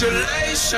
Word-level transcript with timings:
It's 0.00 0.70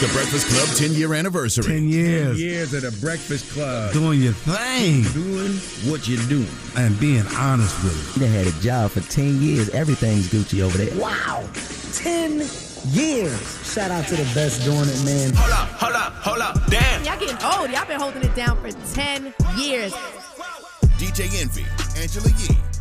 the 0.00 0.08
Breakfast 0.14 0.48
Club 0.48 0.68
10 0.78 0.94
year 0.94 1.12
anniversary. 1.12 1.64
10 1.64 1.88
years. 1.90 2.38
10 2.38 2.48
Years 2.48 2.72
of 2.72 2.80
the 2.80 2.90
Breakfast 3.02 3.52
Club. 3.52 3.92
Doing 3.92 4.22
your 4.22 4.32
thing. 4.32 5.02
Doing 5.12 5.52
what 5.90 6.08
you 6.08 6.16
do. 6.26 6.46
And 6.74 6.98
being 6.98 7.26
honest 7.36 7.76
with 7.84 8.16
it. 8.16 8.20
They 8.20 8.28
had 8.28 8.46
a 8.46 8.52
job 8.62 8.92
for 8.92 9.00
10 9.00 9.42
years. 9.42 9.68
Everything's 9.70 10.28
Gucci 10.28 10.62
over 10.62 10.78
there. 10.78 10.98
Wow. 10.98 11.46
10 11.92 12.48
years. 12.92 13.74
Shout 13.74 13.90
out 13.90 14.06
to 14.06 14.16
the 14.16 14.24
best 14.34 14.64
doing 14.64 14.88
it, 14.88 15.04
man. 15.04 15.34
Hold 15.34 15.52
up, 15.52 15.68
hold 15.68 15.96
up, 15.96 16.12
hold 16.14 16.38
up. 16.38 16.70
Damn. 16.70 17.04
Y'all 17.04 17.18
getting 17.20 17.36
old. 17.44 17.68
Y'all 17.70 17.84
been 17.86 18.00
holding 18.00 18.22
it 18.22 18.34
down 18.34 18.56
for 18.62 18.70
10 18.94 19.34
years. 19.58 19.92
DJ 20.96 21.28
Envy, 21.42 21.66
Angela 22.00 22.30
Yee, 22.38 22.56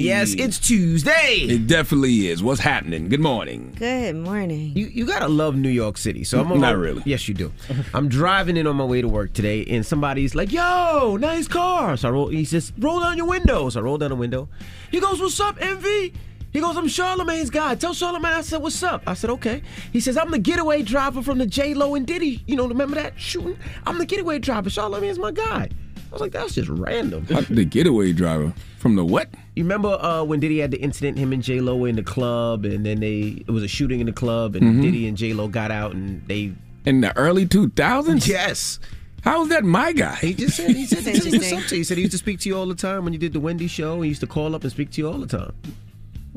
Yes, 0.00 0.34
it's 0.34 0.58
Tuesday. 0.58 1.46
It 1.48 1.66
definitely 1.66 2.26
is. 2.28 2.42
What's 2.42 2.60
happening? 2.60 3.08
Good 3.08 3.20
morning. 3.20 3.74
Good 3.78 4.16
morning. 4.16 4.72
You 4.76 4.86
you 4.86 5.06
gotta 5.06 5.28
love 5.28 5.54
New 5.56 5.68
York 5.68 5.96
City. 5.96 6.24
So 6.24 6.40
I'm 6.40 6.50
on 6.50 6.60
Not 6.60 6.74
my- 6.74 6.80
really. 6.80 7.02
Yes, 7.04 7.28
you 7.28 7.34
do. 7.34 7.52
I'm 7.94 8.08
driving 8.08 8.56
in 8.56 8.66
on 8.66 8.76
my 8.76 8.84
way 8.84 9.00
to 9.02 9.08
work 9.08 9.32
today, 9.32 9.64
and 9.66 9.84
somebody's 9.86 10.34
like, 10.34 10.52
"Yo, 10.52 11.16
nice 11.20 11.46
car." 11.48 11.96
So 11.96 12.08
I 12.08 12.10
roll. 12.10 12.28
He 12.28 12.44
says, 12.44 12.72
"Roll 12.78 13.00
down 13.00 13.16
your 13.16 13.26
window." 13.26 13.68
So 13.70 13.80
I 13.80 13.82
roll 13.82 13.98
down 13.98 14.10
the 14.10 14.16
window. 14.16 14.48
He 14.90 15.00
goes, 15.00 15.20
"What's 15.20 15.38
up, 15.40 15.56
Envy?" 15.60 16.12
He 16.50 16.60
goes, 16.60 16.76
"I'm 16.76 16.86
Charlamagne's 16.88 17.50
guy. 17.50 17.74
Tell 17.74 17.92
Charlamagne." 17.94 18.24
I 18.38 18.40
said, 18.40 18.62
"What's 18.62 18.82
up?" 18.82 19.02
I 19.06 19.14
said, 19.14 19.30
"Okay." 19.30 19.62
He 19.92 20.00
says, 20.00 20.16
"I'm 20.16 20.30
the 20.30 20.38
getaway 20.38 20.82
driver 20.82 21.22
from 21.22 21.38
the 21.38 21.46
J 21.46 21.74
Lo 21.74 21.94
and 21.94 22.06
Diddy. 22.06 22.42
You 22.46 22.56
know, 22.56 22.66
remember 22.66 22.96
that 22.96 23.14
shooting? 23.20 23.58
I'm 23.86 23.98
the 23.98 24.06
getaway 24.06 24.38
driver. 24.38 24.70
Charlamagne's 24.70 25.18
my 25.18 25.30
guy." 25.32 25.68
I 26.10 26.12
was 26.14 26.20
like, 26.20 26.32
"That's 26.32 26.54
just 26.54 26.68
random." 26.68 27.26
The 27.50 27.64
getaway 27.64 28.12
driver 28.12 28.52
from 28.78 28.96
the 28.96 29.04
what? 29.04 29.28
You 29.56 29.64
remember 29.64 29.88
uh, 29.88 30.24
when 30.24 30.40
Diddy 30.40 30.58
had 30.58 30.70
the 30.70 30.78
incident, 30.80 31.18
him 31.18 31.32
and 31.32 31.42
J 31.42 31.60
Lo 31.60 31.76
were 31.76 31.88
in 31.88 31.96
the 31.96 32.02
club, 32.02 32.64
and 32.64 32.84
then 32.86 33.00
they 33.00 33.42
it 33.46 33.50
was 33.50 33.62
a 33.62 33.68
shooting 33.68 34.00
in 34.00 34.06
the 34.06 34.12
club, 34.12 34.54
and 34.56 34.80
Diddy 34.82 35.06
and 35.08 35.16
J 35.16 35.32
Lo 35.34 35.48
got 35.48 35.70
out, 35.70 35.92
and 35.92 36.26
they 36.28 36.52
In 36.86 37.00
the 37.02 37.14
early 37.16 37.44
2000s? 37.46 38.26
yes. 38.26 38.78
How 39.22 39.42
is 39.42 39.48
that 39.48 39.64
my 39.64 39.92
guy? 39.92 40.14
He 40.16 40.32
just 40.32 40.56
said 40.56 40.70
he 40.70 40.86
said, 40.86 40.98
he 41.00 41.04
said 41.04 41.14
what's 41.14 41.26
interesting. 41.26 41.58
up 41.58 41.64
to 41.66 41.74
you. 41.74 41.80
He 41.80 41.84
said 41.84 41.96
he 41.98 42.02
used 42.04 42.12
to 42.12 42.18
speak 42.18 42.38
to 42.40 42.48
you 42.48 42.56
all 42.56 42.66
the 42.66 42.74
time 42.74 43.04
when 43.04 43.12
you 43.12 43.18
did 43.18 43.32
the 43.32 43.40
Wendy 43.40 43.66
show. 43.66 44.00
He 44.00 44.08
used 44.08 44.20
to 44.20 44.26
call 44.28 44.54
up 44.54 44.62
and 44.62 44.70
speak 44.72 44.90
to 44.92 45.00
you 45.00 45.08
all 45.08 45.18
the 45.18 45.26
time. 45.26 45.52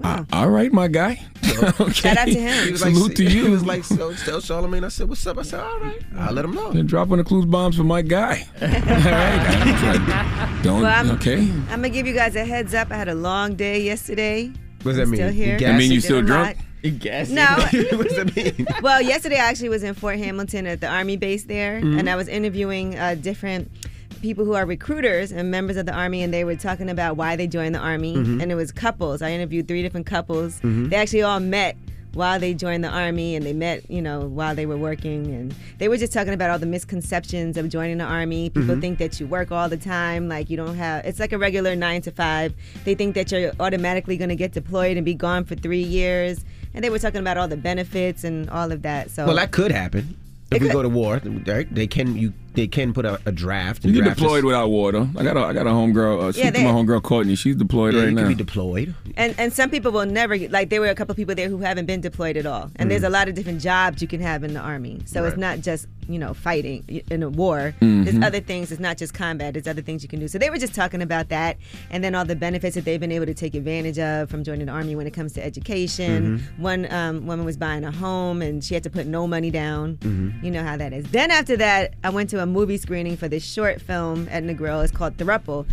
Uh, 0.03 0.23
all 0.34 0.50
right, 0.50 0.72
my 0.72 0.88
guy. 0.88 1.20
okay. 1.80 1.92
Shout 1.92 2.17
out 2.17 2.25
to 2.25 2.34
him. 2.34 2.66
He 2.66 2.72
was 2.72 2.81
Salute 2.81 3.08
like, 3.09 3.16
to 3.16 3.23
you. 3.23 3.45
He 3.45 3.50
was 3.50 3.66
like, 3.66 3.84
so 3.84 4.14
tell 4.14 4.39
Charlamagne. 4.39 4.84
I 4.84 4.88
said, 4.88 5.08
what's 5.09 5.25
up? 5.28 5.38
I 5.38 5.42
said, 5.44 5.59
all 5.59 5.80
right, 5.80 6.02
I'll 6.17 6.34
let 6.34 6.45
him 6.45 6.53
know. 6.53 6.72
Then 6.72 6.86
dropping 6.88 7.17
the 7.17 7.23
clues 7.23 7.45
bombs 7.45 7.75
for 7.78 7.84
my 7.84 8.02
guy. 8.02 8.47
all 8.62 8.67
right. 8.67 10.59
Don't. 10.64 10.81
Well, 10.81 10.92
I'm- 10.92 11.12
okay. 11.12 11.39
I'm 11.42 11.67
gonna 11.81 11.89
give 11.89 12.08
you 12.08 12.14
guys 12.14 12.36
a 12.36 12.45
heads 12.45 12.73
up. 12.73 12.92
I 12.92 12.95
had 12.95 13.09
a 13.09 13.16
long 13.16 13.56
day 13.56 13.81
yesterday. 13.81 14.47
What 14.84 14.94
does 14.94 14.95
that 14.97 15.02
I'm 15.03 15.09
mean? 15.12 15.17
Still 15.19 15.31
here. 15.31 15.58
You 15.59 15.67
I 15.67 15.78
mean, 15.78 15.92
you 15.92 16.02
still 16.02 16.22
drunk? 16.22 16.58
lot. 16.58 17.00
Guess. 17.00 17.30
No. 17.30 17.45
what 17.97 18.08
does 18.08 18.16
that 18.17 18.36
mean? 18.36 18.66
Well, 18.81 19.02
yesterday 19.03 19.36
I 19.36 19.45
actually 19.50 19.69
was 19.69 19.84
in 19.84 19.94
Fort 19.94 20.18
Hamilton 20.18 20.66
at 20.66 20.81
the 20.81 20.88
Army 20.88 21.16
base 21.16 21.44
there, 21.44 21.80
Mm-hmm. 21.80 22.00
and 22.00 22.09
I 22.09 22.16
was 22.16 22.28
interviewing 22.28 22.97
uh, 22.97 23.13
different 23.16 23.69
people 24.21 24.45
who 24.45 24.53
are 24.53 24.65
recruiters 24.65 25.31
and 25.31 25.49
members 25.51 25.77
of 25.77 25.85
the 25.85 25.93
Army, 25.93 26.21
and 26.23 26.33
they 26.33 26.43
were 26.43 26.55
talking 26.55 26.89
about 26.89 27.17
why 27.17 27.35
they 27.35 27.47
joined 27.47 27.75
the 27.75 27.79
Army. 27.79 28.15
Mm-hmm. 28.15 28.41
And 28.41 28.51
it 28.51 28.55
was 28.55 28.71
couples. 28.71 29.21
I 29.21 29.31
interviewed 29.31 29.67
three 29.67 29.81
different 29.81 30.05
couples. 30.05 30.59
They 30.63 30.95
actually 30.95 31.23
all 31.23 31.39
met 31.39 31.75
while 32.13 32.39
they 32.41 32.53
joined 32.53 32.83
the 32.83 32.89
Army, 32.89 33.35
and 33.37 33.45
they 33.45 33.53
met, 33.53 33.89
you 33.89 34.01
know, 34.01 34.21
while 34.27 34.53
they 34.53 34.65
were 34.65 34.75
working. 34.77 35.27
And 35.27 35.55
they 35.77 35.87
were 35.87 35.95
just 35.97 36.11
talking 36.11 36.33
about 36.33 36.49
all 36.49 36.59
the 36.59 36.65
misconceptions 36.65 37.55
of 37.57 37.69
joining 37.69 37.97
the 37.99 38.03
Army. 38.03 38.49
People 38.49 38.71
Mm-hmm. 38.73 38.81
think 38.81 38.99
that 38.99 39.19
you 39.19 39.27
work 39.27 39.51
all 39.51 39.69
the 39.69 39.77
time, 39.77 40.27
like 40.27 40.49
you 40.49 40.57
don't 40.57 40.75
have, 40.75 41.05
it's 41.05 41.19
like 41.19 41.31
a 41.31 41.38
regular 41.38 41.75
nine 41.75 42.01
to 42.01 42.11
five. 42.11 42.53
They 42.83 42.95
think 42.95 43.15
that 43.15 43.31
you're 43.31 43.53
automatically 43.59 44.17
going 44.17 44.29
to 44.29 44.35
get 44.35 44.51
deployed 44.51 44.97
and 44.97 45.05
be 45.05 45.13
gone 45.13 45.45
for 45.45 45.55
three 45.55 45.83
years. 45.83 46.43
And 46.73 46.83
they 46.83 46.89
were 46.89 46.99
talking 46.99 47.19
about 47.21 47.38
all 47.38 47.47
the 47.47 47.57
benefits 47.57 48.23
and 48.25 48.49
all 48.49 48.71
of 48.71 48.81
that. 48.83 49.09
So 49.11 49.25
Well, 49.25 49.35
that 49.38 49.51
could 49.51 49.71
happen. 49.71 50.17
It 50.51 50.57
If 50.57 50.61
we 50.63 50.67
could. 50.67 50.73
go 50.73 50.81
to 50.83 50.89
war? 50.89 51.19
They 51.19 51.88
can 51.88 52.17
you 52.17 52.33
they 52.53 52.67
can 52.67 52.94
put 52.94 53.06
a, 53.06 53.19
a 53.25 53.31
draft. 53.31 53.84
You 53.84 53.89
and 53.89 53.95
get 53.95 54.03
draft 54.03 54.19
deployed 54.19 54.39
is- 54.39 54.44
without 54.45 54.69
water. 54.69 55.07
I 55.17 55.23
got 55.23 55.38
a 55.38 55.41
I 55.41 55.53
got 55.53 55.67
a 55.67 55.72
homegirl. 55.72 56.22
Uh, 56.22 56.31
speak 56.31 56.44
Yeah, 56.45 56.51
to 56.51 56.57
they- 56.57 56.63
my 56.66 56.72
homegirl 56.72 57.03
Courtney. 57.03 57.35
She's 57.35 57.56
deployed 57.56 57.94
Yeah, 57.94 58.01
right 58.01 58.09
you 58.09 58.16
now. 58.16 58.22
can 58.23 58.29
be 58.29 58.35
deployed. 58.35 58.94
And 59.17 59.35
and 59.38 59.51
some 59.53 59.69
people 59.69 59.91
will 59.91 60.06
never 60.06 60.38
get 60.38 60.51
like 60.51 60.69
there 60.69 60.81
were 60.81 60.88
a 60.89 60.95
couple 60.95 61.13
people 61.16 61.35
there 61.35 61.50
who 61.50 61.57
haven't 61.59 61.85
been 61.85 62.01
deployed 62.01 62.38
at 62.38 62.45
all. 62.45 62.72
And 62.78 62.89
there's 62.91 63.03
a 63.03 63.09
lot 63.09 63.28
of 63.29 63.35
different 63.35 63.62
jobs 63.62 64.01
you 64.01 64.07
can 64.07 64.22
have 64.22 64.44
in 64.44 64.53
the 64.53 64.59
army. 64.59 65.01
So 65.06 65.25
it's 65.25 65.38
not 65.38 65.59
just 65.62 65.88
you 66.09 66.17
know 66.19 66.34
fighting 66.34 66.84
in 67.09 67.23
a 67.23 67.29
war. 67.29 67.73
Mm-hmm. 67.81 68.03
There's 68.03 68.23
other 68.23 68.39
things. 68.41 68.72
It's 68.72 68.81
not 68.81 68.97
just 68.97 69.13
combat. 69.13 69.53
There's 69.53 69.68
other 69.68 69.81
things 69.81 70.03
you 70.03 70.09
can 70.09 70.19
do. 70.19 70.28
So 70.28 70.38
they 70.38 70.50
were 70.50 70.57
just 70.57 70.73
talking 70.75 71.01
about 71.01 71.29
that, 71.29 71.57
and 71.89 72.03
then 72.03 72.16
all 72.16 72.25
the 72.25 72.35
benefits 72.35 72.75
that 72.75 72.85
they've 72.85 73.00
been 73.00 73.12
able 73.12 73.25
to 73.28 73.33
take 73.33 73.56
advantage 73.56 74.00
of 74.00 74.29
from 74.29 74.44
joining 74.44 74.66
the 74.66 74.72
army 74.73 74.95
when 74.95 75.07
it 75.07 75.12
comes 75.12 75.33
to 75.33 75.45
education. 75.45 76.44
One 76.57 76.91
um, 76.91 77.25
woman 77.28 77.45
was 77.45 77.57
buying 77.57 77.83
a 77.83 77.91
home 77.91 78.41
and 78.41 78.63
she 78.63 78.73
had 78.73 78.83
to 78.83 78.89
put 78.89 79.07
no 79.07 79.28
money 79.28 79.51
down. 79.51 79.97
You 80.44 80.51
know 80.51 80.63
how 80.63 80.78
that 80.78 80.91
is. 80.94 81.06
Then 81.12 81.31
after 81.31 81.56
that, 81.57 81.94
I 82.03 82.09
went 82.09 82.29
to 82.31 82.41
a 82.41 82.46
movie 82.46 82.78
screening 82.78 83.16
for 83.18 83.28
this 83.28 83.44
short 83.46 83.79
film 83.81 84.28
at 84.29 84.44
Negril. 84.44 84.84
It's 84.84 84.91
called 84.91 85.16
Thruple. 85.18 85.66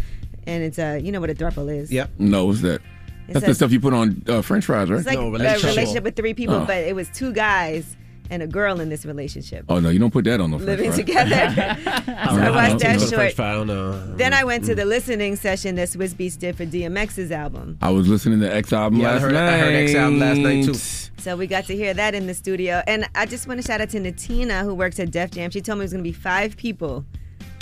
And 0.47 0.63
it's 0.63 0.79
a, 0.79 0.99
you 0.99 1.13
know 1.13 1.21
what 1.21 1.29
a 1.29 1.35
thruple 1.35 1.69
is. 1.75 1.93
Yep. 1.93 2.11
no, 2.19 2.47
what's 2.47 2.63
that? 2.63 2.81
It's 3.27 3.35
That's 3.35 3.45
a- 3.45 3.49
the 3.49 3.55
stuff 3.55 3.73
you 3.73 3.81
put 3.81 3.93
on 3.93 4.23
uh, 4.29 4.41
French 4.41 4.65
fries, 4.65 4.89
right? 4.89 4.97
It's 4.99 5.07
like 5.07 5.19
No, 5.19 5.27
a 5.29 5.31
relationship. 5.33 5.71
relationship 5.71 6.05
with 6.05 6.17
three 6.17 6.33
people, 6.33 6.55
Oh. 6.55 6.65
but 6.65 6.79
it 6.79 6.95
was 6.95 7.09
two 7.11 7.33
guys 7.33 7.97
and 8.31 8.43
a 8.43 8.47
girl 8.47 8.81
in 8.81 8.89
this 8.89 9.05
relationship 9.05 9.65
oh 9.69 9.81
no, 9.81 9.89
you 9.89 9.99
don't 9.99 10.11
put 10.13 10.25
that 10.25 10.41
on 10.41 10.51
the 10.51 10.59
French 10.59 10.81
living 10.81 10.93
fries. 10.93 10.99
together. 10.99 11.77
so 11.85 12.41
I 12.41 12.51
watched 12.51 12.79
that 12.81 12.97
French 12.99 13.11
short. 13.11 13.33
fry, 13.33 13.51
I 13.51 13.53
don't 13.55 13.67
know. 13.67 13.91
Uh, 13.91 14.17
then 14.17 14.33
I 14.35 14.45
went 14.45 14.65
to 14.65 14.73
mm. 14.73 14.77
the 14.77 14.85
listening 14.85 15.37
session 15.37 15.75
that 15.77 15.89
Swizz 15.89 16.15
Beatz 16.15 16.39
did 16.39 16.57
for 16.57 16.65
DMX's 16.67 17.33
album. 17.33 17.79
I 17.81 17.91
was 17.91 18.09
listening 18.09 18.41
to 18.41 18.55
X 18.55 18.73
album 18.73 19.01
Yeah, 19.01 19.09
I 19.09 19.13
last 19.13 19.23
heard- 19.23 19.33
night. 19.33 19.49
I 19.55 19.59
heard 19.59 19.75
X 19.75 19.95
album 19.95 20.19
last 20.21 20.39
night, 20.39 20.65
too. 20.65 20.75
So 20.75 21.37
we 21.37 21.47
got 21.47 21.65
to 21.67 21.75
hear 21.77 21.93
that 21.95 22.15
in 22.15 22.27
the 22.27 22.35
studio. 22.35 22.83
And 22.87 23.09
I 23.15 23.27
just 23.27 23.49
want 23.49 23.61
to 23.61 23.67
shout 23.67 23.81
out 23.81 23.91
to 23.91 23.99
Natina, 24.01 24.63
who 24.63 24.75
works 24.75 25.01
at 25.01 25.11
Def 25.11 25.31
Jam. 25.33 25.51
She 25.51 25.61
told 25.61 25.79
me 25.79 25.83
it 25.83 25.87
was 25.87 25.93
going 25.93 26.05
to 26.05 26.09
be 26.09 26.13
five 26.13 26.57
people 26.57 27.05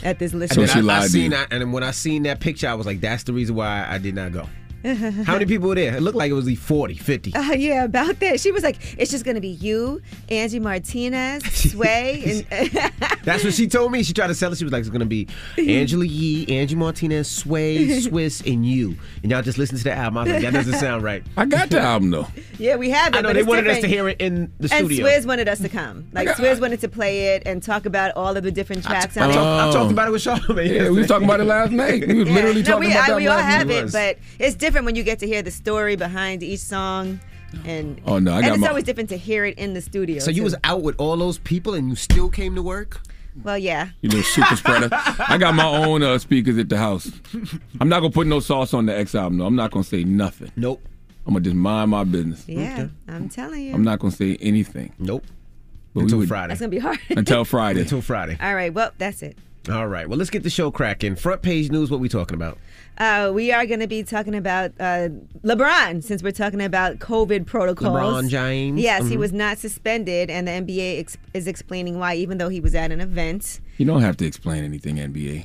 at 0.04 0.18
this 0.18 0.34
listening 0.34 0.64
And 0.64 0.70
she 0.70 0.80
then 0.80 0.90
I, 0.90 0.94
I 0.94 0.98
lied 0.98 1.02
to 1.04 1.08
seen 1.10 1.22
you. 1.22 1.30
that, 1.30 1.52
and 1.52 1.72
when 1.72 1.82
I 1.82 1.90
seen 1.90 2.24
that 2.24 2.40
picture, 2.40 2.68
I 2.68 2.74
was 2.74 2.86
like, 2.86 3.00
"That's 3.00 3.22
the 3.24 3.32
reason 3.32 3.56
why 3.56 3.86
I 3.88 3.98
did 3.98 4.14
not 4.14 4.32
go." 4.32 4.46
How 4.84 5.32
many 5.32 5.46
people 5.46 5.68
were 5.68 5.74
there? 5.74 5.96
It 5.96 6.00
looked 6.02 6.16
like 6.16 6.30
it 6.30 6.34
was 6.34 6.46
like 6.46 6.58
40, 6.58 6.94
50. 6.94 7.34
Uh, 7.34 7.52
yeah, 7.52 7.84
about 7.84 8.20
that. 8.20 8.38
She 8.40 8.52
was 8.52 8.62
like, 8.62 8.76
it's 8.98 9.10
just 9.10 9.24
going 9.24 9.34
to 9.34 9.40
be 9.40 9.48
you, 9.48 10.00
Angie 10.28 10.60
Martinez, 10.60 11.44
Sway, 11.72 12.44
and 12.50 12.70
That's 13.24 13.42
what 13.42 13.54
she 13.54 13.66
told 13.66 13.90
me. 13.90 14.02
She 14.04 14.12
tried 14.12 14.28
to 14.28 14.34
sell 14.34 14.52
it. 14.52 14.58
She 14.58 14.64
was 14.64 14.72
like, 14.72 14.80
"It's 14.80 14.88
gonna 14.90 15.04
be 15.04 15.26
Angela 15.58 16.04
Yee, 16.04 16.46
Angie 16.48 16.76
Martinez, 16.76 17.28
Sway, 17.28 17.78
Swizz, 17.88 18.46
and 18.50 18.64
you." 18.64 18.96
And 19.24 19.32
y'all 19.32 19.42
just 19.42 19.58
listen 19.58 19.76
to 19.78 19.82
the 19.84 19.92
album. 19.92 20.18
I 20.18 20.22
was 20.22 20.32
like, 20.34 20.42
"That 20.42 20.52
doesn't 20.52 20.74
sound 20.78 21.02
right." 21.02 21.24
I 21.36 21.44
got 21.44 21.68
the 21.68 21.80
album 21.80 22.10
though. 22.10 22.28
yeah, 22.58 22.76
we 22.76 22.90
have 22.90 23.14
it. 23.14 23.18
I 23.18 23.20
know 23.22 23.32
they 23.32 23.40
it's 23.40 23.48
wanted 23.48 23.66
us 23.66 23.80
to 23.80 23.88
hear 23.88 24.08
it 24.08 24.20
in 24.20 24.52
the 24.60 24.72
And 24.72 24.86
studio. 24.86 25.06
Swizz 25.06 25.26
wanted 25.26 25.48
us 25.48 25.58
to 25.58 25.68
come. 25.68 26.06
Like 26.12 26.28
got- 26.28 26.36
Swizz 26.36 26.60
wanted 26.60 26.80
to 26.82 26.88
play 26.88 27.34
it 27.34 27.42
and 27.46 27.60
talk 27.60 27.84
about 27.86 28.12
all 28.14 28.36
of 28.36 28.44
the 28.44 28.52
different 28.52 28.86
I, 28.86 28.90
tracks 28.90 29.16
I 29.16 29.24
on 29.24 29.30
it. 29.30 29.34
talked, 29.34 29.74
I 29.76 29.78
talked 29.80 29.90
about 29.92 30.08
it 30.08 30.10
with 30.12 30.22
Charlamagne. 30.22 30.74
Yeah, 30.76 30.90
we 30.90 30.98
was 30.98 31.08
talking 31.08 31.24
about 31.26 31.40
it 31.40 31.44
last 31.44 31.72
night. 31.72 32.06
We 32.06 32.14
was 32.20 32.28
Yeah. 32.28 32.34
literally 32.34 32.62
no, 32.62 32.66
talking 32.70 32.88
we, 32.88 32.92
about 32.92 33.04
I, 33.04 33.06
that 33.10 33.16
we 33.16 33.26
all 33.26 33.38
have 33.38 33.66
night. 33.66 33.76
it, 33.86 33.92
but 33.92 34.18
it's 34.38 34.54
different 34.54 34.65
when 34.74 34.96
you 34.96 35.02
get 35.02 35.18
to 35.20 35.26
hear 35.26 35.42
the 35.42 35.50
story 35.50 35.96
behind 35.96 36.42
each 36.42 36.60
song, 36.60 37.20
and 37.64 38.00
Oh, 38.06 38.18
no, 38.18 38.32
I 38.32 38.38
and 38.38 38.46
got 38.46 38.52
it's 38.54 38.60
my- 38.60 38.68
always 38.68 38.84
different 38.84 39.08
to 39.10 39.16
hear 39.16 39.44
it 39.44 39.58
in 39.58 39.72
the 39.74 39.80
studio. 39.80 40.18
So 40.18 40.30
you 40.30 40.38
too. 40.38 40.44
was 40.44 40.54
out 40.64 40.82
with 40.82 40.96
all 40.98 41.16
those 41.16 41.38
people 41.38 41.74
and 41.74 41.88
you 41.88 41.96
still 41.96 42.28
came 42.28 42.54
to 42.56 42.62
work? 42.62 43.00
well, 43.44 43.56
yeah. 43.58 43.90
You 44.00 44.08
little 44.08 44.24
super 44.24 44.56
spreader. 44.56 44.88
I 44.92 45.36
got 45.38 45.54
my 45.54 45.66
own 45.66 46.02
uh, 46.02 46.18
speakers 46.18 46.56
at 46.58 46.68
the 46.70 46.78
house. 46.78 47.10
I'm 47.80 47.88
not 47.88 48.00
gonna 48.00 48.10
put 48.12 48.26
no 48.26 48.40
sauce 48.40 48.72
on 48.74 48.86
the 48.86 48.96
X 48.96 49.14
album. 49.14 49.38
though. 49.38 49.46
I'm 49.46 49.56
not 49.56 49.70
gonna 49.70 49.84
say 49.84 50.04
nothing. 50.04 50.50
Nope. 50.56 50.82
I'm 51.26 51.34
gonna 51.34 51.44
just 51.44 51.56
mind 51.56 51.90
my 51.90 52.04
business. 52.04 52.44
Yeah, 52.48 52.88
I'm 53.08 53.28
telling 53.28 53.62
you. 53.64 53.74
I'm 53.74 53.82
not 53.84 53.98
gonna 53.98 54.12
say 54.12 54.36
anything. 54.40 54.92
Nope. 54.98 55.24
But 55.94 56.02
Until 56.04 56.18
would- 56.18 56.28
Friday. 56.28 56.48
That's 56.48 56.60
gonna 56.60 56.70
be 56.70 56.78
hard. 56.78 56.98
Until 57.10 57.44
Friday. 57.44 57.80
Until 57.82 58.00
Friday. 58.00 58.36
All 58.40 58.54
right. 58.54 58.72
Well, 58.72 58.90
that's 58.98 59.22
it. 59.22 59.36
All 59.70 59.86
right. 59.88 60.08
Well, 60.08 60.18
let's 60.18 60.30
get 60.30 60.42
the 60.42 60.50
show 60.50 60.70
cracking. 60.70 61.16
Front 61.16 61.42
page 61.42 61.70
news. 61.70 61.90
What 61.90 62.00
we 62.00 62.08
talking 62.08 62.34
about? 62.36 62.58
Uh, 62.98 63.30
we 63.34 63.52
are 63.52 63.66
going 63.66 63.80
to 63.80 63.86
be 63.86 64.02
talking 64.02 64.34
about 64.34 64.72
uh, 64.80 65.08
LeBron 65.44 66.02
since 66.02 66.22
we're 66.22 66.30
talking 66.32 66.62
about 66.62 66.98
COVID 66.98 67.44
protocols. 67.46 67.92
LeBron 67.94 68.28
James. 68.28 68.80
Yes, 68.80 69.06
he 69.08 69.16
Mhm. 69.16 69.18
was 69.18 69.32
not 69.32 69.58
suspended, 69.58 70.30
and 70.30 70.48
the 70.48 70.52
NBA 70.52 70.98
ex- 71.00 71.18
is 71.34 71.46
explaining 71.46 71.98
why, 71.98 72.14
even 72.14 72.38
though 72.38 72.48
he 72.48 72.60
was 72.60 72.74
at 72.74 72.90
an 72.92 73.00
event. 73.00 73.60
You 73.76 73.84
don't 73.86 74.00
have 74.00 74.16
to 74.18 74.26
explain 74.26 74.64
anything, 74.64 74.96
NBA. 74.98 75.44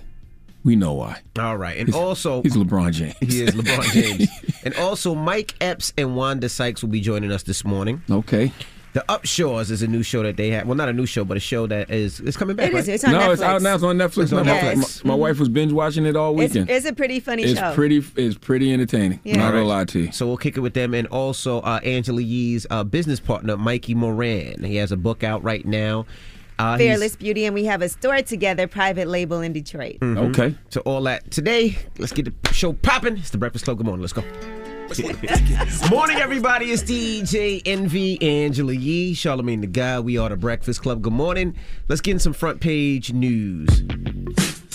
We 0.63 0.75
know 0.75 0.93
why. 0.93 1.17
All 1.39 1.57
right, 1.57 1.75
and 1.77 1.93
also 1.93 2.41
He's 2.43 2.55
LeBron 2.55 2.93
James. 2.93 3.15
he 3.19 3.41
is 3.41 3.49
LeBron 3.55 3.83
James, 3.93 4.29
and 4.63 4.73
also 4.75 5.15
Mike 5.15 5.55
Epps 5.59 5.91
and 5.97 6.15
Wanda 6.15 6.47
Sykes 6.49 6.81
will 6.83 6.89
be 6.89 7.01
joining 7.01 7.31
us 7.31 7.43
this 7.43 7.65
morning. 7.65 8.01
Okay. 8.09 8.51
The 8.93 9.05
Upshaws 9.07 9.71
is 9.71 9.81
a 9.81 9.87
new 9.87 10.03
show 10.03 10.21
that 10.23 10.35
they 10.35 10.49
have. 10.49 10.67
Well, 10.67 10.75
not 10.75 10.89
a 10.89 10.93
new 10.93 11.05
show, 11.05 11.23
but 11.23 11.37
a 11.37 11.39
show 11.39 11.65
that 11.67 11.89
it's 11.89 12.19
is 12.19 12.35
coming 12.35 12.57
back. 12.57 12.73
It 12.73 12.75
is. 12.75 12.87
right? 12.87 12.93
It's 12.95 13.03
on 13.05 13.11
no, 13.13 13.19
Netflix. 13.19 13.33
it's 13.33 13.41
out 13.41 13.61
now. 13.61 13.75
It's 13.75 13.83
on 13.83 13.97
Netflix. 13.97 14.23
It's 14.23 14.33
on 14.33 14.45
My- 14.45 14.51
Netflix. 14.59 15.05
My, 15.05 15.09
my 15.09 15.15
wife 15.15 15.39
was 15.39 15.47
binge 15.47 15.71
watching 15.71 16.05
it 16.05 16.15
all 16.17 16.35
weekend. 16.35 16.69
it's 16.69 16.85
a 16.85 16.91
pretty 16.93 17.21
funny 17.21 17.43
It's 17.43 17.59
show. 17.59 17.73
pretty. 17.73 18.03
It's 18.17 18.37
pretty 18.37 18.73
entertaining. 18.73 19.21
Yeah. 19.23 19.37
Not 19.37 19.51
gonna 19.53 19.63
lie 19.63 19.85
to 19.85 19.99
you. 20.01 20.11
So 20.11 20.27
we'll 20.27 20.35
kick 20.37 20.57
it 20.57 20.59
with 20.59 20.73
them, 20.73 20.93
and 20.93 21.07
also 21.07 21.61
uh, 21.61 21.79
Angela 21.83 22.21
Yee's 22.21 22.67
uh, 22.69 22.83
business 22.83 23.19
partner, 23.21 23.55
Mikey 23.55 23.95
Moran. 23.95 24.63
He 24.63 24.75
has 24.75 24.91
a 24.91 24.97
book 24.97 25.23
out 25.23 25.41
right 25.43 25.65
now. 25.65 26.05
Uh, 26.59 26.77
Fearless 26.77 27.15
Beauty, 27.15 27.45
and 27.45 27.55
we 27.55 27.65
have 27.65 27.81
a 27.81 27.87
store 27.89 28.21
together, 28.21 28.67
private 28.67 29.07
label 29.07 29.39
in 29.41 29.53
Detroit. 29.53 29.99
Mhm. 30.01 30.29
Okay. 30.29 30.55
So 30.69 30.81
all 30.81 31.01
that 31.03 31.31
today. 31.31 31.77
Let's 31.97 32.11
get 32.11 32.25
the 32.43 32.53
show 32.53 32.73
popping. 32.73 33.17
It's 33.17 33.29
the 33.31 33.37
Breakfast 33.37 33.63
Club. 33.65 33.77
Good 33.77 33.85
morning. 33.85 34.01
Let's 34.01 34.13
go. 34.13 34.23
Morning, 35.89 36.17
everybody. 36.17 36.65
It's 36.65 36.83
DJ 36.83 37.61
Envy, 37.65 38.21
Angela 38.21 38.73
Yee, 38.73 39.13
Charlamagne 39.13 39.61
the 39.61 39.67
Guy. 39.67 40.01
We 40.01 40.17
are 40.17 40.27
the 40.27 40.35
Breakfast 40.35 40.81
Club. 40.81 41.01
Good 41.01 41.13
morning. 41.13 41.55
Let's 41.87 42.01
get 42.01 42.11
in 42.11 42.19
some 42.19 42.33
front 42.33 42.59
page 42.59 43.13
news. 43.13 43.83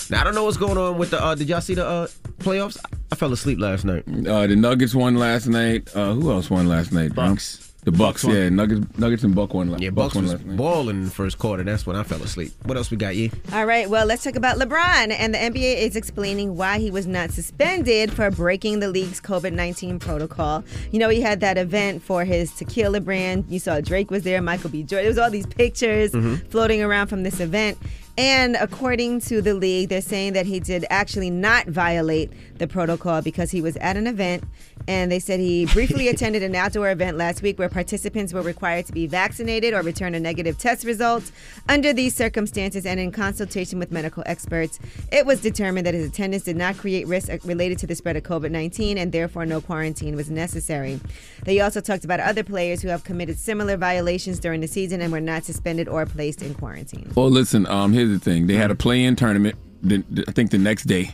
Now 0.09 0.21
I 0.21 0.23
don't 0.23 0.33
know 0.33 0.45
what's 0.45 0.57
going 0.57 0.75
on 0.75 0.97
with 0.97 1.11
the. 1.11 1.23
Uh, 1.23 1.35
did 1.35 1.47
y'all 1.49 1.61
see 1.61 1.75
the 1.75 1.85
uh, 1.85 2.07
playoffs? 2.39 2.83
I 3.11 3.15
fell 3.15 3.31
asleep 3.31 3.59
last 3.59 3.85
night. 3.85 4.05
Uh, 4.07 4.47
the 4.47 4.55
Nuggets 4.55 4.95
won 4.95 5.17
last 5.17 5.45
night. 5.45 5.95
Uh, 5.95 6.13
who 6.13 6.31
else 6.31 6.49
won 6.49 6.67
last 6.67 6.91
night? 6.91 7.13
bro? 7.13 7.27
Bucks. 7.27 7.66
The 7.87 7.93
Bucks. 7.93 8.25
won. 8.25 8.35
yeah, 8.35 8.49
Nuggets. 8.49 8.97
Nuggets 8.97 9.23
and 9.23 9.33
Buck 9.33 9.53
one 9.53 9.71
la- 9.71 9.77
Yeah, 9.77 9.91
Bucks 9.91 10.07
Bucks 10.07 10.15
won 10.15 10.23
was 10.25 10.33
last 10.33 10.45
night. 10.45 10.57
balling 10.57 10.97
in 10.97 11.05
the 11.05 11.09
first 11.09 11.39
quarter. 11.39 11.63
That's 11.63 11.85
when 11.85 11.95
I 11.95 12.03
fell 12.03 12.21
asleep. 12.21 12.51
What 12.63 12.75
else 12.75 12.91
we 12.91 12.97
got, 12.97 13.15
ye? 13.15 13.31
All 13.53 13.65
right, 13.65 13.89
well, 13.89 14.05
let's 14.05 14.25
talk 14.25 14.35
about 14.35 14.57
LeBron. 14.57 15.15
And 15.17 15.33
the 15.33 15.37
NBA 15.37 15.77
is 15.77 15.95
explaining 15.95 16.57
why 16.57 16.79
he 16.79 16.91
was 16.91 17.07
not 17.07 17.31
suspended 17.31 18.11
for 18.11 18.29
breaking 18.29 18.81
the 18.81 18.89
league's 18.89 19.21
COVID 19.21 19.53
19 19.53 19.99
protocol. 19.99 20.65
You 20.91 20.99
know, 20.99 21.07
he 21.07 21.21
had 21.21 21.39
that 21.39 21.57
event 21.57 22.03
for 22.03 22.25
his 22.25 22.51
tequila 22.51 22.99
brand. 22.99 23.45
You 23.47 23.57
saw 23.59 23.79
Drake 23.79 24.11
was 24.11 24.23
there, 24.23 24.41
Michael 24.41 24.69
B. 24.69 24.83
Jordan. 24.83 25.05
There 25.05 25.09
was 25.09 25.17
all 25.17 25.31
these 25.31 25.47
pictures 25.47 26.11
mm-hmm. 26.11 26.45
floating 26.49 26.83
around 26.83 27.07
from 27.07 27.23
this 27.23 27.39
event. 27.39 27.77
And 28.17 28.55
according 28.59 29.21
to 29.21 29.43
the 29.43 29.53
league, 29.53 29.89
they're 29.89 30.01
saying 30.01 30.33
that 30.33 30.47
he 30.47 30.59
did 30.59 30.85
actually 30.89 31.29
not 31.29 31.67
violate 31.67 32.31
the 32.59 32.67
protocol 32.67 33.21
because 33.21 33.51
he 33.51 33.61
was 33.61 33.75
at 33.77 33.97
an 33.97 34.07
event. 34.07 34.43
And 34.87 35.11
they 35.11 35.19
said 35.19 35.39
he 35.39 35.65
briefly 35.67 36.07
attended 36.09 36.43
an 36.43 36.55
outdoor 36.55 36.89
event 36.91 37.17
last 37.17 37.41
week 37.41 37.59
where 37.59 37.69
participants 37.69 38.33
were 38.33 38.41
required 38.41 38.85
to 38.87 38.93
be 38.93 39.07
vaccinated 39.07 39.73
or 39.73 39.81
return 39.81 40.15
a 40.15 40.19
negative 40.19 40.57
test 40.57 40.85
result. 40.85 41.31
Under 41.67 41.93
these 41.93 42.15
circumstances 42.15 42.85
and 42.85 42.99
in 42.99 43.11
consultation 43.11 43.79
with 43.79 43.91
medical 43.91 44.23
experts, 44.25 44.79
it 45.11 45.25
was 45.25 45.41
determined 45.41 45.85
that 45.87 45.93
his 45.93 46.07
attendance 46.07 46.43
did 46.43 46.55
not 46.57 46.77
create 46.77 47.07
risk 47.07 47.29
related 47.43 47.77
to 47.79 47.87
the 47.87 47.95
spread 47.95 48.15
of 48.15 48.23
COVID 48.23 48.51
19 48.51 48.97
and 48.97 49.11
therefore 49.11 49.45
no 49.45 49.59
quarantine 49.61 50.15
was 50.15 50.29
necessary. 50.29 50.99
They 51.43 51.59
also 51.59 51.81
talked 51.81 52.05
about 52.05 52.19
other 52.19 52.43
players 52.43 52.81
who 52.81 52.87
have 52.89 53.03
committed 53.03 53.37
similar 53.37 53.77
violations 53.77 54.39
during 54.39 54.61
the 54.61 54.67
season 54.67 55.01
and 55.01 55.11
were 55.11 55.19
not 55.21 55.43
suspended 55.43 55.87
or 55.87 56.05
placed 56.05 56.41
in 56.41 56.53
quarantine. 56.53 57.11
Well, 57.15 57.29
listen. 57.29 57.65
Um, 57.67 57.93
here's 57.93 58.09
the 58.09 58.19
thing. 58.19 58.47
They 58.47 58.55
had 58.55 58.71
a 58.71 58.75
play-in 58.75 59.15
tournament. 59.15 59.55
The, 59.81 60.03
the- 60.09 60.25
I 60.27 60.31
think 60.31 60.51
the 60.51 60.57
next 60.57 60.83
day, 60.85 61.11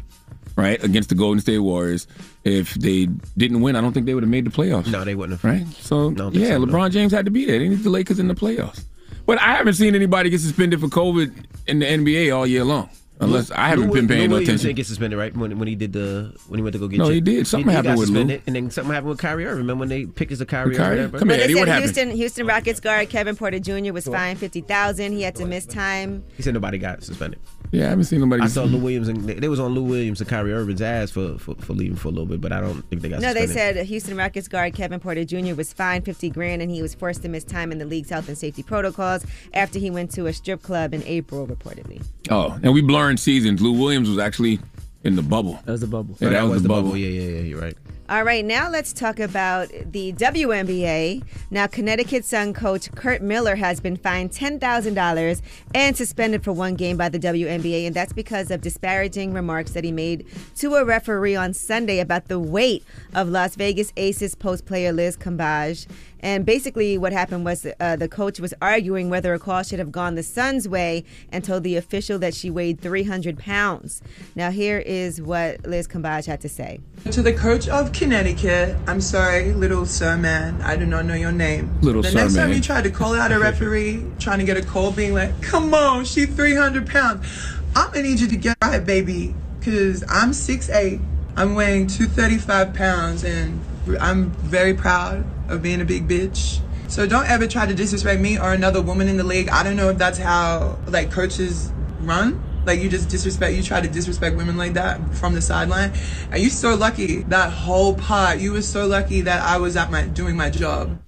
right, 0.56 0.84
against 0.84 1.10
the 1.10 1.16
Golden 1.16 1.40
State 1.40 1.60
Warriors. 1.60 2.08
If 2.44 2.74
they 2.76 3.08
didn't 3.38 3.62
win, 3.62 3.76
I 3.76 3.82
don't 3.82 3.94
think 3.94 4.06
they 4.06 4.14
would 4.14 4.24
have 4.24 4.30
made 4.30 4.46
the 4.46 4.52
playoffs. 4.52 4.92
No, 4.92 5.04
they 5.04 5.16
wouldn't 5.16 5.40
have. 5.40 5.50
Right. 5.50 5.68
So 5.76 6.10
No, 6.10 6.10
I 6.10 6.14
don't 6.16 6.32
think 6.34 6.46
yeah, 6.46 6.52
so, 6.56 6.66
no. 6.66 6.72
LeBron 6.74 6.92
James 6.92 7.12
had 7.12 7.26
to 7.26 7.32
be 7.32 7.46
there. 7.46 7.60
They 7.60 7.70
need 7.70 7.84
the 7.84 7.90
Lakers 7.90 8.20
in 8.20 8.28
the 8.28 8.36
playoffs. 8.36 8.84
But 9.26 9.40
I 9.40 9.56
haven't 9.56 9.76
seen 9.76 9.96
anybody 9.96 10.30
get 10.30 10.42
suspended 10.42 10.80
for 10.82 10.88
COVID 10.88 11.46
in 11.68 11.80
the 11.80 11.86
NBA 11.86 12.36
all 12.36 12.46
year 12.46 12.64
long. 12.64 12.90
Unless 13.20 13.52
I 13.52 13.68
haven't 13.70 13.88
Lou- 13.90 13.94
been 13.94 14.08
paying 14.08 14.22
Lou 14.22 14.28
no 14.28 14.32
Williams 14.36 14.50
attention. 14.50 14.68
didn't 14.68 14.78
get 14.78 14.86
suspended, 14.88 15.18
right? 15.20 15.36
When, 15.36 15.58
when 15.60 15.68
he 15.68 15.76
did 15.76 15.94
the 15.94 16.36
when 16.48 16.58
he 16.58 16.64
went 16.64 16.74
to 16.74 16.80
go 16.80 16.88
get 16.88 16.98
No, 16.98 17.08
you. 17.08 17.14
he 17.16 17.22
did. 17.22 17.48
Something 17.48 17.70
he, 17.70 17.76
happened 17.76 17.96
got 17.96 18.00
with 18.00 18.10
Lou. 18.10 18.22
and 18.46 18.56
then 18.56 18.72
something 18.72 18.92
happened 18.94 19.10
with 19.12 19.20
Kyrie 19.20 19.46
Irving. 19.46 19.60
Remember 19.60 19.82
when 19.82 19.90
they 19.90 20.06
picked 20.06 20.32
his 20.32 20.44
Kyrie? 20.44 20.76
Kyrie? 20.76 21.00
Irving, 21.00 21.20
Come 21.20 21.30
here, 21.30 21.38
They 21.38 21.44
Eddie. 21.44 21.54
said 21.54 21.60
What 21.60 21.68
happened? 21.70 21.84
Houston, 21.86 22.12
Houston 22.12 22.48
Rockets 22.48 22.80
guard 22.80 23.10
Kevin 23.10 23.36
Porter 23.36 23.60
Jr. 23.60 23.94
was 23.94 24.06
fined 24.06 24.40
fifty 24.40 24.62
thousand. 24.62 25.14
He 25.14 25.22
had 25.22 25.36
to 25.36 25.46
miss 25.46 25.66
time. 25.66 26.24
He 26.36 26.44
said 26.44 26.54
nobody 26.54 26.78
got 26.80 27.04
suspended. 27.04 27.40
Yeah, 27.72 27.86
I 27.88 27.90
haven't 27.90 28.04
seen 28.06 28.20
nobody. 28.20 28.44
I 28.44 28.48
saw 28.48 28.64
Lou 28.66 28.78
Williams 28.78 29.08
and 29.08 29.28
they 29.28 29.48
was 29.48 29.60
on 29.60 29.74
Lou 29.74 29.84
Williams 29.84 30.20
and 30.22 30.30
Kyrie 30.30 30.54
Irving's 30.54 30.82
ass 30.82 31.10
for, 31.10 31.40
for, 31.40 31.56
for 31.56 31.74
leaving 31.74 31.96
for 31.96 32.10
a 32.10 32.12
little 32.12 32.28
bit, 32.28 32.40
but 32.40 32.52
I 32.52 32.62
don't 32.62 32.88
think 32.90 33.02
they 33.02 33.10
got 33.10 33.20
No, 33.22 33.34
they 33.34 33.48
said 33.48 33.78
Houston 33.88 34.16
Rockets 34.16 34.48
guard 34.48 34.76
Kevin 34.76 35.00
Porter 35.00 35.24
Jr. 35.26 35.56
was 35.56 35.74
fined 35.74 36.06
50 36.06 36.30
grand 36.30 36.62
and 36.62 36.70
he 36.70 36.84
was 36.84 36.94
forced 36.94 37.24
to 37.24 37.30
miss 37.30 37.44
time 37.44 37.72
in 37.72 37.80
the 37.80 37.86
league's 37.86 38.12
health 38.12 38.28
and 38.28 38.38
safety 38.38 38.62
protocols 38.62 39.26
after 39.56 39.80
he 39.80 39.90
went 39.90 40.12
to 40.12 40.28
a 40.28 40.34
strip 40.34 40.62
club 40.62 40.94
in 40.94 41.02
April, 41.08 41.48
reportedly. 41.48 42.04
Oh, 42.30 42.60
and 42.62 42.76
we 42.76 42.84
blurring 43.04 43.18
seasons. 43.18 43.62
Lou 43.62 43.74
Williams 43.74 44.08
was 44.08 44.18
actually 44.18 44.60
in 45.04 45.18
the 45.18 45.22
bubble. 45.22 45.60
That 45.66 45.74
was 45.74 45.82
the 45.82 45.88
bubble. 45.88 46.16
Yeah, 46.22 46.30
that, 46.30 46.44
was, 46.44 46.64
the 46.64 46.70
bubble. 46.70 46.96
Yeah, 46.96 47.10
yeah, 47.10 47.38
yeah. 47.38 47.42
You're 47.42 47.60
right. 47.60 47.78
All 48.10 48.24
right, 48.24 48.44
now 48.44 48.70
let's 48.70 48.94
talk 48.94 49.20
about 49.20 49.70
the 49.70 50.14
WNBA. 50.14 51.24
Now, 51.52 51.68
Connecticut 51.68 52.24
Sun 52.26 52.54
coach 52.54 52.92
Curt 52.92 53.22
Miller 53.22 53.56
has 53.56 53.80
been 53.80 53.96
fined 53.98 54.32
$10,000 54.32 55.42
and 55.74 55.98
suspended 55.98 56.44
for 56.44 56.52
one 56.52 56.76
game 56.76 56.96
by 56.96 57.10
the 57.10 57.18
WNBA, 57.18 57.88
and 57.88 57.96
that's 57.96 58.14
because 58.14 58.52
of 58.52 58.62
disparaging 58.62 59.34
remarks 59.34 59.72
that 59.72 59.84
he 59.84 59.92
made 59.92 60.26
to 60.56 60.76
a 60.76 60.86
referee 60.86 61.36
on 61.36 61.54
Sunday 61.54 62.00
about 62.00 62.28
the 62.28 62.40
weight 62.40 62.84
of 63.16 63.30
Las 63.30 63.56
Vegas 63.56 63.92
Aces 63.98 64.36
post 64.36 64.66
player 64.66 64.92
Liz 64.92 65.18
Cambage. 65.18 65.88
And 66.24 66.46
basically, 66.46 66.98
what 66.98 67.12
happened 67.12 67.44
was 67.44 67.68
uh, 67.82 67.98
the 67.98 68.08
coach 68.08 68.40
was 68.40 68.54
arguing 68.62 69.10
whether 69.10 69.34
a 69.34 69.40
call 69.40 69.62
should 69.62 69.80
have 69.80 69.92
gone 69.92 70.16
the 70.16 70.24
Suns' 70.24 70.70
way 70.70 71.04
and 71.34 71.44
told 71.44 71.64
the 71.64 71.76
official 71.76 72.18
that 72.20 72.34
she 72.34 72.50
weighed 72.50 72.80
300 72.80 73.38
pounds. 73.38 74.02
Now, 74.34 74.50
here 74.50 74.80
is 74.80 75.22
what 75.22 75.68
Liz 75.68 75.86
Cambage 75.86 76.26
had 76.26 76.40
to 76.40 76.48
say. 76.48 76.80
To 77.12 77.22
the 77.22 77.34
coach 77.34 77.68
of 77.68 77.92
Connecticut, 77.92 78.78
I'm 78.88 79.02
sorry, 79.02 79.52
little 79.52 79.86
sir 79.86 80.16
man, 80.16 80.62
I 80.62 80.78
do 80.78 80.86
not 80.86 81.04
know 81.04 81.14
your 81.14 81.34
name. 81.34 81.78
Little 81.82 82.02
the 82.02 82.10
sir 82.10 82.20
next 82.20 82.36
time 82.36 82.54
you 82.54 82.62
try 82.62 82.82
to 82.82 82.90
call 82.90 83.16
out 83.16 83.34
a 83.34 83.40
referee, 83.40 84.06
trying 84.18 84.40
to 84.40 84.46
get 84.46 84.56
a 84.56 84.66
call, 84.66 84.94
being 84.94 85.14
like, 85.14 85.42
come 85.42 85.74
on, 85.74 86.06
she 86.06 86.26
300 86.26 86.88
pounds. 86.88 87.28
I'm 87.76 87.92
gonna 87.92 88.04
need 88.04 88.22
you 88.22 88.28
to 88.28 88.38
get 88.38 88.56
right, 88.62 88.84
baby, 88.84 89.36
because 89.60 90.06
I'm 90.08 90.32
6'8, 90.32 91.02
I'm 91.36 91.54
weighing 91.54 91.88
235 91.88 92.74
pounds, 92.74 93.26
and 93.26 93.60
I'm 94.00 94.32
very 94.32 94.74
proud 94.74 95.26
of 95.50 95.62
being 95.62 95.82
a 95.82 95.86
big 95.86 96.08
bitch. 96.08 96.62
So 96.88 97.08
don't 97.08 97.28
ever 97.28 97.48
try 97.48 97.66
to 97.66 97.74
disrespect 97.74 98.22
me 98.22 98.38
or 98.38 98.54
another 98.54 98.82
woman 98.82 99.08
in 99.08 99.18
the 99.18 99.24
league. 99.24 99.50
I 99.50 99.64
don't 99.64 99.76
know 99.76 99.90
if 99.90 99.98
that's 99.98 100.18
how 100.18 100.78
like 100.88 101.12
coaches 101.12 101.72
run. 102.02 102.42
Like 102.66 102.80
you 102.80 102.90
just 102.90 103.10
disrespect, 103.10 103.56
you 103.56 103.64
try 103.64 103.82
to 103.82 103.90
disrespect 103.90 104.38
women 104.38 104.58
like 104.58 104.74
that 104.74 105.16
from 105.16 105.34
the 105.34 105.42
sideline. 105.42 105.92
And 106.32 106.42
you 106.42 106.50
so 106.50 106.76
lucky 106.76 107.24
that 107.24 107.52
whole 107.52 107.96
part. 107.96 108.40
You 108.40 108.54
were 108.54 108.62
so 108.62 108.86
lucky 108.86 109.22
that 109.22 109.42
I 109.42 109.58
was 109.58 109.76
at 109.76 109.92
my 109.92 110.04
doing 110.04 110.38
my 110.38 110.50
job. 110.50 111.02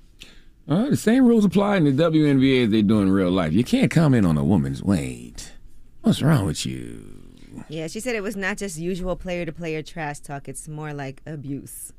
Uh, 0.68 0.89
the 0.89 0.98
same 0.98 1.25
rules 1.25 1.46
apply 1.46 1.77
in 1.77 1.84
the 1.84 1.92
WNBA 1.92 2.65
as 2.65 2.72
they 2.72 2.82
do 2.82 3.00
in 3.00 3.12
real 3.12 3.30
life. 3.30 3.54
You 3.54 3.63
can't 3.63 3.92
comment 3.92 4.25
on 4.25 4.38
a 4.38 4.44
woman's 4.44 4.82
weight. 4.82 5.54
What's 6.01 6.22
wrong 6.22 6.46
with 6.46 6.65
you? 6.65 7.22
Yeah, 7.70 7.88
she 7.88 8.00
said 8.00 8.15
it 8.15 8.22
was 8.22 8.36
not 8.36 8.58
just 8.58 8.77
usual 8.77 9.15
player 9.15 9.46
to 9.46 9.51
player 9.51 9.82
trash 9.82 10.20
talk, 10.20 10.48
it's 10.48 10.68
more 10.68 10.94
like 10.94 11.22
abuse. 11.25 11.94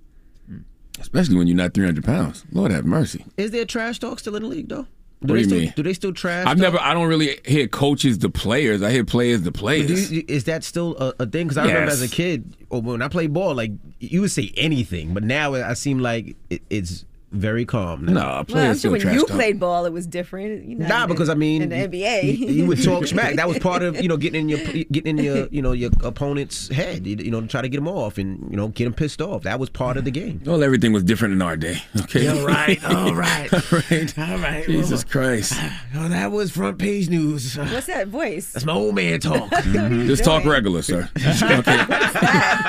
Especially 1.00 1.37
when 1.37 1.47
you're 1.47 1.57
not 1.57 1.75
300 1.75 2.05
pounds. 2.05 2.45
Lord 2.53 2.73
have 2.73 2.85
mercy. 2.85 3.25
Is 3.37 3.50
there 3.50 3.65
trash 3.65 3.99
talk 3.99 4.19
still 4.19 4.37
in 4.37 4.43
the 4.43 4.49
league 4.49 4.69
though? 4.69 4.87
Do 5.25 5.29
What 5.29 5.29
do 5.29 5.35
they 5.35 5.38
you 5.41 5.45
still, 5.45 5.59
mean? 5.61 5.73
Do 5.76 5.83
they 5.83 5.93
still 5.95 6.12
trash? 6.12 6.47
I've 6.47 6.57
talk? 6.57 6.62
never. 6.62 6.79
I 6.81 6.93
don't 6.93 7.09
really 7.09 7.38
hear 7.47 7.67
coaches 7.69 8.19
the 8.19 8.29
players. 8.29 8.83
I 8.83 8.91
hear 8.91 9.05
players 9.05 9.43
the 9.43 9.53
players. 9.53 10.12
you, 10.12 10.25
is 10.29 10.45
that 10.45 10.62
still 10.62 10.97
a, 10.99 11.15
a 11.21 11.26
thing? 11.26 11.47
Because 11.47 11.57
I 11.59 11.67
remember 11.67 11.91
as 11.91 12.03
a 12.03 12.09
kid, 12.09 12.55
or 12.69 12.83
when 12.83 13.00
I 13.03 13.09
played 13.09 13.33
ball, 13.33 13.55
like 13.55 13.73
you 13.99 14.21
would 14.21 14.31
say 14.31 14.53
anything, 14.57 15.15
but 15.15 15.23
now 15.23 15.55
I 15.55 15.73
seem 15.73 16.00
like 16.00 16.37
it, 16.50 16.62
it's 16.69 17.05
very 17.33 17.64
calm. 17.64 18.04
No, 18.04 18.12
Nah, 18.12 18.45
well, 18.49 18.71
I'm 18.71 18.78
sure 18.78 18.92
when 18.92 19.00
you 19.00 19.21
talk. 19.21 19.30
played 19.30 19.59
ball, 19.61 19.85
it 19.85 19.92
was 19.92 20.06
different. 20.06 20.64
You 20.64 20.76
know, 20.76 20.87
nah, 20.87 21.06
because 21.06 21.28
I 21.28 21.35
mean, 21.35 21.62
in 21.62 21.68
the 21.68 21.76
NBA, 21.76 22.23
you, 22.38 22.47
you 22.47 22.66
would 22.66 22.83
talk 22.83 23.06
smack. 23.06 23.35
That 23.37 23.49
was 23.49 23.59
part 23.59 23.83
of 23.83 24.00
you 24.00 24.09
know 24.09 24.16
getting 24.16 24.42
in 24.42 24.49
your 24.49 24.59
getting 24.92 25.18
in 25.18 25.25
your 25.25 25.49
you 25.50 25.61
know 25.61 25.73
your 25.73 25.90
opponent's 26.02 26.68
head. 26.68 27.06
You, 27.06 27.30
know, 27.30 27.40
to 27.40 27.47
try 27.47 27.62
to 27.62 27.68
get 27.68 27.78
them 27.78 27.88
off 27.88 28.18
and 28.18 28.49
you 28.50 28.56
know 28.56 28.68
get 28.68 28.85
them 28.85 28.95
pissed 28.95 29.21
off. 29.21 29.42
That 29.42 29.59
was 29.59 29.71
part 29.71 29.97
of 29.97 30.04
the 30.04 30.11
game. 30.11 30.40
Well, 30.45 30.62
everything 30.62 30.92
was 30.92 31.02
different 31.02 31.35
in 31.35 31.42
our 31.42 31.56
day. 31.56 31.83
Okay, 32.02 32.25
yeah, 32.25 32.45
right, 32.45 32.83
all 32.90 33.14
right, 33.14 33.52
all 33.52 33.61
right, 33.90 34.18
all 34.18 34.38
right. 34.38 34.66
Jesus 34.66 35.04
well, 35.04 35.12
Christ! 35.12 35.54
Well, 35.95 36.11
that 36.11 36.30
was 36.30 36.50
front 36.50 36.78
page 36.78 37.09
news. 37.09 37.56
What's 37.56 37.87
that 37.87 38.09
voice? 38.09 38.52
That's 38.52 38.66
my 38.66 38.75
old 38.75 38.95
man 38.95 39.21
talk. 39.21 39.50
Mm-hmm. 39.66 40.06
Just 40.06 40.25
talk 40.25 40.45
regular, 40.45 40.80
sir. 40.80 41.09
okay, 41.16 41.85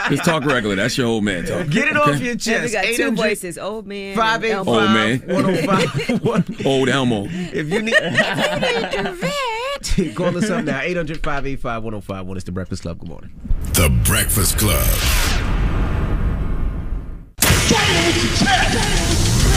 just 0.09 0.25
talk 0.25 0.43
regular. 0.45 0.75
That's 0.75 0.97
your 0.97 1.07
old 1.07 1.23
man 1.23 1.45
talk. 1.45 1.69
Get 1.69 1.87
it 1.87 1.95
okay? 1.95 2.11
off 2.11 2.19
your 2.19 2.35
chest. 2.35 2.73
Yeah, 2.73 2.81
we 2.81 2.97
got 2.97 3.11
two 3.11 3.15
voices, 3.15 3.57
old 3.57 3.85
man. 3.87 4.15
Five 4.15 4.43
Old 4.53 4.67
oh, 4.67 4.87
man. 4.87 5.19
105. 5.19 6.61
Old 6.65 6.89
Elmo. 6.89 7.27
If 7.29 7.71
you 7.71 7.81
need. 7.81 7.95
Call 10.15 10.37
us 10.37 10.49
up 10.49 10.65
now. 10.65 10.81
800 10.81 11.23
585 11.23 11.83
1051. 11.83 12.37
It's 12.37 12.45
The 12.45 12.51
Breakfast 12.51 12.81
Club. 12.83 12.99
Good 12.99 13.09
morning. 13.09 13.31
The 13.73 13.89
Breakfast 14.03 14.57
Club. 14.57 14.85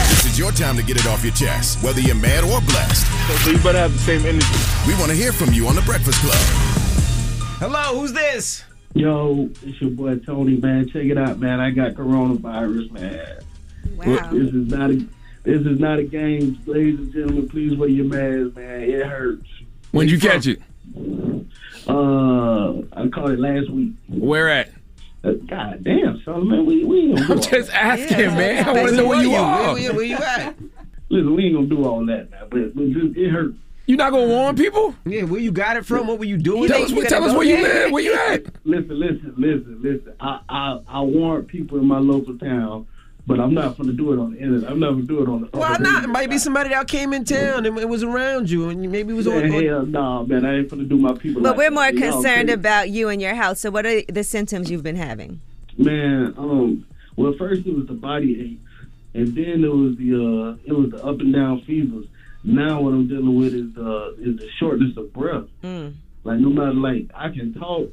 This 0.09 0.25
is 0.25 0.39
your 0.39 0.51
time 0.51 0.75
to 0.77 0.83
get 0.83 0.97
it 0.97 1.07
off 1.07 1.23
your 1.23 1.33
chest, 1.33 1.83
whether 1.83 2.01
you're 2.01 2.15
mad 2.15 2.43
or 2.43 2.61
blessed. 2.61 3.07
So 3.43 3.51
you 3.51 3.57
better 3.59 3.79
have 3.79 3.93
the 3.93 3.99
same 3.99 4.25
energy. 4.25 4.45
We 4.87 4.93
want 4.95 5.11
to 5.11 5.15
hear 5.15 5.31
from 5.31 5.53
you 5.53 5.67
on 5.67 5.75
the 5.75 5.81
Breakfast 5.81 6.19
Club. 6.21 6.35
Hello, 7.59 7.99
who's 7.99 8.13
this? 8.13 8.63
Yo, 8.93 9.49
it's 9.63 9.79
your 9.79 9.91
boy 9.91 10.17
Tony, 10.19 10.57
man. 10.57 10.89
Check 10.89 11.05
it 11.05 11.17
out, 11.17 11.39
man. 11.39 11.59
I 11.59 11.71
got 11.71 11.93
coronavirus, 11.93 12.91
man. 12.91 13.39
Wow. 13.95 14.29
This 14.31 14.53
is 14.53 14.67
not 14.69 14.91
a 14.91 14.95
this 15.43 15.61
is 15.61 15.79
not 15.79 15.99
a 15.99 16.03
game, 16.03 16.59
ladies 16.65 16.99
and 16.99 17.13
gentlemen. 17.13 17.49
Please 17.49 17.75
wear 17.75 17.89
your 17.89 18.05
mask, 18.05 18.55
man. 18.55 18.81
It 18.81 19.05
hurts. 19.05 19.47
When 19.91 20.07
you 20.07 20.19
catch 20.19 20.47
it? 20.47 20.61
Uh, 21.87 22.81
I 22.93 23.07
caught 23.13 23.31
it 23.31 23.39
last 23.39 23.69
week. 23.69 23.93
Where 24.07 24.49
at? 24.49 24.71
Uh, 25.23 25.33
God 25.47 25.83
damn, 25.83 26.21
Solomon, 26.23 26.65
we 26.65 26.83
we 26.83 27.11
ain't 27.11 27.19
gonna 27.19 27.33
I'm 27.33 27.41
just 27.41 27.69
that. 27.69 27.83
asking, 27.83 28.35
man. 28.35 28.67
I 28.67 28.71
want 28.71 28.89
to 28.89 28.95
know 28.95 29.07
where 29.07 29.21
you 29.21 29.35
are. 29.35 29.73
Where, 29.73 29.93
where 29.93 30.03
you 30.03 30.17
at? 30.17 30.55
Listen, 31.09 31.35
we 31.35 31.45
ain't 31.45 31.55
gonna 31.55 31.67
do 31.67 31.85
all 31.85 32.05
that, 32.05 32.31
man. 32.31 32.47
But, 32.49 32.75
but 32.75 32.91
just, 32.91 33.17
it 33.17 33.29
hurts. 33.29 33.57
You 33.87 33.97
not 33.97 34.11
gonna 34.11 34.27
warn 34.27 34.55
people? 34.55 34.95
Yeah, 35.05 35.23
where 35.23 35.41
you 35.41 35.51
got 35.51 35.75
it 35.75 35.85
from? 35.85 36.07
What 36.07 36.17
were 36.19 36.25
you 36.25 36.37
doing? 36.37 36.69
Tell 36.69 36.83
us, 36.83 37.09
tell 37.09 37.23
us 37.23 37.33
where 37.33 37.43
you 37.43 37.61
live. 37.61 37.91
Where 37.91 38.03
you 38.03 38.13
at? 38.13 38.45
Listen, 38.65 38.99
listen, 38.99 39.33
listen, 39.37 39.79
listen. 39.81 40.13
I, 40.19 40.39
I 40.47 40.79
I 40.87 41.01
warn 41.01 41.45
people 41.45 41.77
in 41.79 41.85
my 41.85 41.99
local 41.99 42.37
town, 42.37 42.87
but 43.27 43.39
I'm 43.39 43.53
not 43.53 43.77
gonna 43.77 43.93
do 43.93 44.13
it 44.13 44.19
on 44.19 44.33
the 44.33 44.39
internet. 44.39 44.69
I'm 44.69 44.79
not 44.79 44.91
gonna 44.91 45.03
do 45.03 45.21
it 45.23 45.29
on 45.29 45.41
the. 45.41 45.57
Why 45.57 45.75
on 45.75 45.83
the 45.83 45.89
not? 45.89 46.03
It 46.05 46.07
might 46.07 46.29
be 46.29 46.37
somebody 46.37 46.69
that 46.69 46.87
came 46.87 47.13
in 47.13 47.23
town 47.23 47.65
and 47.65 47.77
it 47.77 47.87
was 47.87 48.03
around 48.03 48.49
you, 48.49 48.69
and 48.69 48.91
maybe 48.91 49.13
it 49.13 49.15
was 49.15 49.27
on. 49.27 49.49
Man, 49.49 49.53
on 49.53 49.63
hell 49.63 49.85
nah, 49.85 50.23
man. 50.23 50.45
I 50.45 50.57
ain't 50.57 50.69
gonna 50.69 50.83
do 50.83 50.97
my 50.97 51.13
people. 51.13 51.41
But 51.41 51.51
like 51.51 51.57
we're 51.57 51.71
more 51.71 51.87
You 51.87 51.99
know, 51.99 52.11
concerned 52.11 52.49
about 52.49 52.89
you 52.89 53.09
and 53.09 53.21
your 53.21 53.35
health. 53.35 53.59
So, 53.59 53.69
what 53.69 53.85
are 53.85 54.01
the 54.03 54.23
symptoms 54.23 54.71
you've 54.71 54.83
been 54.83 54.95
having? 54.95 55.41
Man, 55.77 56.33
um, 56.37 56.85
well, 57.15 57.33
first 57.37 57.65
it 57.65 57.75
was 57.75 57.87
the 57.87 57.93
body 57.93 58.41
aches, 58.41 58.89
and 59.13 59.27
then 59.35 59.63
it 59.63 59.71
was 59.71 59.95
the 59.97 60.15
uh, 60.15 60.57
it 60.65 60.73
was 60.73 60.91
the 60.91 61.05
up 61.05 61.19
and 61.19 61.33
down 61.33 61.61
fevers. 61.61 62.07
Now 62.43 62.81
what 62.81 62.93
I'm 62.93 63.07
dealing 63.07 63.35
with 63.35 63.53
is 63.53 63.77
uh, 63.77 64.13
is 64.17 64.37
the 64.37 64.49
shortness 64.59 64.97
of 64.97 65.13
breath. 65.13 65.45
Mm. 65.63 65.93
Like 66.23 66.39
no 66.39 66.49
matter 66.49 66.73
like 66.73 67.11
I 67.13 67.29
can 67.29 67.53
talk, 67.53 67.89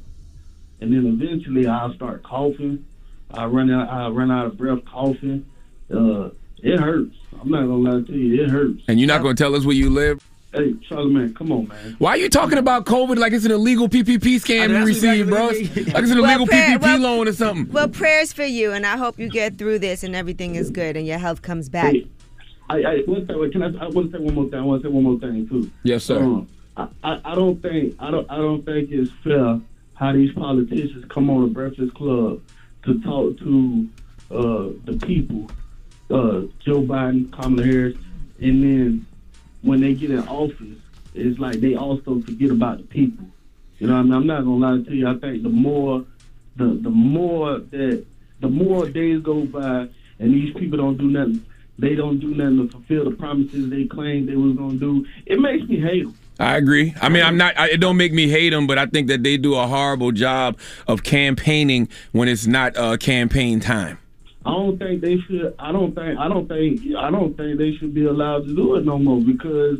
and 0.81 0.91
then 0.91 1.05
eventually 1.05 1.67
I'll 1.67 1.93
start 1.93 2.23
coughing. 2.23 2.85
I 3.33 3.45
run 3.45 3.71
out 3.71 3.89
I 3.89 4.07
run 4.09 4.31
out 4.31 4.47
of 4.47 4.57
breath 4.57 4.83
coughing. 4.85 5.45
Uh, 5.93 6.29
it 6.61 6.79
hurts. 6.79 7.15
I'm 7.39 7.49
not 7.49 7.61
gonna 7.61 7.75
lie 7.97 8.01
to 8.01 8.13
you, 8.13 8.43
it 8.43 8.49
hurts. 8.49 8.81
And 8.87 8.99
you're 8.99 9.07
not 9.07 9.21
gonna 9.21 9.35
tell 9.35 9.55
us 9.55 9.65
where 9.65 9.75
you 9.75 9.89
live? 9.89 10.23
Hey, 10.51 10.73
Charlamagne, 10.89 11.35
come 11.35 11.51
on, 11.51 11.67
man. 11.67 11.95
Why 11.99 12.11
are 12.11 12.17
you 12.17 12.27
talking 12.27 12.57
about 12.57 12.85
COVID 12.85 13.17
like 13.17 13.33
it's 13.33 13.45
an 13.45 13.51
illegal 13.51 13.87
PPP 13.87 14.37
scam 14.37 14.63
you 14.69 14.73
that's 14.73 14.85
received, 14.87 15.29
bro? 15.29 15.47
Like 15.47 15.55
I 15.55 15.59
mean. 15.59 15.69
it's 15.75 15.77
an 15.93 15.93
Well, 16.21 16.25
illegal 16.25 16.47
prayer- 16.47 16.69
PPP 16.79 16.81
well- 16.81 16.99
loan 16.99 17.27
or 17.27 17.33
something. 17.33 17.71
Well, 17.71 17.87
prayers 17.87 18.33
for 18.33 18.43
you, 18.43 18.71
and 18.71 18.83
I 18.85 18.97
hope 18.97 19.19
you 19.19 19.29
get 19.29 19.59
through 19.59 19.79
this 19.79 20.03
and 20.03 20.15
everything 20.15 20.55
is 20.55 20.71
good 20.71 20.97
and 20.97 21.05
your 21.05 21.19
health 21.19 21.43
comes 21.43 21.69
back. 21.69 21.93
Hey, 21.93 22.07
I, 22.67 22.77
I 22.83 22.97
one 23.05 23.27
second, 23.27 23.51
can 23.51 23.61
I? 23.63 23.85
I 23.85 23.87
want 23.89 24.11
to 24.11 24.17
say 24.17 24.23
one 24.23 24.33
more 24.33 24.45
thing. 24.49 24.59
I 24.59 24.63
want 24.63 24.81
to 24.81 24.87
say 24.89 24.91
one 24.91 25.03
more 25.03 25.19
thing 25.19 25.47
too. 25.47 25.71
Yes, 25.83 26.03
sir. 26.03 26.17
Um, 26.23 26.47
I, 26.77 26.87
I, 27.03 27.21
I 27.25 27.35
don't 27.35 27.61
think 27.61 27.95
I 27.99 28.09
don't 28.11 28.29
I 28.29 28.37
don't 28.37 28.63
think 28.65 28.89
it's 28.91 29.11
fair 29.23 29.59
how 29.93 30.13
these 30.13 30.31
politicians 30.33 31.05
come 31.09 31.29
on 31.29 31.41
the 31.43 31.47
Breakfast 31.47 31.93
Club 31.93 32.41
to 32.83 33.01
talk 33.01 33.37
to 33.39 33.87
uh, 34.31 34.69
the 34.85 34.97
people, 35.05 35.49
uh, 36.09 36.41
Joe 36.59 36.81
Biden, 36.81 37.31
Kamala 37.31 37.63
Harris, 37.63 37.97
and 38.39 38.63
then 38.63 39.05
when 39.61 39.81
they 39.81 39.93
get 39.93 40.11
in 40.11 40.27
office, 40.27 40.77
it's 41.13 41.39
like 41.39 41.59
they 41.59 41.75
also 41.75 42.21
forget 42.21 42.51
about 42.51 42.77
the 42.77 42.83
people. 42.83 43.25
You 43.79 43.87
know, 43.87 43.95
I 43.95 44.01
mean, 44.03 44.13
I'm 44.13 44.27
not 44.27 44.43
gonna 44.43 44.77
lie 44.77 44.83
to 44.83 44.95
you. 44.95 45.07
I 45.07 45.15
think 45.17 45.43
the 45.43 45.49
more, 45.49 46.05
the 46.55 46.65
the 46.65 46.89
more 46.89 47.59
that 47.59 48.05
the 48.39 48.49
more 48.49 48.87
days 48.87 49.21
go 49.21 49.45
by, 49.45 49.87
and 50.19 50.33
these 50.33 50.53
people 50.53 50.77
don't 50.77 50.97
do 50.97 51.09
nothing. 51.09 51.45
They 51.77 51.95
don't 51.95 52.19
do 52.19 52.35
nothing 52.35 52.67
to 52.67 52.71
fulfill 52.71 53.09
the 53.09 53.15
promises 53.15 53.69
they 53.69 53.85
claimed 53.85 54.27
they 54.27 54.35
was 54.35 54.55
gonna 54.55 54.77
do. 54.77 55.05
It 55.25 55.39
makes 55.39 55.67
me 55.67 55.79
hate 55.79 56.03
them. 56.03 56.17
I 56.39 56.55
agree. 56.55 56.95
I 57.01 57.09
mean, 57.09 57.21
I'm 57.21 57.35
not. 57.35 57.57
I, 57.59 57.69
it 57.71 57.77
don't 57.77 57.97
make 57.97 58.13
me 58.13 58.29
hate 58.29 58.51
them, 58.51 58.65
but 58.65 58.77
I 58.77 58.85
think 58.85 59.07
that 59.09 59.23
they 59.23 59.35
do 59.35 59.55
a 59.55 59.67
horrible 59.67 60.13
job 60.13 60.57
of 60.87 61.03
campaigning 61.03 61.89
when 62.13 62.29
it's 62.29 62.47
not 62.47 62.77
uh, 62.77 62.95
campaign 62.95 63.59
time. 63.59 63.99
I 64.45 64.51
don't 64.51 64.77
think 64.77 65.01
they 65.01 65.17
should. 65.19 65.53
I 65.59 65.73
don't 65.73 65.93
think. 65.93 66.17
I 66.17 66.29
don't 66.29 66.47
think. 66.47 66.81
I 66.97 67.11
don't 67.11 67.35
think 67.35 67.57
they 67.57 67.75
should 67.75 67.93
be 67.93 68.05
allowed 68.05 68.45
to 68.47 68.55
do 68.55 68.75
it 68.75 68.85
no 68.85 68.97
more 68.97 69.19
because 69.19 69.79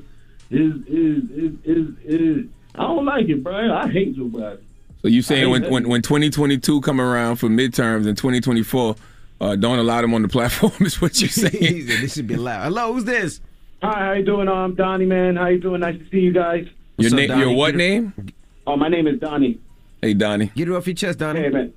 is 0.52 0.74
is 0.86 1.24
is 1.32 1.54
is 1.64 1.88
is. 2.04 2.46
I 2.76 2.84
don't 2.84 3.06
like 3.06 3.30
it, 3.30 3.42
bro. 3.42 3.74
I 3.74 3.90
hate 3.90 4.16
Joe 4.16 4.26
Biden. 4.26 4.60
So 5.02 5.08
you 5.08 5.22
saying 5.22 5.50
when, 5.50 5.64
hate 5.64 5.72
when 5.72 5.88
when 5.88 6.02
2022 6.02 6.82
come 6.82 7.00
around 7.00 7.38
for 7.38 7.48
midterms 7.48 8.06
and 8.06 8.18
2024, 8.18 8.96
uh, 9.40 9.56
don't 9.56 9.80
allow 9.80 10.02
them 10.02 10.14
on 10.14 10.24
the 10.24 10.28
platform 10.28 10.74
is 10.82 11.02
what 11.02 11.22
you're 11.22 11.30
saying? 11.30 11.54
He 11.54 11.88
said, 11.88 12.04
this 12.04 12.16
should 12.16 12.28
be 12.28 12.34
allowed. 12.34 12.64
Hello, 12.64 12.94
who's 12.94 13.06
this? 13.06 13.40
Hi, 13.82 14.08
how 14.08 14.12
you 14.12 14.26
doing? 14.26 14.50
I'm 14.50 14.76
Donnie, 14.76 15.06
man. 15.06 15.38
How 15.38 15.48
you 15.48 15.60
doing? 15.60 15.80
Nice 15.80 15.98
to 15.98 16.10
see 16.10 16.20
you 16.20 16.34
guys. 16.34 16.66
Your 16.98 17.12
What's 17.12 17.14
up, 17.14 17.18
name? 17.18 17.40
Your 17.40 17.54
what 17.54 17.76
name? 17.76 18.14
Oh, 18.68 18.76
my 18.76 18.90
name 18.90 19.08
is 19.08 19.22
Donnie. 19.22 19.58
Hey, 20.02 20.14
Donnie. 20.14 20.52
Get 20.54 20.68
it 20.68 20.74
off 20.74 20.86
your 20.86 20.96
chest, 20.96 21.20
Donnie. 21.20 21.40
Hey, 21.40 21.50
man. 21.50 21.74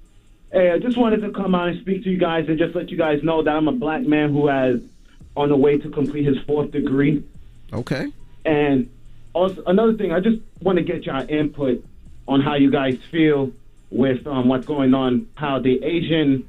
Hey, 0.52 0.73
I 0.73 0.78
just 0.80 0.97
wanted 0.97 1.21
to 1.21 1.30
come 1.30 1.54
out 1.54 1.68
and 1.68 1.80
speak 1.80 2.02
to 2.02 2.11
you 2.11 2.18
guys 2.18 2.49
and 2.49 2.59
just 2.59 2.75
let 2.75 2.90
you 2.90 2.99
guys 2.99 3.23
know 3.23 3.44
that 3.44 3.54
I'm 3.54 3.68
a 3.68 3.73
black 3.73 4.02
man 4.02 4.32
who 4.32 4.49
has 4.49 4.80
on 5.37 5.49
the 5.49 5.56
way 5.56 5.78
to 5.78 5.88
complete 5.90 6.26
his 6.26 6.38
fourth 6.44 6.73
degree. 6.73 7.23
Okay. 7.73 8.12
And 8.44 8.90
also 9.32 9.62
another 9.66 9.94
thing, 9.94 10.12
I 10.12 10.18
just 10.18 10.40
want 10.61 10.78
to 10.78 10.85
get 10.85 11.06
your 11.06 11.16
input 11.18 11.85
on 12.26 12.40
how 12.40 12.56
you 12.56 12.71
guys 12.71 12.99
feel 13.12 13.52
with 13.90 14.26
um, 14.26 14.49
what's 14.49 14.66
going 14.66 14.92
on, 14.92 15.28
how 15.37 15.61
the 15.61 15.82
Asian 15.85 16.49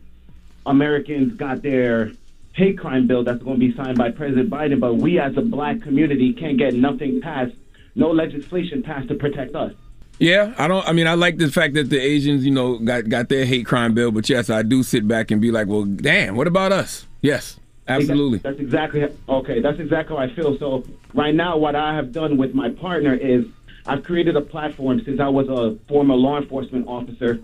Americans 0.65 1.33
got 1.37 1.61
their 1.61 2.11
hate 2.53 2.77
crime 2.77 3.07
bill 3.07 3.23
that's 3.23 3.43
going 3.43 3.59
to 3.59 3.67
be 3.67 3.75
signed 3.75 3.97
by 3.97 4.11
President 4.11 4.49
Biden, 4.49 4.79
but 4.79 4.95
we 4.95 5.19
as 5.19 5.35
a 5.37 5.41
black 5.41 5.81
community 5.81 6.33
can't 6.33 6.57
get 6.57 6.73
nothing 6.73 7.19
passed, 7.19 7.53
no 7.95 8.11
legislation 8.11 8.81
passed 8.81 9.09
to 9.09 9.15
protect 9.15 9.55
us. 9.55 9.73
Yeah, 10.19 10.53
I 10.57 10.67
don't. 10.67 10.87
I 10.87 10.93
mean, 10.93 11.07
I 11.07 11.15
like 11.15 11.37
the 11.37 11.51
fact 11.51 11.73
that 11.73 11.89
the 11.89 11.99
Asians, 11.99 12.45
you 12.45 12.51
know, 12.51 12.77
got 12.77 13.09
got 13.09 13.29
their 13.29 13.45
hate 13.45 13.65
crime 13.65 13.93
bill. 13.95 14.11
But 14.11 14.29
yes, 14.29 14.49
I 14.49 14.61
do 14.61 14.83
sit 14.83 15.07
back 15.07 15.31
and 15.31 15.41
be 15.41 15.51
like, 15.51 15.67
well, 15.67 15.85
damn, 15.85 16.35
what 16.35 16.47
about 16.47 16.71
us? 16.71 17.07
Yes, 17.21 17.59
absolutely. 17.87 18.37
That's 18.37 18.59
exactly 18.59 19.07
okay. 19.27 19.59
That's 19.59 19.79
exactly 19.79 20.15
how 20.15 20.21
I 20.21 20.33
feel. 20.33 20.57
So 20.59 20.85
right 21.15 21.33
now, 21.33 21.57
what 21.57 21.75
I 21.75 21.95
have 21.95 22.11
done 22.11 22.37
with 22.37 22.53
my 22.53 22.69
partner 22.69 23.15
is 23.15 23.45
I've 23.87 24.03
created 24.03 24.35
a 24.35 24.41
platform 24.41 25.01
since 25.03 25.19
I 25.19 25.29
was 25.29 25.49
a 25.49 25.77
former 25.87 26.13
law 26.13 26.37
enforcement 26.37 26.87
officer. 26.87 27.41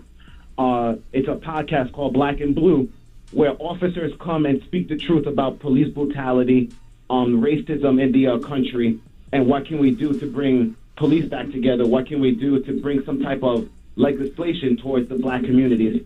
Uh, 0.56 0.94
it's 1.12 1.28
a 1.28 1.34
podcast 1.34 1.92
called 1.92 2.12
Black 2.12 2.40
and 2.40 2.54
Blue, 2.54 2.88
where 3.32 3.54
officers 3.58 4.12
come 4.20 4.46
and 4.46 4.62
speak 4.64 4.88
the 4.88 4.96
truth 4.96 5.26
about 5.26 5.60
police 5.60 5.92
brutality, 5.92 6.70
um, 7.08 7.40
racism 7.40 8.00
in 8.02 8.12
the 8.12 8.26
uh, 8.26 8.38
country, 8.38 8.98
and 9.32 9.46
what 9.46 9.66
can 9.66 9.78
we 9.78 9.90
do 9.90 10.12
to 10.18 10.26
bring 10.26 10.76
police 10.96 11.28
back 11.28 11.50
together? 11.50 11.86
What 11.86 12.06
can 12.06 12.20
we 12.20 12.34
do 12.34 12.62
to 12.62 12.80
bring 12.80 13.04
some 13.04 13.22
type 13.22 13.42
of 13.42 13.68
legislation 13.96 14.76
towards 14.76 15.08
the 15.08 15.16
black 15.16 15.42
communities? 15.42 16.04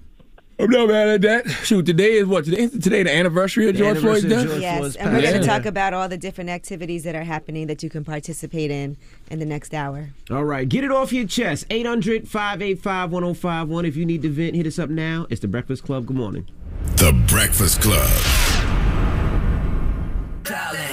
I'm 0.57 0.71
not 0.71 0.87
mad 0.87 1.09
at 1.09 1.21
that. 1.23 1.51
Shoot, 1.65 1.85
today 1.85 2.13
is 2.13 2.27
what? 2.27 2.45
Today, 2.45 2.69
today 2.69 3.03
the 3.03 3.13
anniversary 3.13 3.69
of 3.69 3.75
George 3.75 3.99
Floyd's 3.99 4.23
death. 4.23 4.47
George 4.47 4.61
Yes, 4.61 4.79
Floyd's 4.79 4.97
and 4.97 5.13
we're 5.13 5.23
going 5.23 5.41
to 5.41 5.47
talk 5.47 5.67
about 5.67 5.95
all 5.95 6.09
the 6.09 6.17
different 6.17 6.49
activities 6.49 7.03
that 7.03 7.17
are 7.17 7.25
happening 7.25 7.67
that 7.67 7.83
you 7.83 7.91
can 7.91 8.05
participate 8.05 8.71
in 8.71 8.97
in 9.33 9.41
the 9.41 9.45
next 9.47 9.75
hour. 9.75 10.11
All 10.31 10.45
right, 10.45 10.69
get 10.69 10.85
it 10.85 10.93
off 10.93 11.13
your 11.13 11.27
chest. 11.27 11.67
800 11.71 12.29
585 12.29 13.11
1051. 13.11 13.85
If 13.85 13.97
you 13.97 14.07
need 14.07 14.23
to 14.23 14.31
vent, 14.31 14.55
hit 14.55 14.67
us 14.67 14.79
up 14.79 14.91
now. 14.91 15.27
It's 15.29 15.41
The 15.41 15.49
Breakfast 15.49 15.83
Club. 15.83 16.07
Good 16.07 16.17
morning. 16.17 16.47
The 16.97 17.13
Breakfast 17.27 17.81
Club. 17.83 18.09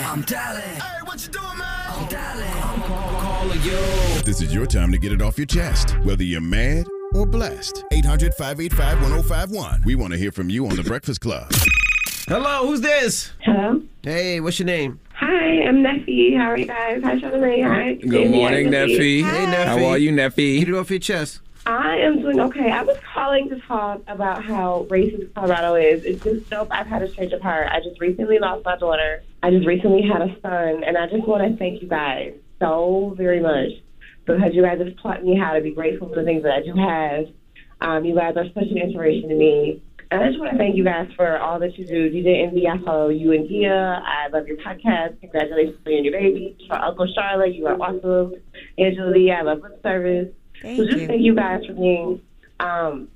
I'm 0.03 0.21
dialing. 0.23 0.61
Hey, 0.63 0.81
what 1.05 1.25
you 1.25 1.31
doing, 1.31 1.57
man? 1.57 1.67
I'm 1.87 2.07
dialing. 2.09 2.47
This 4.25 4.41
is 4.41 4.53
your 4.53 4.65
time 4.65 4.91
to 4.91 4.97
get 4.97 5.11
it 5.13 5.21
off 5.21 5.37
your 5.37 5.45
chest, 5.47 5.91
whether 6.03 6.23
you're 6.23 6.41
mad 6.41 6.87
or 7.13 7.25
blessed. 7.25 7.83
800 7.91 8.33
585 8.33 9.01
1051. 9.01 9.83
We 9.85 9.95
want 9.95 10.11
to 10.13 10.19
hear 10.19 10.31
from 10.31 10.49
you 10.49 10.65
on 10.67 10.75
The 10.75 10.83
Breakfast 10.83 11.21
Club. 11.21 11.51
Hello, 12.27 12.67
who's 12.67 12.81
this? 12.81 13.31
Hello. 13.41 13.81
Hey, 14.03 14.39
what's 14.41 14.59
your 14.59 14.65
name? 14.65 14.99
Hi, 15.13 15.61
I'm 15.67 15.77
Neffy. 15.83 16.35
How 16.35 16.49
are 16.51 16.57
you 16.57 16.65
guys? 16.65 17.01
Hi, 17.03 17.15
Charlamagne. 17.19 17.63
Hi. 17.67 17.93
Good 17.93 18.09
Jamie. 18.11 18.37
morning, 18.37 18.65
Hi, 18.67 18.71
Neffy. 18.73 19.23
Hey, 19.23 19.45
Neffy. 19.45 19.65
How 19.65 19.85
are 19.85 19.97
you, 19.97 20.15
Get 20.15 20.33
Neffy? 20.35 20.61
it 20.67 20.73
off 20.73 20.89
your 20.89 20.99
chest. 20.99 21.41
I 21.65 21.97
am 21.97 22.21
doing 22.21 22.39
okay. 22.39 22.71
I 22.71 22.81
was 22.81 22.97
calling 23.13 23.49
to 23.49 23.59
talk 23.61 24.01
about 24.07 24.43
how 24.43 24.87
racist 24.89 25.33
Colorado 25.35 25.75
is. 25.75 26.03
It's 26.05 26.23
just 26.23 26.49
dope. 26.49 26.69
I've 26.71 26.87
had 26.87 27.03
a 27.03 27.07
change 27.07 27.33
of 27.33 27.41
heart. 27.41 27.67
I 27.71 27.79
just 27.81 27.99
recently 28.01 28.39
lost 28.39 28.65
my 28.65 28.77
daughter. 28.77 29.21
I 29.43 29.51
just 29.51 29.67
recently 29.67 30.01
had 30.01 30.21
a 30.23 30.35
son, 30.41 30.83
and 30.83 30.97
I 30.97 31.07
just 31.07 31.27
want 31.27 31.49
to 31.49 31.57
thank 31.57 31.81
you 31.81 31.87
guys 31.87 32.33
so 32.59 33.13
very 33.15 33.39
much 33.39 33.69
because 34.25 34.53
you 34.53 34.63
guys 34.63 34.79
have 34.79 34.97
taught 35.01 35.23
me 35.23 35.37
how 35.37 35.53
to 35.53 35.61
be 35.61 35.71
grateful 35.71 36.09
for 36.09 36.15
the 36.15 36.23
things 36.23 36.43
that 36.43 36.53
I 36.53 36.61
do 36.63 36.73
have. 36.75 37.25
Um, 37.81 38.05
you 38.05 38.15
guys 38.15 38.35
are 38.37 38.45
such 38.53 38.69
an 38.69 38.77
inspiration 38.77 39.29
to 39.29 39.35
me. 39.35 39.83
And 40.09 40.21
I 40.21 40.27
just 40.27 40.39
want 40.39 40.51
to 40.51 40.57
thank 40.57 40.75
you 40.75 40.83
guys 40.83 41.09
for 41.15 41.39
all 41.39 41.59
that 41.59 41.77
you 41.77 41.85
do. 41.85 42.09
DJ 42.11 42.45
Envy, 42.45 42.67
I 42.67 42.77
follow 42.83 43.09
you 43.09 43.31
and 43.31 43.47
Dia. 43.47 44.01
I 44.05 44.27
love 44.27 44.45
your 44.45 44.57
podcast. 44.57 45.21
Congratulations 45.21 45.77
on 45.85 46.03
your 46.03 46.11
baby. 46.11 46.57
Char- 46.67 46.83
Uncle 46.83 47.07
Charlotte, 47.15 47.55
you 47.55 47.65
are 47.67 47.75
awesome. 47.75 48.33
Angela 48.77 49.09
Lee, 49.11 49.31
I 49.31 49.41
love 49.41 49.61
lip 49.61 49.79
service. 49.81 50.27
Thank 50.61 50.77
so 50.77 50.85
just 50.85 50.97
you. 50.99 51.07
thank 51.07 51.21
you 51.21 51.35
guys 51.35 51.65
for 51.65 51.73
being 51.73 52.21
um, 52.59 53.07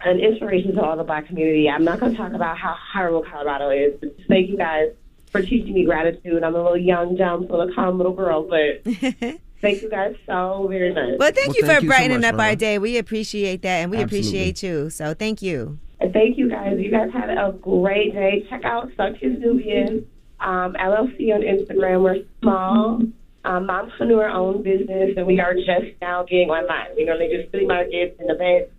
an 0.00 0.18
inspiration 0.18 0.74
to 0.74 0.82
all 0.82 0.96
the 0.96 1.04
black 1.04 1.26
community. 1.26 1.68
I'm 1.68 1.84
not 1.84 2.00
going 2.00 2.12
to 2.12 2.18
talk 2.18 2.32
about 2.32 2.58
how 2.58 2.76
horrible 2.92 3.22
Colorado 3.30 3.70
is, 3.70 3.94
but 4.00 4.16
just 4.16 4.28
thank 4.28 4.48
you 4.50 4.56
guys 4.56 4.92
for 5.30 5.40
teaching 5.42 5.74
me 5.74 5.84
gratitude. 5.84 6.42
I'm 6.42 6.54
a 6.54 6.62
little 6.62 6.76
young, 6.76 7.16
dumb, 7.16 7.48
full 7.48 7.60
of 7.60 7.74
calm 7.74 7.96
little 7.96 8.12
girl, 8.14 8.42
but 8.48 8.84
Thank 9.62 9.80
you 9.80 9.88
guys 9.88 10.16
so 10.26 10.66
very 10.68 10.92
much. 10.92 11.20
Well, 11.20 11.30
thank 11.30 11.48
Well, 11.48 11.56
you 11.56 11.62
thank 11.62 11.66
for 11.66 11.72
you 11.74 11.80
so 11.82 11.86
brightening 11.86 12.20
much, 12.22 12.34
up 12.34 12.40
our 12.40 12.56
day. 12.56 12.80
We 12.80 12.98
appreciate 12.98 13.62
that, 13.62 13.76
and 13.82 13.92
we 13.92 13.98
Absolutely. 13.98 14.18
appreciate 14.28 14.62
you. 14.64 14.90
So 14.90 15.14
thank 15.14 15.40
you. 15.40 15.78
And 16.00 16.12
thank 16.12 16.36
you 16.36 16.50
guys. 16.50 16.80
You 16.80 16.90
guys 16.90 17.10
had 17.12 17.30
a 17.30 17.52
great 17.52 18.12
day. 18.12 18.44
Check 18.50 18.64
out 18.64 18.90
Sunkist 18.96 19.38
Nubian 19.38 20.04
um, 20.40 20.74
LLC 20.74 21.32
on 21.32 21.42
Instagram. 21.42 22.02
We're 22.02 22.24
small, 22.40 23.02
um, 23.44 23.66
mompreneur 23.66 24.32
owned 24.32 24.64
business, 24.64 25.10
and 25.16 25.26
we 25.26 25.40
are 25.40 25.54
just 25.54 26.00
now 26.00 26.22
getting 26.24 26.50
online. 26.50 26.94
We 26.96 27.04
normally 27.04 27.30
just 27.34 27.52
do 27.52 27.58
flea 27.58 27.66
markets 27.66 28.16
and 28.18 28.30
events. 28.30 28.70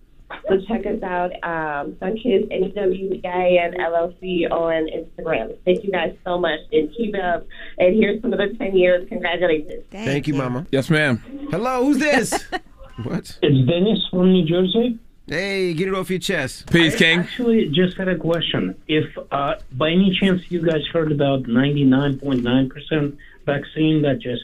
So 0.47 0.57
check 0.67 0.85
us 0.85 1.01
out, 1.03 1.31
um, 1.43 1.93
Sunkist 1.93 2.47
N-W-B-I-N 2.49 3.73
LLC 3.73 4.49
on 4.49 4.87
Instagram. 4.87 5.55
Thank 5.63 5.83
you 5.83 5.91
guys 5.91 6.15
so 6.23 6.39
much, 6.39 6.59
and 6.71 6.89
keep 6.95 7.13
it 7.13 7.21
up. 7.21 7.45
And 7.77 7.95
here's 7.95 8.21
some 8.21 8.33
of 8.33 8.39
the 8.39 8.55
10 8.57 8.75
years. 8.75 9.07
Congratulations. 9.09 9.83
Thank, 9.91 10.27
you, 10.27 10.33
Mama. 10.33 10.65
Yes, 10.71 10.89
ma'am. 10.89 11.21
Hello, 11.51 11.85
who's 11.85 11.99
this? 11.99 12.43
what? 13.03 13.37
It's 13.41 13.69
Dennis 13.69 13.99
from 14.09 14.31
New 14.31 14.45
Jersey. 14.45 14.97
Hey, 15.27 15.73
get 15.73 15.87
it 15.87 15.93
off 15.93 16.09
your 16.09 16.19
chest. 16.19 16.71
Peace, 16.71 16.95
I 16.95 16.97
King. 16.97 17.19
actually 17.19 17.69
just 17.69 17.95
had 17.97 18.07
a 18.09 18.17
question. 18.17 18.75
If 18.87 19.05
uh, 19.31 19.55
by 19.71 19.89
any 19.89 20.17
chance 20.19 20.41
you 20.49 20.61
guys 20.61 20.81
heard 20.91 21.11
about 21.11 21.43
99.9% 21.43 23.17
vaccine 23.45 24.01
that 24.01 24.19
just 24.19 24.43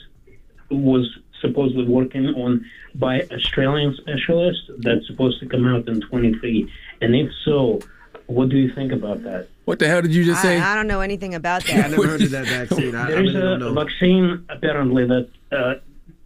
was 0.69 1.17
supposedly 1.41 1.85
working 1.87 2.27
on 2.27 2.65
by 2.95 3.21
Australian 3.31 3.95
specialists 3.95 4.69
that's 4.79 5.07
supposed 5.07 5.39
to 5.39 5.45
come 5.47 5.65
out 5.67 5.87
in 5.87 6.01
23, 6.01 6.71
and 7.01 7.15
if 7.15 7.31
so, 7.45 7.79
what 8.27 8.49
do 8.49 8.57
you 8.57 8.73
think 8.73 8.91
about 8.91 9.23
that? 9.23 9.47
What 9.65 9.79
the 9.79 9.87
hell 9.87 10.01
did 10.01 10.13
you 10.13 10.23
just 10.23 10.41
say? 10.41 10.59
I, 10.59 10.71
I 10.71 10.75
don't 10.75 10.87
know 10.87 11.01
anything 11.01 11.35
about 11.35 11.63
that. 11.65 11.85
I 11.85 11.87
never 11.89 12.07
heard 12.07 12.21
of 12.21 12.31
that 12.31 12.45
vaccine. 12.47 12.95
I, 12.95 13.03
I 13.03 13.07
There's 13.11 13.33
really 13.33 13.41
don't 13.41 13.61
a 13.61 13.71
know. 13.71 13.73
vaccine 13.73 14.45
apparently 14.49 15.05
that 15.05 15.29
uh, 15.51 15.73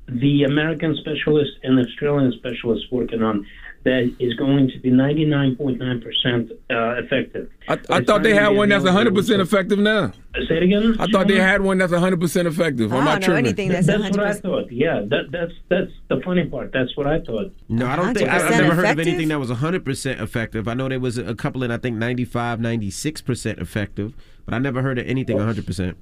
the 0.07 0.43
American 0.43 0.95
specialists 0.97 1.55
and 1.63 1.79
Australian 1.79 2.31
specialists 2.33 2.87
working 2.91 3.21
on 3.23 3.45
that 3.83 4.15
is 4.19 4.33
going 4.35 4.69
to 4.69 4.79
be 4.79 4.89
99.9% 4.91 6.51
uh, 6.51 7.03
effective. 7.03 7.49
I, 7.67 7.77
I 7.89 8.03
thought 8.03 8.23
they 8.23 8.33
had 8.33 8.49
one 8.49 8.69
that's 8.69 8.83
100% 8.85 9.39
effective 9.39 9.79
now. 9.79 10.11
Say 10.47 10.57
it 10.57 10.63
again. 10.63 10.95
I 10.99 11.07
thought 11.07 11.27
they 11.27 11.39
had 11.39 11.61
one 11.61 11.77
that's 11.77 11.91
100% 11.91 12.45
effective. 12.45 12.93
I'm 12.93 13.03
not 13.03 13.21
tripping. 13.21 13.43
That- 13.69 13.85
that's 13.85 13.87
100. 13.87 14.03
That's 14.03 14.17
what 14.17 14.27
I 14.27 14.33
thought. 14.61 14.71
Yeah, 14.71 15.01
that, 15.07 15.31
that's 15.31 15.53
that's 15.69 15.91
the 16.09 16.21
funny 16.23 16.45
part. 16.45 16.71
That's 16.71 16.95
what 16.95 17.07
I 17.07 17.19
thought. 17.19 17.51
No, 17.69 17.87
I 17.87 17.95
don't 17.95 18.13
think 18.13 18.29
I, 18.29 18.37
I've 18.37 18.51
never 18.51 18.75
heard 18.75 18.85
of 18.85 18.99
anything 18.99 19.27
that 19.29 19.39
was 19.39 19.49
100% 19.51 20.21
effective. 20.21 20.67
I 20.67 20.73
know 20.73 20.87
there 20.89 20.99
was 20.99 21.17
a 21.17 21.35
couple 21.35 21.63
in 21.63 21.71
I 21.71 21.77
think 21.77 21.97
95, 21.97 22.59
96% 22.59 23.61
effective, 23.61 24.13
but 24.45 24.53
I 24.53 24.59
never 24.59 24.81
heard 24.81 24.97
of 24.99 25.07
anything 25.07 25.37
100%. 25.37 25.95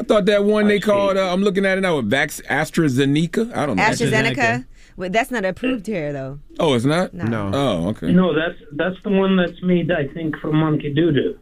I 0.00 0.04
thought 0.04 0.26
that 0.26 0.44
one 0.44 0.68
they 0.68 0.78
called, 0.78 1.16
uh, 1.16 1.32
I'm 1.32 1.42
looking 1.42 1.66
at 1.66 1.76
it 1.76 1.80
now, 1.80 1.96
with 1.96 2.08
Vax 2.10 2.40
AstraZeneca. 2.46 3.54
I 3.56 3.66
don't 3.66 3.76
know. 3.76 3.82
AstraZeneca. 3.82 4.64
Well, 4.98 5.10
that's 5.10 5.30
not 5.30 5.44
approved 5.44 5.86
here, 5.86 6.12
though. 6.12 6.40
Oh, 6.58 6.74
it's 6.74 6.84
not? 6.84 7.14
No. 7.14 7.50
Oh, 7.54 7.88
okay. 7.90 8.10
No, 8.12 8.34
that's 8.34 8.58
that's 8.72 8.96
the 9.04 9.10
one 9.10 9.36
that's 9.36 9.62
made, 9.62 9.92
I 9.92 10.08
think, 10.08 10.36
from 10.38 10.56
Monkey 10.56 10.92
Doodoo. 10.92 11.38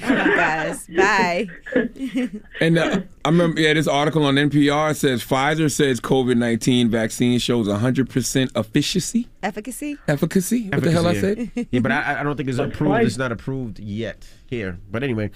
guys, 0.00 0.86
bye. 0.96 1.46
And 2.60 2.78
uh, 2.78 3.00
I 3.24 3.28
remember, 3.28 3.60
yeah, 3.60 3.74
this 3.74 3.86
article 3.86 4.24
on 4.24 4.36
NPR 4.36 4.96
says 4.96 5.22
Pfizer 5.22 5.70
says 5.70 6.00
COVID 6.00 6.36
19 6.38 6.88
vaccine 6.90 7.38
shows 7.38 7.68
100% 7.68 8.50
efficacy. 8.56 9.28
Efficacy? 9.42 9.98
Efficacy? 10.08 10.70
What 10.70 10.82
the 10.82 10.90
hell 10.90 11.06
I 11.06 11.14
said? 11.14 11.50
yeah, 11.70 11.80
but 11.80 11.92
I, 11.92 12.20
I 12.20 12.22
don't 12.22 12.36
think 12.36 12.48
it's 12.48 12.56
But 12.56 12.68
approved. 12.68 12.94
Pfizer- 12.94 13.06
It's 13.06 13.18
not 13.18 13.32
approved 13.32 13.78
yet 13.80 14.26
here. 14.46 14.78
But 14.90 15.02
anyway, 15.02 15.30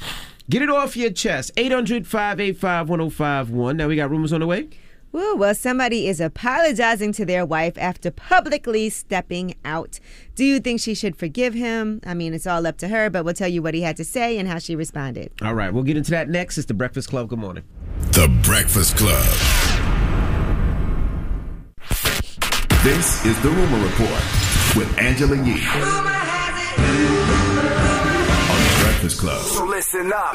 get 0.49 0.63
it 0.63 0.71
off 0.71 0.97
your 0.97 1.11
chest. 1.11 1.51
800 1.59 2.07
585 2.07 2.89
1051. 2.89 3.77
Now 3.77 3.89
we 3.89 3.97
got 3.97 4.09
rumors 4.09 4.33
on 4.33 4.41
the 4.41 4.47
way. 4.47 4.69
Woo, 5.11 5.37
well, 5.37 5.55
somebody 5.55 6.07
is 6.07 6.21
apologizing 6.21 7.13
to 7.13 7.25
their 7.25 7.47
wife 7.47 7.79
after 7.79 8.11
publicly 8.11 8.91
stepping 8.91 9.55
out. 9.65 10.01
Do 10.35 10.45
you 10.45 10.61
think 10.61 10.81
she 10.81 10.95
should 10.95 11.17
forgive 11.17 11.55
him? 11.55 12.03
I 12.05 12.13
mean, 12.13 12.35
it's 12.35 12.47
all 12.47 12.67
up 12.67 12.77
to 12.79 12.89
her, 12.89 13.09
but 13.09 13.25
we'll 13.25 13.33
tell 13.33 13.49
you 13.49 13.63
what 13.63 13.73
he 13.73 13.81
had 13.81 13.97
to 13.97 14.05
say 14.05 14.37
and 14.39 14.47
how 14.47 14.59
she 14.59 14.77
responded. 14.77 15.33
All 15.41 15.55
right, 15.55 15.73
we'll 15.73 15.83
get 15.83 15.97
into 15.97 16.11
that 16.11 16.29
next. 16.29 16.59
It's 16.59 16.67
the 16.67 16.75
Breakfast 16.75 17.09
Club. 17.09 17.29
Good 17.29 17.39
morning. 17.39 17.65
The 18.13 18.29
Breakfast 18.43 18.99
Club. 18.99 19.25
This 22.85 23.25
is 23.25 23.41
the 23.43 23.49
Rumor 23.49 23.83
Report 23.85 24.23
with 24.77 24.95
Angela 24.99 25.37
Yee. 25.37 25.65
On 28.47 28.59
the 28.63 28.79
Breakfast 28.85 29.19
Club. 29.19 29.43
So 29.43 29.65
listen 29.65 30.13
up. 30.15 30.35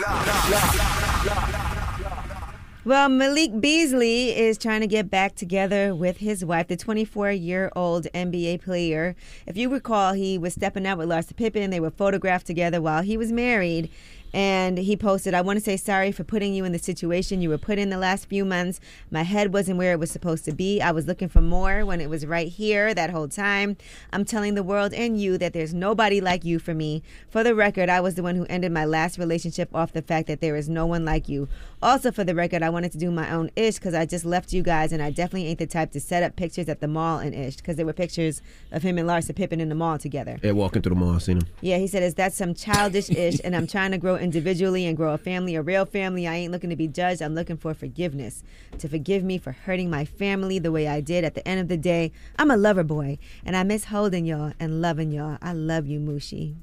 Well, 2.85 3.07
Malik 3.07 3.61
Beasley 3.61 4.35
is 4.37 4.57
trying 4.57 4.81
to 4.81 4.87
get 4.87 5.09
back 5.09 5.35
together 5.35 5.95
with 5.95 6.17
his 6.17 6.43
wife, 6.43 6.67
the 6.67 6.75
24 6.75 7.31
year 7.31 7.71
old 7.77 8.07
NBA 8.13 8.61
player. 8.61 9.15
If 9.47 9.55
you 9.55 9.69
recall, 9.69 10.11
he 10.11 10.37
was 10.37 10.53
stepping 10.53 10.85
out 10.85 10.97
with 10.97 11.07
Larsa 11.07 11.33
Pippen. 11.33 11.69
They 11.69 11.79
were 11.79 11.91
photographed 11.91 12.45
together 12.45 12.81
while 12.81 13.01
he 13.01 13.15
was 13.15 13.31
married. 13.31 13.89
And 14.33 14.77
he 14.79 14.97
posted, 14.97 15.33
I 15.33 15.41
want 15.41 15.57
to 15.57 15.63
say 15.63 15.77
sorry 15.77 16.11
for 16.11 16.23
putting 16.23 16.53
you 16.53 16.65
in 16.65 16.71
the 16.71 16.79
situation 16.79 17.41
you 17.41 17.49
were 17.49 17.57
put 17.57 17.77
in 17.77 17.89
the 17.89 17.97
last 17.97 18.25
few 18.27 18.43
months. 18.43 18.79
My 19.11 19.21
head 19.21 19.53
wasn't 19.53 19.77
where 19.77 19.91
it 19.91 19.99
was 19.99 20.09
supposed 20.09 20.43
to 20.45 20.51
be. 20.51 20.81
I 20.81 20.91
was 20.91 21.05
looking 21.05 21.29
for 21.29 21.41
more 21.41 21.85
when 21.85 22.01
it 22.01 22.09
was 22.09 22.25
right 22.25 22.47
here 22.47 22.93
that 22.93 23.11
whole 23.11 23.27
time. 23.27 23.77
I'm 24.11 24.25
telling 24.25 24.55
the 24.55 24.63
world 24.63 24.93
and 24.93 25.21
you 25.21 25.37
that 25.37 25.53
there's 25.53 25.73
nobody 25.73 26.19
like 26.19 26.43
you 26.43 26.57
for 26.57 26.73
me. 26.73 27.03
For 27.29 27.43
the 27.43 27.53
record, 27.53 27.89
I 27.89 28.01
was 28.01 28.15
the 28.15 28.23
one 28.23 28.35
who 28.35 28.45
ended 28.45 28.71
my 28.71 28.85
last 28.85 29.19
relationship 29.19 29.69
off 29.75 29.93
the 29.93 30.01
fact 30.01 30.27
that 30.27 30.41
there 30.41 30.55
is 30.55 30.67
no 30.67 30.85
one 30.85 31.05
like 31.05 31.29
you. 31.29 31.47
Also, 31.81 32.11
for 32.11 32.23
the 32.23 32.33
record, 32.33 32.63
I 32.63 32.69
wanted 32.69 32.91
to 32.93 32.97
do 32.97 33.11
my 33.11 33.29
own 33.31 33.51
ish 33.55 33.75
because 33.75 33.93
I 33.93 34.05
just 34.05 34.23
left 34.25 34.53
you 34.53 34.63
guys, 34.63 34.93
and 34.93 35.03
I 35.03 35.09
definitely 35.09 35.47
ain't 35.47 35.59
the 35.59 35.67
type 35.67 35.91
to 35.91 35.99
set 35.99 36.23
up 36.23 36.35
pictures 36.35 36.69
at 36.69 36.79
the 36.79 36.87
mall 36.87 37.19
and 37.19 37.35
ish 37.35 37.57
because 37.57 37.75
there 37.75 37.85
were 37.85 37.93
pictures 37.93 38.41
of 38.71 38.83
him 38.83 38.97
and 38.97 39.07
Larsa 39.07 39.35
Pippen 39.35 39.59
in 39.59 39.69
the 39.69 39.75
mall 39.75 39.97
together. 39.97 40.39
Yeah, 40.41 40.53
walking 40.53 40.81
through 40.81 40.95
the 40.95 40.99
mall, 40.99 41.15
I 41.15 41.17
seen 41.19 41.37
him. 41.37 41.47
Yeah, 41.61 41.77
he 41.77 41.87
said, 41.87 42.01
Is 42.01 42.15
that 42.15 42.33
some 42.33 42.53
childish 42.53 43.09
ish? 43.09 43.41
and 43.43 43.55
I'm 43.55 43.67
trying 43.67 43.91
to 43.91 43.97
grow 43.97 44.15
individually 44.23 44.85
and 44.87 44.97
grow 44.97 45.13
a 45.13 45.17
family, 45.17 45.55
a 45.55 45.61
real 45.61 45.85
family. 45.85 46.27
I 46.27 46.35
ain't 46.35 46.51
looking 46.51 46.69
to 46.71 46.75
be 46.75 46.87
judged. 46.87 47.21
I'm 47.21 47.35
looking 47.35 47.57
for 47.57 47.73
forgiveness. 47.73 48.43
To 48.79 48.87
forgive 48.87 49.23
me 49.23 49.37
for 49.37 49.51
hurting 49.51 49.89
my 49.89 50.05
family 50.05 50.57
the 50.57 50.71
way 50.71 50.87
I 50.87 51.01
did. 51.01 51.23
At 51.23 51.35
the 51.35 51.47
end 51.47 51.59
of 51.59 51.67
the 51.67 51.77
day, 51.77 52.11
I'm 52.39 52.49
a 52.49 52.57
lover 52.57 52.83
boy, 52.83 53.19
and 53.45 53.55
I 53.55 53.63
miss 53.63 53.85
holding 53.85 54.25
y'all 54.25 54.53
and 54.59 54.81
loving 54.81 55.11
y'all. 55.11 55.37
I 55.41 55.53
love 55.53 55.85
you, 55.85 55.99
Mushi. 55.99 56.55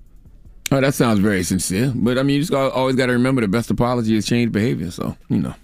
Oh, 0.72 0.80
that 0.80 0.94
sounds 0.94 1.18
very 1.18 1.42
sincere. 1.42 1.92
But 1.94 2.18
I 2.18 2.22
mean, 2.22 2.36
you 2.36 2.42
just 2.42 2.52
got, 2.52 2.72
always 2.72 2.96
got 2.96 3.06
to 3.06 3.12
remember 3.12 3.40
the 3.42 3.48
best 3.48 3.70
apology 3.70 4.16
is 4.16 4.26
changed 4.26 4.52
behavior. 4.52 4.90
So, 4.90 5.16
you 5.28 5.38
know, 5.40 5.54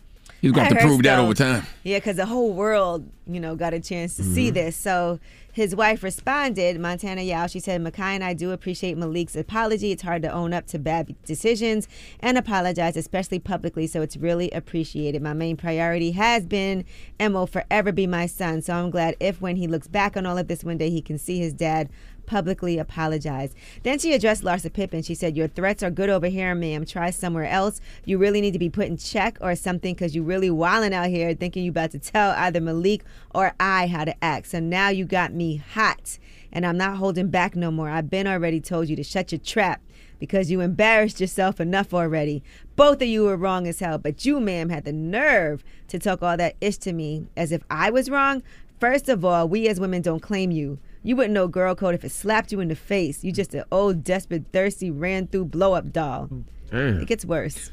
he's 0.40 0.52
going 0.52 0.68
to 0.68 0.74
have 0.74 0.82
to 0.82 0.86
prove 0.88 1.02
that 1.04 1.18
over 1.18 1.32
time. 1.32 1.64
Yeah, 1.84 1.98
because 1.98 2.16
the 2.16 2.26
whole 2.26 2.52
world, 2.52 3.08
you 3.26 3.38
know, 3.40 3.54
got 3.54 3.72
a 3.72 3.80
chance 3.80 4.16
to 4.16 4.24
see 4.24 4.50
Mhm. 4.50 4.54
this. 4.54 4.76
So 4.76 5.20
his 5.56 5.74
wife 5.74 6.02
responded, 6.02 6.78
Montana 6.78 7.22
Yao. 7.22 7.46
She 7.46 7.60
said, 7.60 7.80
Makai 7.80 8.14
and 8.14 8.22
I 8.22 8.34
do 8.34 8.50
appreciate 8.50 8.98
Malik's 8.98 9.34
apology. 9.34 9.90
It's 9.90 10.02
hard 10.02 10.20
to 10.20 10.30
own 10.30 10.52
up 10.52 10.66
to 10.66 10.78
bad 10.78 11.16
decisions 11.24 11.88
and 12.20 12.36
apologize, 12.36 12.94
especially 12.94 13.38
publicly. 13.38 13.86
So 13.86 14.02
it's 14.02 14.18
really 14.18 14.50
appreciated. 14.50 15.22
My 15.22 15.32
main 15.32 15.56
priority 15.56 16.10
has 16.10 16.44
been 16.44 16.84
and 17.18 17.32
will 17.32 17.46
forever 17.46 17.90
be 17.90 18.06
my 18.06 18.26
son. 18.26 18.60
So 18.60 18.74
I'm 18.74 18.90
glad 18.90 19.16
if 19.18 19.40
when 19.40 19.56
he 19.56 19.66
looks 19.66 19.88
back 19.88 20.14
on 20.14 20.26
all 20.26 20.36
of 20.36 20.46
this 20.46 20.62
one 20.62 20.76
day, 20.76 20.90
he 20.90 21.00
can 21.00 21.16
see 21.16 21.38
his 21.38 21.54
dad 21.54 21.88
publicly 22.26 22.78
apologize. 22.78 23.54
Then 23.82 23.98
she 23.98 24.12
addressed 24.12 24.42
Larsa 24.42 24.72
Pippen. 24.72 25.02
She 25.02 25.14
said, 25.14 25.36
Your 25.36 25.48
threats 25.48 25.82
are 25.82 25.90
good 25.90 26.10
over 26.10 26.26
here, 26.26 26.54
ma'am. 26.54 26.84
Try 26.84 27.10
somewhere 27.10 27.46
else. 27.46 27.80
You 28.04 28.18
really 28.18 28.40
need 28.40 28.52
to 28.52 28.58
be 28.58 28.70
put 28.70 28.86
in 28.86 28.96
check 28.96 29.38
or 29.40 29.54
something 29.54 29.94
because 29.94 30.14
you 30.14 30.22
really 30.22 30.50
wilding 30.50 30.94
out 30.94 31.08
here 31.08 31.34
thinking 31.34 31.64
you 31.64 31.70
about 31.70 31.92
to 31.92 31.98
tell 31.98 32.32
either 32.32 32.60
Malik 32.60 33.04
or 33.34 33.54
I 33.58 33.86
how 33.86 34.04
to 34.04 34.24
act. 34.24 34.48
So 34.48 34.60
now 34.60 34.88
you 34.88 35.04
got 35.04 35.32
me 35.32 35.56
hot 35.56 36.18
and 36.52 36.64
I'm 36.64 36.76
not 36.76 36.96
holding 36.96 37.28
back 37.28 37.54
no 37.54 37.70
more. 37.70 37.90
I've 37.90 38.10
been 38.10 38.26
already 38.26 38.60
told 38.60 38.88
you 38.88 38.96
to 38.96 39.04
shut 39.04 39.32
your 39.32 39.38
trap 39.38 39.82
because 40.18 40.50
you 40.50 40.60
embarrassed 40.60 41.20
yourself 41.20 41.60
enough 41.60 41.92
already. 41.92 42.42
Both 42.76 43.02
of 43.02 43.08
you 43.08 43.24
were 43.24 43.36
wrong 43.36 43.66
as 43.66 43.80
hell, 43.80 43.98
but 43.98 44.24
you, 44.24 44.40
ma'am, 44.40 44.70
had 44.70 44.84
the 44.84 44.92
nerve 44.92 45.62
to 45.88 45.98
talk 45.98 46.22
all 46.22 46.36
that 46.36 46.56
ish 46.60 46.78
to 46.78 46.92
me 46.92 47.26
as 47.36 47.52
if 47.52 47.62
I 47.70 47.90
was 47.90 48.10
wrong. 48.10 48.42
First 48.80 49.08
of 49.08 49.24
all, 49.24 49.48
we 49.48 49.68
as 49.68 49.80
women 49.80 50.02
don't 50.02 50.20
claim 50.20 50.50
you. 50.50 50.78
You 51.06 51.14
wouldn't 51.14 51.34
know 51.34 51.46
girl 51.46 51.76
code 51.76 51.94
if 51.94 52.02
it 52.02 52.10
slapped 52.10 52.50
you 52.50 52.58
in 52.58 52.66
the 52.66 52.74
face. 52.74 53.22
You 53.22 53.30
just 53.30 53.54
an 53.54 53.62
old, 53.70 54.02
desperate, 54.02 54.46
thirsty, 54.52 54.90
ran 54.90 55.28
through 55.28 55.44
blow 55.44 55.74
up 55.74 55.92
doll. 55.92 56.28
Damn. 56.72 57.00
It 57.00 57.06
gets 57.06 57.24
worse. 57.24 57.70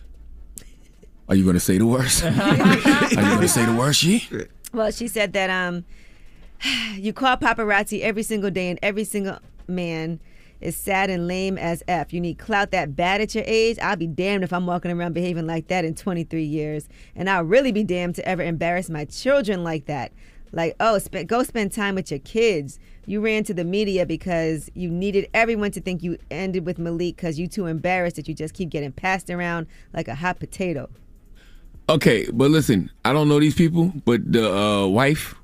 Are 1.28 1.34
you 1.34 1.44
going 1.44 1.56
to 1.56 1.60
say 1.60 1.80
the 1.80 1.88
worst? 1.88 2.24
Are 2.24 2.30
you 2.30 3.16
going 3.16 3.42
to 3.42 3.48
say 3.48 3.66
the 3.66 3.74
worst, 3.74 4.02
she? 4.02 4.30
Well, 4.72 4.92
she 4.92 5.08
said 5.08 5.34
that 5.34 5.50
um, 5.50 5.84
you 6.94 7.12
call 7.12 7.36
paparazzi 7.38 8.02
every 8.02 8.22
single 8.22 8.52
day, 8.52 8.70
and 8.70 8.78
every 8.84 9.04
single 9.04 9.40
man 9.68 10.20
is 10.62 10.78
sad 10.78 11.10
and 11.10 11.28
lame 11.28 11.58
as 11.58 11.82
f. 11.88 12.14
You 12.14 12.22
need 12.22 12.38
clout 12.38 12.70
that 12.70 12.96
bad 12.96 13.20
at 13.20 13.34
your 13.34 13.46
age. 13.48 13.80
I'll 13.80 13.96
be 13.96 14.06
damned 14.06 14.44
if 14.44 14.54
I'm 14.54 14.68
walking 14.68 14.92
around 14.92 15.14
behaving 15.14 15.48
like 15.48 15.70
that 15.70 15.86
in 15.86 15.96
23 15.96 16.44
years, 16.44 16.88
and 17.16 17.28
I'll 17.28 17.46
really 17.46 17.72
be 17.72 17.84
damned 17.84 18.14
to 18.16 18.28
ever 18.28 18.44
embarrass 18.44 18.92
my 18.92 19.06
children 19.06 19.64
like 19.64 19.86
that. 19.86 20.12
Like, 20.52 20.76
oh, 20.80 21.00
sp- 21.02 21.26
go 21.26 21.42
spend 21.42 21.72
time 21.72 21.96
with 21.96 22.12
your 22.12 22.20
kids. 22.20 22.78
You 23.06 23.20
ran 23.22 23.44
to 23.46 23.54
the 23.54 23.64
media 23.66 24.06
because 24.06 24.70
you 24.76 24.90
needed 24.90 25.28
everyone 25.34 25.72
to 25.72 25.82
think 25.82 26.04
you 26.04 26.18
ended 26.32 26.66
with 26.66 26.80
Malik 26.80 27.18
because 27.18 27.38
you 27.38 27.48
too 27.48 27.66
embarrassed 27.66 28.16
that 28.16 28.28
you 28.28 28.34
just 28.34 28.54
keep 28.54 28.70
getting 28.70 28.92
passed 28.94 29.30
around 29.30 29.68
like 29.94 30.08
a 30.08 30.16
hot 30.16 30.40
potato. 30.40 30.90
Okay, 31.90 32.28
but 32.32 32.50
listen, 32.50 32.90
I 33.04 33.12
don't 33.12 33.28
know 33.28 33.40
these 33.42 33.56
people, 33.56 33.92
but 34.06 34.32
the 34.32 34.50
uh, 34.54 34.88
wife 34.88 35.36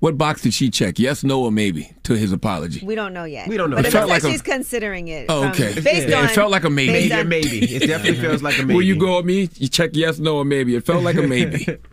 What 0.00 0.16
box 0.18 0.42
did 0.42 0.52
she 0.54 0.68
check? 0.70 0.98
Yes, 0.98 1.22
no, 1.24 1.42
or 1.44 1.52
maybe 1.52 1.92
to 2.04 2.14
his 2.14 2.30
apology. 2.32 2.84
We 2.84 2.94
don't 2.94 3.12
know 3.14 3.24
yet. 3.24 3.48
We 3.48 3.56
don't 3.56 3.70
know. 3.70 3.76
But 3.76 3.86
It 3.86 3.88
it, 3.88 3.92
felt 3.92 4.08
like, 4.08 4.22
like 4.22 4.30
a- 4.30 4.32
she's 4.32 4.42
considering 4.42 5.08
it. 5.08 5.26
Oh, 5.30 5.42
from- 5.42 5.50
okay. 5.52 5.80
Based 5.80 6.08
Yeah, 6.08 6.18
on, 6.20 6.24
it 6.26 6.30
felt 6.32 6.50
like 6.50 6.64
a 6.64 6.70
maybe. 6.70 6.92
based 7.08 7.14
on- 7.14 7.32
It 7.32 7.86
definitely 7.86 8.20
feels 8.26 8.42
like 8.42 8.58
a 8.58 8.62
maybe. 8.62 8.74
Will 8.74 8.82
you 8.82 8.96
go 8.98 9.16
with 9.18 9.26
me? 9.26 9.48
You 9.56 9.68
check 9.68 9.90
yes, 9.94 10.18
no, 10.18 10.36
or 10.38 10.44
maybe. 10.44 10.74
It 10.74 10.84
felt 10.84 11.02
like 11.04 11.16
a 11.16 11.22
maybe. 11.22 11.66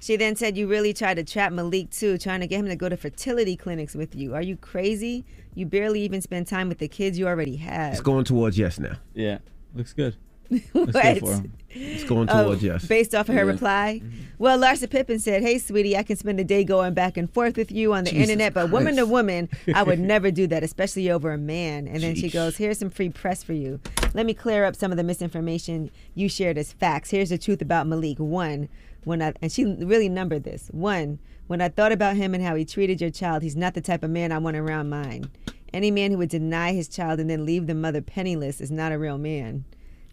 She 0.00 0.16
then 0.16 0.36
said 0.36 0.56
you 0.56 0.68
really 0.68 0.92
tried 0.92 1.14
to 1.14 1.24
trap 1.24 1.52
Malik 1.52 1.90
too, 1.90 2.18
trying 2.18 2.40
to 2.40 2.46
get 2.46 2.60
him 2.60 2.66
to 2.66 2.76
go 2.76 2.88
to 2.88 2.96
fertility 2.96 3.56
clinics 3.56 3.94
with 3.94 4.14
you. 4.14 4.34
Are 4.34 4.42
you 4.42 4.56
crazy? 4.56 5.24
You 5.54 5.66
barely 5.66 6.02
even 6.02 6.20
spend 6.20 6.46
time 6.46 6.68
with 6.68 6.78
the 6.78 6.88
kids 6.88 7.18
you 7.18 7.26
already 7.26 7.56
have. 7.56 7.92
It's 7.92 8.02
going 8.02 8.24
towards 8.24 8.58
yes 8.58 8.78
now. 8.78 8.96
Yeah, 9.14 9.38
looks 9.74 9.92
good. 9.92 10.16
What? 10.72 10.92
good 10.92 11.18
for 11.20 11.32
him. 11.34 11.52
It's 11.70 12.04
going 12.04 12.28
Oh, 12.30 12.44
towards 12.44 12.62
yes. 12.62 12.86
Based 12.86 13.16
off 13.16 13.28
of 13.28 13.34
her 13.34 13.44
Yeah. 13.44 13.50
reply. 13.50 14.00
Mm-hmm. 14.04 14.16
Well, 14.38 14.58
Larsa 14.58 14.88
Pippen 14.88 15.18
said, 15.18 15.42
Hey, 15.42 15.58
sweetie, 15.58 15.96
I 15.96 16.04
can 16.04 16.16
spend 16.16 16.38
a 16.38 16.44
day 16.44 16.62
going 16.62 16.94
back 16.94 17.16
and 17.16 17.28
forth 17.32 17.56
with 17.56 17.72
you 17.72 17.92
on 17.94 18.04
the 18.04 18.10
Jesus 18.10 18.28
internet, 18.30 18.54
but 18.54 18.70
woman 18.70 18.94
to 18.96 19.06
woman, 19.06 19.48
I 19.74 19.82
would 19.82 19.98
never 20.14 20.30
do 20.30 20.46
that, 20.46 20.62
especially 20.62 21.10
over 21.10 21.32
a 21.32 21.38
man. 21.38 21.88
And 21.88 22.00
then 22.02 22.14
she 22.14 22.30
goes, 22.30 22.56
Here's 22.58 22.78
some 22.78 22.90
free 22.90 23.08
press 23.08 23.42
for 23.42 23.54
you. 23.54 23.80
Let 24.14 24.24
me 24.24 24.34
clear 24.34 24.64
up 24.64 24.76
some 24.76 24.92
of 24.92 24.96
the 24.96 25.02
misinformation 25.02 25.90
you 26.14 26.28
shared 26.28 26.58
as 26.58 26.72
facts. 26.72 27.10
Here's 27.10 27.30
the 27.30 27.38
truth 27.38 27.60
about 27.60 27.88
Malik. 27.88 28.18
One, 28.20 28.68
when 29.06 29.22
I, 29.22 29.32
and 29.40 29.52
she 29.52 29.64
really 29.64 30.08
numbered 30.08 30.42
this. 30.42 30.68
One, 30.72 31.20
when 31.46 31.60
I 31.60 31.68
thought 31.68 31.92
about 31.92 32.16
him 32.16 32.34
and 32.34 32.42
how 32.42 32.56
he 32.56 32.64
treated 32.64 33.00
your 33.00 33.10
child, 33.10 33.42
he's 33.44 33.54
not 33.54 33.74
the 33.74 33.80
type 33.80 34.02
of 34.02 34.10
man 34.10 34.32
I 34.32 34.38
want 34.38 34.56
around 34.56 34.90
mine. 34.90 35.30
Any 35.72 35.92
man 35.92 36.10
who 36.10 36.18
would 36.18 36.28
deny 36.28 36.72
his 36.72 36.88
child 36.88 37.20
and 37.20 37.30
then 37.30 37.46
leave 37.46 37.68
the 37.68 37.74
mother 37.74 38.02
penniless 38.02 38.60
is 38.60 38.72
not 38.72 38.90
a 38.90 38.98
real 38.98 39.16
man. 39.16 39.64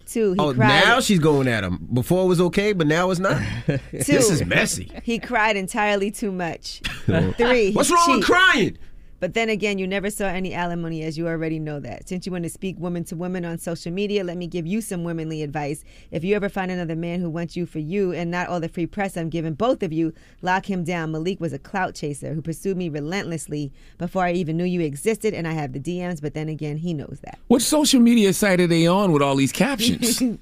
Two, 0.06 0.34
he 0.34 0.39
Oh, 0.39 0.53
cried. 0.53 0.84
now 0.86 0.99
she's 0.99 1.17
going 1.17 1.47
at 1.47 1.63
him. 1.63 1.88
Before 1.91 2.23
it 2.23 2.27
was 2.27 2.39
okay, 2.41 2.71
but 2.73 2.86
now 2.86 3.10
it's 3.10 3.19
not. 3.19 3.41
this 3.91 4.10
is 4.10 4.45
messy. 4.45 4.91
He 5.03 5.17
cried 5.17 5.58
entirely 5.58 6.12
too 6.12 6.32
much. 6.32 6.82
Three. 7.06 7.73
What's 7.73 7.89
wrong 7.89 8.17
with 8.17 8.25
crying? 8.25 8.77
But 9.24 9.36
then 9.36 9.48
again, 9.48 9.78
you 9.78 9.88
never 9.88 10.10
saw 10.10 10.26
any 10.26 10.54
alimony, 10.54 11.02
as 11.04 11.18
you 11.18 11.30
already 11.30 11.58
know 11.58 11.80
that. 11.80 12.10
Since 12.10 12.26
you 12.26 12.34
want 12.34 12.44
to 12.44 12.50
speak 12.50 12.78
woman 12.78 13.06
to 13.06 13.16
woman 13.16 13.46
on 13.46 13.58
social 13.58 13.90
media, 13.90 14.22
let 14.22 14.36
me 14.36 14.48
give 14.48 14.68
you 14.68 14.82
some 14.82 15.06
womanly 15.06 15.44
advice. 15.44 15.86
If 16.12 16.26
you 16.26 16.36
ever 16.36 16.50
find 16.50 16.70
another 16.70 16.98
man 16.98 17.22
who 17.22 17.30
wants 17.30 17.56
you 17.56 17.66
for 17.66 17.80
you 17.80 18.12
and 18.12 18.30
not 18.30 18.50
all 18.50 18.60
the 18.60 18.68
free 18.68 18.86
press 18.86 19.16
I'm 19.16 19.30
giving 19.30 19.54
both 19.54 19.82
of 19.82 19.94
you, 19.94 20.14
lock 20.42 20.70
him 20.70 20.84
down. 20.84 21.14
Malik 21.14 21.40
was 21.40 21.54
a 21.54 21.58
clout 21.58 21.96
chaser 21.96 22.34
who 22.34 22.42
pursued 22.42 22.76
me 22.76 22.90
relentlessly 22.90 23.72
before 23.98 24.26
I 24.26 24.34
even 24.34 24.58
knew 24.58 24.66
you 24.66 24.82
existed, 24.82 25.34
and 25.34 25.48
I 25.48 25.54
have 25.54 25.72
the 25.72 25.80
DMs, 25.80 26.22
but 26.22 26.34
then 26.34 26.50
again, 26.50 26.76
he 26.76 26.94
knows 26.94 27.20
that. 27.24 27.40
what 27.48 27.62
social 27.62 28.02
media 28.02 28.34
site 28.34 28.60
are 28.60 28.68
they 28.68 28.88
on 28.88 29.14
with 29.14 29.22
all 29.22 29.38
these 29.38 29.54
captions? 29.54 30.22
oh, 30.22 30.38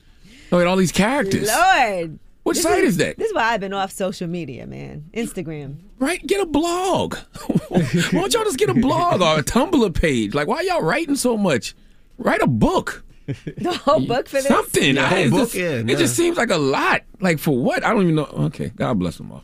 with 0.58 0.66
all 0.66 0.76
these 0.76 0.92
characters. 0.92 1.48
Lord. 1.48 2.18
What 2.44 2.56
This 2.56 2.64
site 2.64 2.84
is 2.84 2.98
that? 2.98 3.18
This 3.18 3.30
is 3.30 3.36
why 3.36 3.54
I've 3.54 3.60
been 3.60 3.74
off 3.74 3.92
social 3.92 4.28
media, 4.28 4.66
man. 4.66 5.06
Instagram. 5.14 5.78
Right? 6.00 6.26
Get 6.26 6.42
a 6.42 6.46
blog. 6.48 7.16
why 7.70 7.80
don't 8.12 8.34
y'all 8.34 8.44
just 8.44 8.58
get 8.58 8.70
a 8.70 8.74
blog 8.74 9.22
or 9.22 9.40
a 9.40 9.44
Tumblr 9.44 9.94
page? 9.94 10.34
Like, 10.34 10.48
why 10.48 10.62
y'all 10.62 10.82
writing 10.82 11.16
so 11.16 11.38
much? 11.38 11.76
Write 12.18 12.42
a 12.42 12.48
book. 12.48 13.04
The 13.58 13.72
whole 13.72 14.06
book 14.06 14.28
for 14.28 14.38
this? 14.38 14.48
Something. 14.48 14.96
The 14.96 15.02
I- 15.02 15.06
whole 15.06 15.18
it's 15.20 15.30
book, 15.32 15.40
just- 15.52 15.56
yeah, 15.56 15.94
It 15.94 15.98
just 15.98 16.16
seems 16.16 16.36
like 16.38 16.50
a 16.50 16.58
lot. 16.58 17.04
Like 17.22 17.38
for 17.40 17.56
what? 17.56 17.86
I 17.86 17.92
don't 17.92 18.02
even 18.04 18.16
know. 18.16 18.26
Okay, 18.26 18.70
God 18.76 18.98
bless 19.00 19.18
them 19.18 19.32
all. 19.32 19.44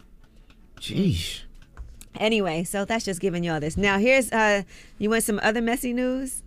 Jeez. 0.81 1.41
Anyway, 2.19 2.63
so 2.63 2.83
that's 2.83 3.05
just 3.05 3.21
giving 3.21 3.43
y'all 3.43 3.59
this. 3.59 3.77
Now, 3.77 3.99
here's 3.99 4.31
uh, 4.31 4.63
you 4.97 5.09
want 5.11 5.23
some 5.23 5.39
other 5.43 5.61
messy 5.61 5.93
news? 5.93 6.41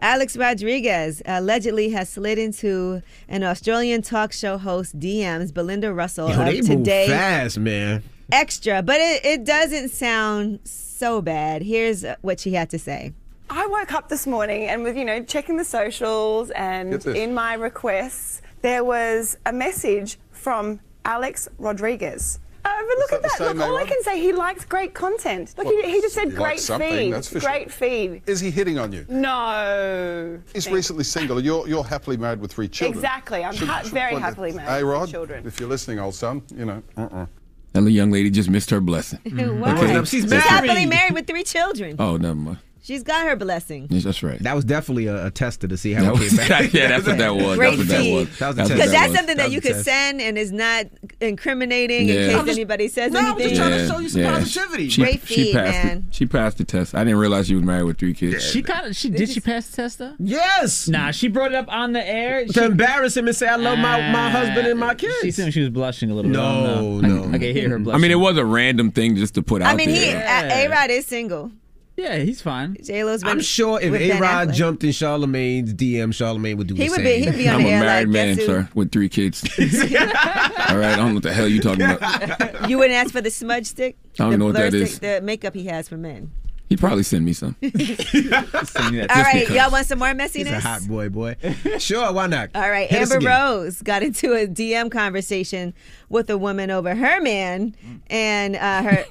Alex 0.00 0.36
Rodriguez 0.36 1.22
allegedly 1.26 1.90
has 1.90 2.08
slid 2.08 2.38
into 2.38 3.02
an 3.28 3.42
Australian 3.42 4.02
talk 4.02 4.32
show 4.32 4.58
host 4.58 4.98
DMs 4.98 5.52
Belinda 5.52 5.92
Russell 5.92 6.28
Yo, 6.28 6.40
of 6.40 6.46
they 6.46 6.60
move 6.60 6.66
Today 6.66 7.06
fast, 7.08 7.58
man. 7.58 8.02
Extra, 8.30 8.82
but 8.82 9.00
it, 9.00 9.24
it 9.24 9.44
doesn't 9.44 9.90
sound 9.90 10.60
so 10.64 11.22
bad. 11.22 11.62
Here's 11.62 12.04
what 12.22 12.40
she 12.40 12.52
had 12.52 12.70
to 12.70 12.78
say. 12.78 13.12
I 13.48 13.66
woke 13.68 13.92
up 13.92 14.08
this 14.08 14.26
morning 14.26 14.64
and 14.64 14.82
was, 14.82 14.96
you 14.96 15.04
know, 15.04 15.22
checking 15.22 15.56
the 15.56 15.64
socials 15.64 16.50
and 16.50 17.04
in 17.06 17.32
my 17.32 17.54
requests 17.54 18.42
there 18.62 18.82
was 18.82 19.38
a 19.46 19.52
message 19.52 20.18
from 20.32 20.80
Alex 21.04 21.48
Rodriguez. 21.58 22.40
Uh, 22.66 22.82
but 22.88 22.98
look 22.98 23.10
that 23.10 23.16
at 23.32 23.38
that. 23.38 23.56
Look, 23.56 23.66
all 23.68 23.76
I 23.76 23.84
can 23.84 24.02
say, 24.02 24.20
he 24.20 24.32
likes 24.32 24.64
great 24.64 24.92
content. 24.94 25.54
Look, 25.56 25.66
Well, 25.66 25.82
he, 25.82 25.90
he 25.92 26.00
just 26.00 26.14
said 26.14 26.30
he 26.30 26.34
great 26.36 26.60
feed. 26.60 27.12
that's 27.12 27.28
for 27.28 27.40
sure. 27.40 27.48
great 27.50 27.70
feed. 27.70 28.22
Is 28.26 28.40
he 28.40 28.50
hitting 28.50 28.78
on 28.78 28.92
you? 28.92 29.04
No. 29.08 30.40
He's 30.52 30.64
Thank- 30.64 30.74
recently 30.76 31.04
single. 31.04 31.40
You're 31.40 31.66
you're 31.68 31.84
happily 31.84 32.16
married 32.16 32.40
with 32.40 32.52
three 32.52 32.68
children. 32.68 32.98
Exactly. 32.98 33.44
I'm 33.44 33.54
ha- 33.56 33.82
very 33.86 34.16
happily 34.16 34.52
married 34.52 34.68
Hey, 34.68 34.82
with 34.84 34.92
Rod, 34.92 35.08
children. 35.08 35.46
if 35.46 35.60
you're 35.60 35.68
listening, 35.68 35.98
old 35.98 36.14
son, 36.14 36.42
you 36.54 36.64
know. 36.64 36.82
Uh-uh. 36.96 37.26
That 37.72 37.82
little 37.82 37.90
young 37.94 38.10
lady 38.10 38.30
just 38.30 38.48
missed 38.48 38.70
her 38.70 38.80
blessing. 38.80 39.18
Why? 39.60 39.72
Okay. 39.72 39.98
She's 40.00 40.08
She's 40.10 40.26
married. 40.30 40.44
happily 40.44 40.86
married 40.86 41.12
with 41.14 41.26
three 41.26 41.44
children. 41.44 41.96
Oh, 41.98 42.16
never 42.16 42.34
mind. 42.34 42.58
She's 42.86 43.02
got 43.02 43.26
her 43.26 43.34
blessing. 43.34 43.88
Yes, 43.90 44.04
that's 44.04 44.22
right. 44.22 44.38
That 44.38 44.54
was 44.54 44.64
definitely 44.64 45.06
a, 45.08 45.26
a 45.26 45.30
tester 45.32 45.66
to 45.66 45.76
see 45.76 45.92
how 45.92 46.04
That 46.04 46.14
it 46.14 46.20
was- 46.20 46.38
came 46.38 46.48
back. 46.48 46.72
yeah, 46.72 46.86
that's 46.86 47.04
what 47.04 47.18
that 47.18 47.34
was. 47.34 47.56
Great 47.58 47.76
that's 47.76 47.78
what 47.78 47.88
that 47.88 48.00
feed. 48.00 48.14
was. 48.14 48.38
That 48.38 48.46
was 48.48 48.56
a 48.58 48.60
test. 48.60 48.72
Because 48.74 48.90
that's 48.92 49.08
was. 49.08 49.16
something 49.16 49.36
that 49.38 49.42
That 49.48 49.50
you 49.52 49.60
could 49.60 49.72
test. 49.72 49.84
send 49.86 50.20
and 50.20 50.38
is 50.38 50.52
not 50.52 50.86
incriminating 51.20 52.08
in 52.08 52.14
case 52.14 52.32
just- 52.32 52.48
anybody 52.50 52.86
says 52.88 53.10
No, 53.12 53.20
I'm 53.32 53.38
just 53.38 53.56
trying 53.56 53.70
to 53.72 53.88
show 53.88 53.98
you 53.98 54.08
some 54.08 54.20
yeah. 54.22 54.38
positivity. 54.38 54.88
She, 54.88 55.02
Great 55.02 55.20
she 55.26 55.34
feed, 55.46 55.54
passed 55.54 55.84
man. 55.84 56.04
It. 56.08 56.14
She 56.14 56.26
passed 56.26 56.58
the 56.58 56.64
test. 56.64 56.94
I 56.94 57.02
didn't 57.04 57.18
realize 57.18 57.48
she 57.48 57.54
was 57.56 57.64
married 57.64 57.84
with 57.84 57.98
three 57.98 58.14
kids. 58.14 58.44
She 58.48 58.62
kind 58.62 58.86
of 58.86 58.94
she 58.96 59.10
did 59.10 59.28
she 59.30 59.40
pass 59.40 59.68
the 59.68 59.76
test 59.76 59.98
though? 59.98 60.14
Yes. 60.20 60.88
Nah, 60.88 61.10
she 61.10 61.26
brought 61.28 61.52
it 61.52 61.56
up 61.56 61.66
on 61.68 61.92
the 61.92 62.06
air. 62.08 62.46
To 62.46 62.52
She, 62.52 62.60
embarrass 62.62 63.16
him 63.16 63.26
and 63.26 63.36
say 63.36 63.48
I 63.48 63.56
love 63.56 63.78
my, 63.78 64.10
my 64.12 64.26
Ah, 64.26 64.30
husband 64.30 64.66
and 64.68 64.78
my 64.78 64.94
kids. 64.94 65.14
She 65.22 65.30
seemed 65.32 65.52
she 65.52 65.60
was 65.60 65.70
blushing 65.70 66.10
a 66.10 66.14
little 66.14 66.30
bit. 66.30 66.38
I 66.38 66.60
No, 66.62 67.00
don't 67.00 67.02
no. 67.02 67.24
I 67.34 67.38
can 67.38 67.54
hear 67.54 67.68
her 67.70 67.78
blushing. 67.78 67.98
I 67.98 68.00
mean, 68.02 68.10
it 68.12 68.14
was 68.20 68.36
a 68.36 68.44
random 68.44 68.92
thing 68.92 69.16
just 69.16 69.34
to 69.34 69.42
put 69.42 69.62
out 69.62 69.72
I 69.72 69.76
mean, 69.76 69.88
he 69.88 69.96
there. 69.96 70.48
A 70.52 70.68
Rod 70.68 70.90
is 70.90 71.04
single. 71.06 71.50
Yeah, 71.96 72.18
he's 72.18 72.42
fine. 72.42 72.76
J 72.82 73.04
Lo's. 73.04 73.24
I'm 73.24 73.40
sure 73.40 73.80
if 73.80 73.90
with 73.90 74.02
A 74.02 74.18
Rod 74.20 74.52
jumped 74.52 74.84
in 74.84 74.90
Charlamagne's 74.90 75.72
DM, 75.72 76.08
Charlamagne 76.12 76.56
would 76.58 76.66
do 76.66 76.74
He 76.74 76.84
the 76.84 76.88
would 76.90 76.96
same. 76.96 77.04
be- 77.04 77.30
he'd 77.30 77.36
be 77.38 77.48
on 77.48 77.54
I'm 77.56 77.62
the 77.62 77.68
a 77.68 77.72
air 77.72 77.80
married 77.80 78.06
like, 78.08 78.12
man, 78.12 78.36
guess 78.36 78.46
who? 78.46 78.52
sir, 78.52 78.68
with 78.74 78.92
three 78.92 79.08
kids. 79.08 79.42
All 79.58 80.76
right, 80.76 80.92
I 80.92 80.96
don't 80.96 81.08
know 81.08 81.14
what 81.14 81.22
the 81.22 81.32
hell 81.32 81.48
you 81.48 81.60
talking 81.60 81.82
about. 81.90 82.68
You 82.68 82.76
wouldn't 82.78 82.96
ask 82.96 83.12
for 83.12 83.20
the 83.22 83.30
smudge 83.30 83.66
stick? 83.66 83.96
I 84.18 84.24
don't 84.24 84.32
the 84.32 84.38
know 84.38 84.44
what 84.46 84.54
blur 84.56 84.70
that 84.70 84.76
stick, 84.76 84.88
is. 84.90 84.98
The 84.98 85.20
makeup 85.22 85.54
he 85.54 85.64
has 85.66 85.88
for 85.88 85.96
men. 85.96 86.32
He 86.68 86.76
probably 86.76 87.04
send 87.04 87.24
me 87.24 87.32
some. 87.32 87.54
Send 87.62 87.74
me 87.74 87.80
that. 87.80 89.06
All 89.14 89.22
right, 89.22 89.40
because. 89.40 89.54
y'all 89.54 89.70
want 89.70 89.86
some 89.86 90.00
more 90.00 90.08
He's 90.08 90.16
messiness? 90.16 90.56
a 90.56 90.60
hot 90.60 90.82
boy, 90.88 91.08
boy. 91.08 91.36
Sure, 91.78 92.12
why 92.12 92.26
not? 92.26 92.50
All 92.56 92.68
right, 92.68 92.90
Hit 92.90 93.12
Amber. 93.12 93.24
Rose 93.24 93.82
got 93.82 94.02
into 94.02 94.32
a 94.32 94.48
DM 94.48 94.90
conversation 94.90 95.74
with 96.08 96.28
a 96.28 96.36
woman 96.36 96.72
over 96.72 96.94
her 96.94 97.20
man 97.20 97.76
and 98.08 98.56
uh, 98.56 98.82
her 98.82 99.04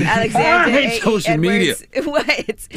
Alexander 0.00 0.38
I 0.38 0.70
hate 0.70 0.92
A.E. 0.94 1.00
social 1.00 1.36
media. 1.36 1.74
What? 2.04 2.68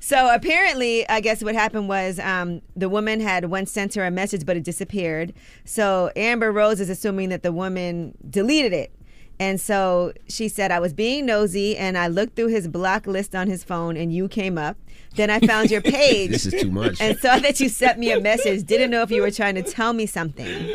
So 0.00 0.32
apparently, 0.32 1.08
I 1.08 1.20
guess 1.20 1.42
what 1.42 1.54
happened 1.54 1.88
was 1.88 2.18
um, 2.20 2.62
the 2.76 2.88
woman 2.88 3.20
had 3.20 3.46
once 3.46 3.70
sent 3.72 3.94
her 3.94 4.06
a 4.06 4.10
message, 4.10 4.46
but 4.46 4.56
it 4.56 4.64
disappeared. 4.64 5.34
So 5.64 6.10
Amber 6.16 6.52
Rose 6.52 6.80
is 6.80 6.88
assuming 6.88 7.28
that 7.30 7.42
the 7.42 7.52
woman 7.52 8.16
deleted 8.30 8.72
it. 8.72 8.92
And 9.40 9.60
so 9.60 10.12
she 10.28 10.48
said, 10.48 10.72
I 10.72 10.80
was 10.80 10.92
being 10.92 11.26
nosy 11.26 11.76
and 11.76 11.96
I 11.96 12.08
looked 12.08 12.34
through 12.34 12.48
his 12.48 12.66
block 12.66 13.06
list 13.06 13.34
on 13.34 13.46
his 13.46 13.62
phone 13.62 13.96
and 13.96 14.12
you 14.12 14.28
came 14.28 14.58
up. 14.58 14.76
Then 15.14 15.30
I 15.30 15.40
found 15.40 15.70
your 15.70 15.80
page. 15.82 16.30
This 16.30 16.46
is 16.46 16.60
too 16.60 16.70
much. 16.70 17.00
And 17.00 17.18
saw 17.18 17.38
that 17.38 17.60
you 17.60 17.68
sent 17.68 17.98
me 17.98 18.10
a 18.10 18.20
message. 18.20 18.64
Didn't 18.64 18.90
know 18.90 19.02
if 19.02 19.10
you 19.10 19.22
were 19.22 19.30
trying 19.30 19.54
to 19.54 19.62
tell 19.62 19.92
me 19.92 20.06
something. 20.06 20.70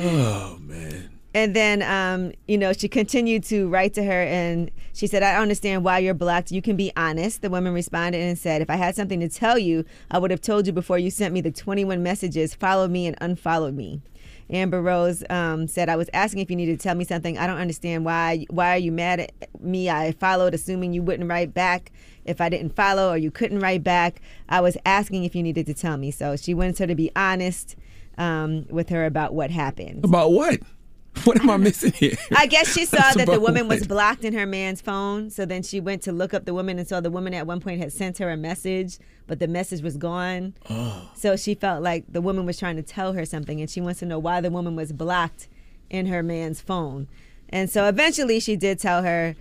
Oh 0.00 0.58
man. 0.60 1.10
And 1.34 1.54
then, 1.54 1.82
um, 1.82 2.32
you 2.46 2.56
know, 2.56 2.72
she 2.72 2.88
continued 2.88 3.42
to 3.44 3.68
write 3.68 3.92
to 3.94 4.04
her 4.04 4.22
and 4.22 4.70
she 4.92 5.08
said, 5.08 5.24
I 5.24 5.32
don't 5.32 5.42
understand 5.42 5.82
why 5.82 5.98
you're 5.98 6.14
blocked. 6.14 6.52
You 6.52 6.62
can 6.62 6.76
be 6.76 6.92
honest. 6.96 7.42
The 7.42 7.50
woman 7.50 7.74
responded 7.74 8.20
and 8.20 8.38
said, 8.38 8.62
If 8.62 8.70
I 8.70 8.76
had 8.76 8.94
something 8.94 9.18
to 9.18 9.28
tell 9.28 9.58
you, 9.58 9.84
I 10.12 10.18
would 10.18 10.30
have 10.30 10.40
told 10.40 10.68
you 10.68 10.72
before 10.72 10.98
you 10.98 11.10
sent 11.10 11.34
me 11.34 11.40
the 11.40 11.50
21 11.50 12.02
messages. 12.04 12.54
Follow 12.54 12.86
me 12.86 13.08
and 13.08 13.18
unfollow 13.18 13.74
me. 13.74 14.00
Amber 14.50 14.82
Rose 14.82 15.24
um, 15.30 15.66
said, 15.66 15.88
I 15.88 15.96
was 15.96 16.10
asking 16.12 16.40
if 16.40 16.50
you 16.50 16.56
needed 16.56 16.78
to 16.78 16.82
tell 16.82 16.94
me 16.94 17.04
something. 17.04 17.38
I 17.38 17.46
don't 17.46 17.58
understand 17.58 18.04
why. 18.04 18.46
Why 18.50 18.74
are 18.74 18.78
you 18.78 18.92
mad 18.92 19.20
at 19.20 19.32
me? 19.60 19.88
I 19.88 20.12
followed, 20.12 20.54
assuming 20.54 20.92
you 20.92 21.02
wouldn't 21.02 21.28
write 21.28 21.54
back 21.54 21.92
if 22.24 22.40
I 22.40 22.48
didn't 22.48 22.76
follow 22.76 23.10
or 23.10 23.16
you 23.16 23.30
couldn't 23.30 23.60
write 23.60 23.82
back. 23.82 24.20
I 24.48 24.60
was 24.60 24.76
asking 24.84 25.24
if 25.24 25.34
you 25.34 25.42
needed 25.42 25.66
to 25.66 25.74
tell 25.74 25.96
me. 25.96 26.10
So 26.10 26.36
she 26.36 26.54
wants 26.54 26.78
her 26.78 26.86
to 26.86 26.94
be 26.94 27.10
honest 27.16 27.76
um, 28.18 28.66
with 28.68 28.90
her 28.90 29.06
about 29.06 29.34
what 29.34 29.50
happened. 29.50 30.04
About 30.04 30.32
what? 30.32 30.60
What 31.24 31.40
am 31.40 31.48
I 31.48 31.56
missing 31.56 31.92
here? 31.92 32.16
I 32.36 32.46
guess 32.46 32.74
she 32.74 32.84
saw 32.84 32.98
That's 32.98 33.16
that 33.16 33.26
the 33.26 33.40
woman 33.40 33.68
was 33.68 33.86
blocked 33.86 34.24
in 34.24 34.34
her 34.34 34.46
man's 34.46 34.80
phone. 34.80 35.30
So 35.30 35.46
then 35.46 35.62
she 35.62 35.80
went 35.80 36.02
to 36.02 36.12
look 36.12 36.34
up 36.34 36.44
the 36.44 36.52
woman 36.52 36.78
and 36.78 36.86
saw 36.86 37.00
the 37.00 37.10
woman 37.10 37.32
at 37.34 37.46
one 37.46 37.60
point 37.60 37.80
had 37.80 37.92
sent 37.92 38.18
her 38.18 38.30
a 38.30 38.36
message, 38.36 38.98
but 39.26 39.38
the 39.38 39.48
message 39.48 39.80
was 39.80 39.96
gone. 39.96 40.54
Oh. 40.68 41.10
So 41.14 41.36
she 41.36 41.54
felt 41.54 41.82
like 41.82 42.04
the 42.08 42.20
woman 42.20 42.44
was 42.44 42.58
trying 42.58 42.76
to 42.76 42.82
tell 42.82 43.12
her 43.14 43.24
something 43.24 43.60
and 43.60 43.70
she 43.70 43.80
wants 43.80 44.00
to 44.00 44.06
know 44.06 44.18
why 44.18 44.40
the 44.40 44.50
woman 44.50 44.76
was 44.76 44.92
blocked 44.92 45.48
in 45.88 46.06
her 46.06 46.22
man's 46.22 46.60
phone. 46.60 47.08
And 47.48 47.70
so 47.70 47.86
eventually 47.86 48.40
she 48.40 48.56
did 48.56 48.78
tell 48.78 49.02
her, 49.02 49.36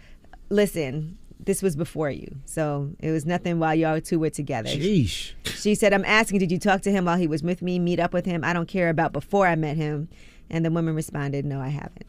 listen, 0.49 1.17
this 1.39 1.61
was 1.61 1.75
before 1.75 2.09
you. 2.09 2.37
So 2.45 2.91
it 2.99 3.11
was 3.11 3.25
nothing 3.25 3.59
while 3.59 3.75
y'all 3.75 3.99
two 3.99 4.19
were 4.19 4.29
together. 4.29 4.69
Sheesh. 4.69 5.33
She 5.45 5.75
said, 5.75 5.93
I'm 5.93 6.05
asking, 6.05 6.39
did 6.39 6.51
you 6.51 6.59
talk 6.59 6.81
to 6.83 6.91
him 6.91 7.05
while 7.05 7.17
he 7.17 7.27
was 7.27 7.43
with 7.43 7.61
me, 7.61 7.79
meet 7.79 7.99
up 7.99 8.13
with 8.13 8.25
him? 8.25 8.43
I 8.43 8.53
don't 8.53 8.67
care 8.67 8.89
about 8.89 9.13
before 9.13 9.47
I 9.47 9.55
met 9.55 9.75
him. 9.75 10.09
And 10.49 10.63
the 10.63 10.71
woman 10.71 10.93
responded, 10.93 11.45
no, 11.45 11.59
I 11.59 11.69
haven't. 11.69 12.05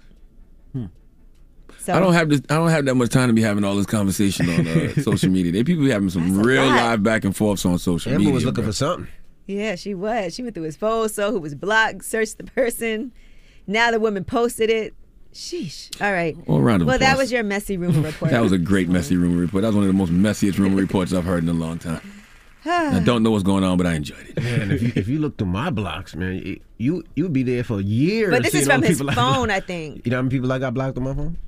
So 1.79 1.93
I 1.93 2.01
don't 2.01 2.15
have 2.15 2.31
this. 2.31 2.41
I 2.49 2.55
don't 2.55 2.71
have 2.71 2.85
that 2.87 2.95
much 2.95 3.11
time 3.11 3.29
to 3.29 3.35
be 3.35 3.43
having 3.43 3.63
all 3.63 3.77
this 3.77 3.87
conversation 3.87 4.49
on 4.49 4.67
uh, 4.67 4.95
social 5.03 5.31
media. 5.31 5.53
They 5.53 5.65
people 5.65 5.85
be 5.85 5.91
having 5.91 6.09
some 6.09 6.41
real 6.41 6.65
lot. 6.65 6.77
live 6.77 7.03
back 7.03 7.25
and 7.25 7.37
forths 7.37 7.67
on 7.67 7.79
social 7.79 8.13
Amber 8.13 8.21
media. 8.21 8.35
was 8.35 8.45
looking 8.45 8.65
bro. 8.65 8.71
for 8.71 8.77
something. 8.77 9.09
Yeah, 9.47 9.75
she 9.75 9.95
was. 9.95 10.35
She 10.35 10.43
went 10.43 10.55
through 10.55 10.65
his 10.65 10.77
phone, 10.77 11.11
so 11.11 11.31
who 11.31 11.41
was 11.41 11.55
blocked, 11.55 12.03
searched 12.05 12.39
the 12.39 12.45
person. 12.45 13.13
Now 13.67 13.91
the 13.91 14.01
woman 14.01 14.25
posted 14.25 14.71
it. 14.71 14.95
Sheesh. 15.35 16.01
All 16.01 16.13
right. 16.13 16.37
Well, 16.47 16.61
round 16.61 16.83
of 16.83 16.89
well, 16.89 16.99
that 16.99 17.19
was 17.19 17.31
your 17.31 17.43
messy 17.43 17.77
rumor 17.77 18.01
report. 18.01 18.31
That 18.31 18.43
was 18.43 18.53
a 18.53 18.59
great 18.59 18.89
messy 18.89 19.17
rumor 19.17 19.41
report. 19.41 19.63
That 19.63 19.69
was 19.69 19.77
one 19.77 19.85
of 19.85 19.89
the 19.89 19.95
most 19.95 20.13
messiest 20.13 20.59
rumor 20.59 20.81
reports 20.81 21.13
I've 21.13 21.25
heard 21.25 21.43
in 21.43 21.49
a 21.49 21.53
long 21.55 21.79
time. 21.79 22.01
I 22.67 23.01
don't 23.01 23.23
know 23.23 23.31
what's 23.31 23.45
going 23.45 23.65
on, 23.65 23.77
but 23.77 23.87
I 23.87 23.95
enjoyed 23.95 24.27
it. 24.29 24.43
Man, 24.43 24.71
if 24.71 24.83
you 24.83 24.93
if 24.95 25.09
you 25.09 25.19
look 25.19 25.37
through 25.37 25.49
my 25.49 25.71
blocks, 25.71 26.15
man, 26.15 26.37
you 26.37 26.61
you 26.79 27.05
you'd 27.17 27.33
be 27.33 27.43
there 27.43 27.65
for 27.65 27.81
years. 27.81 28.31
But 28.31 28.43
this 28.43 28.55
is 28.55 28.67
from 28.67 28.83
his 28.83 28.99
people 28.99 29.11
I 29.11 29.15
phone. 29.15 29.51
I 29.51 29.61
think. 29.61 30.05
You 30.05 30.11
know 30.11 30.17
how 30.19 30.23
many 30.23 30.35
people 30.37 30.51
I 30.53 30.59
got 30.59 30.75
blocked 30.75 30.97
on 30.99 31.05
my 31.05 31.15
phone? 31.15 31.39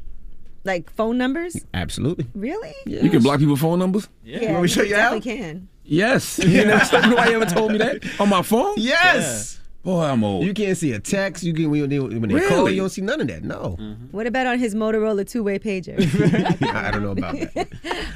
Like 0.65 0.91
phone 0.91 1.17
numbers? 1.17 1.65
Absolutely. 1.75 2.27
Really? 2.35 2.75
You 2.87 3.09
can 3.09 3.23
block 3.23 3.39
people's 3.39 3.61
phone 3.61 3.79
numbers? 3.79 4.09
Yeah, 4.25 4.41
You 4.41 4.49
want 4.49 4.63
me 4.63 4.69
to 4.69 4.75
show 4.75 4.83
you 4.83 4.97
how? 4.97 5.15
definitely 5.15 5.37
can. 5.37 5.69
Yes. 5.85 6.39
You 6.45 6.65
never, 6.65 7.01
nobody 7.09 7.35
ever 7.35 7.47
told 7.47 7.71
me 7.73 7.79
that 7.79 8.03
on 8.21 8.29
my 8.29 8.43
phone. 8.43 8.75
Yes. 8.77 9.61
Boy, 9.87 10.03
I'm 10.03 10.25
old. 10.25 10.45
You 10.45 10.53
can't 10.53 10.77
see 10.77 10.91
a 10.95 10.99
text. 10.99 11.45
You 11.45 11.55
can 11.55 11.71
when 11.71 11.89
they, 11.89 12.01
when 12.01 12.23
they 12.29 12.41
call 12.49 12.57
Really? 12.65 12.75
you, 12.75 12.81
don't 12.81 12.89
see 12.91 13.03
none 13.03 13.21
of 13.21 13.29
that. 13.29 13.45
No. 13.45 13.77
What 14.11 14.27
about 14.27 14.49
on 14.49 14.59
his 14.59 14.75
Motorola 14.75 15.25
two-way 15.25 15.61
pager? 15.61 15.97
I 16.75 16.91
don't 16.91 17.05
know 17.05 17.13
about 17.13 17.35
that. 17.55 17.69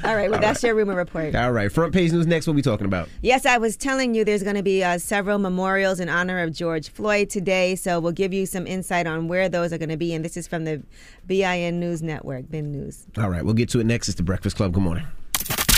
All 0.03 0.17
right, 0.17 0.29
well, 0.29 0.41
that's 0.41 0.65
your 0.65 0.75
rumor 0.75 0.97
report. 0.97 1.37
All 1.37 1.53
right, 1.53 1.71
front 1.71 1.95
page 1.95 2.11
news 2.11 2.27
next. 2.27 2.49
What 2.49 2.57
we 2.57 2.63
talking 2.63 2.87
about? 2.87 3.09
Yes, 3.23 3.47
I 3.47 3.59
was 3.59 3.77
telling 3.77 4.17
you 4.17 4.25
there's 4.25 4.43
going 4.43 4.57
to 4.57 4.65
be 4.65 4.83
uh, 4.83 4.99
several 4.99 5.39
memorials 5.39 6.01
in 6.01 6.09
honor 6.09 6.41
of 6.43 6.53
George 6.53 6.89
Floyd 6.89 7.31
today, 7.31 7.77
so 7.77 8.01
we'll 8.01 8.11
give 8.11 8.33
you 8.33 8.47
some 8.47 8.67
insight 8.67 9.07
on 9.07 9.29
where 9.29 9.49
those 9.49 9.73
are 9.73 9.79
going 9.79 9.91
to 9.91 9.97
be. 9.97 10.13
And 10.13 10.25
this 10.25 10.37
is 10.37 10.49
from 10.49 10.65
the 10.65 10.83
BIN 11.29 11.79
News 11.79 12.03
Network, 12.03 12.51
BIN 12.51 12.73
News. 12.73 13.07
All 13.17 13.31
right, 13.31 13.45
we'll 13.45 13.55
get 13.55 13.69
to 13.69 13.79
it 13.79 13.87
next. 13.87 14.09
It's 14.09 14.17
the 14.17 14.25
Breakfast 14.25 14.57
Club. 14.57 14.73
Good 14.73 14.83
morning. 14.83 15.07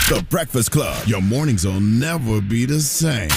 The 0.09 0.25
Breakfast 0.27 0.71
Club. 0.71 1.05
Your 1.07 1.21
mornings 1.21 1.67
will 1.67 1.79
never 1.79 2.41
be 2.41 2.65
the 2.65 2.79
same. 2.79 3.29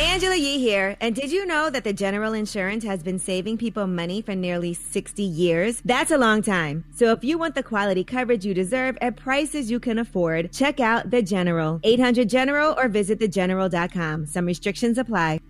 Angela 0.00 0.36
Yee 0.36 0.60
here. 0.60 0.96
And 1.00 1.12
did 1.14 1.32
you 1.32 1.44
know 1.44 1.70
that 1.70 1.82
the 1.82 1.92
General 1.92 2.32
Insurance 2.32 2.84
has 2.84 3.02
been 3.02 3.18
saving 3.18 3.58
people 3.58 3.88
money 3.88 4.22
for 4.22 4.36
nearly 4.36 4.72
60 4.72 5.24
years? 5.24 5.82
That's 5.84 6.12
a 6.12 6.18
long 6.18 6.40
time. 6.40 6.84
So 6.94 7.10
if 7.10 7.24
you 7.24 7.36
want 7.36 7.56
the 7.56 7.64
quality 7.64 8.04
coverage 8.04 8.46
you 8.46 8.54
deserve 8.54 8.96
at 9.00 9.16
prices 9.16 9.72
you 9.72 9.80
can 9.80 9.98
afford, 9.98 10.52
check 10.52 10.78
out 10.78 11.10
The 11.10 11.20
General. 11.20 11.80
800 11.82 12.28
General 12.28 12.76
or 12.78 12.86
visit 12.88 13.18
thegeneral.com. 13.18 14.26
Some 14.26 14.46
restrictions 14.46 14.98
apply. 14.98 15.40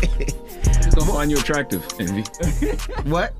just 0.00 0.96
don't 0.96 1.06
find 1.06 1.30
you 1.30 1.36
attractive, 1.36 1.86
Envy. 1.98 2.22
what? 3.10 3.34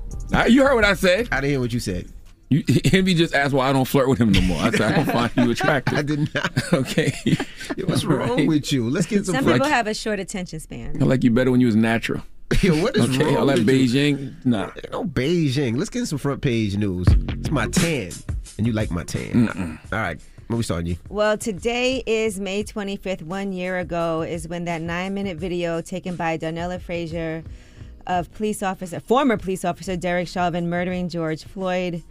you 0.49 0.63
heard 0.63 0.75
what 0.75 0.85
I 0.85 0.93
said. 0.93 1.29
I 1.31 1.41
didn't 1.41 1.49
hear 1.49 1.59
what 1.59 1.73
you 1.73 1.79
said. 1.79 2.07
You, 2.51 2.63
Envy 2.93 3.13
just 3.15 3.33
asked 3.33 3.53
why 3.53 3.69
I 3.69 3.73
don't 3.73 3.85
flirt 3.85 4.09
with 4.09 4.19
him 4.19 4.31
no 4.33 4.41
more. 4.41 4.61
I 4.61 4.71
said 4.71 4.81
I 4.81 4.95
don't 4.97 5.05
find 5.11 5.31
you 5.37 5.51
attractive. 5.51 5.97
I 5.97 6.01
did 6.01 6.33
not. 6.35 6.51
Okay. 6.73 7.13
What's 7.85 8.03
wrong 8.05 8.45
with 8.47 8.71
you? 8.71 8.89
Let's 8.89 9.05
get 9.07 9.25
some. 9.25 9.35
Some 9.35 9.45
Like- 9.45 9.55
people 9.55 9.69
have 9.69 9.87
a 9.87 9.93
short 9.93 10.19
attention 10.19 10.59
span. 10.59 10.97
I 11.01 11.05
like 11.05 11.23
you 11.23 11.31
better 11.31 11.49
when 11.51 11.59
you 11.61 11.67
was 11.67 11.75
natural. 11.75 12.21
Yo, 12.61 12.81
what 12.81 12.97
is 12.97 13.03
okay, 13.09 13.23
wrong 13.23 13.37
all 13.37 13.45
that 13.45 13.59
with 13.59 13.69
you? 13.69 13.87
Beijing, 13.87 14.45
nah. 14.45 14.71
No 14.91 15.05
Beijing. 15.05 15.77
Let's 15.77 15.89
get 15.89 16.05
some 16.07 16.17
front 16.17 16.41
page 16.41 16.75
news. 16.75 17.07
It's 17.09 17.49
my 17.49 17.67
tan, 17.67 18.11
and 18.57 18.67
you 18.67 18.73
like 18.73 18.91
my 18.91 19.03
tan. 19.05 19.79
All 19.93 19.99
right, 19.99 20.19
What 20.47 20.57
we 20.57 20.63
starting 20.63 20.87
you? 20.87 20.97
Well, 21.07 21.37
today 21.37 22.03
is 22.05 22.41
May 22.41 22.65
25th. 22.65 23.21
One 23.21 23.53
year 23.53 23.79
ago 23.79 24.21
is 24.21 24.49
when 24.49 24.65
that 24.65 24.81
nine 24.81 25.13
minute 25.13 25.37
video 25.37 25.79
taken 25.81 26.17
by 26.17 26.37
Darnella 26.37 26.81
Frazier 26.81 27.43
of 28.05 28.29
police 28.33 28.61
officer, 28.61 28.99
former 28.99 29.37
police 29.37 29.63
officer 29.63 29.95
Derek 29.95 30.27
Chauvin 30.27 30.69
murdering 30.69 31.07
George 31.07 31.45
Floyd 31.45 32.03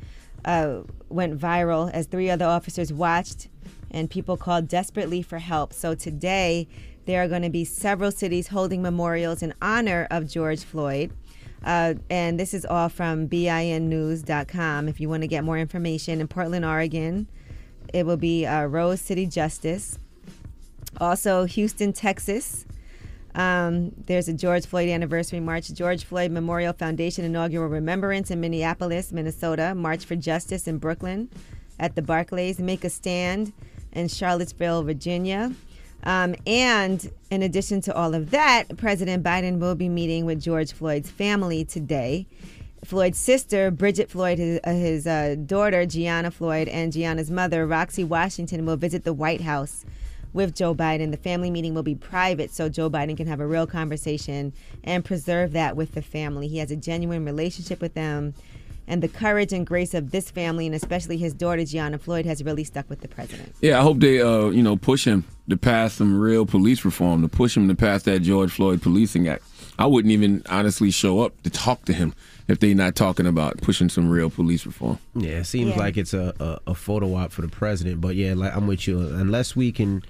uh, 0.44 0.80
went 1.08 1.38
viral 1.38 1.90
as 1.92 2.06
three 2.06 2.30
other 2.30 2.44
officers 2.44 2.92
watched 2.92 3.48
and 3.90 4.08
people 4.08 4.36
called 4.36 4.68
desperately 4.68 5.22
for 5.22 5.38
help. 5.38 5.72
So 5.72 5.94
today, 5.94 6.68
there 7.06 7.22
are 7.22 7.28
going 7.28 7.42
to 7.42 7.50
be 7.50 7.64
several 7.64 8.10
cities 8.10 8.48
holding 8.48 8.82
memorials 8.82 9.42
in 9.42 9.54
honor 9.60 10.06
of 10.10 10.28
George 10.28 10.62
Floyd. 10.62 11.12
Uh, 11.64 11.94
and 12.08 12.38
this 12.38 12.54
is 12.54 12.64
all 12.64 12.88
from 12.88 13.28
BINnews.com. 13.28 14.88
If 14.88 15.00
you 15.00 15.08
want 15.08 15.22
to 15.22 15.26
get 15.26 15.44
more 15.44 15.58
information 15.58 16.20
in 16.20 16.28
Portland, 16.28 16.64
Oregon, 16.64 17.26
it 17.92 18.06
will 18.06 18.16
be 18.16 18.46
uh, 18.46 18.64
Rose 18.66 19.00
City 19.00 19.26
Justice. 19.26 19.98
Also, 20.98 21.44
Houston, 21.44 21.92
Texas. 21.92 22.64
Um, 23.34 23.92
there's 24.06 24.28
a 24.28 24.32
George 24.32 24.66
Floyd 24.66 24.88
anniversary 24.88 25.40
march. 25.40 25.72
George 25.72 26.04
Floyd 26.04 26.30
Memorial 26.30 26.72
Foundation 26.72 27.24
inaugural 27.24 27.68
remembrance 27.68 28.30
in 28.30 28.40
Minneapolis, 28.40 29.12
Minnesota. 29.12 29.74
March 29.74 30.04
for 30.04 30.16
Justice 30.16 30.66
in 30.66 30.78
Brooklyn 30.78 31.28
at 31.78 31.94
the 31.94 32.02
Barclays. 32.02 32.58
Make 32.58 32.84
a 32.84 32.90
stand 32.90 33.52
in 33.92 34.08
Charlottesville, 34.08 34.82
Virginia. 34.82 35.52
Um, 36.02 36.34
and 36.46 37.10
in 37.30 37.42
addition 37.42 37.80
to 37.82 37.94
all 37.94 38.14
of 38.14 38.30
that, 38.30 38.76
President 38.76 39.22
Biden 39.22 39.58
will 39.58 39.74
be 39.74 39.88
meeting 39.88 40.24
with 40.24 40.40
George 40.40 40.72
Floyd's 40.72 41.10
family 41.10 41.64
today. 41.64 42.26
Floyd's 42.84 43.18
sister, 43.18 43.70
Bridgett 43.70 44.10
Floyd, 44.10 44.38
his, 44.38 44.60
uh, 44.64 44.70
his 44.70 45.06
uh, 45.06 45.36
daughter, 45.44 45.84
Gianna 45.84 46.30
Floyd, 46.30 46.68
and 46.68 46.92
Gianna's 46.92 47.30
mother, 47.30 47.66
Roxie 47.66 48.04
Washington, 48.04 48.64
will 48.64 48.76
visit 48.76 49.04
the 49.04 49.12
White 49.12 49.42
House 49.42 49.84
with 50.32 50.54
Joe 50.54 50.74
Biden. 50.74 51.10
The 51.10 51.16
family 51.16 51.50
meeting 51.50 51.74
will 51.74 51.82
be 51.82 51.94
private 51.94 52.52
so 52.52 52.68
Joe 52.68 52.88
Biden 52.90 53.16
can 53.16 53.26
have 53.26 53.40
a 53.40 53.46
real 53.46 53.66
conversation 53.66 54.52
and 54.84 55.04
preserve 55.04 55.52
that 55.52 55.76
with 55.76 55.92
the 55.92 56.02
family. 56.02 56.48
He 56.48 56.58
has 56.58 56.70
a 56.70 56.76
genuine 56.76 57.24
relationship 57.24 57.80
with 57.80 57.94
them. 57.94 58.34
And 58.86 59.02
the 59.04 59.08
courage 59.08 59.52
and 59.52 59.64
grace 59.64 59.94
of 59.94 60.10
this 60.10 60.32
family, 60.32 60.66
and 60.66 60.74
especially 60.74 61.16
his 61.16 61.32
daughter, 61.32 61.64
Gianna 61.64 61.96
Floyd, 61.96 62.26
has 62.26 62.42
really 62.42 62.64
stuck 62.64 62.90
with 62.90 63.02
the 63.02 63.08
president. 63.08 63.54
Yeah, 63.60 63.78
I 63.78 63.82
hope 63.82 64.00
they, 64.00 64.20
uh, 64.20 64.46
you 64.48 64.64
know, 64.64 64.76
push 64.76 65.04
him 65.04 65.24
to 65.48 65.56
pass 65.56 65.92
some 65.94 66.18
real 66.18 66.44
police 66.44 66.84
reform, 66.84 67.22
to 67.22 67.28
push 67.28 67.56
him 67.56 67.68
to 67.68 67.76
pass 67.76 68.02
that 68.04 68.20
George 68.20 68.50
Floyd 68.50 68.82
Policing 68.82 69.28
Act. 69.28 69.44
I 69.78 69.86
wouldn't 69.86 70.10
even 70.10 70.42
honestly 70.48 70.90
show 70.90 71.20
up 71.20 71.40
to 71.42 71.50
talk 71.50 71.84
to 71.84 71.92
him 71.92 72.14
if 72.48 72.58
they're 72.58 72.74
not 72.74 72.96
talking 72.96 73.26
about 73.26 73.58
pushing 73.62 73.88
some 73.88 74.10
real 74.10 74.28
police 74.28 74.66
reform. 74.66 74.98
Yeah, 75.14 75.38
it 75.38 75.44
seems 75.44 75.70
Yeah. 75.70 75.78
like 75.78 75.96
it's 75.96 76.12
a, 76.12 76.34
a, 76.40 76.70
a 76.72 76.74
photo 76.74 77.14
op 77.14 77.30
for 77.30 77.42
the 77.42 77.48
president. 77.48 78.00
But 78.00 78.16
yeah, 78.16 78.34
like 78.34 78.56
I'm 78.56 78.66
with 78.66 78.88
you. 78.88 78.98
Unless 79.00 79.54
we 79.54 79.70
can 79.70 80.02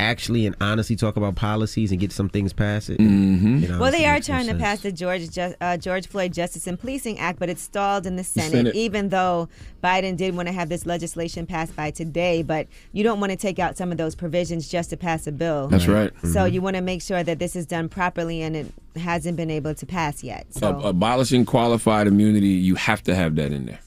actually 0.00 0.46
and 0.46 0.56
honestly 0.60 0.96
talk 0.96 1.16
about 1.16 1.34
policies 1.36 1.90
and 1.92 2.00
get 2.00 2.10
some 2.10 2.28
things 2.28 2.52
passed, 2.52 2.90
it, 2.90 2.98
Mm-hmm. 2.98 3.58
you 3.58 3.78
Well, 3.78 3.92
they 3.92 4.06
are 4.06 4.14
makes 4.14 4.28
no 4.28 4.34
trying 4.34 4.46
to 4.46 4.52
sense. 4.52 4.62
pass 4.62 4.80
the 4.80 4.92
George 4.92 5.38
uh, 5.60 5.76
George 5.76 6.06
Floyd 6.08 6.32
Justice 6.32 6.66
and 6.66 6.78
Policing 6.80 7.18
Act, 7.18 7.38
but 7.38 7.48
it's 7.48 7.62
stalled 7.62 8.06
in 8.06 8.16
the 8.16 8.24
Senate, 8.24 8.50
Senate. 8.50 8.74
Even 8.74 9.10
though 9.10 9.48
Biden 9.84 10.16
did 10.16 10.34
want 10.34 10.48
to 10.48 10.52
have 10.52 10.68
this 10.68 10.86
legislation 10.86 11.46
passed 11.46 11.76
by 11.76 11.90
today, 11.90 12.42
but 12.42 12.66
you 12.92 13.02
don't 13.04 13.20
want 13.20 13.30
to 13.30 13.36
take 13.36 13.58
out 13.58 13.76
some 13.76 13.92
of 13.92 13.98
those 13.98 14.14
provisions 14.14 14.68
just 14.68 14.90
to 14.90 14.96
pass 14.96 15.26
a 15.26 15.32
bill. 15.32 15.68
That's 15.68 15.86
right. 15.86 16.10
So 16.22 16.40
Mhm. 16.40 16.52
you 16.52 16.62
want 16.62 16.76
to 16.76 16.82
make 16.82 17.02
sure 17.02 17.22
that 17.22 17.38
this 17.38 17.54
is 17.54 17.66
done 17.66 17.88
properly, 17.88 18.42
and 18.42 18.56
it 18.56 18.72
hasn't 18.96 19.36
been 19.36 19.50
able 19.50 19.74
to 19.74 19.86
pass 19.86 20.24
yet. 20.24 20.46
So. 20.50 20.68
Ab- 20.78 20.84
abolishing 20.84 21.44
qualified 21.44 22.06
immunity, 22.06 22.48
you 22.48 22.74
have 22.74 23.02
to 23.04 23.14
have 23.14 23.36
that 23.36 23.52
in 23.52 23.66
there. 23.66 23.78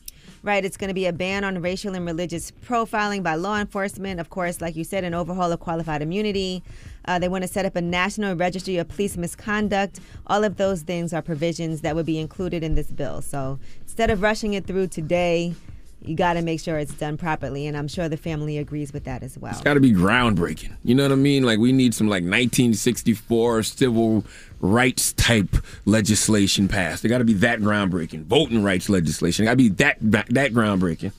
Right, 0.45 0.65
it's 0.65 0.75
going 0.75 0.89
to 0.89 0.93
be 0.93 1.05
a 1.05 1.13
ban 1.13 1.45
on 1.45 1.61
racial 1.61 1.95
and 1.95 2.05
religious 2.05 2.51
profiling 2.51 3.23
by 3.23 3.35
law 3.35 3.61
enforcement. 3.61 4.19
Of 4.19 4.29
course, 4.29 4.59
like 4.59 4.75
you 4.75 4.83
said, 4.83 5.05
an 5.05 5.13
overhaul 5.13 5.53
of 5.53 5.61
qualified 5.61 6.01
immunity. 6.01 6.61
Uh, 7.05 7.17
they 7.17 7.29
want 7.29 7.43
to 7.43 7.47
set 7.47 7.65
up 7.65 7.77
a 7.77 7.81
national 7.81 8.35
registry 8.35 8.75
of 8.75 8.89
police 8.89 9.15
misconduct. 9.15 10.01
All 10.27 10.43
of 10.43 10.57
those 10.57 10.81
things 10.81 11.13
are 11.13 11.21
provisions 11.21 11.79
that 11.79 11.95
would 11.95 12.05
be 12.05 12.19
included 12.19 12.61
in 12.61 12.75
this 12.75 12.91
bill. 12.91 13.21
So 13.21 13.57
instead 13.83 14.09
of 14.09 14.21
rushing 14.21 14.53
it 14.53 14.67
through 14.67 14.87
today, 14.87 15.55
you 16.05 16.15
got 16.15 16.33
to 16.33 16.41
make 16.41 16.59
sure 16.59 16.77
it's 16.77 16.93
done 16.93 17.17
properly. 17.17 17.67
And 17.67 17.77
I'm 17.77 17.87
sure 17.87 18.09
the 18.09 18.17
family 18.17 18.57
agrees 18.57 18.91
with 18.91 19.05
that 19.05 19.23
as 19.23 19.37
well. 19.37 19.51
It's 19.51 19.61
got 19.61 19.75
to 19.75 19.79
be 19.79 19.91
groundbreaking. 19.91 20.75
You 20.83 20.95
know 20.95 21.03
what 21.03 21.11
I 21.11 21.15
mean? 21.15 21.43
Like 21.43 21.59
we 21.59 21.71
need 21.71 21.93
some 21.93 22.07
like 22.07 22.23
1964 22.23 23.63
civil 23.63 24.25
rights 24.59 25.13
type 25.13 25.55
legislation 25.85 26.67
passed. 26.67 27.05
It 27.05 27.09
got 27.09 27.19
to 27.19 27.25
be 27.25 27.33
that 27.33 27.59
groundbreaking. 27.59 28.25
Voting 28.25 28.63
rights 28.63 28.89
legislation. 28.89 29.45
Got 29.45 29.51
to 29.51 29.57
be 29.57 29.69
that 29.69 29.97
that 30.01 30.51
groundbreaking. 30.53 31.13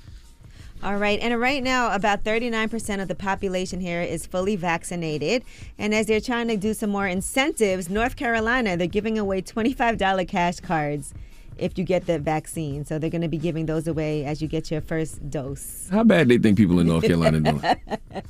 All 0.82 0.96
right, 0.96 1.18
and 1.18 1.40
right 1.40 1.62
now, 1.62 1.94
about 1.94 2.24
39% 2.24 3.00
of 3.00 3.08
the 3.08 3.14
population 3.14 3.80
here 3.80 4.02
is 4.02 4.26
fully 4.26 4.54
vaccinated. 4.54 5.42
And 5.78 5.94
as 5.94 6.04
they're 6.04 6.20
trying 6.20 6.48
to 6.48 6.58
do 6.58 6.74
some 6.74 6.90
more 6.90 7.06
incentives, 7.06 7.88
North 7.88 8.16
Carolina, 8.16 8.76
they're 8.76 8.86
giving 8.86 9.18
away 9.18 9.40
$25 9.40 10.28
cash 10.28 10.60
cards 10.60 11.14
if 11.58 11.76
you 11.78 11.84
get 11.84 12.06
the 12.06 12.18
vaccine. 12.18 12.84
So 12.84 12.98
they're 12.98 13.10
going 13.10 13.22
to 13.22 13.28
be 13.28 13.38
giving 13.38 13.66
those 13.66 13.86
away 13.88 14.24
as 14.24 14.40
you 14.42 14.48
get 14.48 14.70
your 14.70 14.80
first 14.80 15.28
dose. 15.30 15.88
How 15.90 16.04
bad 16.04 16.28
they 16.28 16.38
think 16.38 16.56
people 16.56 16.78
in 16.80 16.86
North 16.88 17.04
Carolina 17.04 17.40
doing? 17.40 17.60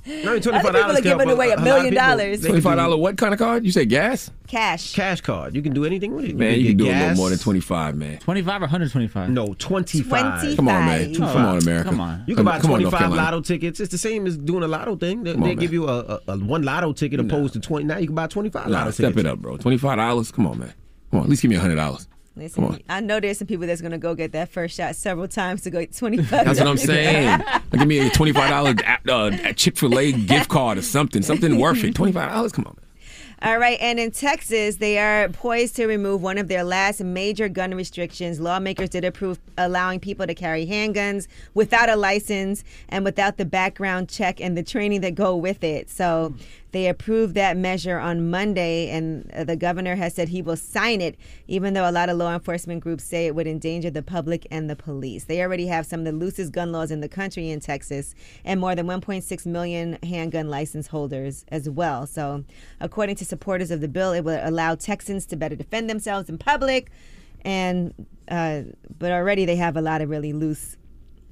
No, 0.07 0.33
Other 0.37 0.51
people 0.51 0.77
are 0.77 1.01
giving 1.01 1.31
away 1.31 1.51
a 1.51 1.61
million 1.61 1.95
dollars. 1.95 2.41
Twenty 2.41 2.61
five 2.61 2.77
dollar 2.77 2.97
what 2.97 3.19
kind 3.19 3.33
of 3.35 3.39
card? 3.39 3.65
You 3.67 3.73
say 3.73 3.85
gas? 3.85 4.31
Cash. 4.47 4.95
Cash 4.95 5.21
card. 5.21 5.55
You 5.55 5.61
can 5.63 5.73
do 5.75 5.85
anything 5.85 6.15
with 6.15 6.25
it. 6.27 6.37
Man, 6.37 6.59
you 6.59 6.69
can 6.69 6.77
get 6.77 6.85
do 6.85 6.85
a 6.85 6.93
little 6.93 7.09
gas. 7.09 7.17
more 7.17 7.29
than 7.31 7.39
twenty 7.39 7.61
five, 7.61 7.95
man. 7.97 8.19
25 8.19 8.63
or 8.63 8.65
125? 8.65 9.31
No, 9.31 9.55
25. 9.59 10.57
Come 10.57 10.69
on, 10.69 10.85
man. 10.87 11.13
25. 11.15 11.33
Come 11.33 11.45
on, 11.45 11.59
America. 11.59 11.89
Come 11.91 12.01
on. 12.01 12.25
You 12.27 12.35
can 12.37 12.45
buy 12.45 12.59
Come 12.61 12.73
on, 12.73 12.81
North 12.83 12.93
25 12.93 12.99
Carolina. 12.99 13.23
lotto 13.23 13.41
tickets. 13.43 13.81
It's 13.81 13.91
the 13.93 13.99
same 13.99 14.27
as 14.27 14.37
doing 14.37 14.63
a 14.63 14.69
lotto 14.69 14.97
thing. 14.97 15.23
They, 15.25 15.35
on, 15.35 15.41
they 15.41 15.55
give 15.55 15.73
you 15.73 15.87
a, 15.89 15.99
a, 16.01 16.21
a 16.29 16.39
one 16.39 16.63
lotto 16.63 16.93
ticket 16.93 17.21
opposed 17.21 17.53
to 17.55 17.61
20. 17.61 17.85
Now 17.85 17.99
you 17.99 18.07
can 18.07 18.15
buy 18.15 18.27
25 18.27 18.67
Nah, 18.69 18.73
lotto 18.79 18.91
step 18.93 19.09
tickets. 19.15 19.21
it 19.21 19.27
up, 19.27 19.39
bro. 19.41 19.57
Twenty 19.59 19.79
five 19.79 19.97
dollars. 19.99 20.31
Come 20.33 20.47
on, 20.47 20.59
man. 20.59 20.73
Come 21.11 21.21
on, 21.21 21.25
at 21.25 21.31
least 21.31 21.43
give 21.43 21.51
me 21.51 21.57
hundred 21.57 21.77
dollars. 21.77 22.09
Listen, 22.37 22.83
I 22.89 23.01
know 23.01 23.21
there's 23.21 23.39
some 23.39 23.47
people 23.47 23.67
that's 23.67 23.81
gonna 23.81 23.97
go 23.97 24.17
get 24.17 24.33
that 24.33 24.49
first 24.49 24.77
shot 24.77 24.97
several 24.97 25.29
times 25.29 25.63
to 25.63 25.71
go 25.71 25.85
twenty 25.87 26.17
five. 26.17 26.45
That's 26.45 26.59
what 26.59 26.69
I'm 26.69 26.77
saying. 26.77 27.41
Give 27.71 27.87
me 27.87 28.01
a 28.01 28.11
twenty-five 28.11 28.51
dollar 28.51 28.75
uh, 29.09 29.53
Chick 29.53 29.77
Fil 29.77 29.97
A 29.99 30.11
gift 30.11 30.49
card 30.49 30.79
or 30.79 30.83
something, 30.83 31.23
something 31.23 31.59
worth 31.61 31.85
it. 31.85 31.95
Twenty-five 31.95 32.31
dollars, 32.31 32.51
come 32.51 32.67
on. 32.67 32.77
All 33.43 33.59
right, 33.59 33.79
and 33.81 34.01
in 34.01 34.11
Texas, 34.11 34.77
they 34.77 34.99
are 34.99 35.29
poised 35.29 35.77
to 35.77 35.87
remove 35.87 36.23
one 36.23 36.39
of 36.39 36.49
their 36.49 36.65
last 36.65 37.03
major 37.03 37.49
gun 37.49 37.75
restrictions. 37.75 38.41
Lawmakers 38.41 38.89
did 38.89 39.05
approve 39.05 39.39
allowing 39.59 40.01
people 40.01 40.27
to 40.27 40.35
carry 40.35 40.67
handguns 40.67 41.29
without 41.53 41.91
a 41.91 41.97
license 41.97 42.65
and 42.89 43.05
without 43.05 43.37
the 43.37 43.45
background 43.45 44.09
check 44.09 44.41
and 44.41 44.57
the 44.57 44.63
training 44.63 45.03
that 45.03 45.15
go 45.15 45.37
with 45.37 45.63
it. 45.63 45.91
So 45.91 46.35
they 46.75 46.89
approved 46.89 47.37
that 47.37 47.57
measure 47.57 48.01
on 48.01 48.31
Monday, 48.31 48.91
and 48.91 49.31
uh, 49.31 49.45
the 49.45 49.55
governor 49.55 49.95
has 49.95 50.13
said 50.13 50.29
he 50.29 50.43
will 50.43 50.57
sign 50.57 51.01
it, 51.01 51.17
even 51.47 51.73
though 51.73 51.89
a 51.89 51.93
lot 51.93 52.09
of 52.09 52.17
law 52.17 52.35
enforcement 52.35 52.83
groups 52.83 53.05
say 53.05 53.27
it 53.27 53.35
would 53.37 53.47
endanger 53.47 53.91
the 53.91 54.03
public 54.03 54.45
and 54.51 54.69
the 54.69 54.75
police. 54.75 55.25
They 55.25 55.41
already 55.41 55.69
have 55.69 55.87
some 55.87 56.01
of 56.01 56.07
the 56.07 56.13
loosest 56.13 56.53
gun 56.53 56.73
laws 56.73 56.91
in 56.91 57.01
the 57.01 57.09
country 57.09 57.49
in 57.49 57.61
Texas, 57.61 58.13
and 58.45 58.61
more 58.61 58.75
than 58.75 58.89
1.6 58.89 59.47
million 59.47 59.99
handgun 60.03 60.51
license 60.51 60.89
holders 60.89 61.45
as 61.47 61.71
well. 61.71 62.09
So, 62.09 62.45
according 62.81 63.15
to 63.17 63.25
supporters 63.25 63.71
of 63.71 63.81
the 63.81 63.89
bill, 63.89 64.13
it 64.13 64.25
will 64.25 64.41
allow 64.43 64.75
Texans 64.75 65.27
to 65.27 65.37
better 65.37 65.55
defend 65.55 65.89
themselves 65.89 66.29
in 66.29 66.39
public, 66.39 66.91
and 67.45 67.95
uh, 68.29 68.63
but 68.99 69.13
already 69.13 69.45
they 69.45 69.57
have 69.57 69.77
a 69.77 69.81
lot 69.81 70.03
of 70.03 70.11
really 70.11 70.33
loose 70.33 70.77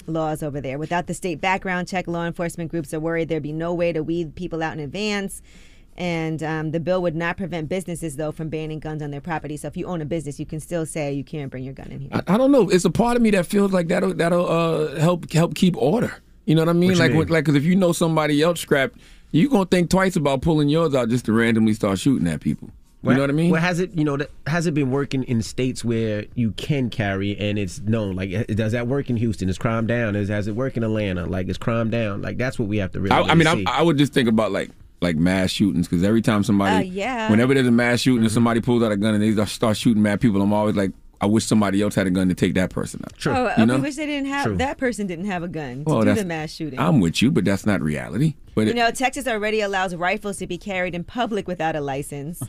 laws 0.07 0.43
over 0.43 0.61
there. 0.61 0.79
Without 0.79 1.07
the 1.07 1.15
state 1.15 1.41
background 1.41 1.88
check, 1.88 2.07
law 2.07 2.27
enforcement 2.27 2.71
groups 2.71 2.93
are 2.95 3.01
worried 3.01 3.29
there'd 3.29 3.43
be 3.43 3.53
no 3.53 3.73
way 3.75 3.93
to 3.93 4.03
weed 4.03 4.35
people 4.35 4.62
out 4.62 4.73
in 4.75 4.81
advance. 4.81 5.43
And 5.97 6.43
um, 6.43 6.71
the 6.71 6.81
bill 6.81 7.03
would 7.03 7.15
not 7.15 7.37
prevent 7.37 7.69
businesses, 7.69 8.17
though, 8.17 8.33
from 8.33 8.49
banning 8.49 8.79
guns 8.79 9.03
on 9.03 9.11
their 9.11 9.21
property. 9.21 9.59
So 9.59 9.69
if 9.69 9.77
you 9.77 9.87
own 9.87 10.01
a 10.01 10.07
business, 10.07 10.41
you 10.41 10.47
can 10.47 10.59
still 10.59 10.87
say 10.87 11.12
you 11.12 11.23
can't 11.25 11.51
bring 11.51 11.65
your 11.65 11.75
gun 11.75 11.88
in 11.91 12.01
here. 12.01 12.11
I, 12.12 12.23
I 12.35 12.38
don't 12.38 12.51
know. 12.51 12.71
It's 12.71 12.87
a 12.87 12.91
part 12.91 13.17
of 13.17 13.23
me 13.23 13.31
that 13.33 13.45
feels 13.45 13.73
like 13.73 13.88
that'll 13.88 14.15
that'll 14.15 14.49
uh, 14.49 14.97
help 14.99 15.31
help 15.31 15.55
keep 15.55 15.77
order. 15.77 16.15
You 16.47 16.55
know 16.55 16.62
what 16.62 16.71
I 16.71 16.73
mean? 16.73 16.91
What 16.91 16.99
like 16.99 17.11
mean? 17.11 17.19
when- 17.19 17.29
like 17.29 17.45
because 17.45 17.57
if 17.57 17.65
you 17.65 17.77
know 17.77 17.93
somebody 17.93 18.41
else 18.43 18.61
scrapped, 18.61 18.97
you're 19.33 19.51
gonna 19.51 19.67
think 19.67 19.91
twice 19.91 20.17
about 20.17 20.41
pulling 20.41 20.71
yours 20.71 20.95
out 20.95 21.11
just 21.11 21.27
to 21.27 21.33
randomly 21.33 21.75
start 21.75 21.99
shooting 21.99 22.27
at 22.27 22.41
people. 22.41 22.71
You 23.05 23.15
know 23.15 23.21
what 23.21 23.31
I 23.31 23.33
mean? 23.33 23.51
Well, 23.51 23.61
has 23.61 23.81
it 23.81 23.93
you 23.95 24.05
know 24.05 24.19
has 24.47 24.67
it 24.67 24.75
been 24.75 24.91
working 24.91 25.25
in 25.25 25.43
states 25.43 25.85
where 25.85 26.25
you 26.35 26.53
can 26.53 26.88
carry 26.88 27.37
and 27.37 27.59
it's 27.59 27.81
known? 27.81 28.15
Like, 28.15 28.31
eh, 28.31 28.45
does 28.55 28.73
that 28.73 28.87
work 28.87 29.11
in 29.11 29.17
Houston? 29.17 29.49
Is 29.49 29.59
crime 29.59 29.87
down? 29.87 30.15
Is 30.15 30.29
has 30.29 30.47
it 30.47 30.55
work 30.55 30.77
in 30.77 30.85
Atlanta? 30.85 31.27
Like, 31.27 31.49
is 31.49 31.59
crime 31.59 31.91
down? 31.91 32.23
Like, 32.23 32.38
that's 32.38 32.59
what 32.59 32.69
we 32.69 32.79
have 32.79 32.93
to 32.93 33.01
really. 33.01 33.17
I, 33.17 33.23
I 33.23 33.35
mean, 33.35 33.49
really 33.49 33.67
I. 33.67 33.81
I 33.81 33.83
would 33.83 33.99
just 33.99 34.12
think 34.12 34.29
about 34.29 34.53
like 34.53 34.71
like 35.01 35.17
mass 35.17 35.51
shootings 35.51 35.88
because 35.88 36.05
every 36.05 36.23
time 36.23 36.45
somebody, 36.45 36.77
Uh, 36.77 36.93
yeah. 36.93 37.29
whenever 37.29 37.55
there's 37.55 37.67
a 37.67 37.73
mass 37.73 38.01
shooting 38.01 38.23
and 38.23 38.33
somebody 38.33 38.61
pulls 38.61 38.85
out 38.85 38.93
a 38.93 38.97
gun 38.97 39.15
and 39.15 39.23
they 39.37 39.45
start 39.47 39.77
shooting 39.77 40.01
mad 40.01 40.21
people, 40.21 40.41
I'm 40.41 40.53
always 40.53 40.77
like, 40.77 40.93
I 41.22 41.26
wish 41.26 41.44
somebody 41.44 41.80
else 41.80 41.94
had 41.94 42.08
a 42.08 42.11
gun 42.11 42.28
to 42.30 42.35
take 42.35 42.54
that 42.54 42.70
person 42.70 43.00
out. 43.04 43.12
Oh, 43.26 43.44
you 43.44 43.48
oh, 43.48 43.54
I 43.56 43.64
know? 43.64 43.78
wish 43.78 43.94
they 43.94 44.06
didn't 44.06 44.26
have 44.26 44.44
True. 44.44 44.56
that 44.56 44.76
person 44.76 45.06
didn't 45.06 45.26
have 45.26 45.44
a 45.44 45.48
gun 45.48 45.85
to 45.85 45.90
Well, 45.90 46.02
do 46.02 46.14
the 46.14 46.24
mass 46.24 46.50
shooting. 46.50 46.80
I'm 46.80 46.98
with 46.98 47.22
you, 47.22 47.30
but 47.30 47.44
that's 47.44 47.64
not 47.64 47.80
reality. 47.80 48.35
But 48.56 48.62
you 48.62 48.70
it, 48.70 48.74
know, 48.74 48.90
Texas 48.90 49.28
already 49.28 49.61
allows 49.61 49.94
rifles 49.94 50.38
to 50.38 50.48
be 50.48 50.58
carried 50.58 50.96
in 50.96 51.04
public 51.04 51.46
without 51.46 51.76
a 51.76 51.80
license. 51.80 52.42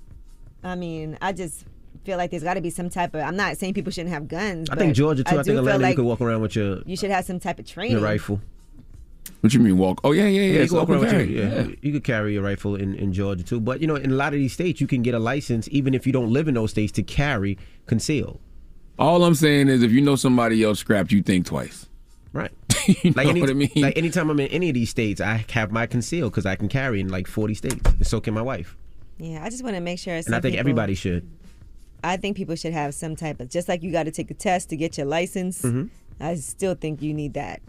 I 0.64 0.74
mean, 0.74 1.16
I 1.22 1.32
just 1.32 1.64
feel 2.02 2.18
like 2.18 2.32
there's 2.32 2.42
got 2.42 2.54
to 2.54 2.60
be 2.60 2.70
some 2.70 2.90
type 2.90 3.14
of. 3.14 3.20
I'm 3.20 3.36
not 3.36 3.56
saying 3.56 3.74
people 3.74 3.92
shouldn't 3.92 4.12
have 4.12 4.26
guns. 4.26 4.68
I 4.68 4.74
think 4.74 4.96
Georgia 4.96 5.22
too. 5.22 5.38
I, 5.38 5.42
do 5.42 5.44
think 5.44 5.58
Atlanta, 5.58 5.78
like 5.78 5.90
you 5.90 5.96
could 5.96 6.04
walk 6.04 6.20
around 6.20 6.42
with 6.42 6.56
your 6.56 6.80
you 6.86 6.96
should 6.96 7.12
have 7.12 7.24
some 7.24 7.38
type 7.38 7.60
of 7.60 7.66
training. 7.66 7.92
your 7.92 8.00
rifle. 8.00 8.40
What 9.40 9.52
you 9.54 9.60
mean 9.60 9.78
walk? 9.78 10.00
Oh 10.04 10.12
yeah, 10.12 10.26
yeah, 10.26 10.40
yeah. 10.42 10.52
you 10.54 10.60
it's 10.62 10.72
can 10.72 10.80
open 10.80 11.00
carry. 11.08 11.32
your, 11.36 11.44
yeah. 11.48 11.68
You 11.82 11.92
could 11.92 12.04
carry 12.04 12.36
a 12.36 12.42
rifle 12.42 12.74
in, 12.76 12.94
in 12.94 13.12
Georgia 13.12 13.44
too. 13.44 13.60
But 13.60 13.80
you 13.80 13.86
know, 13.86 13.96
in 13.96 14.10
a 14.10 14.14
lot 14.14 14.32
of 14.34 14.38
these 14.38 14.52
states, 14.52 14.80
you 14.80 14.86
can 14.86 15.02
get 15.02 15.14
a 15.14 15.18
license 15.18 15.68
even 15.70 15.94
if 15.94 16.06
you 16.06 16.12
don't 16.12 16.32
live 16.32 16.48
in 16.48 16.54
those 16.54 16.70
states 16.70 16.92
to 16.92 17.02
carry 17.02 17.58
concealed. 17.86 18.40
All 18.98 19.24
I'm 19.24 19.34
saying 19.34 19.68
is, 19.68 19.82
if 19.82 19.92
you 19.92 20.00
know 20.00 20.16
somebody 20.16 20.62
else 20.64 20.80
scrapped, 20.80 21.12
you 21.12 21.22
think 21.22 21.46
twice. 21.46 21.86
Right. 22.32 22.50
you 22.86 23.12
Like 23.12 23.26
know 23.26 23.30
any, 23.30 23.40
what 23.40 23.50
I 23.50 23.54
mean? 23.54 23.70
like 23.76 23.96
anytime 23.96 24.28
I'm 24.30 24.40
in 24.40 24.48
any 24.48 24.68
of 24.70 24.74
these 24.74 24.90
states, 24.90 25.20
I 25.20 25.44
have 25.50 25.70
my 25.70 25.86
concealed 25.86 26.32
because 26.32 26.46
I 26.46 26.56
can 26.56 26.68
carry 26.68 27.00
in 27.00 27.08
like 27.08 27.26
40 27.26 27.54
states. 27.54 27.80
And 27.84 28.06
so 28.06 28.20
can 28.20 28.34
my 28.34 28.42
wife. 28.42 28.76
Yeah, 29.18 29.42
I 29.44 29.50
just 29.50 29.62
want 29.64 29.76
to 29.76 29.80
make 29.80 29.98
sure. 29.98 30.14
And 30.14 30.34
I 30.34 30.40
think 30.40 30.52
people- 30.52 30.60
everybody 30.60 30.94
should. 30.94 31.28
I 32.04 32.16
think 32.16 32.36
people 32.36 32.54
should 32.54 32.72
have 32.72 32.94
some 32.94 33.16
type 33.16 33.40
of 33.40 33.48
just 33.50 33.68
like 33.68 33.82
you 33.82 33.90
got 33.90 34.04
to 34.04 34.12
take 34.12 34.30
a 34.30 34.34
test 34.34 34.68
to 34.70 34.76
get 34.76 34.96
your 34.96 35.06
license. 35.06 35.62
Mhm. 35.62 35.90
I 36.20 36.34
still 36.36 36.74
think 36.74 37.02
you 37.02 37.12
need 37.14 37.34
that. 37.34 37.60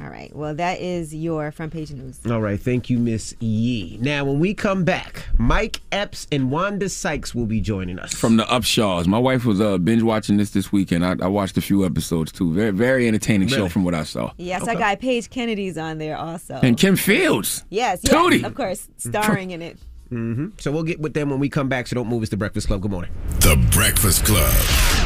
All 0.00 0.08
right. 0.08 0.34
Well, 0.34 0.54
that 0.54 0.80
is 0.80 1.14
your 1.14 1.52
front 1.52 1.72
page 1.72 1.90
news. 1.90 2.18
All 2.26 2.40
right, 2.40 2.58
thank 2.60 2.88
you, 2.88 2.98
Miss 2.98 3.34
Yee. 3.40 3.98
Now, 4.00 4.24
when 4.24 4.38
we 4.38 4.54
come 4.54 4.84
back, 4.84 5.24
Mike 5.38 5.80
Epps 5.92 6.26
and 6.32 6.50
Wanda 6.50 6.88
Sykes 6.88 7.34
will 7.34 7.46
be 7.46 7.60
joining 7.60 7.98
us. 7.98 8.14
From 8.14 8.36
the 8.36 8.44
Upshaws. 8.44 9.06
My 9.06 9.18
wife 9.18 9.44
was 9.44 9.60
uh, 9.60 9.78
binge 9.78 10.02
watching 10.02 10.38
this 10.38 10.50
this 10.50 10.72
weekend. 10.72 11.04
I, 11.04 11.16
I 11.22 11.28
watched 11.28 11.56
a 11.58 11.60
few 11.60 11.84
episodes 11.84 12.32
too. 12.32 12.52
Very 12.52 12.70
very 12.70 13.06
entertaining 13.06 13.48
show 13.48 13.68
from 13.68 13.84
what 13.84 13.94
I 13.94 14.04
saw. 14.04 14.32
Yes, 14.38 14.66
I 14.66 14.74
got 14.74 14.98
Page 14.98 15.30
Kennedy's 15.30 15.76
on 15.76 15.98
there 15.98 16.16
also. 16.16 16.54
And 16.62 16.76
Kim 16.76 16.96
Fields. 16.96 17.64
Yes, 17.70 18.00
yes, 18.02 18.12
Tootie. 18.12 18.44
of 18.44 18.54
course, 18.54 18.88
starring 18.96 19.50
in 19.50 19.62
it. 19.62 19.78
Mm-hmm. 20.10 20.48
So 20.58 20.70
we'll 20.70 20.82
get 20.82 21.00
with 21.00 21.14
them 21.14 21.30
when 21.30 21.40
we 21.40 21.48
come 21.48 21.68
back. 21.68 21.86
So 21.86 21.94
don't 21.94 22.08
move. 22.08 22.22
It's 22.22 22.30
the 22.30 22.36
Breakfast 22.36 22.66
Club. 22.66 22.82
Good 22.82 22.90
morning. 22.90 23.10
The 23.40 23.56
Breakfast 23.70 24.24
Club. 24.24 25.01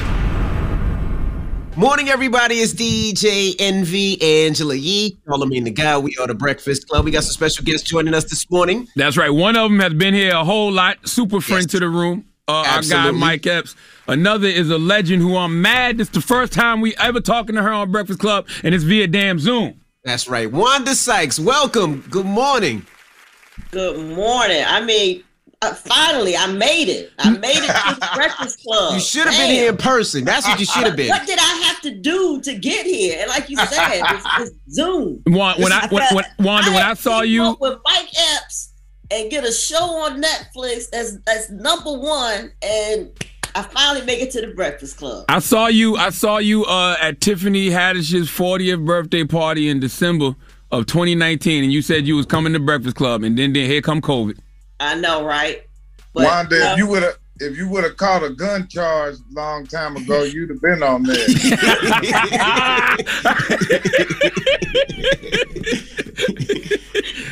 Morning, 1.77 2.09
everybody. 2.09 2.55
It's 2.55 2.73
DJ 2.73 3.55
Envy 3.59 4.17
Angela 4.23 4.75
Yee. 4.75 5.15
Charlamagne 5.29 5.65
the 5.65 5.71
guy. 5.71 5.99
We 5.99 6.17
are 6.19 6.27
the 6.27 6.35
Breakfast 6.35 6.89
Club. 6.89 7.05
We 7.05 7.11
got 7.11 7.25
some 7.25 7.33
special 7.33 7.67
guests 7.67 7.87
joining 7.87 8.15
us 8.15 8.25
this 8.25 8.51
morning. 8.51 8.89
That's 8.97 9.19
right. 9.19 9.29
One 9.29 9.57
of 9.57 9.71
them 9.71 9.81
has 9.81 9.93
been 9.93 10.15
here 10.15 10.33
a 10.33 10.43
whole 10.43 10.73
lot. 10.73 11.07
Super 11.07 11.39
friend 11.39 11.69
to 11.69 11.79
the 11.79 11.91
room. 11.91 12.25
Uh, 12.49 12.53
our 12.53 12.65
guy 12.65 12.77
Absolutely. 12.79 13.21
Mike 13.21 13.47
Epps. 13.47 13.77
Another 14.09 14.47
is 14.49 14.71
a 14.71 14.79
legend 14.79 15.21
who 15.21 15.37
I'm 15.37 15.61
mad. 15.61 16.01
It's 16.01 16.09
the 16.09 16.23
first 16.23 16.55
time 16.55 16.81
we 16.81 16.97
ever 16.97 17.21
talking 17.21 17.57
to 17.57 17.63
her 17.63 17.73
on 17.73 17.93
Breakfast 17.93 18.21
Club, 18.21 18.49
and 18.63 18.75
it's 18.75 18.85
via 18.85 19.07
damn 19.07 19.39
Zoom. 19.39 19.79
That's 20.03 20.29
right. 20.29 20.51
Wanda 20.51 20.95
Sykes, 20.95 21.39
welcome. 21.39 22.03
Good 22.09 22.25
morning. 22.25 22.87
Good 23.71 24.17
morning. 24.17 24.65
I 24.67 24.81
mean, 24.81 25.25
uh, 25.63 25.75
finally, 25.75 26.37
I 26.37 26.47
made 26.49 26.89
it. 26.89 27.11
I 27.19 27.31
made 27.31 27.57
it 27.57 27.67
to 27.67 27.95
the 28.01 28.09
Breakfast 28.15 28.63
Club. 28.63 28.95
You 28.95 29.01
should 29.01 29.27
have 29.27 29.33
been 29.37 29.51
here 29.51 29.71
in 29.71 29.77
person. 29.77 30.25
That's 30.25 30.47
what 30.47 30.61
you 30.61 30.67
should 30.67 30.85
have 30.85 30.97
been. 30.97 31.09
What 31.09 31.27
did 31.27 31.39
I 31.39 31.63
have 31.67 31.81
to 31.83 31.91
do 31.95 32.41
to 32.43 32.55
get 32.55 32.85
here? 32.87 33.19
And 33.21 33.29
like 33.31 33.49
you 33.49 33.57
said, 33.57 34.03
it's, 34.05 34.27
it's 34.41 34.51
Zoom. 34.75 35.23
Wan- 35.27 35.61
when 35.61 35.73
I- 35.73 35.89
when- 35.89 36.15
when- 36.15 36.25
Wanda, 36.39 36.71
when 36.73 36.83
I 36.83 36.95
saw 36.95 37.23
you- 37.23 37.57
with 37.61 37.79
Mike 37.87 38.09
Epps 38.35 38.73
and 39.11 39.31
get 39.31 39.45
a 39.45 39.53
show 39.53 39.83
on 39.85 40.21
Netflix 40.23 40.93
as 40.93 41.19
as 41.29 41.49
number 41.51 41.93
one, 41.93 42.53
and 42.63 43.09
I 43.55 43.63
finally 43.63 44.05
make 44.05 44.21
it 44.21 44.31
to 44.33 44.43
the 44.43 44.49
Breakfast 44.49 44.99
Club. 44.99 45.25
I 45.31 45.39
saw 45.39 45.69
you. 45.69 45.97
I 45.97 46.11
saw 46.11 46.37
you 46.39 46.65
uh, 46.67 46.97
at 47.01 47.21
Tiffany 47.23 47.71
Haddish's 47.71 48.29
40th 48.29 48.85
birthday 48.85 49.25
party 49.25 49.69
in 49.71 49.81
December 49.81 50.35
of 50.71 50.85
2019, 50.87 51.65
and 51.65 51.73
you 51.73 51.81
said 51.81 52.07
you 52.07 52.17
was 52.17 52.27
coming 52.27 52.53
to 52.53 52.59
Breakfast 52.59 52.97
Club, 52.97 53.23
and 53.23 53.39
then, 53.39 53.53
then 53.55 53.65
here 53.71 53.81
come 53.81 54.03
COVID. 54.03 54.37
I 54.81 54.95
know, 54.95 55.25
right? 55.25 55.67
Wanda, 56.15 56.57
uh, 56.57 56.73
if 56.73 56.79
you 56.79 56.87
would 56.87 57.03
have 57.03 57.19
if 57.39 57.57
you 57.57 57.69
would 57.69 57.85
have 57.85 57.97
caught 57.99 58.23
a 58.23 58.31
gun 58.31 58.67
charge 58.69 59.17
long 59.31 59.67
time 59.67 59.97
ago, 59.97 60.23
you'd 60.23 60.49
have 60.49 60.61
been 60.63 60.83
on 60.83 61.03
there. 61.03 61.17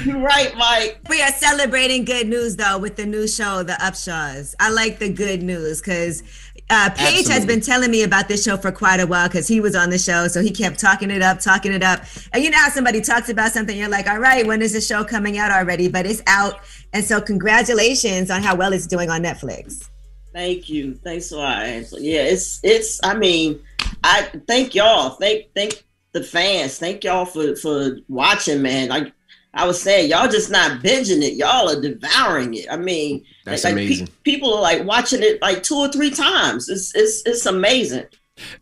You're 0.05 0.21
right, 0.21 0.55
Mike. 0.57 1.01
We 1.09 1.23
are 1.23 1.33
celebrating 1.33 2.05
good 2.05 2.29
news 2.29 2.57
though 2.57 2.77
with 2.79 2.97
the 2.97 3.07
new 3.07 3.27
show, 3.27 3.63
The 3.63 3.73
Upshaws. 3.75 4.55
I 4.61 4.71
like 4.71 4.99
the 4.99 5.09
good 5.09 5.43
news 5.43 5.81
because 5.81 6.23
uh, 6.71 6.91
Page 6.91 7.29
has 7.29 7.45
been 7.45 7.61
telling 7.61 7.91
me 7.91 8.03
about 8.05 8.27
this 8.27 8.43
show 8.43 8.57
for 8.57 8.73
quite 8.73 8.99
a 8.99 9.07
while 9.07 9.29
because 9.29 9.47
he 9.47 9.61
was 9.61 9.77
on 9.77 9.91
the 9.91 9.99
show, 9.99 10.29
so 10.29 10.41
he 10.41 10.51
kept 10.51 10.81
talking 10.81 11.11
it 11.11 11.21
up, 11.21 11.39
talking 11.39 11.73
it 11.73 11.83
up. 11.83 12.01
And 12.33 12.43
you 12.43 12.51
know 12.51 12.57
how 12.59 12.71
somebody 12.71 13.01
talks 13.01 13.29
about 13.29 13.53
something, 13.53 13.77
you're 13.77 13.89
like, 13.89 14.09
all 14.09 14.19
right, 14.19 14.47
when 14.47 14.63
is 14.63 14.73
the 14.73 14.81
show 14.81 15.05
coming 15.05 15.37
out 15.37 15.53
already? 15.53 15.89
But 15.89 16.07
it's 16.07 16.23
out, 16.27 16.61
and 16.93 17.05
so 17.05 17.21
congratulations 17.21 18.31
on 18.31 18.43
how 18.43 18.57
well 18.57 18.73
it's 18.73 18.87
doing 18.87 19.11
on 19.11 19.23
Netflix. 19.23 19.89
Thank 20.33 20.69
you. 20.69 20.95
Thanks 20.95 21.31
a 21.33 21.37
lot, 21.37 21.63
Angela. 21.63 22.01
Yeah, 22.01 22.23
it's 22.23 22.61
it's. 22.63 22.99
I 23.05 23.15
mean, 23.15 23.61
I 24.03 24.23
thank 24.49 24.75
y'all. 24.75 25.11
Thank 25.11 25.53
thank 25.55 25.85
the 26.13 26.25
fans. 26.25 26.79
Thank 26.79 27.05
y'all 27.05 27.25
for 27.25 27.55
for 27.57 27.99
watching, 28.09 28.63
man. 28.63 28.89
Like 28.89 29.13
I 29.55 29.67
was 29.67 29.81
saying, 29.81 30.11
y'all 30.11 30.29
just 30.29 30.51
not 30.51 30.83
binging 30.83 31.23
it. 31.23 31.35
Y'all 31.35 31.69
are 31.69 31.81
devouring 31.81 32.55
it. 32.55 32.67
I 32.71 32.77
mean, 32.77 33.25
That's 33.45 33.65
like, 33.65 33.77
pe- 33.77 33.87
amazing. 33.87 34.09
people 34.25 34.53
are 34.55 34.61
like 34.61 34.85
watching 34.85 35.23
it 35.23 35.41
like 35.41 35.63
two 35.63 35.77
or 35.77 35.89
three 35.89 36.11
times. 36.11 36.69
It's 36.69 36.95
it's 36.95 37.23
it's 37.25 37.47
amazing. 37.47 38.05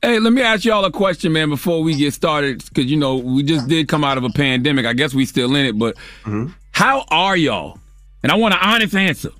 Hey, 0.02 0.18
let 0.18 0.34
me 0.34 0.42
ask 0.42 0.64
y'all 0.66 0.84
a 0.84 0.90
question, 0.90 1.32
man, 1.32 1.48
before 1.48 1.82
we 1.82 1.96
get 1.96 2.12
started, 2.12 2.62
because 2.62 2.90
you 2.90 2.98
know 2.98 3.16
we 3.16 3.42
just 3.42 3.68
did 3.68 3.88
come 3.88 4.04
out 4.04 4.18
of 4.18 4.24
a 4.24 4.30
pandemic. 4.30 4.84
I 4.84 4.92
guess 4.92 5.14
we 5.14 5.24
still 5.24 5.56
in 5.56 5.64
it, 5.64 5.78
but 5.78 5.96
mm-hmm. 6.24 6.48
how 6.72 7.06
are 7.08 7.36
y'all? 7.36 7.78
And 8.22 8.30
I 8.30 8.34
want 8.34 8.54
an 8.54 8.60
honest 8.62 8.94
answer. 8.94 9.30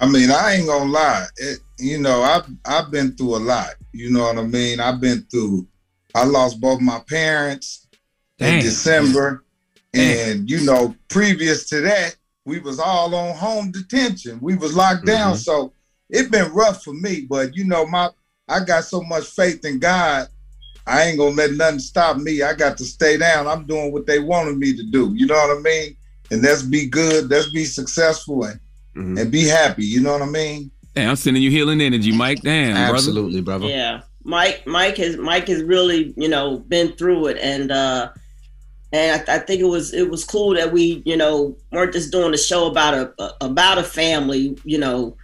I 0.00 0.08
mean, 0.08 0.30
I 0.30 0.54
ain't 0.54 0.66
gonna 0.66 0.90
lie. 0.90 1.26
It, 1.36 1.58
you 1.78 1.98
know, 1.98 2.22
I've 2.22 2.46
I've 2.64 2.90
been 2.92 3.16
through 3.16 3.36
a 3.36 3.38
lot. 3.38 3.74
You 3.92 4.10
know 4.10 4.22
what 4.22 4.38
I 4.38 4.42
mean? 4.42 4.78
I've 4.78 5.00
been 5.00 5.22
through. 5.30 5.66
I 6.14 6.24
lost 6.24 6.60
both 6.60 6.80
my 6.80 7.00
parents 7.08 7.88
Damn. 8.38 8.54
in 8.54 8.64
December, 8.64 9.41
and 9.94 10.48
you 10.50 10.60
know, 10.64 10.94
previous 11.08 11.68
to 11.70 11.80
that, 11.82 12.16
we 12.44 12.58
was 12.58 12.78
all 12.78 13.14
on 13.14 13.34
home 13.36 13.70
detention. 13.70 14.38
We 14.40 14.56
was 14.56 14.74
locked 14.74 15.06
down, 15.06 15.34
Mhm. 15.34 15.38
so 15.44 15.72
it 16.10 16.30
been 16.30 16.52
rough 16.52 16.82
for 16.82 16.92
me. 16.94 17.26
But 17.28 17.54
you 17.56 17.64
know, 17.64 17.86
my 17.86 18.10
I 18.48 18.64
got 18.64 18.84
so 18.84 19.02
much 19.02 19.24
faith 19.26 19.64
in 19.64 19.78
God. 19.78 20.28
I 20.86 21.04
ain't 21.04 21.18
gonna 21.18 21.34
let 21.36 21.52
nothing 21.52 21.78
stop 21.78 22.16
me. 22.18 22.42
I 22.42 22.54
got 22.54 22.76
to 22.78 22.84
stay 22.84 23.16
down. 23.16 23.46
I'm 23.46 23.66
doing 23.66 23.92
what 23.92 24.06
they 24.06 24.18
wanted 24.18 24.58
me 24.58 24.74
to 24.76 24.82
do. 24.82 25.12
You 25.14 25.26
know 25.26 25.34
what 25.34 25.56
I 25.58 25.60
mean? 25.60 25.96
And 26.30 26.42
let's 26.42 26.62
be 26.62 26.86
good. 26.86 27.30
Let's 27.30 27.50
be 27.50 27.64
successful 27.64 28.44
and 28.44 28.58
Mm-hmm. 28.96 29.16
and 29.16 29.30
be 29.30 29.44
happy. 29.46 29.86
You 29.86 30.00
know 30.02 30.12
what 30.12 30.20
I 30.20 30.26
mean? 30.26 30.70
Damn, 30.94 31.08
I'm 31.10 31.16
sending 31.16 31.42
you 31.42 31.50
healing 31.50 31.80
energy, 31.80 32.12
Mike. 32.12 32.42
Damn, 32.42 32.76
Absolutely, 32.76 33.40
brother. 33.40 33.66
Yeah, 33.66 34.02
Mike. 34.22 34.66
Mike 34.66 34.98
has 34.98 35.16
Mike 35.16 35.48
has 35.48 35.62
really 35.62 36.12
you 36.18 36.28
know 36.28 36.58
been 36.58 36.92
through 36.92 37.28
it, 37.28 37.38
and 37.40 37.70
uh 37.72 38.10
and 38.92 39.22
I, 39.28 39.36
I 39.36 39.38
think 39.38 39.60
it 39.60 39.66
was 39.66 39.92
it 39.94 40.10
was 40.10 40.24
cool 40.24 40.54
that 40.54 40.72
we 40.72 41.02
you 41.04 41.16
know 41.16 41.56
weren't 41.70 41.92
just 41.92 42.12
doing 42.12 42.34
a 42.34 42.38
show 42.38 42.66
about 42.66 42.94
a 42.94 43.34
about 43.44 43.78
a 43.78 43.82
family. 43.82 44.56
You 44.64 44.78
know, 44.78 45.16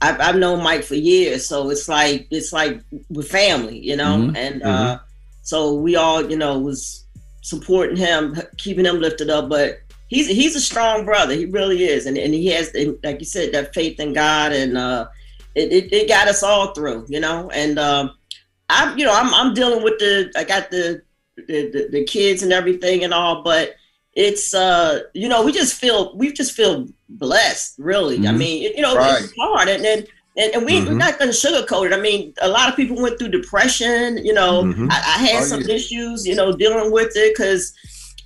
I've, 0.00 0.20
I've 0.20 0.36
known 0.36 0.62
Mike 0.62 0.84
for 0.84 0.94
years, 0.94 1.46
so 1.46 1.70
it's 1.70 1.88
like 1.88 2.26
it's 2.30 2.52
like 2.52 2.80
with 3.10 3.28
family, 3.28 3.78
you 3.78 3.96
know, 3.96 4.18
Mhm, 4.18 4.36
and 4.36 4.62
uh 4.62 4.98
so 5.42 5.74
we 5.74 5.96
all 5.96 6.28
you 6.30 6.36
know 6.36 6.58
was 6.58 7.04
supporting 7.42 7.96
him, 7.96 8.36
keeping 8.58 8.84
him 8.86 9.00
lifted 9.00 9.30
up, 9.30 9.48
but. 9.48 9.80
He's, 10.08 10.28
he's 10.28 10.54
a 10.54 10.60
strong 10.60 11.04
brother. 11.04 11.34
He 11.34 11.46
really 11.46 11.82
is, 11.82 12.06
and, 12.06 12.16
and 12.16 12.32
he 12.32 12.46
has, 12.50 12.72
like 13.02 13.18
you 13.18 13.26
said, 13.26 13.50
that 13.54 13.74
faith 13.74 13.98
in 13.98 14.12
God, 14.12 14.52
and 14.52 14.78
uh, 14.78 15.08
it, 15.56 15.72
it, 15.72 15.92
it 15.92 16.08
got 16.08 16.28
us 16.28 16.44
all 16.44 16.72
through, 16.74 17.06
you 17.08 17.18
know. 17.18 17.50
And 17.50 17.76
um, 17.76 18.12
I'm, 18.68 18.96
you 18.96 19.04
know, 19.04 19.12
I'm, 19.12 19.34
I'm 19.34 19.52
dealing 19.52 19.82
with 19.82 19.98
the, 19.98 20.30
I 20.36 20.44
got 20.44 20.70
the, 20.70 21.02
the, 21.36 21.70
the, 21.70 21.88
the 21.90 22.04
kids 22.04 22.42
and 22.42 22.52
everything 22.52 23.04
and 23.04 23.12
all, 23.12 23.42
but 23.42 23.74
it's, 24.14 24.54
uh, 24.54 25.00
you 25.12 25.28
know, 25.28 25.44
we 25.44 25.52
just 25.52 25.74
feel, 25.74 26.16
we 26.16 26.32
just 26.32 26.52
feel 26.52 26.88
blessed, 27.10 27.74
really. 27.78 28.16
I 28.26 28.30
Mhm. 28.30 28.38
mean, 28.38 28.62
you 28.62 28.80
know, 28.82 28.96
Right. 28.96 29.22
it's 29.22 29.32
hard, 29.38 29.68
and 29.68 29.84
and 29.84 30.06
and, 30.38 30.54
and 30.54 30.66
we, 30.66 30.80
we're 30.80 30.90
Mhm. 30.92 30.98
not 30.98 31.18
going 31.18 31.30
to 31.30 31.36
sugarcoat 31.36 31.86
it. 31.86 31.92
I 31.94 32.00
mean, 32.00 32.34
a 32.42 32.48
lot 32.48 32.68
of 32.68 32.76
people 32.76 33.00
went 33.00 33.18
through 33.18 33.28
depression. 33.28 34.22
You 34.24 34.34
know, 34.34 34.64
Mhm. 34.64 34.88
I, 34.90 34.96
I 34.96 35.18
had 35.26 35.42
Oh, 35.42 35.46
some 35.46 35.62
yeah. 35.62 35.74
issues, 35.76 36.26
you 36.26 36.34
know, 36.34 36.52
dealing 36.52 36.90
with 36.92 37.12
it 37.16 37.34
because. 37.34 37.72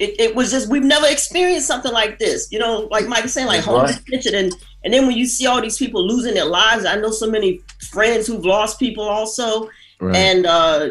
It, 0.01 0.19
it 0.19 0.35
was 0.35 0.51
just 0.51 0.71
we've 0.71 0.83
never 0.83 1.07
experienced 1.07 1.67
something 1.67 1.93
like 1.93 2.19
this, 2.19 2.49
you 2.51 2.59
know. 2.59 2.89
Like 2.91 3.07
Mike 3.07 3.27
is 3.27 3.35
saying, 3.35 3.49
like 3.49 3.57
That's 3.59 3.67
homeless 3.67 3.97
right. 3.97 4.07
kitchen, 4.07 4.35
and 4.35 4.51
and 4.83 4.95
then 4.95 5.07
when 5.07 5.15
you 5.15 5.27
see 5.27 5.47
all 5.47 5.61
these 5.61 5.77
people 5.77 6.03
losing 6.03 6.33
their 6.33 6.47
lives, 6.47 6.87
I 6.87 6.97
know 6.97 7.11
so 7.11 7.31
many 7.31 7.61
friends 7.91 8.27
who've 8.27 8.43
lost 8.47 8.79
people 8.79 9.05
also, 9.05 9.69
Right. 10.01 10.17
and 10.17 10.47
uh, 10.47 10.89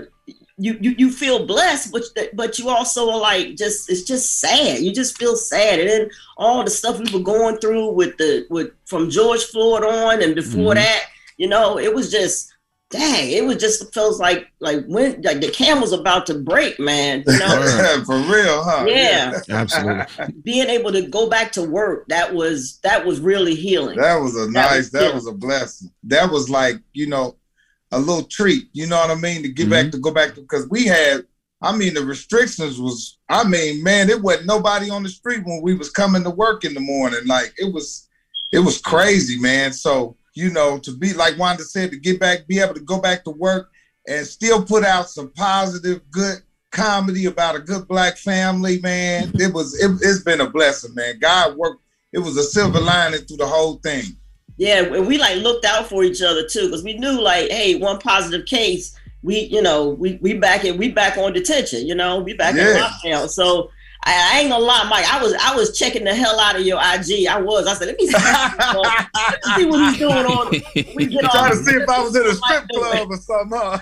you, 0.59 0.77
you 0.81 0.91
you 0.97 1.11
feel 1.11 1.45
blessed, 1.45 1.91
but 1.91 2.03
but 2.33 2.59
you 2.59 2.69
also 2.69 3.09
are 3.09 3.19
like 3.19 3.55
just 3.55 3.89
it's 3.89 4.03
just 4.03 4.39
sad. 4.39 4.79
You 4.79 4.93
just 4.93 5.17
feel 5.17 5.35
sad, 5.35 5.79
and 5.79 5.89
then 5.89 6.09
all 6.37 6.63
the 6.63 6.69
stuff 6.69 6.99
we 6.99 7.11
were 7.11 7.23
going 7.23 7.57
through 7.57 7.91
with 7.91 8.17
the 8.17 8.45
with 8.49 8.71
from 8.85 9.09
George 9.09 9.43
Floyd 9.45 9.83
on, 9.83 10.21
and 10.21 10.35
before 10.35 10.73
Mhm. 10.73 10.75
that, 10.75 11.03
you 11.37 11.47
know, 11.47 11.79
it 11.79 11.93
was 11.95 12.11
just 12.11 12.51
dang. 12.91 13.29
It 13.31 13.45
was 13.45 13.57
just 13.57 13.93
feels 13.93 14.19
like 14.19 14.47
like 14.59 14.83
when 14.87 15.21
like 15.21 15.41
the 15.41 15.49
camel's 15.51 15.93
about 15.93 16.25
to 16.25 16.33
break, 16.33 16.79
man. 16.79 17.23
You 17.27 17.37
know. 17.39 18.01
For 18.05 18.17
real, 18.17 18.63
huh? 18.63 18.85
Yeah. 18.87 19.39
Absolutely. 19.49 20.05
Being 20.43 20.69
able 20.69 20.91
to 20.91 21.03
go 21.07 21.29
back 21.29 21.51
to 21.53 21.61
work, 21.63 22.05
that 22.09 22.33
was 22.33 22.79
that 22.83 23.05
was 23.05 23.19
really 23.19 23.53
healing. 23.55 23.97
That 23.97 24.15
was 24.19 24.35
a 24.35 24.45
That 24.47 24.51
nice, 24.51 24.77
was 24.77 24.91
that 24.91 24.99
good. 25.01 25.15
was 25.15 25.27
a 25.27 25.31
blessing. 25.33 25.91
That 26.03 26.31
was 26.31 26.49
like, 26.49 26.77
you 26.93 27.07
know, 27.07 27.35
a 27.91 27.99
little 27.99 28.23
treat, 28.23 28.69
you 28.73 28.87
know 28.87 28.97
what 28.97 29.11
I 29.11 29.15
mean? 29.15 29.41
To 29.43 29.49
get 29.49 29.69
back 29.69 29.85
mm-hmm. 29.85 29.91
to 29.91 29.99
go 29.99 30.11
back 30.11 30.35
to 30.35 30.41
because 30.41 30.67
we 30.69 30.85
had, 30.85 31.25
I 31.61 31.75
mean, 31.75 31.93
the 31.93 32.05
restrictions 32.05 32.79
was, 32.79 33.17
I 33.27 33.43
mean, 33.47 33.83
man, 33.83 34.07
there 34.07 34.19
wasn't 34.19 34.45
nobody 34.45 34.89
on 34.89 35.03
the 35.03 35.09
street 35.09 35.43
when 35.45 35.61
we 35.61 35.73
was 35.73 35.89
coming 35.89 36.23
to 36.23 36.29
work 36.29 36.63
in 36.63 36.73
the 36.73 36.79
morning. 36.79 37.25
Like 37.25 37.53
it 37.57 37.73
was, 37.73 38.07
it 38.51 38.59
was 38.59 38.79
crazy, 38.79 39.39
man. 39.39 39.73
So, 39.73 40.15
you 40.35 40.51
know, 40.51 40.77
to 40.79 40.95
be 40.95 41.13
like 41.13 41.37
Wanda 41.37 41.63
said, 41.63 41.91
to 41.91 41.97
get 41.97 42.19
back, 42.19 42.47
be 42.47 42.59
able 42.59 42.75
to 42.75 42.79
go 42.79 42.99
back 42.99 43.23
to 43.25 43.31
work 43.31 43.71
and 44.07 44.25
still 44.25 44.63
put 44.63 44.83
out 44.83 45.09
some 45.09 45.31
positive, 45.33 46.01
good 46.11 46.37
comedy 46.71 47.25
about 47.25 47.55
a 47.55 47.59
good 47.59 47.87
black 47.87 48.17
family, 48.17 48.79
man. 48.81 49.27
Mm-hmm. 49.27 49.41
It 49.41 49.53
was, 49.53 49.77
it, 49.81 49.91
it's 50.01 50.23
been 50.23 50.41
a 50.41 50.49
blessing, 50.49 50.93
man. 50.93 51.19
God 51.19 51.57
worked. 51.57 51.81
It 52.13 52.19
was 52.19 52.37
a 52.37 52.43
silver 52.43 52.79
lining 52.79 53.21
through 53.21 53.37
the 53.37 53.45
whole 53.45 53.75
thing. 53.75 54.03
Yeah, 54.59 54.83
and 54.93 55.07
we 55.07 55.17
like 55.17 55.37
looked 55.37 55.63
out 55.63 55.87
for 55.87 56.03
each 56.03 56.21
other 56.21 56.45
too, 56.45 56.65
because 56.65 56.83
we 56.83 56.93
knew 56.93 57.21
like, 57.21 57.49
hey, 57.49 57.75
one 57.75 57.97
positive 57.97 58.45
case, 58.45 58.93
we, 59.23 59.39
you 59.45 59.61
know, 59.61 59.87
we 59.91 60.19
we 60.21 60.33
back 60.33 60.65
in, 60.65 60.77
we 60.77 60.89
back 60.91 61.17
on 61.17 61.31
detention, 61.31 61.87
you 61.87 61.95
know, 61.95 62.19
we 62.19 62.33
back 62.33 62.55
Yeah. 62.55 62.75
in 62.75 62.83
lockdown. 62.83 63.29
So 63.29 63.71
I, 64.03 64.31
I 64.33 64.39
ain't 64.41 64.49
gonna 64.49 64.63
lie, 64.65 64.85
Mike, 64.89 65.05
I 65.11 65.23
was 65.23 65.33
I 65.33 65.55
was 65.55 65.77
checking 65.79 66.03
the 66.03 66.13
hell 66.13 66.37
out 66.41 66.57
of 66.57 66.65
your 66.65 66.77
IG. 66.77 67.25
I 67.27 67.39
was. 67.39 67.67
I 67.67 67.73
said, 67.73 67.87
let 67.87 67.97
me 67.97 68.07
see, 68.07 68.13
let 68.17 69.45
me 69.45 69.51
see 69.55 69.65
what 69.65 69.79
he's 69.79 69.97
doing 69.97 70.25
on. 70.25 70.51
We 70.95 71.05
get 71.05 71.23
Trying 71.31 71.51
to 71.51 71.63
see 71.63 71.75
if 71.77 71.87
I 71.87 72.01
was 72.01 72.13
in 72.17 72.27
a 72.27 72.33
strip 72.33 72.67
club 72.67 73.11
or 73.11 73.15
something, 73.17 73.57
huh? 73.57 73.79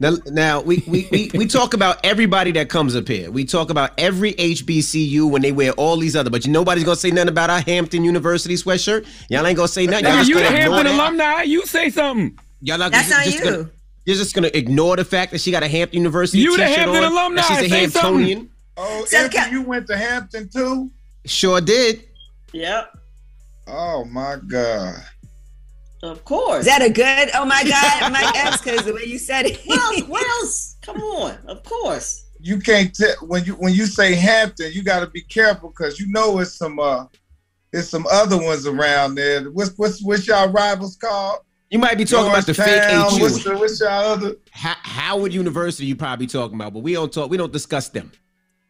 Now, 0.00 0.12
now 0.26 0.60
we, 0.60 0.84
we, 0.86 1.08
we, 1.10 1.30
we 1.34 1.46
talk 1.46 1.74
about 1.74 1.98
everybody 2.04 2.52
that 2.52 2.68
comes 2.68 2.94
up 2.94 3.08
here. 3.08 3.32
We 3.32 3.44
talk 3.44 3.68
about 3.70 3.90
every 3.98 4.32
HBCU 4.34 5.28
when 5.28 5.42
they 5.42 5.50
wear 5.50 5.72
all 5.72 5.96
these 5.96 6.14
other, 6.14 6.30
but 6.30 6.46
nobody's 6.46 6.84
gonna 6.84 6.94
say 6.96 7.10
nothing 7.10 7.30
about 7.30 7.50
our 7.50 7.60
Hampton 7.60 8.04
University 8.04 8.54
sweatshirt. 8.54 9.06
Y'all 9.28 9.44
ain't 9.44 9.56
gonna 9.56 9.66
say 9.66 9.86
nothing. 9.86 10.04
Y'all 10.04 10.14
Nigga, 10.14 10.18
just 10.18 10.28
you 10.28 10.34
the 10.36 10.40
gonna 10.42 10.56
ignore 10.56 10.74
Hampton 10.76 10.96
that. 10.96 11.04
alumni. 11.08 11.42
You 11.42 11.66
say 11.66 11.90
something. 11.90 12.38
Y'all 12.60 12.78
not 12.78 12.92
That's 12.92 13.08
just, 13.08 13.18
on 13.18 13.24
just 13.24 13.38
you. 13.38 13.44
Gonna, 13.50 13.70
you're 14.06 14.16
just 14.16 14.34
gonna 14.36 14.50
ignore 14.54 14.94
the 14.96 15.04
fact 15.04 15.32
that 15.32 15.40
she 15.40 15.50
got 15.50 15.64
a 15.64 15.68
Hampton 15.68 15.98
University 15.98 16.38
You 16.42 16.56
the 16.56 16.62
t-shirt 16.64 16.78
Hampton 16.78 17.04
on, 17.04 17.12
alumni. 17.12 17.42
She's 17.42 17.58
a 17.58 17.68
Say 17.68 17.86
something. 17.88 18.24
Hamptonian. 18.26 18.48
Oh, 18.76 19.04
So 19.06 19.16
Anthony, 19.18 19.42
ca- 19.44 19.50
you 19.50 19.62
went 19.62 19.86
to 19.88 19.96
Hampton 19.96 20.48
too? 20.48 20.90
Sure 21.24 21.60
did. 21.60 22.04
Yeah, 22.52 22.84
Oh 23.66 24.04
my 24.04 24.36
God. 24.46 24.94
Of 26.02 26.24
course. 26.24 26.60
Is 26.60 26.66
that 26.66 26.82
a 26.82 26.90
good? 26.90 27.30
Oh 27.34 27.44
my 27.44 27.62
God, 27.64 28.12
my 28.12 28.32
X, 28.36 28.62
because 28.62 28.84
the 28.84 28.94
way 28.94 29.04
you 29.04 29.18
said 29.18 29.46
it. 29.46 29.60
what 29.64 29.78
else? 29.78 30.08
What 30.08 30.26
else? 30.42 30.76
Come 30.82 31.00
on, 31.00 31.36
of 31.46 31.62
course. 31.64 32.24
You 32.40 32.60
can't 32.60 32.94
tell 32.94 33.14
when 33.26 33.44
you 33.44 33.54
when 33.54 33.74
you 33.74 33.86
say 33.86 34.14
Hampton, 34.14 34.70
you 34.72 34.82
gotta 34.82 35.08
be 35.08 35.22
careful 35.22 35.70
because 35.70 35.98
you 35.98 36.06
know 36.10 36.38
it's 36.38 36.54
some 36.54 36.78
uh 36.78 37.06
it's 37.72 37.88
some 37.88 38.06
other 38.10 38.40
ones 38.40 38.66
around 38.66 39.16
there. 39.16 39.44
What's 39.50 39.76
what's 39.76 40.02
what's 40.02 40.26
y'all 40.26 40.48
rivals 40.48 40.96
called? 40.96 41.40
You 41.70 41.78
might 41.78 41.98
be 41.98 42.04
talking 42.04 42.30
about 42.30 42.46
the 42.46 42.54
fake 42.54 42.66
Georgetown, 42.66 43.10
HU. 43.10 43.20
What's, 43.20 43.44
the, 43.44 43.58
what's 43.58 43.80
y'all 43.80 43.90
other? 43.90 44.36
Ho- 44.54 44.80
Howard 44.82 45.34
University, 45.34 45.86
you 45.86 45.96
probably 45.96 46.26
talking 46.26 46.54
about, 46.54 46.72
but 46.72 46.80
we 46.80 46.94
don't 46.94 47.12
talk. 47.12 47.30
We 47.30 47.36
don't 47.36 47.52
discuss 47.52 47.88
them. 47.88 48.10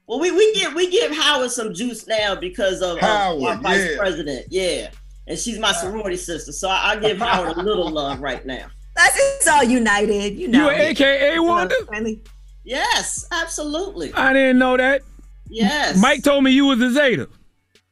Well, 0.09 0.19
we, 0.19 0.31
we 0.31 0.55
give 0.55 0.75
we 0.75 0.91
give 0.91 1.13
Howard 1.13 1.51
some 1.51 1.75
juice 1.75 2.07
now 2.07 2.35
because 2.35 2.81
of, 2.81 2.97
of 2.97 3.01
Howard, 3.01 3.45
our 3.45 3.57
vice 3.59 3.91
yeah. 3.91 3.97
president. 3.99 4.47
Yeah, 4.49 4.91
and 5.29 5.39
she's 5.39 5.59
my 5.59 5.71
uh. 5.71 5.75
sorority 5.75 6.17
sister, 6.17 6.51
so 6.53 6.69
I, 6.69 6.93
I 6.93 6.97
give 6.97 7.19
Howard 7.19 7.57
a 7.57 7.63
little 7.63 7.89
love 7.89 8.21
right 8.21 8.45
now. 8.45 8.67
That's 8.97 9.17
it's 9.17 9.47
all 9.47 9.63
united, 9.63 10.37
you 10.37 10.49
know. 10.49 10.71
You 10.71 10.77
AKA 10.77 11.39
Wanda? 11.39 11.77
Friendly. 11.87 12.21
Yes, 12.65 13.27
absolutely. 13.31 14.13
I 14.15 14.33
didn't 14.33 14.59
know 14.59 14.77
that. 14.77 15.03
Yes. 15.49 15.97
Mike 15.97 16.25
told 16.25 16.43
me 16.45 16.51
you 16.51 16.67
was 16.67 16.81
a 16.83 16.91
Zeta. 16.91 17.29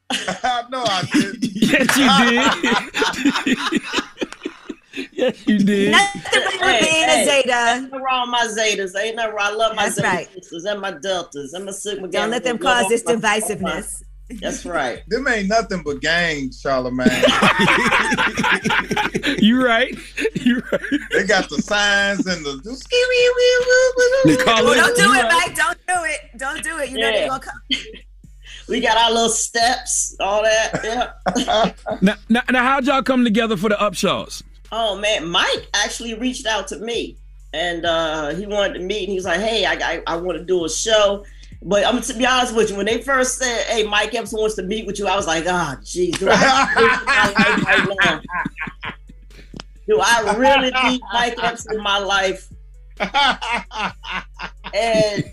no, 0.69 0.83
I 0.85 1.07
did. 1.11 1.37
yes, 1.55 1.97
you 1.97 2.09
did. 4.95 5.11
yes, 5.13 5.47
you 5.47 5.59
did. 5.59 5.91
Nothing 5.91 6.21
wrong 6.31 6.59
with 6.61 6.81
being 6.81 7.09
a 7.09 7.25
Zeta. 7.25 7.81
Nothing 7.81 8.01
wrong 8.01 8.29
with 8.29 8.31
my 8.31 8.47
Zetas. 8.47 8.99
Ain't 8.99 9.15
nothing 9.15 9.35
wrong. 9.35 9.47
I 9.47 9.51
love 9.51 9.75
my 9.75 9.83
That's 9.85 9.95
Zeta 9.95 10.07
right. 10.07 10.33
sisters 10.33 10.65
and 10.65 10.81
my 10.81 10.91
Deltas 10.91 11.53
and 11.53 11.65
my 11.65 11.71
Sigma 11.71 12.07
Don't 12.07 12.29
let 12.29 12.43
them 12.43 12.57
cause 12.57 12.87
this 12.89 13.03
divisiveness. 13.03 14.03
That's 14.29 14.65
right. 14.65 15.03
Them 15.07 15.27
ain't 15.27 15.47
nothing 15.47 15.83
but 15.83 16.01
gangs, 16.01 16.61
Charlamagne. 16.61 17.07
You 19.39 19.63
right. 19.63 19.95
You 20.35 20.61
right. 20.71 20.81
they 21.11 21.23
got 21.25 21.49
the 21.49 21.61
signs 21.61 22.25
and 22.27 22.45
the. 22.45 22.53
The 24.23 24.43
colors. 24.43 24.75
Don't 24.77 24.95
do 24.95 25.13
it. 25.13 25.23
Mike. 25.23 25.55
Don't 25.55 25.77
do 25.87 25.93
it. 26.05 26.19
Don't 26.37 26.63
do 26.63 26.77
it. 26.79 26.89
You 26.91 26.97
know 26.99 27.07
Yeah. 27.09 27.11
they're 27.11 27.27
gonna 27.29 27.43
come. 27.43 27.61
We 28.69 28.81
got 28.81 28.97
our 28.97 29.11
little 29.13 29.29
steps, 29.29 30.13
all 30.19 30.43
that. 30.43 30.81
Yeah. 30.83 31.71
Now, 32.01 32.15
now, 32.27 32.41
now, 32.49 32.63
how'd 32.63 32.85
y'all 32.85 33.01
come 33.01 33.23
together 33.23 33.55
for 33.55 33.69
the 33.69 33.75
Upshaws? 33.75 34.43
Oh 34.73 34.97
man, 34.97 35.29
Mike 35.29 35.67
actually 35.73 36.15
reached 36.15 36.45
out 36.45 36.67
to 36.69 36.77
me, 36.79 37.15
and 37.53 37.85
uh, 37.85 38.29
he 38.35 38.45
wanted 38.45 38.73
to 38.73 38.79
meet. 38.81 39.03
And 39.03 39.09
he 39.09 39.15
was 39.15 39.23
like, 39.25 39.39
"Hey, 39.39 39.65
I 39.65 39.73
I, 39.73 40.03
I 40.07 40.17
want 40.17 40.37
to 40.37 40.43
do 40.43 40.65
a 40.65 40.69
show." 40.69 41.23
But 41.61 41.85
I'm 41.85 42.01
to 42.01 42.13
be 42.13 42.25
honest 42.25 42.55
with 42.55 42.69
you, 42.69 42.77
when 42.77 42.85
they 42.85 43.01
first 43.01 43.39
said, 43.39 43.65
"Hey, 43.67 43.83
Mike 43.83 44.11
Epson 44.11 44.39
wants 44.39 44.55
to 44.55 44.63
meet 44.63 44.85
with 44.85 44.99
you," 44.99 45.07
I 45.07 45.15
was 45.15 45.27
like, 45.27 45.45
"Ah, 45.47 45.75
oh, 45.77 45.81
geez, 45.83 46.17
do 46.17 46.27
right 46.27 48.21
do 49.87 49.99
I 50.01 50.35
really 50.37 50.71
need 50.83 51.01
Mike 51.13 51.35
Epson 51.37 51.73
in 51.73 51.81
my 51.81 51.97
life?" 51.97 52.47
and 54.73 55.23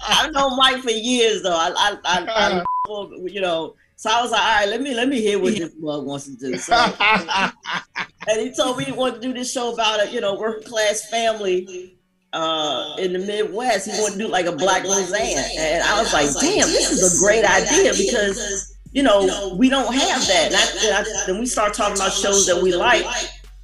I've 0.00 0.32
known 0.32 0.56
Mike 0.56 0.82
for 0.82 0.90
years, 0.90 1.42
though. 1.42 1.56
I, 1.56 1.72
I, 1.76 1.98
I, 2.04 2.64
I, 2.88 3.08
you 3.24 3.40
know. 3.40 3.74
So 3.98 4.10
I 4.10 4.20
was 4.20 4.30
like, 4.30 4.42
all 4.42 4.60
right, 4.60 4.68
let 4.68 4.82
me 4.82 4.94
let 4.94 5.08
me 5.08 5.22
hear 5.22 5.38
what 5.38 5.56
this 5.56 5.72
mug 5.78 6.04
wants 6.04 6.26
to 6.26 6.36
do. 6.36 6.58
So, 6.58 6.74
and 6.74 8.40
he 8.40 8.52
told 8.54 8.76
me 8.76 8.84
he 8.84 8.92
wanted 8.92 9.22
to 9.22 9.28
do 9.28 9.32
this 9.32 9.50
show 9.50 9.72
about 9.72 10.06
a 10.06 10.10
you 10.10 10.20
know 10.20 10.34
working 10.34 10.68
class 10.68 11.08
family 11.08 11.95
uh, 12.36 12.96
in 12.98 13.14
the 13.14 13.18
Midwest. 13.18 13.90
He 13.90 13.92
wanted 14.00 14.18
to 14.18 14.18
do 14.18 14.28
like 14.28 14.46
a 14.46 14.52
Black 14.52 14.84
Roseanne, 14.84 15.44
and 15.58 15.82
I 15.82 15.98
was 15.98 16.12
like, 16.12 16.28
damn, 16.40 16.68
this 16.68 16.90
is 16.92 17.16
a 17.16 17.24
great 17.24 17.44
idea 17.44 17.92
because 17.92 18.76
you 18.92 19.02
know 19.02 19.56
we 19.58 19.68
don't 19.68 19.92
have 19.92 20.26
that. 20.26 20.46
And, 20.46 20.54
I, 20.54 20.98
and, 20.98 21.06
I, 21.06 21.30
and 21.30 21.40
we 21.40 21.46
start 21.46 21.74
talking 21.74 21.96
about 21.96 22.12
shows 22.12 22.46
that 22.46 22.62
we 22.62 22.74
like. 22.74 23.06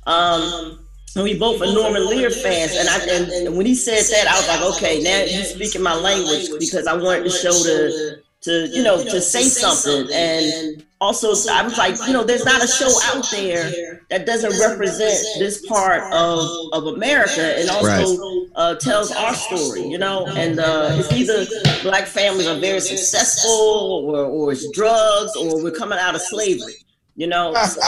Um, 0.07 0.79
and 1.15 1.25
we 1.25 1.39
both 1.39 1.61
are 1.61 1.73
Norman 1.73 2.09
Lear 2.09 2.31
fans, 2.31 2.75
and 2.75 2.89
I 2.89 2.99
and, 3.15 3.31
and 3.31 3.57
when 3.57 3.67
he 3.67 3.75
said 3.75 4.01
that, 4.01 4.27
I 4.27 4.37
was 4.37 4.49
like, 4.49 4.77
okay, 4.77 5.03
now 5.03 5.23
you're 5.25 5.45
speaking 5.45 5.83
my 5.83 5.95
language 5.95 6.49
because 6.59 6.87
I 6.87 6.95
wanted 6.95 7.25
the 7.25 7.31
show 7.31 7.53
to 7.53 8.23
to 8.43 8.69
you 8.75 8.83
know 8.83 9.05
to 9.05 9.21
say 9.21 9.43
something, 9.43 10.09
and 10.11 10.83
also 11.03 11.31
I 11.51 11.63
was 11.65 11.77
like, 11.77 11.97
you 12.07 12.13
know, 12.13 12.23
there's 12.23 12.45
not 12.45 12.63
a 12.63 12.67
show 12.69 12.91
out 13.07 13.29
there 13.33 14.01
that 14.09 14.25
doesn't 14.25 14.53
represent 14.61 15.19
this 15.39 15.67
part 15.67 16.01
of 16.13 16.49
of 16.73 16.87
America, 16.95 17.59
and 17.59 17.69
also 17.69 18.47
uh, 18.55 18.77
tells 18.77 19.11
our 19.11 19.35
story, 19.35 19.83
you 19.83 19.99
know, 19.99 20.27
and 20.29 20.61
uh, 20.61 20.91
it's 20.93 21.13
either 21.13 21.45
black 21.83 22.07
families 22.07 22.47
are 22.47 22.59
very 22.59 22.81
successful, 22.81 23.51
or 23.51 24.25
or 24.25 24.53
it's 24.53 24.71
drugs, 24.71 25.35
or 25.35 25.63
we're 25.63 25.73
coming 25.73 25.99
out 25.99 26.15
of 26.15 26.21
slavery. 26.23 26.77
You 27.17 27.27
know, 27.27 27.53
So, 27.67 27.81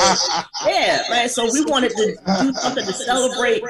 yeah, 0.66 1.02
man. 1.08 1.28
So 1.28 1.50
we 1.52 1.64
wanted 1.64 1.92
to 1.92 2.16
do 2.42 2.52
something 2.54 2.84
to 2.84 2.92
celebrate 2.92 3.62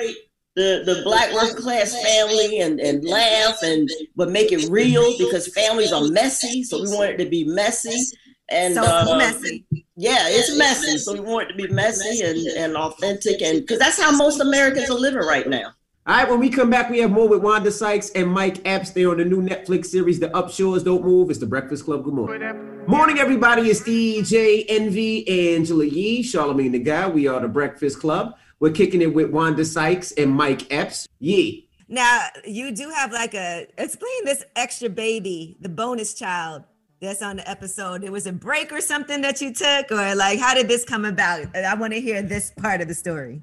the 0.56 0.82
the 0.86 1.02
black 1.04 1.32
working 1.34 1.56
class 1.56 1.92
family 2.02 2.60
and 2.60 2.80
and 2.80 3.04
laugh 3.04 3.58
and 3.62 3.90
but 4.16 4.30
make 4.30 4.52
it 4.52 4.70
real 4.70 5.16
because 5.18 5.52
families 5.52 5.92
are 5.92 6.08
messy. 6.08 6.62
So 6.62 6.82
we 6.82 6.88
wanted 6.88 7.20
it 7.20 7.24
to 7.24 7.30
be 7.30 7.44
messy 7.44 8.00
and 8.48 8.74
So 8.74 8.82
uh, 8.82 9.16
messy. 9.16 9.64
Yeah, 9.96 10.18
it's 10.28 10.56
messy. 10.56 10.98
So 10.98 11.12
we 11.12 11.20
want 11.20 11.48
it 11.48 11.52
to 11.52 11.66
be 11.66 11.72
messy 11.72 12.22
and 12.22 12.38
and 12.56 12.76
authentic 12.76 13.42
and 13.42 13.60
because 13.60 13.78
that's 13.78 14.00
how 14.00 14.14
most 14.16 14.40
Americans 14.40 14.90
are 14.90 14.98
living 14.98 15.20
right 15.20 15.48
now. 15.48 15.72
All 16.06 16.14
right, 16.14 16.28
when 16.28 16.38
we 16.38 16.50
come 16.50 16.68
back, 16.68 16.90
we 16.90 16.98
have 16.98 17.10
more 17.10 17.26
with 17.26 17.40
Wanda 17.40 17.70
Sykes 17.70 18.10
and 18.10 18.30
Mike 18.30 18.60
Epps. 18.66 18.90
They're 18.90 19.10
on 19.10 19.16
the 19.16 19.24
new 19.24 19.40
Netflix 19.40 19.86
series, 19.86 20.20
The 20.20 20.28
Upshaws 20.28 20.84
Don't 20.84 21.02
Move. 21.02 21.30
It's 21.30 21.38
the 21.38 21.46
Breakfast 21.46 21.86
Club. 21.86 22.04
Good 22.04 22.12
morning. 22.12 22.84
Morning, 22.86 23.18
everybody. 23.18 23.70
It's 23.70 23.80
DJ 23.80 24.66
Envy, 24.68 25.54
Angela 25.54 25.86
Yee, 25.86 26.22
Charlamagne 26.22 26.72
the 26.72 26.78
Guy. 26.78 27.08
We 27.08 27.26
are 27.26 27.40
the 27.40 27.48
Breakfast 27.48 28.00
Club. 28.00 28.34
We're 28.60 28.72
kicking 28.72 29.00
it 29.00 29.14
with 29.14 29.30
Wanda 29.30 29.64
Sykes 29.64 30.12
and 30.12 30.30
Mike 30.30 30.70
Epps. 30.70 31.08
Yee. 31.20 31.70
Now 31.88 32.26
you 32.44 32.70
do 32.72 32.90
have 32.90 33.10
like 33.10 33.32
a 33.32 33.66
explain 33.78 34.26
this 34.26 34.44
extra 34.56 34.90
baby, 34.90 35.56
the 35.60 35.70
bonus 35.70 36.12
child 36.12 36.64
that's 37.04 37.22
on 37.22 37.36
the 37.36 37.48
episode. 37.48 38.02
It 38.04 38.10
was 38.12 38.26
a 38.26 38.32
break 38.32 38.72
or 38.72 38.80
something 38.80 39.20
that 39.22 39.40
you 39.40 39.52
took, 39.52 39.90
or 39.92 40.14
like 40.14 40.38
how 40.38 40.54
did 40.54 40.68
this 40.68 40.84
come 40.84 41.04
about? 41.04 41.54
I 41.56 41.74
want 41.74 41.92
to 41.92 42.00
hear 42.00 42.22
this 42.22 42.52
part 42.56 42.80
of 42.80 42.88
the 42.88 42.94
story. 42.94 43.40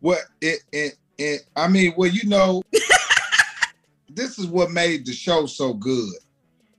Well, 0.00 0.20
it, 0.40 0.60
it, 0.72 0.96
it, 1.18 1.42
I 1.56 1.68
mean, 1.68 1.94
well, 1.96 2.10
you 2.10 2.28
know, 2.28 2.62
this 4.10 4.38
is 4.38 4.46
what 4.46 4.70
made 4.70 5.06
the 5.06 5.12
show 5.12 5.46
so 5.46 5.72
good 5.74 6.12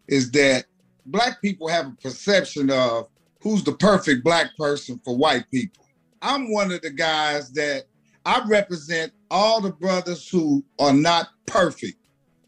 is 0.07 0.31
that 0.31 0.65
black 1.07 1.41
people 1.41 1.67
have 1.67 1.87
a 1.87 1.95
perception 2.01 2.69
of 2.69 3.07
who's 3.41 3.63
the 3.63 3.73
perfect 3.73 4.23
black 4.23 4.55
person 4.57 4.99
for 5.03 5.15
white 5.17 5.45
people. 5.51 5.85
I'm 6.21 6.51
one 6.51 6.71
of 6.71 6.81
the 6.81 6.91
guys 6.91 7.51
that 7.53 7.83
I 8.25 8.43
represent 8.47 9.11
all 9.29 9.61
the 9.61 9.71
brothers 9.71 10.27
who 10.27 10.63
are 10.79 10.93
not 10.93 11.27
perfect, 11.45 11.97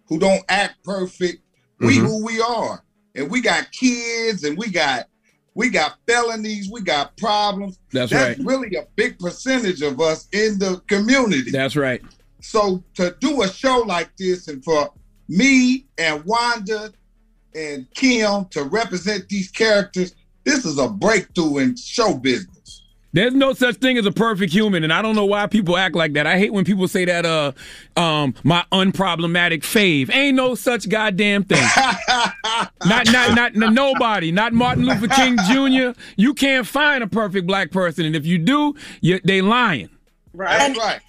who 0.08 0.20
don't 0.20 0.44
act 0.50 0.84
perfect. 0.84 1.44
We 1.80 1.98
Mhm. 1.98 2.06
who 2.06 2.26
we 2.26 2.42
are. 2.42 2.84
And 3.18 3.30
we 3.30 3.42
got 3.42 3.72
kids 3.72 4.44
and 4.44 4.58
we 4.58 4.70
got 4.70 5.08
we 5.56 5.72
got 5.72 5.98
felonies, 6.08 6.70
we 6.72 6.82
got 6.82 7.18
problems. 7.18 7.80
That's 7.92 8.12
That's 8.12 8.38
right. 8.38 8.48
really 8.48 8.76
a 8.76 8.86
big 8.96 9.18
percentage 9.18 9.82
of 9.82 10.00
us 10.00 10.28
in 10.32 10.60
the 10.60 10.84
community. 10.88 11.50
That's 11.50 11.76
right. 11.76 12.02
So 12.42 12.84
to 12.94 13.16
do 13.20 13.42
a 13.42 13.48
show 13.48 13.80
like 13.80 14.16
this 14.18 14.48
and 14.48 14.64
for 14.64 14.94
me 15.28 15.88
and 15.98 16.24
Wanda 16.26 16.94
and 17.56 17.88
Kim 17.96 18.46
to 18.52 18.66
represent 18.66 19.28
these 19.30 19.50
characters, 19.50 20.14
this 20.44 20.64
is 20.64 20.78
a 20.78 20.88
breakthrough 20.88 21.58
in 21.58 21.76
show 21.76 22.14
business. 22.14 22.57
There's 23.18 23.34
no 23.34 23.54
such 23.54 23.78
thing 23.78 23.98
as 23.98 24.06
a 24.06 24.12
perfect 24.12 24.54
human, 24.54 24.84
and 24.84 24.94
I 24.94 25.02
don't 25.02 25.16
know 25.16 25.26
why 25.26 25.48
people 25.48 25.76
act 25.76 25.96
like 25.96 26.14
that. 26.14 26.28
I 26.28 26.38
hate 26.38 26.54
when 26.54 26.64
people 26.66 26.88
say 26.88 27.04
that. 27.06 27.26
Uh, 27.26 27.52
um, 28.00 28.36
my 28.44 28.64
unproblematic 28.72 29.62
fave 29.62 30.14
ain't 30.14 30.36
no 30.36 30.54
such 30.54 30.88
goddamn 30.88 31.44
thing. 31.44 31.58
not, 32.86 33.12
not, 33.12 33.36
not, 33.36 33.56
n- 33.56 33.74
nobody. 33.74 34.32
Not 34.32 34.54
Martin 34.54 34.86
Luther 34.86 35.08
King 35.08 35.36
Jr. 35.50 36.00
You 36.16 36.36
can't 36.36 36.68
find 36.68 37.04
a 37.04 37.08
perfect 37.08 37.48
black 37.48 37.72
person, 37.72 38.06
and 38.06 38.16
if 38.16 38.24
you 38.24 38.38
do, 38.38 38.76
you, 39.02 39.20
they 39.24 39.42
lying. 39.42 39.90
Right. 40.34 40.78
right. 40.78 41.00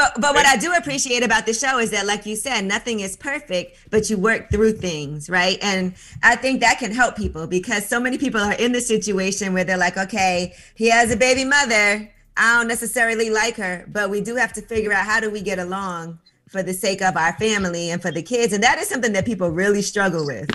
But 0.00 0.18
but 0.18 0.34
what 0.34 0.46
I 0.46 0.56
do 0.56 0.72
appreciate 0.72 1.22
about 1.22 1.44
the 1.44 1.52
show 1.52 1.78
is 1.78 1.90
that, 1.90 2.06
like 2.06 2.24
you 2.24 2.34
said, 2.34 2.64
nothing 2.64 3.00
is 3.00 3.18
perfect, 3.18 3.76
but 3.90 4.08
you 4.08 4.16
work 4.16 4.50
through 4.50 4.72
things, 4.72 5.28
right? 5.28 5.58
And 5.60 5.94
I 6.22 6.36
think 6.36 6.60
that 6.62 6.78
can 6.78 6.90
help 6.90 7.16
people 7.16 7.46
because 7.46 7.86
so 7.86 8.00
many 8.00 8.16
people 8.16 8.40
are 8.40 8.54
in 8.54 8.72
the 8.72 8.80
situation 8.80 9.52
where 9.52 9.62
they're 9.62 9.76
like, 9.76 9.98
okay, 9.98 10.54
he 10.74 10.88
has 10.88 11.10
a 11.10 11.18
baby 11.18 11.44
mother. 11.44 12.10
I 12.34 12.56
don't 12.56 12.66
necessarily 12.66 13.28
like 13.28 13.56
her, 13.56 13.84
but 13.88 14.08
we 14.08 14.22
do 14.22 14.36
have 14.36 14.54
to 14.54 14.62
figure 14.62 14.90
out 14.90 15.04
how 15.04 15.20
do 15.20 15.28
we 15.28 15.42
get 15.42 15.58
along 15.58 16.18
for 16.48 16.62
the 16.62 16.72
sake 16.72 17.02
of 17.02 17.18
our 17.18 17.34
family 17.34 17.90
and 17.90 18.00
for 18.00 18.10
the 18.10 18.22
kids. 18.22 18.54
And 18.54 18.64
that 18.64 18.78
is 18.78 18.88
something 18.88 19.12
that 19.12 19.26
people 19.26 19.50
really 19.50 19.82
struggle 19.82 20.24
with. 20.24 20.48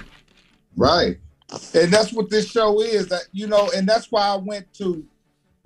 Right. 0.76 1.20
And 1.76 1.94
that's 1.94 2.12
what 2.12 2.32
this 2.32 2.50
show 2.50 2.82
is. 2.82 3.10
That 3.10 3.26
you 3.32 3.46
know, 3.46 3.70
and 3.76 3.88
that's 3.88 4.12
why 4.12 4.28
I 4.28 4.38
went 4.38 4.74
to 4.80 5.06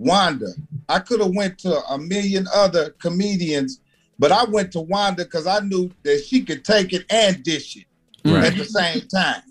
Wanda. 0.00 0.48
I 0.88 0.98
could 0.98 1.20
have 1.20 1.34
went 1.34 1.58
to 1.58 1.82
a 1.90 1.98
million 1.98 2.46
other 2.54 2.90
comedians, 2.98 3.80
but 4.18 4.32
I 4.32 4.44
went 4.44 4.72
to 4.72 4.80
Wanda 4.80 5.24
because 5.24 5.46
I 5.46 5.60
knew 5.60 5.90
that 6.04 6.24
she 6.24 6.42
could 6.42 6.64
take 6.64 6.92
it 6.92 7.04
and 7.10 7.42
dish 7.42 7.76
it 7.76 7.84
Right. 8.24 8.44
at 8.44 8.56
the 8.56 8.64
same 8.64 9.02
time. 9.08 9.42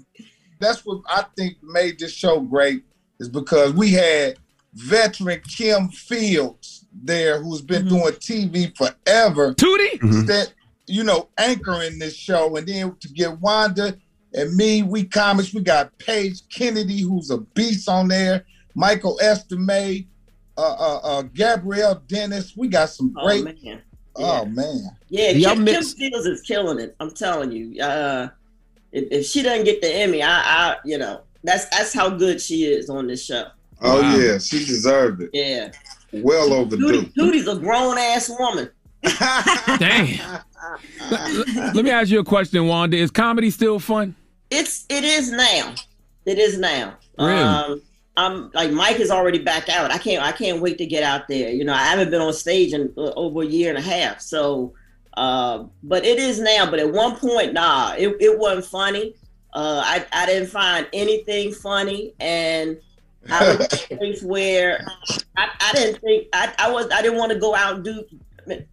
That's 0.60 0.86
what 0.86 1.02
I 1.08 1.26
think 1.38 1.58
made 1.64 2.00
this 2.00 2.12
show 2.12 2.40
great 2.40 2.84
is 3.20 3.30
because 3.30 3.74
we 3.74 3.92
had 3.92 4.38
veteran 4.74 5.42
Kim 5.42 5.90
Fields 5.90 6.86
there 6.92 7.42
who's 7.42 7.62
been 7.62 7.86
mm-hmm. 7.86 7.98
doing 7.98 8.14
TV 8.14 8.76
forever. 8.76 9.54
Tootie? 9.54 10.00
Mm-hmm. 10.00 10.08
Mm-hmm. 10.08 10.26
That, 10.26 10.54
you 10.88 11.04
know, 11.04 11.30
anchoring 11.38 12.00
this 12.00 12.16
show. 12.16 12.56
And 12.56 12.68
then 12.68 12.96
to 13.00 13.08
get 13.10 13.40
Wanda 13.40 13.98
and 14.34 14.56
me, 14.56 14.84
we 14.84 15.04
comics, 15.04 15.54
we 15.54 15.62
got 15.62 15.98
Page 16.00 16.42
Kennedy, 16.50 17.02
who's 17.02 17.30
a 17.30 17.38
beast 17.38 17.88
on 17.88 18.08
there, 18.08 18.46
Michael 18.76 19.20
Estimay, 19.24 20.06
uh, 20.60 20.76
uh, 20.80 21.00
uh, 21.04 21.22
Gabrielle 21.34 22.02
Dennis. 22.08 22.56
We 22.58 22.68
got 22.68 22.90
some 22.90 23.14
Oh, 23.18 23.26
great. 23.26 23.44
man. 23.64 23.82
Oh, 24.16 24.46
man. 24.46 24.82
Yeah, 25.10 25.30
Y'all 25.32 25.54
Kim, 25.56 25.64
mix- 25.64 25.94
Kim 25.94 26.12
Fields 26.12 26.26
is 26.26 26.42
killing 26.42 26.80
it. 26.80 26.96
I'm 27.00 27.12
telling 27.12 27.52
you. 27.52 27.82
Uh, 27.82 28.28
if, 28.92 29.06
if 29.12 29.26
she 29.26 29.42
doesn't 29.44 29.66
get 29.66 29.82
the 29.82 29.88
Emmy, 29.94 30.22
I, 30.22 30.30
I, 30.42 30.76
you 30.84 30.98
know, 30.98 31.22
that's 31.44 31.66
that's 31.70 31.94
how 31.94 32.10
good 32.10 32.42
she 32.42 32.66
is 32.66 32.90
on 32.90 33.08
this 33.08 33.24
show. 33.26 33.46
Oh, 33.82 34.02
Wow. 34.02 34.16
yeah. 34.18 34.38
She 34.40 34.60
deserved 34.66 35.22
it. 35.22 35.30
Yeah, 35.32 35.72
Well 36.12 36.52
overdue. 36.54 37.04
Tootie, 37.04 37.14
Tootie's 37.14 37.48
a 37.48 37.56
grown 37.58 37.98
ass 37.98 38.30
woman. 38.38 38.70
Damn. 39.78 40.40
Let 41.74 41.86
me 41.86 41.92
ask 41.92 42.10
you 42.10 42.20
a 42.20 42.24
question, 42.26 42.68
Wanda. 42.68 42.98
Is 42.98 43.12
comedy 43.12 43.50
still 43.52 43.80
fun? 43.80 44.16
It's 44.52 44.86
it 44.90 45.04
is 45.06 45.32
now. 45.32 45.76
It 46.26 46.38
is 46.38 46.58
now. 46.58 46.96
Really? 47.18 47.32
Um, 47.42 47.82
I'm 48.20 48.52
like 48.54 48.72
Mike 48.72 49.00
is 49.00 49.12
already 49.12 49.40
back 49.40 49.70
out. 49.70 49.92
I 49.92 49.98
can't 49.98 50.22
I 50.22 50.34
can't 50.34 50.62
wait 50.62 50.78
to 50.80 50.86
get 50.86 51.04
out 51.04 51.28
there. 51.30 51.50
You 51.52 51.64
know, 51.64 51.74
I 51.74 51.84
haven't 51.84 52.12
been 52.12 52.22
on 52.22 52.34
stage 52.34 52.74
in 52.74 52.94
uh, 52.98 53.14
over 53.16 53.42
a 53.42 53.46
year 53.46 53.70
and 53.70 53.78
a 53.78 53.82
half. 53.82 54.20
So, 54.20 54.74
uh, 55.16 55.64
but 55.84 56.06
it 56.06 56.20
is 56.20 56.40
now. 56.40 56.70
But 56.70 56.80
at 56.80 56.92
one 56.92 57.16
point, 57.16 57.54
nah, 57.54 57.94
it, 57.98 58.18
it 58.20 58.38
wasn't 58.38 58.66
funny. 58.66 59.16
Uh, 59.54 59.82
I 59.86 60.06
I 60.12 60.26
didn't 60.26 60.50
find 60.50 60.86
anything 60.92 61.54
funny, 61.54 62.14
and 62.20 62.78
I 63.32 63.56
was 63.56 63.68
place 63.98 64.22
where 64.22 64.86
I, 65.38 65.50
I 65.62 65.72
didn't 65.74 66.02
think 66.02 66.28
I, 66.34 66.54
I 66.60 66.72
was 66.72 66.90
I 66.92 67.02
didn't 67.02 67.18
want 67.18 67.32
to 67.32 67.40
go 67.40 67.56
out 67.56 67.76
and 67.76 67.84
do 67.86 68.04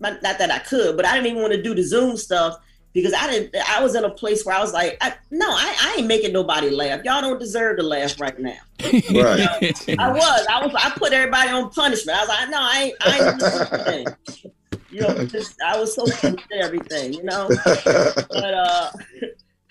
not 0.01 0.23
that 0.23 0.51
I 0.51 0.59
could, 0.59 0.97
but 0.97 1.07
I 1.07 1.15
didn't 1.15 1.27
even 1.29 1.43
want 1.43 1.55
to 1.55 1.63
do 1.63 1.75
the 1.75 1.83
Zoom 1.83 2.17
stuff 2.17 2.59
because 2.97 3.13
I 3.13 3.31
didn't. 3.31 3.55
I 3.69 3.83
was 3.83 3.95
in 3.95 4.05
a 4.05 4.11
place 4.11 4.45
where 4.47 4.57
I 4.57 4.61
was 4.61 4.73
like, 4.73 4.97
I, 5.03 5.13
no, 5.31 5.47
I, 5.51 5.77
I 5.79 5.95
ain't 5.99 6.07
making 6.09 6.33
nobody 6.33 6.71
laugh. 6.71 7.05
Y'all 7.05 7.21
don't 7.21 7.39
deserve 7.39 7.77
to 7.77 7.83
laugh 7.83 8.19
right 8.19 8.39
now. 8.41 8.57
Right. 8.83 9.89
I 9.99 10.11
was. 10.13 10.47
I 10.49 10.65
was. 10.65 10.75
I 10.75 10.93
put 10.97 11.13
everybody 11.13 11.51
on 11.51 11.69
punishment. 11.71 12.17
I 12.17 12.21
was 12.23 12.29
like, 12.31 12.49
no, 12.49 12.59
I 12.59 12.83
ain't. 12.83 12.97
I 13.01 13.99
ain't 13.99 14.45
doing. 14.45 14.83
You 14.91 15.01
know, 15.03 15.27
just, 15.27 15.61
I 15.63 15.79
was 15.79 15.95
so 15.95 16.07
used 16.07 16.23
to 16.23 16.39
everything. 16.57 17.13
You 17.13 17.25
know, 17.25 17.49
but 17.85 18.55
uh, 18.55 18.91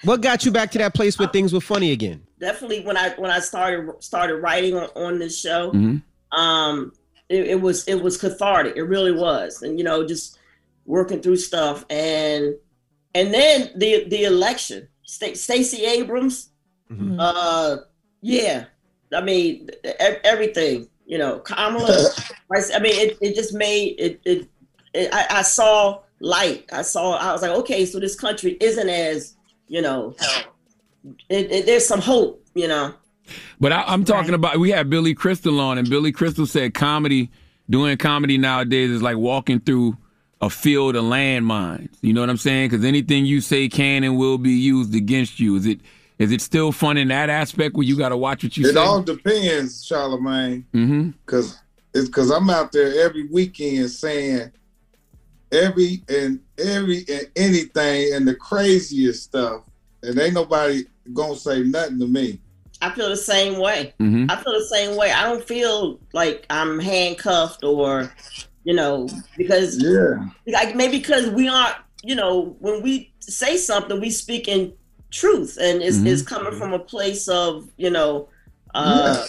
What 0.03 0.21
got 0.21 0.45
you 0.45 0.51
back 0.51 0.69
to 0.71 0.77
that 0.77 0.93
place 0.93 1.17
where 1.17 1.27
things 1.27 1.51
were 1.51 1.61
funny 1.61 1.91
again? 1.91 2.21
definitely 2.39 2.81
when 2.85 2.95
I 2.97 3.09
when 3.17 3.31
I 3.31 3.39
started 3.39 3.91
started 4.03 4.35
writing 4.35 4.75
on, 4.75 4.89
on 4.95 5.17
this 5.19 5.39
show, 5.39 5.71
Mhm. 5.71 6.03
um, 6.31 6.91
it, 7.27 7.47
it 7.47 7.61
was 7.61 7.87
it 7.87 7.95
was 8.03 8.17
cathartic. 8.19 8.75
It 8.75 8.83
really 8.83 9.13
was, 9.13 9.63
and 9.63 9.79
you 9.79 9.83
know, 9.83 10.05
just 10.05 10.37
working 10.85 11.21
through 11.21 11.37
stuff, 11.37 11.83
and 11.89 12.53
and 13.15 13.33
then 13.33 13.71
the 13.75 14.07
the 14.09 14.25
election, 14.25 14.87
Sta- 15.03 15.33
Stacey 15.33 15.85
Abrams, 15.85 16.49
uh, 17.17 17.77
yeah, 18.21 18.65
I 19.13 19.21
mean 19.21 19.69
e- 19.83 20.19
everything, 20.23 20.87
you 21.07 21.17
know, 21.17 21.39
Kamala. 21.39 22.09
I 22.53 22.79
mean, 22.79 22.93
it, 22.93 23.17
it 23.21 23.35
just 23.35 23.53
made 23.53 23.95
it. 23.97 24.21
it, 24.25 24.47
it 24.93 25.13
I, 25.13 25.39
I 25.39 25.41
saw 25.41 26.01
light. 26.19 26.65
I 26.71 26.81
saw. 26.81 27.15
I 27.15 27.31
was 27.31 27.41
like, 27.41 27.51
okay, 27.51 27.85
so 27.85 27.99
this 27.99 28.15
country 28.15 28.57
isn't 28.59 28.89
as 28.89 29.35
you 29.67 29.81
know. 29.81 30.13
It, 31.29 31.51
it, 31.51 31.65
there's 31.65 31.87
some 31.87 32.01
hope, 32.01 32.45
you 32.53 32.67
know. 32.67 32.93
But 33.59 33.71
I, 33.71 33.83
I'm 33.87 34.03
talking 34.03 34.33
about 34.33 34.57
we 34.57 34.71
had 34.71 34.89
Billy 34.89 35.13
Crystal 35.13 35.59
on, 35.59 35.77
and 35.77 35.89
Billy 35.89 36.11
Crystal 36.11 36.45
said 36.45 36.73
comedy 36.73 37.31
doing 37.69 37.97
comedy 37.97 38.37
nowadays 38.37 38.91
is 38.91 39.01
like 39.01 39.17
walking 39.17 39.59
through 39.59 39.97
a 40.41 40.49
field 40.49 40.95
of 40.95 41.03
landmines. 41.03 41.89
You 42.01 42.13
know 42.13 42.21
what 42.21 42.29
I'm 42.29 42.37
saying? 42.37 42.69
Because 42.69 42.85
anything 42.85 43.25
you 43.25 43.41
say 43.41 43.67
can 43.69 44.03
and 44.03 44.17
will 44.17 44.37
be 44.37 44.51
used 44.51 44.93
against 44.95 45.39
you. 45.39 45.55
Is 45.55 45.65
it 45.65 45.79
is 46.19 46.31
it 46.31 46.41
still 46.41 46.71
fun 46.71 46.97
in 46.97 47.07
that 47.09 47.29
aspect 47.29 47.75
where 47.75 47.85
you 47.85 47.97
got 47.97 48.09
to 48.09 48.17
watch 48.17 48.43
what 48.43 48.55
you 48.55 48.63
It 48.65 48.67
say? 48.67 48.71
It 48.71 48.77
all 48.77 49.01
depends, 49.01 49.85
Charlamagne. 49.87 50.63
mm-hmm. 50.73 51.09
Cause 51.25 51.59
it's 51.93 52.09
cause 52.09 52.29
I'm 52.31 52.49
out 52.49 52.71
there 52.71 53.03
every 53.05 53.27
weekend 53.27 53.89
saying 53.89 54.51
every 55.51 56.03
and 56.09 56.39
every 56.57 57.05
and 57.09 57.27
anything 57.35 58.13
and 58.13 58.27
the 58.27 58.35
craziest 58.35 59.23
stuff, 59.23 59.63
and 60.03 60.19
ain't 60.19 60.33
nobody 60.33 60.83
gonna 61.13 61.35
say 61.35 61.63
nothing 61.63 61.99
to 61.99 62.07
me. 62.07 62.39
I 62.81 62.91
feel 62.91 63.09
the 63.09 63.15
same 63.17 63.59
way. 63.59 63.93
Mhm. 64.01 64.29
I 64.29 64.35
feel 64.43 64.53
the 64.53 64.65
same 64.65 64.95
way. 64.97 65.11
I 65.11 65.23
don't 65.23 65.43
feel 65.43 65.97
like 66.13 66.45
I'm 66.49 66.77
handcuffed 66.79 67.63
or, 67.63 68.11
you 68.65 68.73
know, 68.73 69.07
because 69.37 69.77
Yeah. 69.81 70.25
like 70.47 70.75
maybe 70.75 70.97
because 70.97 71.29
we 71.29 71.47
aren't, 71.47 71.77
you 72.03 72.15
know, 72.15 72.55
when 72.59 72.81
we 72.81 73.13
say 73.19 73.55
something, 73.57 74.01
we 74.01 74.09
speak 74.09 74.47
in 74.47 74.73
truth, 75.11 75.57
and 75.61 75.81
it's, 75.81 75.97
Mhm. 75.97 76.07
it's 76.07 76.21
coming 76.23 76.53
from 76.59 76.73
a 76.73 76.79
place 76.79 77.27
of, 77.29 77.69
you 77.77 77.89
know, 77.89 78.27
uh, 78.73 79.23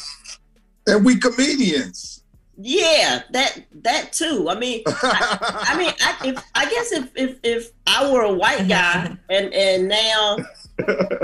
And 0.88 1.04
we 1.04 1.16
comedians. 1.18 2.22
yeah, 2.58 3.22
that 3.32 3.64
that 3.82 4.12
too. 4.12 4.48
I 4.48 4.58
mean, 4.58 4.82
I, 4.86 5.64
I 5.72 5.78
mean, 5.78 5.92
I, 6.00 6.16
if 6.28 6.44
I 6.54 6.64
guess 6.70 6.92
if 6.92 7.10
if 7.14 7.36
if 7.44 7.70
I 7.86 8.10
were 8.10 8.22
a 8.22 8.32
white 8.32 8.66
guy 8.68 9.16
and 9.28 9.52
and 9.52 9.88
now, 9.88 10.38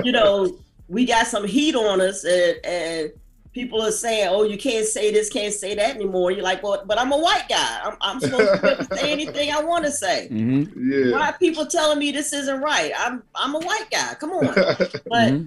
you 0.05 0.13
know, 0.13 0.59
we 0.89 1.07
got 1.07 1.27
some 1.27 1.47
heat 1.47 1.75
on 1.75 2.01
us 2.01 2.25
and 2.25 2.57
and 2.65 3.13
people 3.53 3.83
are 3.83 3.91
saying, 3.93 4.29
oh, 4.31 4.45
you 4.45 4.57
can't 4.57 4.87
say 4.87 5.13
this, 5.13 5.29
can't 5.29 5.53
say 5.53 5.75
that 5.75 5.95
anymore. 5.97 6.31
You're 6.31 6.43
like, 6.43 6.63
well, 6.63 6.83
but 6.87 6.99
I'm 6.99 7.13
a 7.13 7.19
white 7.19 7.45
guy. 7.49 7.81
I'm 7.85 7.97
I'm 8.01 8.21
supposed 8.21 8.55
to 8.55 8.61
be 8.61 8.69
able 8.69 8.85
to 8.85 8.97
say 8.97 9.13
anything 9.13 9.51
I 9.53 9.63
want 9.63 9.85
to 9.85 9.91
say. 9.93 10.29
Mm-hmm. 10.43 10.91
Yeah. 10.93 11.13
Why 11.13 11.29
are 11.29 11.39
people 11.39 11.67
telling 11.67 11.99
me 11.99 12.11
this 12.13 12.33
isn't 12.33 12.61
right? 12.61 12.93
I'm 12.99 13.23
I'm 13.35 13.55
a 13.55 13.59
white 13.61 13.89
guy. 13.91 14.15
Come 14.15 14.31
on. 14.31 14.45
But 14.55 15.33
Mm-hmm. 15.33 15.47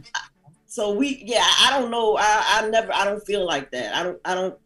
so 0.68 0.94
we 0.94 1.22
yeah, 1.26 1.46
I 1.62 1.80
don't 1.80 1.90
know. 1.92 2.18
I, 2.18 2.62
I 2.64 2.70
never 2.70 2.94
I 2.94 3.06
don't 3.06 3.26
feel 3.26 3.46
like 3.46 3.72
that. 3.72 3.96
I 3.96 4.04
don't 4.04 4.20
I 4.26 4.36
don't 4.36 4.58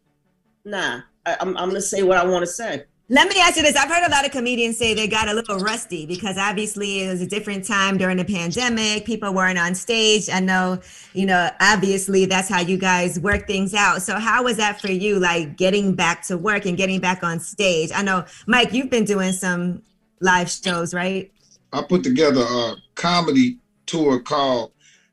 nah. 0.64 1.00
I, 1.26 1.36
I'm 1.40 1.56
I'm 1.56 1.68
gonna 1.68 1.80
say 1.80 2.02
what 2.02 2.18
I 2.18 2.24
want 2.26 2.42
to 2.42 2.50
say. 2.50 2.84
Let 3.12 3.28
me 3.28 3.40
ask 3.40 3.56
you 3.56 3.64
this. 3.64 3.74
I've 3.74 3.88
heard 3.88 4.06
a 4.06 4.08
lot 4.08 4.24
of 4.24 4.30
comedians 4.30 4.78
say 4.78 4.94
they 4.94 5.08
got 5.08 5.26
a 5.26 5.34
little 5.34 5.58
rusty 5.58 6.06
because 6.06 6.38
obviously 6.38 7.02
it 7.02 7.08
was 7.08 7.20
a 7.20 7.26
different 7.26 7.66
time 7.66 7.98
during 7.98 8.18
the 8.18 8.24
pandemic. 8.24 9.04
People 9.04 9.34
weren't 9.34 9.58
on 9.58 9.74
stage. 9.74 10.30
I 10.30 10.38
know, 10.38 10.78
you 11.12 11.26
know, 11.26 11.50
obviously 11.60 12.26
that's 12.26 12.48
how 12.48 12.60
you 12.60 12.78
guys 12.78 13.18
work 13.18 13.48
things 13.48 13.74
out. 13.74 14.02
So 14.02 14.20
how 14.20 14.44
was 14.44 14.58
that 14.58 14.80
for 14.80 14.92
you, 14.92 15.18
like 15.18 15.56
getting 15.56 15.96
back 15.96 16.22
to 16.28 16.38
work 16.38 16.66
and 16.66 16.76
getting 16.76 17.00
back 17.00 17.24
on 17.24 17.40
stage? 17.40 17.90
I 17.92 18.02
know, 18.02 18.24
Mike, 18.46 18.72
you've 18.72 18.90
been 18.90 19.06
doing 19.06 19.32
some 19.32 19.82
live 20.20 20.48
shows, 20.48 20.94
right? 20.94 21.32
I 21.72 21.82
put 21.82 22.04
together 22.04 22.42
a 22.42 22.76
comedy 22.94 23.58
tour 23.86 24.20
called 24.20 24.70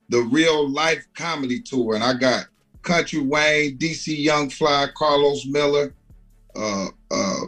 the 0.10 0.22
Real 0.22 0.70
Life 0.70 1.04
Comedy 1.16 1.62
Tour, 1.62 1.96
and 1.96 2.04
I 2.04 2.14
got 2.14 2.46
Country 2.84 3.22
Wayne, 3.22 3.76
DC 3.80 4.16
Young 4.16 4.52
Fly, 4.52 4.86
Carlos 4.96 5.48
Miller, 5.48 5.96
uh, 6.56 6.90
uh, 7.10 7.40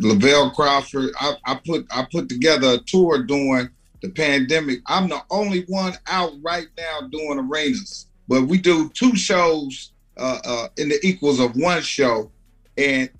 Lavell 0.00 0.52
Crawford. 0.54 1.10
I, 1.20 1.34
I 1.44 1.60
put 1.64 1.86
I 1.90 2.06
put 2.10 2.28
together 2.28 2.74
a 2.74 2.78
tour 2.78 3.22
during 3.22 3.68
the 4.02 4.10
pandemic. 4.10 4.80
I'm 4.86 5.08
the 5.08 5.22
only 5.30 5.64
one 5.68 5.94
out 6.06 6.32
right 6.42 6.68
now 6.76 7.08
doing 7.08 7.38
arenas, 7.38 8.06
but 8.26 8.44
we 8.44 8.58
do 8.58 8.88
two 8.90 9.14
shows 9.14 9.92
uh, 10.16 10.38
uh, 10.44 10.68
in 10.78 10.88
the 10.88 10.98
equals 11.06 11.38
of 11.38 11.54
one 11.54 11.82
show, 11.82 12.30
and 12.78 13.10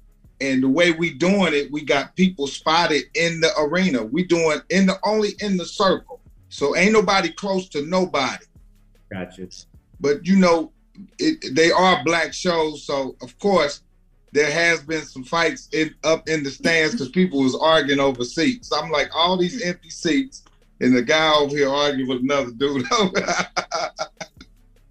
and 0.41 0.63
the 0.63 0.69
way 0.69 0.93
we 0.93 1.13
doing 1.13 1.53
it, 1.53 1.71
we 1.71 1.85
got 1.85 2.17
people 2.17 2.47
spotted 2.47 3.05
in 3.15 3.41
the 3.41 3.51
arena. 3.59 4.03
We 4.03 4.25
doing 4.25 4.61
in 4.71 4.87
the 4.87 4.99
only 5.05 5.31
in 5.41 5.59
the 5.59 5.67
circle, 5.67 6.21
so 6.49 6.77
ain't 6.77 6.93
nobody 6.93 7.31
close 7.31 7.69
to 7.71 7.85
nobody. 7.85 8.45
Gotcha. 9.13 9.49
But 10.01 10.27
you 10.27 10.37
know, 10.37 10.73
it, 11.19 11.55
they 11.55 11.71
are 11.71 12.03
black 12.05 12.33
shows, 12.33 12.87
so 12.87 13.17
of 13.21 13.39
course 13.39 13.83
there 14.33 14.51
has 14.51 14.81
been 14.83 15.03
some 15.03 15.25
fights 15.25 15.69
in, 15.73 15.95
up 16.05 16.29
in 16.29 16.43
the 16.45 16.51
stands 16.51 16.93
because 16.93 17.09
people 17.09 17.41
was 17.43 17.57
arguing 17.57 18.01
over 18.01 18.25
seats. 18.25 18.71
I'm 18.73 18.91
like, 18.91 19.09
all 19.15 19.37
these 19.37 19.63
empty 19.63 19.91
seats, 19.91 20.45
and 20.81 20.95
the 20.97 21.03
guy 21.03 21.33
over 21.35 21.57
here 21.57 21.69
arguing 21.69 22.09
with 22.09 22.23
another 22.23 22.51
dude. 22.53 22.85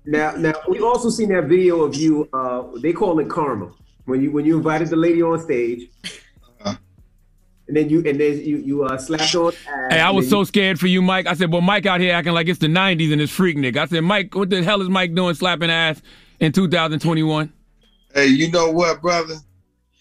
Now, 0.06 0.32
now 0.32 0.54
we've 0.68 0.84
also 0.84 1.10
seen 1.10 1.30
that 1.30 1.44
video 1.46 1.82
of 1.84 1.94
you. 1.94 2.28
Uh, 2.34 2.64
they 2.82 2.94
call 2.94 3.20
it 3.20 3.30
karma 3.30 3.72
when 4.06 4.22
you 4.24 4.32
when 4.32 4.44
you 4.46 4.58
invited 4.58 4.90
the 4.90 4.96
lady 4.96 5.22
on 5.22 5.40
stage, 5.40 5.88
Uh-huh. 6.04 6.76
and 7.68 7.78
then 7.78 7.90
you 7.90 7.98
and 8.00 8.20
then 8.20 8.40
you 8.44 8.58
you 8.58 8.84
uh, 8.86 8.98
slapped 8.98 9.36
on. 9.36 9.54
ass, 9.54 9.94
Hey, 9.94 10.00
I 10.00 10.10
was 10.10 10.26
then 10.26 10.30
so 10.32 10.44
scared 10.46 10.80
for 10.80 10.88
you, 10.88 11.02
Mike. 11.04 11.28
I 11.28 11.34
said, 11.34 11.52
well, 11.52 11.62
Mike 11.62 11.86
out 11.86 12.00
here 12.00 12.14
acting 12.16 12.34
like 12.34 12.48
it's 12.48 12.58
the 12.60 12.68
90s 12.68 13.12
and 13.12 13.22
it's 13.22 13.32
Freaknik. 13.38 13.78
I 13.78 13.86
said, 13.86 14.02
Mike, 14.04 14.34
what 14.34 14.50
the 14.50 14.64
hell 14.64 14.82
is 14.82 14.90
Mike 14.90 15.14
doing 15.14 15.36
slapping 15.36 15.70
ass 15.70 16.02
in 16.40 16.54
2021? 16.54 17.54
Hey, 18.14 18.28
you 18.28 18.50
know 18.50 18.72
what, 18.72 19.02
brother? 19.02 19.36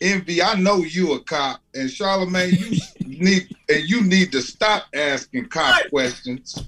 Envy, 0.00 0.40
I 0.40 0.54
know 0.54 0.78
you 0.78 1.12
a 1.12 1.20
cop, 1.20 1.60
and 1.74 1.90
Charlamagne, 1.90 2.80
you 3.00 3.18
need 3.24 3.54
and 3.68 3.88
you 3.88 4.02
need 4.02 4.32
to 4.32 4.40
stop 4.40 4.86
asking 4.94 5.46
cop 5.48 5.90
questions. 5.90 6.64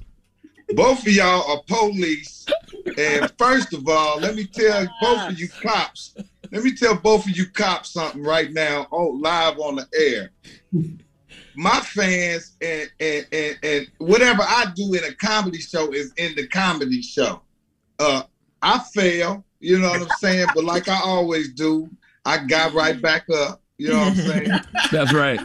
Both 0.75 1.07
of 1.07 1.13
y'all 1.13 1.51
are 1.51 1.63
police, 1.67 2.47
and 2.99 3.33
first 3.39 3.73
of 3.73 3.89
all, 3.89 4.19
let 4.19 4.35
me 4.35 4.45
tell 4.45 4.87
both 5.01 5.31
of 5.31 5.41
you 5.41 5.49
cops. 5.49 6.15
Let 6.51 6.63
me 6.63 6.75
tell 6.75 6.97
both 6.97 7.25
of 7.27 7.37
you 7.37 7.47
cops 7.49 7.91
something 7.91 8.23
right 8.23 8.53
now, 8.53 8.87
oh, 8.93 9.09
live 9.09 9.59
on 9.59 9.77
the 9.77 9.87
air. 9.95 10.33
My 11.55 11.81
fans 11.81 12.57
and 12.61 12.91
and, 13.01 13.27
and 13.33 13.59
and 13.63 13.91
whatever 13.99 14.43
I 14.43 14.67
do 14.75 14.93
in 14.95 15.05
a 15.05 15.15
comedy 15.15 15.59
show 15.59 15.93
is 15.93 16.13
in 16.17 16.35
the 16.35 16.47
comedy 16.49 17.01
show. 17.01 17.41
Uh, 17.99 18.25
I 18.61 18.81
fail, 18.93 19.45
you 19.61 19.79
know 19.79 19.91
what 19.91 20.03
I'm 20.03 20.09
saying? 20.19 20.49
But 20.55 20.65
like 20.65 20.89
I 20.89 21.01
always 21.01 21.53
do, 21.53 21.89
I 22.25 22.45
got 22.45 22.73
right 22.73 23.01
back 23.01 23.29
up. 23.31 23.63
You 23.79 23.91
know 23.91 23.99
what 23.99 24.09
I'm 24.09 24.15
saying? 24.15 24.61
That's 24.93 25.13
right. 25.15 25.41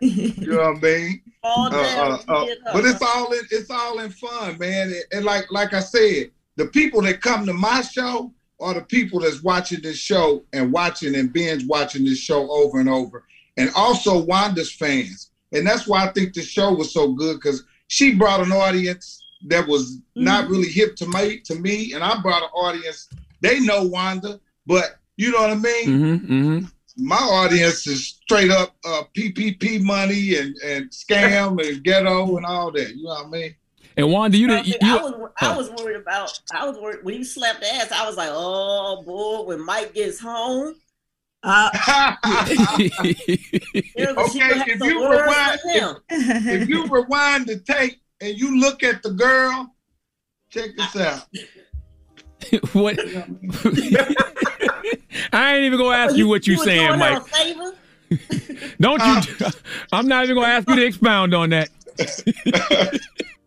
You 0.00 0.52
know 0.52 0.72
what 0.72 0.76
I 0.76 0.80
mean? 0.80 1.22
Fall 1.42 1.68
Uh, 1.72 1.78
uh, 1.78 2.22
uh, 2.28 2.46
but 2.72 2.84
it's 2.84 3.02
all 3.02 3.32
in 3.32 3.40
it's 3.50 3.70
all 3.70 4.00
in 4.00 4.10
fun, 4.10 4.58
man. 4.58 4.88
And, 4.88 5.04
and 5.12 5.24
like 5.24 5.50
like 5.50 5.74
I 5.74 5.80
said, 5.80 6.30
the 6.56 6.66
people 6.66 7.02
that 7.02 7.20
come 7.20 7.46
to 7.46 7.52
my 7.52 7.82
show 7.82 8.32
are 8.58 8.74
the 8.74 8.82
people 8.82 9.20
that's 9.20 9.42
watching 9.42 9.80
this 9.82 9.98
show 9.98 10.42
and 10.52 10.72
watching 10.72 11.14
and 11.14 11.32
binge 11.32 11.66
watching 11.66 12.04
this 12.04 12.18
show 12.18 12.50
over 12.50 12.80
and 12.80 12.88
over, 12.88 13.24
and 13.56 13.70
also 13.76 14.22
Wanda's 14.22 14.72
fans. 14.72 15.30
And 15.52 15.66
that's 15.66 15.86
why 15.86 16.04
I 16.04 16.12
think 16.12 16.34
the 16.34 16.42
show 16.42 16.72
was 16.72 16.92
so 16.92 17.12
good 17.12 17.36
because 17.36 17.64
she 17.88 18.14
brought 18.14 18.44
an 18.44 18.52
audience 18.52 19.22
that 19.46 19.68
was 19.68 20.00
not 20.16 20.48
really 20.48 20.68
hip 20.68 20.96
to 20.96 21.06
me 21.06 21.40
to 21.44 21.54
me, 21.54 21.92
and 21.92 22.02
I 22.02 22.20
brought 22.20 22.42
an 22.42 22.50
audience. 22.54 23.08
They 23.40 23.60
know 23.60 23.84
Wanda, 23.84 24.40
but 24.66 24.98
you 25.16 25.32
know 25.32 25.40
what 25.40 25.50
I 25.50 25.54
mean. 25.54 25.86
Mm-hmm, 25.86 26.32
mm-hmm. 26.32 26.66
My 26.98 27.16
audience 27.16 27.86
is 27.86 28.06
straight 28.06 28.50
up 28.50 28.74
uh, 28.84 29.02
PPP 29.14 29.82
money 29.82 30.36
and, 30.36 30.56
and 30.64 30.90
scam 30.90 31.62
and 31.66 31.84
ghetto 31.84 32.36
and 32.36 32.46
all 32.46 32.72
that. 32.72 32.96
You 32.96 33.04
know 33.04 33.10
what 33.10 33.26
I 33.26 33.28
mean? 33.28 33.54
And 33.98 34.10
Wanda, 34.10 34.36
you 34.36 34.46
didn't. 34.46 34.66
You, 34.66 34.74
I 34.82 34.96
was 34.96 35.30
I 35.40 35.56
was 35.56 35.70
worried 35.70 35.96
about 35.96 36.38
I 36.52 36.66
was 36.68 36.78
worried 36.78 37.02
when 37.02 37.14
you 37.14 37.24
slapped 37.24 37.62
ass. 37.62 37.92
I 37.92 38.06
was 38.06 38.16
like, 38.16 38.30
oh 38.30 39.02
boy, 39.02 39.42
when 39.44 39.64
Mike 39.64 39.94
gets 39.94 40.20
home. 40.20 40.74
Uh, 41.42 41.70
okay, 42.26 42.90
if 44.66 44.80
you 44.80 45.08
rewind, 45.08 45.60
if, 46.10 46.62
if 46.62 46.68
you 46.68 46.86
rewind 46.88 47.46
the 47.46 47.58
tape 47.60 48.00
and 48.20 48.36
you 48.36 48.58
look 48.58 48.82
at 48.82 49.02
the 49.02 49.10
girl, 49.10 49.74
check 50.50 50.70
this 50.76 50.96
out. 50.96 51.26
what? 52.72 52.98
I 55.32 55.56
ain't 55.56 55.64
even 55.64 55.78
gonna 55.78 55.96
ask 55.96 56.16
you 56.16 56.28
what 56.28 56.46
you 56.46 56.54
was 56.54 56.64
saying, 56.64 56.98
Mike. 56.98 57.22
Don't 58.80 59.00
you? 59.00 59.46
Uh. 59.46 59.50
I'm 59.92 60.06
not 60.06 60.24
even 60.24 60.36
gonna 60.36 60.48
ask 60.48 60.68
you 60.68 60.76
to 60.76 60.84
expound 60.84 61.34
on 61.34 61.50
that. 61.50 61.70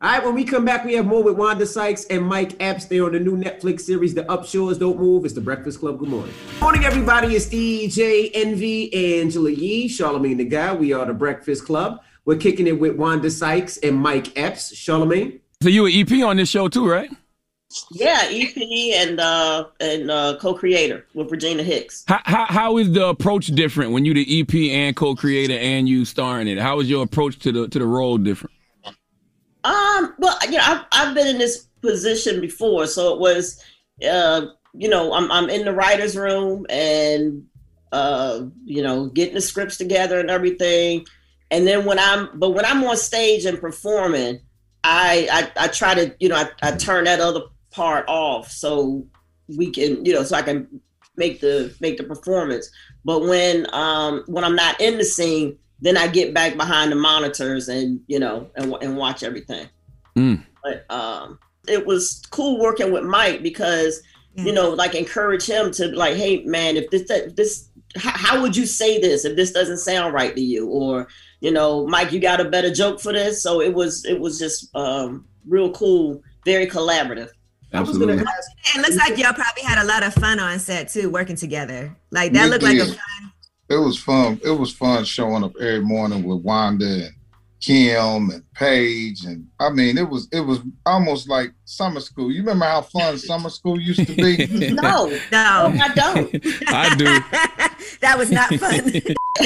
All 0.02 0.10
right, 0.10 0.24
when 0.24 0.34
we 0.34 0.46
come 0.46 0.64
back, 0.64 0.86
we 0.86 0.94
have 0.94 1.06
more 1.06 1.22
with 1.22 1.36
Wanda 1.36 1.66
Sykes 1.66 2.06
and 2.06 2.26
Mike 2.26 2.56
Epps. 2.62 2.86
They're 2.86 3.04
on 3.04 3.12
the 3.12 3.20
new 3.20 3.36
Netflix 3.36 3.82
series, 3.82 4.14
The 4.14 4.24
Upshaws 4.24 4.80
Don't 4.80 4.98
Move. 4.98 5.26
It's 5.26 5.34
the 5.34 5.42
Breakfast 5.42 5.82
Club. 5.82 6.00
Good 6.00 6.08
morning. 6.08 6.34
Morning, 6.62 6.86
everybody. 6.86 7.36
It's 7.36 7.48
DJ 7.48 8.32
Envy, 8.34 9.20
Angela 9.20 9.52
Yee, 9.52 9.90
Charlamagne 9.90 10.38
the 10.38 10.46
Guy. 10.46 10.74
We 10.74 10.94
are 10.94 11.06
the 11.06 11.14
Breakfast 11.14 11.66
Club. 11.66 12.00
We're 12.24 12.38
kicking 12.38 12.66
it 12.66 12.80
with 12.80 12.96
Wanda 12.96 13.30
Sykes 13.30 13.76
and 13.78 13.98
Mike 13.98 14.38
Epps. 14.38 14.74
Charlamagne. 14.74 15.42
So 15.62 15.68
you 15.68 15.84
were 15.84 15.90
EP 15.92 16.10
on 16.24 16.38
this 16.38 16.48
show 16.48 16.70
too, 16.70 16.90
right? 16.90 17.12
Yeah, 17.92 18.28
EP 18.30 18.58
and 18.96 19.20
uh 19.20 19.66
and 19.80 20.10
uh 20.10 20.38
co-creator 20.42 21.06
with 21.14 21.32
Regina 21.32 21.62
Hicks. 21.62 22.04
How, 22.08 22.22
how, 22.24 22.46
how 22.46 22.78
is 22.78 22.92
the 22.92 23.06
approach 23.06 23.48
different 23.48 23.92
when 23.92 24.06
you 24.06 24.14
the 24.16 24.42
EP 24.42 24.54
and 24.72 24.96
co-creator 24.96 25.54
and 25.54 25.88
you 25.88 26.04
starring 26.06 26.48
it? 26.48 26.58
How 26.58 26.80
is 26.80 26.90
your 26.90 27.04
approach 27.04 27.38
to 27.40 27.52
the 27.52 27.68
to 27.68 27.78
the 27.78 27.86
role 27.86 28.18
different? 28.18 28.56
Um, 29.64 30.16
well, 30.18 30.38
you 30.46 30.58
know, 30.58 30.64
I've, 30.64 30.86
I've 30.92 31.16
been 31.16 31.28
in 31.28 31.38
this 31.38 31.68
position 31.82 32.42
before, 32.42 32.88
so 32.88 33.14
it 33.14 33.20
was, 33.20 33.64
uh, 34.10 34.48
you 34.74 34.90
know, 34.90 35.14
I'm 35.14 35.32
I'm 35.32 35.50
in 35.50 35.66
the 35.66 35.74
writers' 35.74 36.16
room, 36.16 36.66
and 36.70 37.46
uh, 37.92 38.46
you 38.66 38.82
know, 38.82 39.08
getting 39.08 39.36
the 39.36 39.42
scripts 39.42 39.78
together 39.78 40.20
and 40.20 40.32
everything. 40.32 41.06
And 41.52 41.68
then 41.68 41.86
when 41.86 42.00
I'm, 42.00 42.30
but 42.36 42.52
when 42.52 42.66
I'm 42.66 42.84
on 42.84 42.96
stage 42.96 43.46
and 43.46 43.60
performing, 43.60 44.40
I 44.84 45.52
I, 45.58 45.66
I 45.66 45.68
try 45.68 45.94
to, 45.94 46.16
you 46.20 46.30
know, 46.30 46.36
I, 46.36 46.50
I 46.62 46.72
turn 46.76 47.04
that 47.04 47.20
other 47.20 47.42
part 47.72 48.06
off 48.08 48.52
so 48.52 49.06
we 49.48 49.72
can, 49.72 50.04
you 50.06 50.14
know, 50.14 50.24
so 50.24 50.36
I 50.36 50.42
can 50.42 50.82
make 51.16 51.42
the 51.42 51.76
make 51.80 51.98
the 51.98 52.04
performance. 52.04 52.70
But 53.06 53.22
when 53.24 53.68
um 53.74 54.24
when 54.28 54.44
I'm 54.44 54.56
not 54.56 54.80
in 54.82 54.98
the 54.98 55.04
scene, 55.04 55.58
then 55.82 55.98
I 55.98 56.08
get 56.08 56.34
back 56.34 56.58
behind 56.58 56.92
the 56.92 56.96
monitors 56.96 57.70
and 57.70 58.02
you 58.08 58.20
know 58.20 58.50
and 58.56 58.74
and 58.82 58.98
watch 58.98 59.24
everything. 59.24 59.68
Mm. 60.16 60.44
But 60.64 60.86
um, 60.90 61.40
it 61.68 61.86
was 61.86 62.24
cool 62.32 62.60
working 62.60 62.92
with 62.92 63.04
Mike 63.04 63.44
because 63.44 64.02
you 64.36 64.54
know 64.54 64.70
like 64.70 64.96
encourage 64.96 65.46
him 65.46 65.72
to 65.72 65.88
like, 65.88 66.16
hey 66.16 66.44
man, 66.44 66.78
if 66.78 66.90
this 66.90 67.10
if 67.10 67.36
this 67.36 67.70
how, 67.96 68.12
how 68.12 68.42
would 68.42 68.56
you 68.56 68.66
say 68.66 69.00
this 69.00 69.26
if 69.26 69.36
this 69.36 69.52
doesn't 69.52 69.80
sound 69.80 70.14
right 70.14 70.36
to 70.36 70.42
you 70.42 70.68
or 70.68 71.08
you 71.42 71.52
know 71.52 71.88
Mike 71.88 72.12
you 72.12 72.20
got 72.20 72.40
a 72.40 72.46
better 72.46 72.72
joke 72.72 73.00
for 73.00 73.14
this 73.14 73.42
so 73.42 73.62
it 73.62 73.74
was 73.74 74.06
it 74.06 74.20
was 74.20 74.38
just 74.38 74.74
um 74.76 75.26
real 75.48 75.72
cool 75.72 76.22
very 76.46 76.68
collaborative 76.68 77.30
Absolutely. 77.74 78.16
It 78.16 78.82
looks 78.82 78.96
like 78.98 79.18
y'all 79.18 79.34
probably 79.34 79.64
had 79.64 79.84
a 79.84 79.86
lot 79.86 80.04
of 80.04 80.14
fun 80.14 80.40
on 80.40 80.60
set 80.60 80.90
too, 80.90 81.10
working 81.10 81.36
together. 81.36 81.96
Like 82.12 82.34
that 82.34 82.46
We 82.46 82.50
looked 82.50 82.64
like 82.64 82.78
a 82.78 82.86
fun. 82.86 83.32
It 83.70 83.78
was 83.78 84.00
fun. 84.00 84.42
It 84.44 84.52
was 84.52 84.74
fun 84.74 85.06
showing 85.06 85.44
up 85.44 85.54
every 85.60 85.82
morning 85.82 86.24
with 86.24 86.42
Wanda 86.42 86.86
and 86.86 87.14
Kim 87.62 88.30
and 88.30 88.44
Page, 88.54 89.26
and 89.26 89.48
I 89.60 89.70
mean, 89.70 89.98
it 89.98 90.10
was 90.10 90.30
it 90.32 90.40
was 90.40 90.60
almost 90.86 91.28
like 91.28 91.52
summer 91.66 92.00
school. 92.00 92.32
You 92.32 92.40
remember 92.40 92.66
how 92.66 92.82
fun 92.82 93.18
summer 93.18 93.50
school 93.50 93.80
used 93.80 94.06
to 94.06 94.16
be? 94.16 94.48
no 94.72 95.08
no 95.32 95.74
I 95.82 95.92
don't 95.94 96.36
I 96.68 96.96
do. 96.96 97.06
that 98.00 98.16
was 98.18 98.32
not 98.32 98.54
fun. 98.56 98.92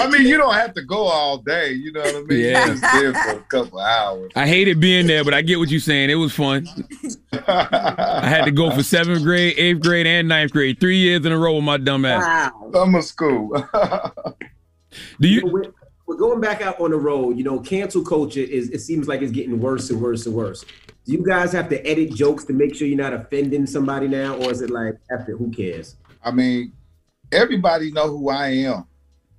I 0.02 0.10
mean, 0.10 0.28
you 0.28 0.38
don't 0.38 0.54
have 0.54 0.74
to 0.76 0.84
go 0.84 1.04
all 1.06 1.38
day. 1.38 1.72
You 1.72 1.92
know 1.92 2.02
what 2.02 2.16
I 2.16 2.22
mean? 2.22 2.40
Yeah. 2.40 2.66
You 2.66 2.72
just 2.74 2.82
there 2.82 3.14
for 3.14 3.32
a 3.32 3.44
couple 3.50 3.80
hours. 3.80 4.32
I 4.36 4.48
hated 4.48 4.80
being 4.80 5.08
there, 5.08 5.24
but 5.24 5.34
I 5.34 5.42
get 5.42 5.58
what 5.58 5.70
you're 5.70 5.80
saying. 5.80 6.12
It 6.12 6.16
was 6.16 6.34
fun. 6.34 6.68
I 7.48 8.28
had 8.28 8.46
to 8.46 8.52
go 8.52 8.70
for 8.72 8.84
seventh 8.84 9.24
grade, 9.24 9.56
eighth 9.58 9.82
grade, 9.82 10.06
and 10.06 10.28
ninth 10.28 10.52
grade, 10.52 10.80
three 10.80 10.98
years 10.98 11.26
in 11.26 11.32
a 11.32 11.38
row 11.38 11.56
with 11.56 11.64
my 11.64 11.78
dumb 11.78 12.06
ass. 12.06 12.52
Summer 12.72 13.02
school. 13.02 13.68
Do 15.20 15.28
you? 15.28 15.74
Going 16.18 16.42
back 16.42 16.62
out 16.62 16.80
on 16.80 16.92
the 16.92 16.98
road. 16.98 17.38
You 17.38 17.44
know, 17.44 17.60
cancel 17.60 18.04
culture 18.04 18.40
is. 18.40 18.70
It 18.70 18.80
seems 18.80 19.08
like 19.08 19.22
it's 19.22 19.32
getting 19.32 19.60
worse 19.60 19.90
and 19.90 20.02
worse 20.02 20.26
and 20.26 20.36
worse. 20.36 20.64
Do 21.06 21.12
you 21.12 21.26
guys 21.26 21.52
have 21.52 21.70
to 21.70 21.86
edit 21.86 22.14
jokes 22.14 22.46
to 22.46 22.54
make 22.54 22.76
sure 22.76 22.88
you're 22.88 22.98
not 22.98 23.14
offending 23.14 23.66
somebody 23.66 24.08
now, 24.08 24.36
or 24.38 24.52
is 24.52 24.62
it 24.62 24.70
like 24.70 24.96
after 25.12 25.36
who 25.36 25.52
cares? 25.52 25.98
I 26.24 26.32
mean, 26.32 26.72
everybody 27.32 27.92
know 27.92 28.08
who 28.08 28.30
I 28.30 28.50
am. 28.50 28.86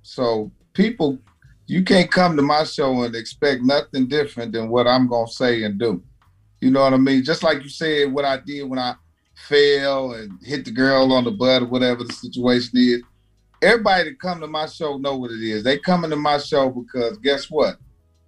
So 0.03 0.51
people, 0.73 1.17
you 1.65 1.83
can't 1.83 2.11
come 2.11 2.35
to 2.35 2.43
my 2.43 2.63
show 2.65 3.03
and 3.03 3.15
expect 3.15 3.63
nothing 3.63 4.07
different 4.07 4.51
than 4.51 4.69
what 4.69 4.87
I'm 4.87 5.07
gonna 5.07 5.27
say 5.27 5.63
and 5.63 5.79
do. 5.79 6.03
You 6.61 6.71
know 6.71 6.81
what 6.81 6.93
I 6.93 6.97
mean? 6.97 7.23
Just 7.23 7.43
like 7.43 7.63
you 7.63 7.69
said, 7.69 8.11
what 8.11 8.25
I 8.25 8.37
did 8.37 8.63
when 8.69 8.79
I 8.79 8.95
fell 9.35 10.13
and 10.13 10.39
hit 10.43 10.65
the 10.65 10.71
girl 10.71 11.11
on 11.13 11.23
the 11.23 11.31
butt 11.31 11.63
or 11.63 11.67
whatever 11.67 12.03
the 12.03 12.13
situation 12.13 12.71
is. 12.75 13.01
Everybody 13.65 14.11
that 14.11 14.19
come 14.19 14.39
to 14.41 14.47
my 14.47 14.67
show 14.67 14.97
know 14.97 15.17
what 15.17 15.31
it 15.31 15.41
is. 15.41 15.63
They 15.63 15.79
coming 15.79 16.11
to 16.11 16.15
my 16.15 16.37
show 16.37 16.69
because 16.69 17.17
guess 17.17 17.49
what? 17.49 17.77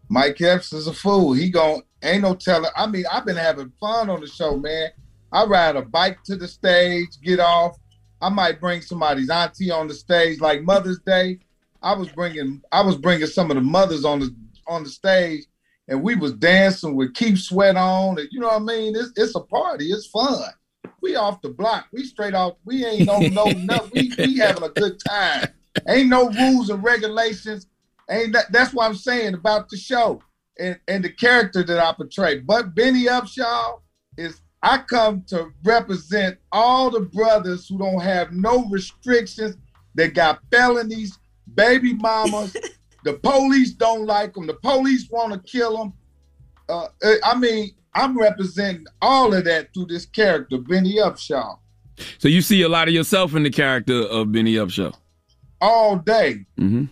Mike 0.10 0.42
Epps 0.42 0.74
is 0.74 0.88
a 0.88 0.94
fool. 0.94 1.34
He 1.34 1.52
gon' 1.52 1.84
ain't 2.02 2.24
no 2.24 2.34
telling. 2.34 2.72
I 2.76 2.88
mean, 2.88 3.06
I've 3.12 3.26
been 3.26 3.36
having 3.36 3.72
fun 3.80 4.10
on 4.10 4.22
the 4.22 4.28
show, 4.28 4.58
man. 4.58 4.90
I 5.32 5.46
ride 5.46 5.76
a 5.76 5.84
bike 5.84 6.24
to 6.24 6.38
the 6.38 6.48
stage, 6.48 7.10
get 7.22 7.40
off. 7.40 7.78
I 8.20 8.30
might 8.30 8.60
bring 8.60 8.82
somebody's 8.82 9.30
auntie 9.30 9.70
on 9.70 9.88
the 9.88 9.94
stage, 9.94 10.40
like 10.40 10.64
Mother's 10.64 11.00
Day. 11.06 11.38
I 11.84 11.94
was 11.94 12.10
bringing, 12.10 12.64
I 12.72 12.82
was 12.82 12.98
bringing 12.98 13.28
some 13.28 13.52
of 13.52 13.56
the 13.58 13.62
mothers 13.62 14.06
on 14.06 14.20
the 14.20 14.36
on 14.68 14.84
the 14.84 14.90
stage, 14.90 15.44
and 15.88 16.02
we 16.02 16.16
was 16.16 16.34
dancing 16.34 16.96
with 16.96 17.14
Keith 17.14 17.38
Sweat 17.38 17.76
on, 17.76 18.18
and 18.18 18.28
you 18.32 18.40
know 18.40 18.48
what 18.48 18.56
I 18.56 18.66
mean. 18.66 18.96
It's 18.96 19.12
it's 19.16 19.36
a 19.36 19.42
party. 19.42 19.86
It's 19.92 20.08
fun. 20.08 20.50
We 21.02 21.16
off 21.16 21.42
the 21.42 21.50
block. 21.50 21.88
We 21.92 22.04
straight 22.04 22.34
off. 22.34 22.56
We 22.66 22.86
ain't 22.86 23.08
no 23.08 23.20
no 23.20 23.46
nothing. 23.46 23.92
We 23.94 24.14
we 24.18 24.38
having 24.38 24.64
a 24.64 24.70
good 24.70 25.00
time. 25.00 25.48
Ain't 25.88 26.10
no 26.10 26.30
rules 26.30 26.70
and 26.70 26.84
regulations. 26.84 27.68
Ain't 28.10 28.34
that, 28.34 28.52
that's 28.52 28.74
what 28.74 28.86
I'm 28.86 28.96
saying 28.96 29.34
about 29.34 29.70
the 29.70 29.78
show 29.78 30.22
and, 30.60 30.80
and 30.88 31.04
the 31.04 31.10
character 31.10 31.64
that 31.64 31.80
I 31.80 31.94
portray. 31.94 32.40
But 32.40 32.74
Benny 32.74 33.06
Upshaw 33.06 33.82
is 34.18 34.42
I 34.64 34.80
come 34.80 35.24
to 35.28 35.52
represent 35.64 36.38
all 36.52 36.90
the 36.90 37.02
brothers 37.02 37.68
who 37.68 37.78
don't 37.78 38.02
have 38.02 38.32
no 38.32 38.66
restrictions. 38.70 39.58
They 39.96 40.10
got 40.10 40.40
felonies, 40.52 41.18
baby 41.54 41.94
mamas. 41.94 42.56
the 43.04 43.14
police 43.14 43.72
don't 43.72 44.06
like 44.06 44.34
them. 44.34 44.48
The 44.48 44.56
police 44.56 45.10
want 45.10 45.34
to 45.34 45.40
kill 45.40 45.78
them. 45.78 45.94
Uh, 46.70 46.88
I 47.24 47.38
mean, 47.38 47.72
I'm 47.98 48.18
representing 48.18 48.86
all 49.02 49.34
of 49.34 49.44
that 49.46 49.74
through 49.74 49.88
this 49.88 50.06
character, 50.06 50.60
Benny 50.60 50.98
Upshaw, 50.98 51.58
So 52.20 52.28
you 52.28 52.42
see 52.44 52.62
a 52.62 52.70
lot 52.70 52.88
of 52.88 52.94
yourself 52.94 53.34
in 53.36 53.42
the 53.42 53.50
character 53.50 54.04
of 54.04 54.32
Benny 54.32 54.54
Upshaw. 54.54 54.94
all 55.60 55.96
day. 55.98 56.46
Mm-hmm. 56.60 56.86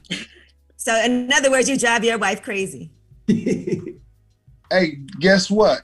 So 0.78 0.96
in 1.04 1.32
other 1.32 1.52
words, 1.52 1.70
you 1.70 1.78
drive 1.78 2.04
your 2.04 2.18
wife 2.18 2.42
crazy. 2.42 2.92
hey, 3.28 3.98
guess 5.20 5.50
what? 5.52 5.82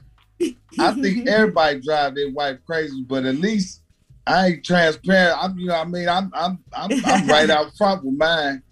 I 0.78 0.92
think 0.94 1.28
everybody 1.28 1.80
drive 1.80 2.16
their 2.16 2.30
wife 2.30 2.58
crazy, 2.66 3.04
but 3.06 3.24
at 3.24 3.36
least 3.36 3.82
I 4.26 4.48
ain't 4.48 4.64
transparent. 4.64 5.38
I'm, 5.40 5.56
you 5.56 5.68
know, 5.68 5.74
what 5.74 5.86
I 5.86 5.90
mean, 5.90 6.08
I'm, 6.08 6.32
I'm, 6.34 6.58
I'm, 6.72 6.90
I'm 7.04 7.26
right 7.28 7.48
out 7.48 7.76
front 7.76 8.04
with 8.04 8.14
mine. 8.14 8.62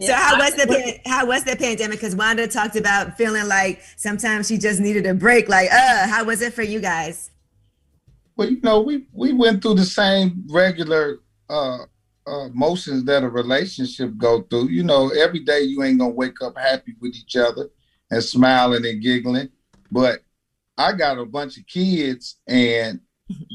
So 0.00 0.12
how 0.12 0.38
was 0.38 0.54
the 0.54 0.66
pan- 0.66 1.00
how 1.06 1.26
was 1.26 1.44
the 1.44 1.56
pandemic? 1.56 2.00
Because 2.00 2.16
Wanda 2.16 2.46
talked 2.46 2.76
about 2.76 3.16
feeling 3.16 3.46
like 3.46 3.82
sometimes 3.96 4.48
she 4.48 4.58
just 4.58 4.80
needed 4.80 5.06
a 5.06 5.14
break. 5.14 5.48
Like, 5.48 5.70
uh, 5.72 6.06
how 6.06 6.24
was 6.24 6.40
it 6.40 6.54
for 6.54 6.62
you 6.62 6.80
guys? 6.80 7.30
Well, 8.36 8.50
you 8.50 8.60
know, 8.62 8.80
we 8.80 9.06
we 9.12 9.32
went 9.32 9.62
through 9.62 9.74
the 9.74 9.84
same 9.84 10.44
regular 10.48 11.18
uh, 11.48 11.78
uh, 12.26 12.48
motions 12.48 13.04
that 13.04 13.22
a 13.22 13.28
relationship 13.28 14.16
go 14.16 14.42
through. 14.42 14.68
You 14.68 14.84
know, 14.84 15.10
every 15.10 15.40
day 15.40 15.62
you 15.62 15.82
ain't 15.82 15.98
gonna 15.98 16.10
wake 16.10 16.40
up 16.42 16.56
happy 16.56 16.94
with 17.00 17.14
each 17.14 17.36
other 17.36 17.68
and 18.10 18.22
smiling 18.22 18.86
and 18.86 19.02
giggling. 19.02 19.50
But 19.90 20.22
I 20.78 20.92
got 20.92 21.18
a 21.18 21.26
bunch 21.26 21.58
of 21.58 21.66
kids, 21.66 22.36
and 22.46 23.00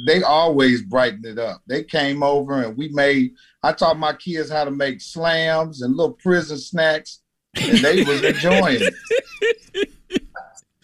they 0.06 0.24
always 0.24 0.82
brighten 0.82 1.26
it 1.26 1.40
up. 1.40 1.62
They 1.68 1.84
came 1.84 2.24
over 2.24 2.64
and 2.64 2.78
we 2.78 2.90
made. 2.90 3.34
I 3.64 3.74
taught 3.74 3.98
my 3.98 4.14
kids 4.14 4.50
how 4.50 4.64
to 4.64 4.72
make 4.72 5.02
slams 5.02 5.82
and 5.82 5.96
little 5.96 6.14
prison 6.14 6.58
snacks, 6.58 7.22
and 7.56 7.80
they 7.80 8.04
was 8.04 8.24
enjoying 8.24 8.80
it. 8.82 9.90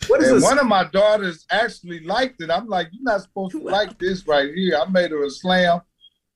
and 0.10 0.42
one 0.42 0.60
of 0.60 0.68
my 0.68 0.86
daughters 0.86 1.46
actually 1.50 2.02
liked 2.02 2.42
it. 2.42 2.50
I'm 2.50 2.68
like, 2.68 2.90
you're 2.92 3.04
not 3.04 3.22
supposed 3.22 3.54
to 3.54 3.64
like 3.64 3.98
this 4.00 4.28
right 4.28 4.54
here. 4.54 4.78
I 4.78 4.90
made 4.90 5.12
her 5.12 5.24
a 5.24 5.30
slam. 5.30 5.82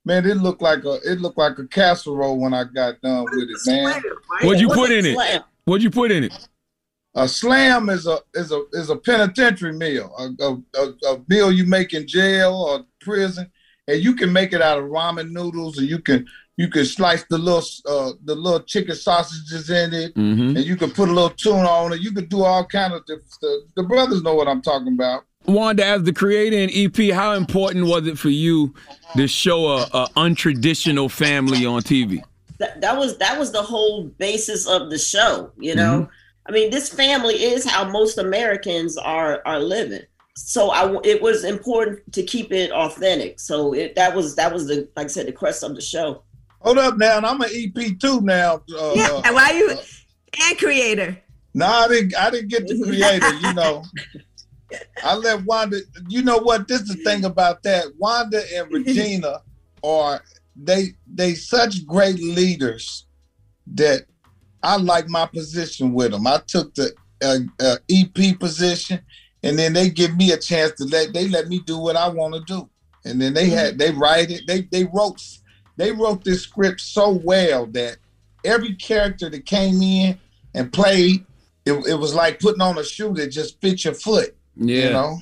Man, 0.06 0.26
it 0.26 0.38
looked 0.38 0.62
like 0.62 0.86
a 0.86 1.00
it 1.04 1.20
looked 1.20 1.38
like 1.38 1.60
a 1.60 1.68
casserole 1.68 2.40
when 2.40 2.54
I 2.54 2.64
got 2.64 3.02
done 3.02 3.26
with 3.26 3.50
it, 3.50 3.58
man. 3.66 4.02
What'd 4.42 4.62
you 4.62 4.70
put 4.70 4.92
in 4.92 5.06
it? 5.06 5.44
What'd 5.66 5.84
you 5.84 5.92
put 5.92 6.12
in 6.12 6.24
it? 6.24 6.48
A 7.18 7.28
slam 7.28 7.90
is 7.90 8.06
a 8.06 8.20
is 8.36 8.52
a 8.52 8.62
is 8.74 8.92
a 8.92 8.96
penitentiary 8.96 9.74
meal, 9.74 10.14
a, 10.20 10.44
a, 10.44 10.54
a, 10.80 11.14
a 11.16 11.22
meal 11.28 11.52
you 11.52 11.66
make 11.66 11.94
in 11.96 12.08
jail 12.08 12.54
or 12.54 12.86
prison, 13.02 13.50
and 13.88 14.04
you 14.04 14.14
can 14.14 14.32
make 14.32 14.54
it 14.54 14.62
out 14.62 14.78
of 14.78 14.86
ramen 14.86 15.32
noodles, 15.32 15.80
and 15.80 15.90
you 15.90 15.98
can 15.98 16.28
you 16.58 16.68
can 16.70 16.86
slice 16.86 17.24
the 17.24 17.38
little 17.40 17.64
uh, 17.90 18.12
the 18.26 18.36
little 18.36 18.60
chicken 18.60 18.94
sausages 18.96 19.68
in 19.72 19.94
it, 19.96 20.14
Mhm. 20.14 20.58
and 20.58 20.64
you 20.64 20.76
can 20.76 20.92
put 20.92 21.10
a 21.10 21.12
little 21.12 21.32
tuna 21.32 21.68
on 21.68 21.92
it. 21.94 22.02
You 22.02 22.12
can 22.12 22.26
do 22.26 22.44
all 22.44 22.64
kind 22.64 22.94
of 22.94 23.04
different 23.08 23.32
stuff. 23.32 23.62
The 23.76 23.84
brothers 23.84 24.22
know 24.22 24.36
what 24.36 24.48
I'm 24.48 24.62
talking 24.62 24.94
about. 24.94 25.24
Wanda, 25.48 25.84
as 25.86 26.04
the 26.04 26.14
creator 26.14 26.58
and 26.58 26.70
EP, 26.72 27.10
how 27.12 27.32
important 27.34 27.88
was 27.88 28.06
it 28.06 28.20
for 28.20 28.30
you 28.30 28.76
to 29.16 29.28
show 29.28 29.66
a, 29.70 29.82
a 29.92 30.08
untraditional 30.18 31.10
family 31.10 31.66
on 31.66 31.82
TV? 31.82 32.22
that, 32.60 32.80
that 32.82 32.96
was 32.96 33.18
that 33.18 33.40
was 33.40 33.52
the 33.52 33.62
whole 33.64 34.04
basis 34.20 34.68
of 34.68 34.90
the 34.92 34.98
show 35.00 35.52
you 35.60 35.74
know 35.76 36.02
Mm-hmm. 36.02 36.12
I 36.48 36.52
mean 36.52 36.70
this 36.70 36.90
family 36.90 37.36
is 37.36 37.66
how 37.66 37.84
most 37.90 38.18
americans 38.18 38.98
are 38.98 39.42
are 39.46 39.60
living 39.60 40.02
so 40.36 40.70
i 40.72 40.82
w- 40.82 41.02
it 41.04 41.22
was 41.22 41.44
important 41.44 42.00
to 42.14 42.24
keep 42.24 42.52
it 42.52 42.72
authentic 42.72 43.40
so 43.40 43.74
it 43.74 43.96
that 43.96 44.16
was 44.16 44.36
that 44.36 44.54
was 44.54 44.68
the 44.68 44.88
like 44.96 45.06
i 45.06 45.08
said 45.08 45.28
the 45.28 45.32
crest 45.32 45.64
of 45.64 45.76
the 45.76 45.82
show 45.82 46.24
Hold 46.62 46.80
up 46.80 46.98
now, 46.98 47.18
and 47.18 47.26
I'm 47.26 47.40
an 47.42 47.50
EP 47.54 48.00
too 48.00 48.20
now. 48.22 48.56
Uh, 48.74 48.94
Yeah, 48.96 49.08
uh, 49.12 49.22
and 49.26 49.36
why 49.36 49.52
you 49.52 49.78
and 50.44 50.58
creator? 50.58 51.18
No, 51.54 51.68
I 51.68 51.88
didn't. 51.88 52.16
I 52.18 52.30
didn't 52.30 52.50
get 52.50 52.68
the 52.68 52.84
creator. 52.84 53.30
You 53.30 53.54
know, 53.54 53.84
I 55.04 55.16
let 55.16 55.46
Wanda. 55.46 55.80
You 56.08 56.24
know 56.24 56.40
what? 56.40 56.68
This 56.68 56.82
is 56.82 56.88
the 56.88 57.04
thing 57.04 57.26
about 57.26 57.64
that. 57.64 57.86
Wanda 57.98 58.42
and 58.56 58.72
Regina 58.72 59.42
are 59.84 60.22
they 60.56 60.96
they 61.06 61.36
such 61.36 61.86
great 61.86 62.20
leaders 62.20 63.06
that 63.76 64.06
I 64.64 64.78
like 64.78 65.08
my 65.08 65.26
position 65.26 65.94
with 65.94 66.12
them. 66.12 66.28
I 66.28 66.42
took 66.48 66.74
the 66.74 66.94
uh, 67.22 67.40
uh, 67.60 67.78
EP 67.90 68.40
position, 68.40 69.00
and 69.44 69.58
then 69.58 69.74
they 69.74 69.90
give 69.90 70.16
me 70.16 70.32
a 70.32 70.38
chance 70.38 70.74
to 70.74 70.86
let 70.86 71.14
they 71.14 71.28
let 71.28 71.48
me 71.48 71.60
do 71.66 71.78
what 71.78 71.96
I 71.96 72.10
want 72.10 72.34
to 72.36 72.42
do. 72.42 72.70
And 73.06 73.22
then 73.22 73.34
they 73.34 73.50
had 73.50 73.78
they 73.78 73.92
write 73.92 74.32
it. 74.32 74.48
They 74.48 74.62
they 74.72 74.86
wrote 74.86 75.22
they 75.78 75.92
wrote 75.92 76.24
this 76.24 76.44
script 76.44 76.82
so 76.82 77.22
well 77.24 77.68
that 77.68 77.98
every 78.44 78.76
character 78.76 79.30
that 79.30 79.46
came 79.46 79.82
in 79.82 80.20
and 80.54 80.74
played, 80.74 81.26
it, 81.66 81.74
it 81.88 81.96
was 81.96 82.16
like 82.16 82.40
putting 82.40 82.62
on 82.62 82.78
a 82.78 82.84
shoe 82.84 83.14
that 83.14 83.28
just 83.28 83.62
fit 83.62 83.86
your 83.86 83.94
foot. 83.94 84.36
Yeah. 84.56 84.86
You 84.86 84.90
know? 84.90 85.20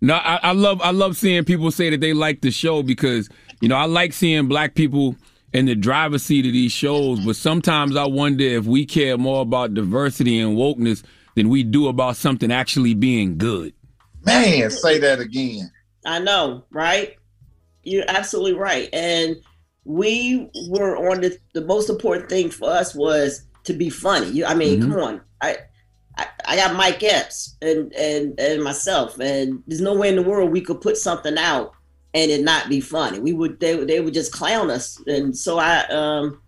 No, 0.00 0.14
I, 0.14 0.36
I 0.42 0.52
love 0.52 0.80
I 0.80 0.92
love 0.92 1.16
seeing 1.16 1.44
people 1.44 1.70
say 1.70 1.90
that 1.90 2.00
they 2.00 2.12
like 2.12 2.40
the 2.40 2.50
show 2.50 2.82
because 2.82 3.28
you 3.60 3.68
know 3.68 3.76
I 3.76 3.86
like 3.86 4.12
seeing 4.12 4.46
black 4.46 4.74
people 4.74 5.16
in 5.52 5.66
the 5.66 5.74
driver's 5.74 6.22
seat 6.22 6.46
of 6.46 6.52
these 6.52 6.72
shows. 6.72 7.20
But 7.20 7.36
sometimes 7.36 7.96
I 7.96 8.06
wonder 8.06 8.44
if 8.44 8.66
we 8.66 8.84
care 8.86 9.16
more 9.18 9.42
about 9.42 9.74
diversity 9.74 10.38
and 10.38 10.56
wokeness 10.56 11.02
than 11.34 11.48
we 11.48 11.62
do 11.62 11.88
about 11.88 12.16
something 12.16 12.50
actually 12.52 12.94
being 12.94 13.38
good. 13.38 13.72
Man, 14.24 14.70
say 14.70 14.98
that 14.98 15.20
again. 15.20 15.70
I 16.04 16.18
know, 16.18 16.64
right? 16.70 17.16
You're 17.82 18.04
absolutely 18.08 18.54
right. 18.54 18.88
And 18.92 19.36
we 19.84 20.50
were 20.68 20.96
on 21.10 21.20
the 21.22 21.38
the 21.54 21.64
most 21.64 21.88
important 21.88 22.28
thing 22.28 22.50
for 22.50 22.68
us 22.70 22.94
was 22.94 23.44
to 23.64 23.72
be 23.72 23.88
funny. 23.88 24.30
You, 24.30 24.44
I 24.44 24.54
mean, 24.54 24.80
Mhm. 24.80 24.82
come 24.82 25.00
on. 25.00 25.20
I, 25.40 25.58
I 26.18 26.26
I 26.44 26.56
got 26.56 26.76
Mike 26.76 27.02
Epps 27.02 27.56
and 27.62 27.92
and 27.94 28.38
and 28.38 28.62
myself, 28.62 29.18
and 29.20 29.62
there's 29.66 29.80
no 29.80 29.94
way 29.94 30.08
in 30.08 30.16
the 30.16 30.22
world 30.22 30.50
we 30.50 30.60
could 30.60 30.80
put 30.80 30.96
something 30.98 31.38
out 31.38 31.72
and 32.18 32.30
it 32.30 32.42
not 32.42 32.68
be 32.68 32.80
funny. 32.80 33.18
We 33.20 33.32
would 33.32 33.60
they 33.60 33.76
would- 33.76 33.88
they 33.88 34.00
would 34.00 34.14
just 34.14 34.32
clown 34.32 34.70
us, 34.70 35.00
and 35.06 35.36
so 35.36 35.58
I 35.58 35.84
um 35.86 36.40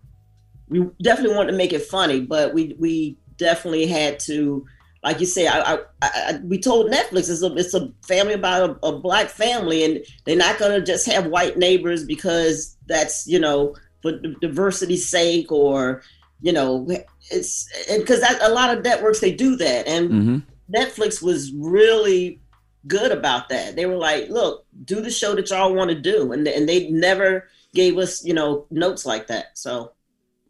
we 0.69 0.79
definitely 1.01 1.35
wanted 1.35 1.51
to 1.51 1.57
make 1.57 1.73
it 1.73 1.83
funny, 1.83 2.19
but 2.21 2.53
we 2.53 2.75
we 2.79 3.17
definitely 3.37 3.87
had 3.87 4.19
to. 4.27 4.65
Like 5.03 5.19
you 5.19 5.25
say, 5.25 5.47
I, 5.47 5.57
I, 5.73 5.79
I, 6.03 6.39
we 6.43 6.59
told 6.59 6.91
Netflix 6.91 7.27
it's 7.31 7.41
a 7.41 7.51
it's 7.55 7.73
a 7.73 7.91
family 8.07 8.33
about 8.33 8.79
a, 8.83 8.87
a 8.89 8.99
black 8.99 9.29
family, 9.29 9.83
and 9.83 10.05
they're 10.25 10.35
not 10.45 10.59
gonna 10.59 10.79
just 10.79 11.07
have 11.07 11.25
white 11.25 11.57
neighbors 11.57 12.05
because 12.05 12.77
that's 12.87 13.25
you 13.25 13.39
know 13.39 13.75
for 14.03 14.11
diversity's 14.41 15.09
sake 15.09 15.51
or 15.51 16.03
you 16.41 16.51
know 16.53 16.87
it's 17.31 17.67
because 17.97 18.21
a 18.41 18.49
lot 18.53 18.75
of 18.77 18.83
networks 18.83 19.19
they 19.21 19.33
do 19.33 19.55
that, 19.55 19.87
and 19.87 20.11
Mm-hmm. 20.11 20.37
Netflix 20.79 21.21
was 21.21 21.51
really 21.53 22.39
good 22.87 23.11
about 23.11 23.49
that. 23.49 23.75
They 23.75 23.85
were 23.85 23.95
like, 23.97 24.29
look, 24.29 24.65
do 24.85 25.01
the 25.01 25.11
show 25.11 25.35
that 25.35 25.49
y'all 25.49 25.73
want 25.73 25.89
to 25.89 25.95
do, 25.95 26.31
and 26.31 26.47
and 26.47 26.67
they 26.67 26.89
never 26.89 27.47
gave 27.73 27.97
us 27.97 28.23
you 28.25 28.33
know 28.33 28.65
notes 28.71 29.05
like 29.05 29.27
that. 29.27 29.57
So 29.57 29.91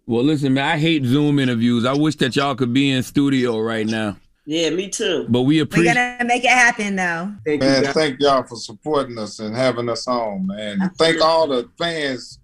Well, 0.07 0.23
listen, 0.23 0.53
man, 0.53 0.65
I 0.65 0.77
hate 0.77 1.05
Zoom 1.05 1.39
interviews. 1.39 1.85
I 1.85 1.93
wish 1.93 2.15
that 2.17 2.35
y'all 2.35 2.55
could 2.55 2.73
be 2.73 2.91
in 2.91 3.03
studio 3.03 3.59
right 3.59 3.85
now. 3.85 4.17
yeah, 4.45 4.69
me 4.69 4.89
too. 4.89 5.25
But 5.29 5.43
we 5.43 5.59
appreciate. 5.59 5.95
We're 5.95 6.17
gonna 6.17 6.25
make 6.25 6.43
it 6.43 6.49
happen 6.49 6.95
though. 6.95 7.33
man, 7.45 7.93
thank 7.93 8.19
y'all 8.19 8.43
for 8.43 8.55
supporting 8.55 9.17
us 9.17 9.39
and 9.39 9.55
having 9.55 9.89
us 9.89 10.07
on, 10.07 10.47
man. 10.47 10.81
And 10.81 10.95
Thank 10.97 11.21
all 11.21 11.47
the 11.47 11.69
fans. 11.77 12.39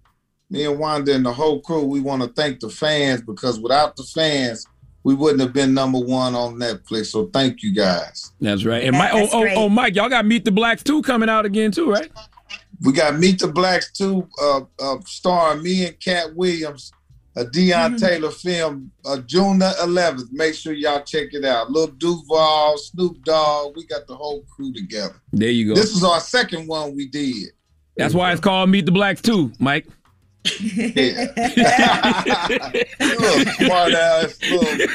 Me 0.50 0.64
and 0.64 0.78
Wanda 0.78 1.14
and 1.14 1.26
the 1.26 1.32
whole 1.32 1.60
crew, 1.60 1.84
we 1.84 2.00
want 2.00 2.22
to 2.22 2.28
thank 2.28 2.60
the 2.60 2.70
fans 2.70 3.20
because 3.20 3.60
without 3.60 3.96
the 3.96 4.02
fans, 4.02 4.66
we 5.04 5.14
wouldn't 5.14 5.40
have 5.40 5.52
been 5.52 5.74
number 5.74 5.98
one 5.98 6.34
on 6.34 6.54
Netflix. 6.56 7.06
So 7.06 7.26
thank 7.26 7.62
you 7.62 7.74
guys. 7.74 8.32
That's 8.40 8.64
right. 8.64 8.84
And 8.84 8.96
Mike, 8.96 9.12
oh, 9.14 9.28
oh, 9.32 9.48
oh, 9.54 9.68
Mike, 9.68 9.94
y'all 9.94 10.08
got 10.08 10.26
Meet 10.26 10.44
the 10.44 10.52
Blacks 10.52 10.82
too 10.82 11.02
coming 11.02 11.28
out 11.28 11.46
again 11.46 11.72
too, 11.72 11.90
right? 11.90 12.10
We 12.84 12.92
got 12.92 13.18
Meet 13.18 13.40
the 13.40 13.48
Blacks 13.48 13.92
too, 13.92 14.28
uh, 14.40 14.60
uh, 14.80 14.96
starring 15.06 15.62
me 15.62 15.86
and 15.86 15.98
Katt 16.00 16.34
Williams, 16.34 16.92
a 17.36 17.44
Deon 17.44 17.98
Taylor 17.98 18.30
film, 18.30 18.90
uh, 19.04 19.18
June 19.18 19.58
the 19.60 19.74
11th. 19.82 20.32
Make 20.32 20.54
sure 20.54 20.72
y'all 20.72 21.02
check 21.02 21.28
it 21.32 21.44
out. 21.44 21.70
Lil 21.70 21.88
Duval, 21.88 22.78
Snoop 22.78 23.22
Dogg, 23.24 23.76
we 23.76 23.86
got 23.86 24.06
the 24.06 24.14
whole 24.14 24.42
crew 24.54 24.72
together. 24.72 25.14
There 25.32 25.50
you 25.50 25.68
go. 25.68 25.74
This 25.74 25.94
is 25.94 26.04
our 26.04 26.20
second 26.20 26.66
one 26.66 26.94
we 26.94 27.08
did. 27.08 27.50
That's 27.96 28.14
why 28.14 28.30
it's 28.32 28.40
called 28.40 28.70
Meet 28.70 28.86
the 28.86 28.92
Blacks 28.92 29.20
too, 29.20 29.52
Mike. 29.58 29.86
Look, 33.00 33.48
smart 33.48 33.92
ass. 33.92 34.38
Look. 34.50 34.90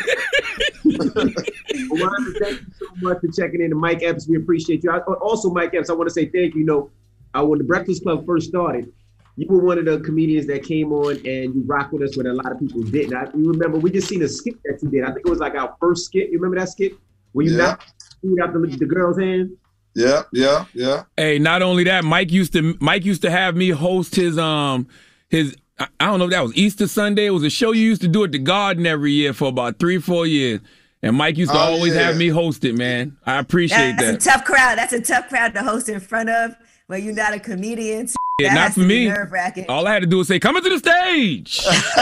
Wanda, 1.90 2.40
thank 2.40 2.62
you 2.62 2.68
so 2.80 2.88
much 3.02 3.20
for 3.22 3.28
checking 3.36 3.62
in. 3.62 3.72
And 3.72 3.80
Mike 3.80 4.04
Epps, 4.04 4.28
we 4.28 4.38
appreciate 4.38 4.84
you. 4.84 4.92
I, 4.92 5.00
also, 5.00 5.50
Mike 5.52 5.74
Epps, 5.74 5.90
I 5.90 5.94
want 5.94 6.08
to 6.10 6.14
say 6.14 6.26
thank 6.26 6.54
you. 6.56 6.62
You 6.62 6.66
know, 6.66 6.90
uh, 7.34 7.46
when 7.46 7.60
the 7.60 7.66
Breakfast 7.66 8.04
Club 8.04 8.26
first 8.26 8.50
started, 8.50 8.92
you 9.36 9.48
were 9.48 9.64
one 9.64 9.78
of 9.80 9.86
the 9.86 10.00
comedians 10.00 10.46
that 10.48 10.64
came 10.64 10.92
on 10.94 11.16
and 11.18 11.56
you 11.56 11.64
rocked 11.66 11.94
with 11.94 12.04
us 12.04 12.16
when 12.16 12.28
a 12.28 12.34
lot 12.34 12.52
of 12.52 12.60
people 12.60 12.82
didn't. 12.84 13.16
I, 13.16 13.26
you 13.36 13.50
remember, 13.52 13.80
we 13.80 13.92
just 13.92 14.08
seen 14.08 14.22
a 14.22 14.28
skit 14.28 14.56
that 14.66 14.80
you 14.82 14.90
did. 14.90 15.04
I 15.04 15.08
think 15.08 15.26
it 15.26 15.30
was 15.30 15.40
like 15.40 15.56
our 15.56 15.76
first 15.80 16.06
skit. 16.06 16.30
You 16.30 16.38
remember 16.40 16.60
that 16.60 16.70
skit? 16.70 16.94
Where 17.32 17.46
you 17.46 17.52
Yeah. 17.58 17.58
knocked 17.64 17.92
food 18.22 18.40
out 18.42 18.54
the, 18.54 18.60
the 18.60 18.86
girl's 18.86 19.18
hand? 19.18 19.58
Yeah, 19.96 20.24
yeah, 20.32 20.66
yeah. 20.74 21.04
Hey, 21.18 21.38
not 21.38 21.62
only 21.62 21.84
that, 21.84 22.04
Mike 22.04 22.32
used 22.32 22.54
to 22.54 22.76
Mike 22.80 23.06
used 23.06 23.22
to 23.24 23.30
have 23.30 23.56
me 23.56 23.70
host 23.70 24.16
his 24.16 24.40
um 24.40 24.88
his 25.34 25.56
I 25.80 25.88
I 26.00 26.06
don't 26.06 26.20
know 26.20 26.26
if 26.26 26.32
that 26.32 26.42
was 26.44 26.56
Easter 26.56 26.88
Sunday. 26.88 27.26
It 27.26 27.32
was 27.32 27.44
a 27.44 27.50
show 27.50 27.72
you 27.74 27.84
used 27.84 28.02
to 28.04 28.08
do 28.08 28.24
at 28.24 28.32
the 28.32 28.40
Garden 28.40 28.86
every 28.86 29.12
year 29.12 29.34
for 29.34 29.50
about 29.50 29.80
three, 29.80 30.00
four 30.00 30.26
years. 30.26 30.62
And 31.02 31.18
Mike 31.18 31.38
used 31.38 31.52
to 31.52 31.58
Oh, 31.58 31.62
always 31.62 31.94
yeah. 31.96 32.04
have 32.04 32.18
me 32.18 32.30
host 32.30 32.64
it, 32.64 32.76
man. 32.76 33.18
I 33.26 33.40
appreciate 33.40 33.98
That's 33.98 34.02
that. 34.04 34.12
That's 34.14 34.26
a 34.26 34.30
tough 34.30 34.46
crowd. 34.46 34.78
That's 34.78 34.94
a 34.94 35.02
tough 35.02 35.28
crowd 35.28 35.54
to 35.56 35.62
host 35.62 35.90
in 35.90 36.00
front 36.00 36.30
of 36.30 36.56
when 36.88 37.04
you're 37.04 37.14
not 37.14 37.34
a 37.34 37.40
comedian. 37.40 38.08
Yeah, 38.40 38.54
not 38.54 38.74
for 38.74 38.80
me. 38.80 39.08
Nerve-wracking. 39.10 39.66
All 39.70 39.86
I 39.86 39.94
had 39.94 40.00
to 40.00 40.08
do 40.08 40.18
was 40.18 40.28
say, 40.28 40.40
"Coming 40.40 40.64
to 40.64 40.70
the 40.70 40.80
stage." 40.80 41.64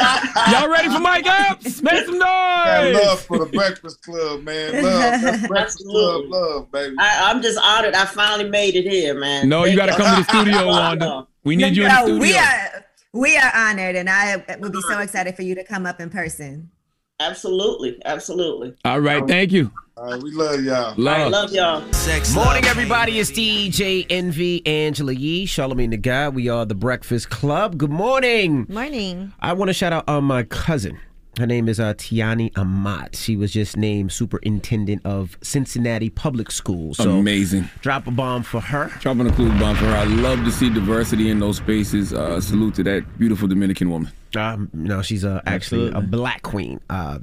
Y'all 0.52 0.70
ready 0.70 0.88
for 0.90 1.00
Mike 1.00 1.26
Epps? 1.28 1.82
Make 1.82 2.06
some 2.06 2.20
Man, 2.20 2.94
noise. 2.94 3.04
love 3.06 3.22
for 3.22 3.40
the 3.40 3.46
Breakfast 3.48 4.02
Club, 4.04 4.44
man. 4.44 4.82
Love, 4.84 5.22
that's 5.22 5.48
Breakfast 5.48 5.84
Club 5.86 6.22
love, 6.28 6.72
baby. 6.72 6.96
I, 7.00 7.30
I'm 7.32 7.42
just 7.42 7.60
honored. 7.62 7.96
I 7.96 8.06
finally 8.06 8.50
made 8.50 8.76
it 8.76 8.90
here, 8.90 9.14
man. 9.20 9.50
No, 9.50 9.66
you 9.66 9.76
got 9.76 9.88
to 9.88 9.96
come 9.96 10.16
to 10.16 10.24
the 10.24 10.30
studio, 10.44 10.68
Wanda. 10.68 11.28
We 11.44 11.56
need 11.58 11.76
you 11.76 11.84
in 11.84 11.90
the 11.90 11.98
studio. 12.02 12.20
we 12.20 12.38
are 12.38 12.86
we 13.14 13.38
are 13.38 13.52
honored, 13.54 13.96
and 13.96 14.10
I 14.10 14.44
would 14.60 14.72
be 14.72 14.82
so 14.82 15.00
excited 15.00 15.36
for 15.36 15.42
you 15.42 15.56
to 15.56 15.64
come 15.64 15.86
up 15.86 16.00
in 16.00 16.10
person. 16.10 16.72
Absolutely, 17.20 18.02
absolutely. 18.06 18.74
All 18.84 19.00
right, 19.00 19.26
thank 19.28 19.52
you. 19.52 19.72
All 19.98 20.12
right, 20.12 20.24
we 20.24 20.32
love 20.32 20.64
y'all. 20.64 20.96
Love. 20.98 21.32
Love 21.32 21.52
y'all. 21.52 21.94
Sex 21.94 22.34
Morning, 22.34 22.66
everybody. 22.66 23.20
It's 23.20 23.30
DJ 23.30 24.08
Envy, 24.10 24.66
Angela 24.66 25.12
Yee, 25.12 25.46
Charlamagne 25.46 25.92
the 25.92 25.98
Guy. 25.98 26.30
We 26.30 26.50
are 26.50 26.66
the 26.66 26.74
Breakfast 26.74 27.30
Club. 27.30 27.78
Good 27.78 27.92
morning. 27.92 28.66
Morning. 28.70 29.34
I 29.40 29.54
want 29.54 29.70
to 29.70 29.74
shout 29.74 29.94
out 29.94 30.10
uh, 30.10 30.22
my 30.22 30.44
cousin. 30.44 31.00
Her 31.40 31.48
name 31.48 31.70
is 31.70 31.80
uh, 31.80 31.94
Tianay 31.94 32.52
Amat. 32.58 33.16
She 33.16 33.38
was 33.38 33.54
just 33.54 33.78
named 33.78 34.12
superintendent 34.12 35.06
of 35.06 35.38
Cincinnati 35.42 36.10
Public 36.10 36.52
Schools. 36.52 36.98
So 36.98 37.12
Amazing. 37.12 37.70
Drop 37.82 38.06
a 38.08 38.12
bomb 38.12 38.44
for 38.44 38.60
her. 38.60 38.92
Dropping 39.00 39.28
a 39.28 39.32
clue 39.32 39.48
bomb 39.58 39.78
for 39.78 39.86
her. 39.86 39.96
I 39.96 40.04
love 40.04 40.44
to 40.44 40.52
see 40.52 40.70
diversity 40.70 41.30
in 41.30 41.40
those 41.40 41.58
spaces. 41.58 42.12
Uh, 42.12 42.42
salute 42.42 42.76
to 42.76 42.84
that 42.84 43.18
beautiful 43.18 43.48
Dominican 43.48 43.90
woman. 43.90 44.12
Um, 44.36 44.70
no, 44.74 45.02
she's 45.02 45.24
uh, 45.24 45.42
actually 45.46 45.90
a 45.92 46.02
black 46.02 46.42
queen. 46.42 46.82
Uh, 46.90 47.20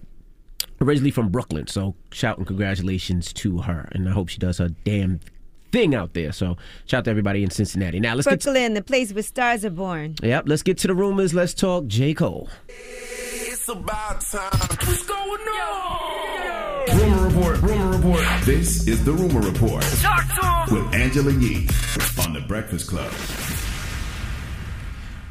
originally 0.80 1.10
from 1.10 1.28
Brooklyn. 1.28 1.66
So 1.66 1.94
shout 2.10 2.38
and 2.38 2.46
congratulations 2.46 3.32
to 3.34 3.58
her. 3.58 3.88
And 3.92 4.08
I 4.08 4.12
hope 4.12 4.28
she 4.30 4.38
does 4.38 4.56
her 4.58 4.70
damn 4.84 5.20
thing 5.70 5.94
out 5.94 6.14
there. 6.14 6.32
So 6.32 6.56
shout 6.86 7.00
out 7.00 7.04
to 7.04 7.10
everybody 7.10 7.42
in 7.42 7.50
Cincinnati. 7.50 8.00
Now 8.00 8.14
let's 8.14 8.26
get 8.26 8.40
to, 8.40 8.44
Brooklyn, 8.52 8.72
the 8.74 8.82
place 8.82 9.12
where 9.12 9.22
stars 9.22 9.66
are 9.66 9.70
born. 9.70 10.16
yep, 10.22 10.44
let's 10.46 10.62
get 10.62 10.78
to 10.78 10.86
the 10.86 10.94
rumors. 10.94 11.34
Let's 11.34 11.52
talk 11.52 11.86
J. 11.86 12.14
Cole. 12.14 12.48
It's 13.68 13.76
about 13.76 14.22
time. 14.22 14.78
What's 14.86 15.04
going 15.04 15.20
on? 15.20 16.98
Rumor 16.98 17.28
report. 17.28 17.60
Rumor 17.60 17.96
report. 17.98 18.24
This 18.46 18.88
is 18.88 19.04
the 19.04 19.12
rumor 19.12 19.40
report 19.40 19.82
Talk 20.00 20.24
to 20.68 20.74
him. 20.74 20.86
with 20.86 20.94
Angela 20.94 21.32
Yee 21.32 21.68
on 22.24 22.32
the 22.32 22.40
Breakfast 22.48 22.88
Club. 22.88 23.12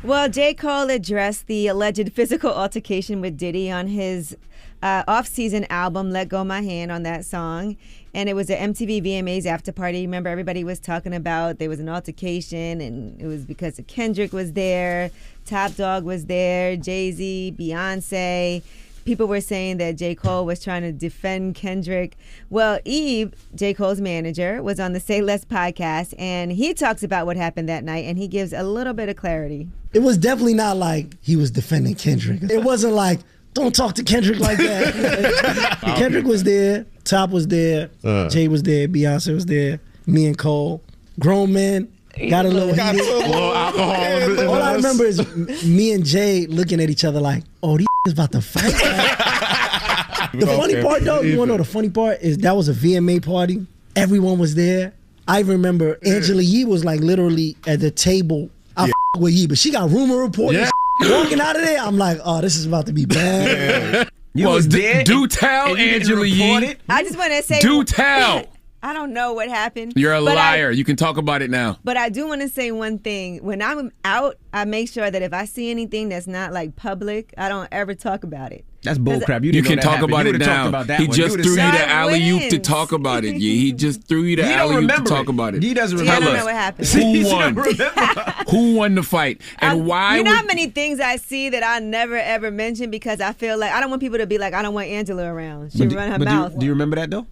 Well, 0.03 0.29
J. 0.29 0.53
Cole 0.53 0.91
addressed 0.91 1.47
the 1.47 1.65
alleged 1.65 2.13
physical 2.13 2.51
altercation 2.53 3.21
with 3.21 3.39
Diddy 3.39 3.71
on 3.71 3.88
his 3.88 4.38
uh, 4.83 5.03
off-season 5.07 5.65
album 5.71 6.11
"Let 6.11 6.29
Go 6.29 6.43
My 6.43 6.61
Hand" 6.61 6.91
on 6.91 7.01
that 7.01 7.25
song, 7.25 7.75
and 8.13 8.29
it 8.29 8.35
was 8.35 8.51
an 8.51 8.73
MTV 8.73 9.03
VMAs 9.03 9.47
after 9.47 9.71
party. 9.71 10.01
Remember, 10.03 10.29
everybody 10.29 10.63
was 10.63 10.79
talking 10.79 11.15
about 11.15 11.57
there 11.57 11.69
was 11.69 11.79
an 11.79 11.89
altercation, 11.89 12.81
and 12.81 13.19
it 13.19 13.25
was 13.25 13.45
because 13.45 13.79
of 13.79 13.88
Kendrick 13.88 14.31
was 14.31 14.53
there, 14.53 15.09
Top 15.48 15.76
Dawg 15.76 16.04
was 16.04 16.26
there, 16.26 16.76
Jay 16.78 17.12
Z, 17.12 17.56
Beyonce. 17.58 18.62
People 19.06 19.28
were 19.28 19.39
saying 19.39 19.78
that 19.78 19.95
J. 19.95 20.16
Cole 20.16 20.45
was 20.45 20.62
trying 20.62 20.82
to 20.82 20.91
defend 20.91 21.56
Kendrick. 21.56 22.18
Well, 22.50 22.80
Ib, 22.86 23.34
J. 23.56 23.74
Cole's 23.74 24.02
manager, 24.02 24.62
was 24.62 24.82
on 24.82 24.91
the 24.91 25.00
Say 25.00 25.22
Less 25.22 25.45
podcast, 25.45 26.14
and 26.20 26.52
he 26.52 26.74
talks 26.74 27.04
about 27.04 27.26
what 27.26 27.38
happened 27.38 27.70
that 27.70 27.86
night, 27.86 28.04
and 28.04 28.18
he 28.18 28.28
gives 28.28 28.52
a 28.52 28.64
little 28.64 28.91
bit 28.93 29.08
of 29.08 29.16
clarity. 29.16 29.70
It 29.93 30.00
was 30.00 30.18
definitely 30.18 30.56
not 30.56 30.76
like 30.76 31.16
he 31.22 31.38
was 31.38 31.52
defending 31.52 31.95
Kendrick. 31.95 32.43
It 32.52 32.64
wasn't 32.66 32.95
like, 32.95 33.22
don't 33.54 33.74
talk 33.74 33.95
to 33.95 34.04
Kendrick 34.04 34.39
like 34.39 34.58
that. 34.58 35.80
Kendrick 35.98 36.26
was 36.26 36.43
there, 36.43 36.86
Top 37.06 37.30
was 37.30 37.48
there, 37.48 37.89
Uh. 38.04 38.28
Jay 38.28 38.50
was 38.50 38.64
there, 38.64 38.89
Beyonce 38.89 39.34
was 39.34 39.45
there, 39.45 39.80
me 40.06 40.26
and 40.26 40.38
Cole, 40.38 40.84
grown 41.18 41.54
men. 41.54 41.88
Got 42.30 42.45
a 42.45 42.49
little 42.49 42.76
Got 42.76 42.95
heated. 42.95 43.07
a 43.09 43.18
little 43.28 43.53
alcohol 43.55 43.93
in 43.93 44.36
the- 44.36 44.47
All 44.47 44.61
I 44.61 44.74
remember 44.76 45.05
is 45.05 45.63
me 45.63 45.91
and 45.93 46.05
Jay 46.05 46.45
looking 46.47 46.82
at 46.82 46.89
each 46.89 47.03
other 47.05 47.20
like, 47.20 47.43
"Oh, 47.63 47.78
these 47.78 47.88
is 48.07 48.13
about 48.13 48.32
to 48.34 48.41
fight." 48.41 48.74
the 50.34 50.47
funny 50.47 50.82
part, 50.82 51.03
though, 51.03 51.22
you 51.22 51.38
want 51.38 51.49
to 51.49 51.53
know 51.53 51.57
the 51.57 51.63
funny 51.70 51.89
part 51.89 52.22
is 52.22 52.38
that 52.39 52.55
was 52.55 52.70
a 52.70 52.74
VMA 52.74 53.24
party. 53.26 53.65
Everyone 53.95 54.38
was 54.39 54.55
there. 54.55 54.93
I 55.28 55.41
remember 55.41 55.97
Angela 56.05 56.41
Yee 56.41 56.65
was 56.65 56.86
like 56.86 57.01
literally 57.01 57.55
at 57.65 57.80
the 57.80 57.91
table. 57.91 58.49
I 58.76 58.86
f- 58.86 58.91
with 59.20 59.34
Yee, 59.34 59.47
but 59.47 59.57
she 59.57 59.72
got 59.72 59.89
rumor 59.89 60.18
report. 60.18 60.53
Yeah. 60.55 60.70
Walking 61.01 61.39
out 61.39 61.55
of 61.55 61.63
there, 61.63 61.80
I'm 61.80 61.97
like, 61.97 62.20
oh, 62.24 62.41
this 62.41 62.55
is 62.57 62.65
about 62.65 62.86
to 62.88 62.93
be 62.93 63.05
bad. 63.05 64.09
well, 64.36 64.59
d- 64.61 65.03
do 65.03 65.28
tell 65.28 65.70
and 65.72 65.80
you 65.80 65.86
Angela 65.86 66.22
report 66.22 66.63
Yee. 66.63 66.76
I 66.89 67.03
just 67.03 67.18
want 67.18 67.32
to 67.34 67.43
say. 67.43 67.59
Do 67.59 67.84
tell. 67.84 68.45
I 68.88 68.93
don't 68.93 69.11
know 69.11 69.33
what 69.33 69.49
happened. 69.49 69.93
You're 69.97 70.13
a 70.13 70.21
but 70.23 70.38
I- 70.38 70.55
liar. 70.55 70.71
you 70.71 70.85
can 70.85 70.95
talk 70.95 71.17
about 71.17 71.41
it 71.41 71.49
now. 71.49 71.77
But 71.83 71.97
I 71.97 72.07
do 72.07 72.25
want 72.25 72.39
to 72.41 72.47
say 72.47 72.71
one 72.71 72.99
thing. 72.99 73.43
When 73.43 73.61
I'm 73.61 73.91
out, 74.05 74.38
I 74.53 74.63
make 74.63 74.89
sure 74.89 75.11
that 75.11 75.21
if 75.21 75.33
I 75.33 75.43
see 75.43 75.69
anything 75.69 76.07
that's 76.07 76.25
not 76.27 76.53
like 76.53 76.77
public, 76.77 77.33
I 77.38 77.49
don't 77.49 77.67
ever 77.71 77.93
talk 77.95 78.23
about 78.23 78.53
it. 78.53 78.63
That's 78.83 78.97
bullcrap. 78.99 79.43
You, 79.43 79.51
You, 79.51 79.63
can 79.63 79.75
that 79.77 79.81
talk 79.83 79.95
happened. 79.95 80.11
about 80.13 80.25
You 80.27 80.33
it 80.35 80.38
now. 80.39 80.69
About 80.69 80.89
he 80.89 81.07
one. 81.07 81.11
just 81.17 81.31
would've 81.31 81.45
threw 81.45 81.55
you 81.55 81.59
said- 81.59 81.73
the 81.73 81.89
alley 81.89 82.29
oop 82.29 82.49
to 82.51 82.59
talk 82.59 82.93
about 82.93 83.25
it. 83.25 83.35
Yeah, 83.35 83.51
he 83.53 83.73
just 83.73 84.07
threw 84.07 84.21
you 84.23 84.38
the 84.38 84.45
alley 84.45 84.85
oop 84.85 84.89
to 84.95 85.01
talk 85.03 85.27
about 85.27 85.53
it. 85.55 85.63
He 85.63 85.73
doesn't 85.73 85.97
Yeah, 85.97 86.03
I 86.03 86.19
Tell 86.19 86.21
don't 86.21 86.29
us, 86.35 86.39
know 86.39 86.45
what 86.45 86.55
happened. 86.55 86.88
Who 86.88 87.25
won? 87.25 87.55
Who 88.49 88.75
won 88.75 88.95
the 88.95 89.03
fight? 89.03 89.41
And 89.59 89.85
why 89.85 90.17
you 90.17 90.23
know 90.23 90.31
would 90.31 90.38
how 90.38 90.45
many 90.45 90.67
things 90.67 91.01
I 91.01 91.17
see 91.17 91.49
that 91.49 91.63
I 91.63 91.79
never 91.79 92.15
ever 92.15 92.51
mention 92.51 92.89
because 92.89 93.19
I 93.19 93.33
feel 93.33 93.57
like 93.57 93.73
I 93.73 93.81
don't 93.81 93.89
want 93.89 94.01
people 94.01 94.19
to 94.19 94.27
be 94.27 94.38
like 94.38 94.53
I 94.53 94.61
don't 94.61 94.73
want 94.73 94.88
Angela 94.88 95.25
around. 95.25 95.73
She 95.73 95.79
But 95.85 95.93
run 95.95 96.11
her 96.11 96.19
but 96.19 96.25
do 96.27 96.33
you- 96.33 96.39
mouth. 96.39 96.59
Do 96.59 96.65
you 96.65 96.71
remember 96.71 96.95
that 96.95 97.09
though? 97.11 97.25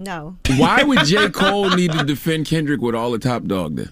No. 0.00 0.36
why 0.56 0.82
would 0.82 1.04
J. 1.04 1.28
Cole 1.28 1.70
need 1.76 1.92
to 1.92 2.02
defend 2.04 2.46
Kendrick 2.46 2.80
with 2.80 2.94
all 2.94 3.10
the 3.10 3.18
Top 3.18 3.44
Dawg 3.44 3.76
there? 3.76 3.90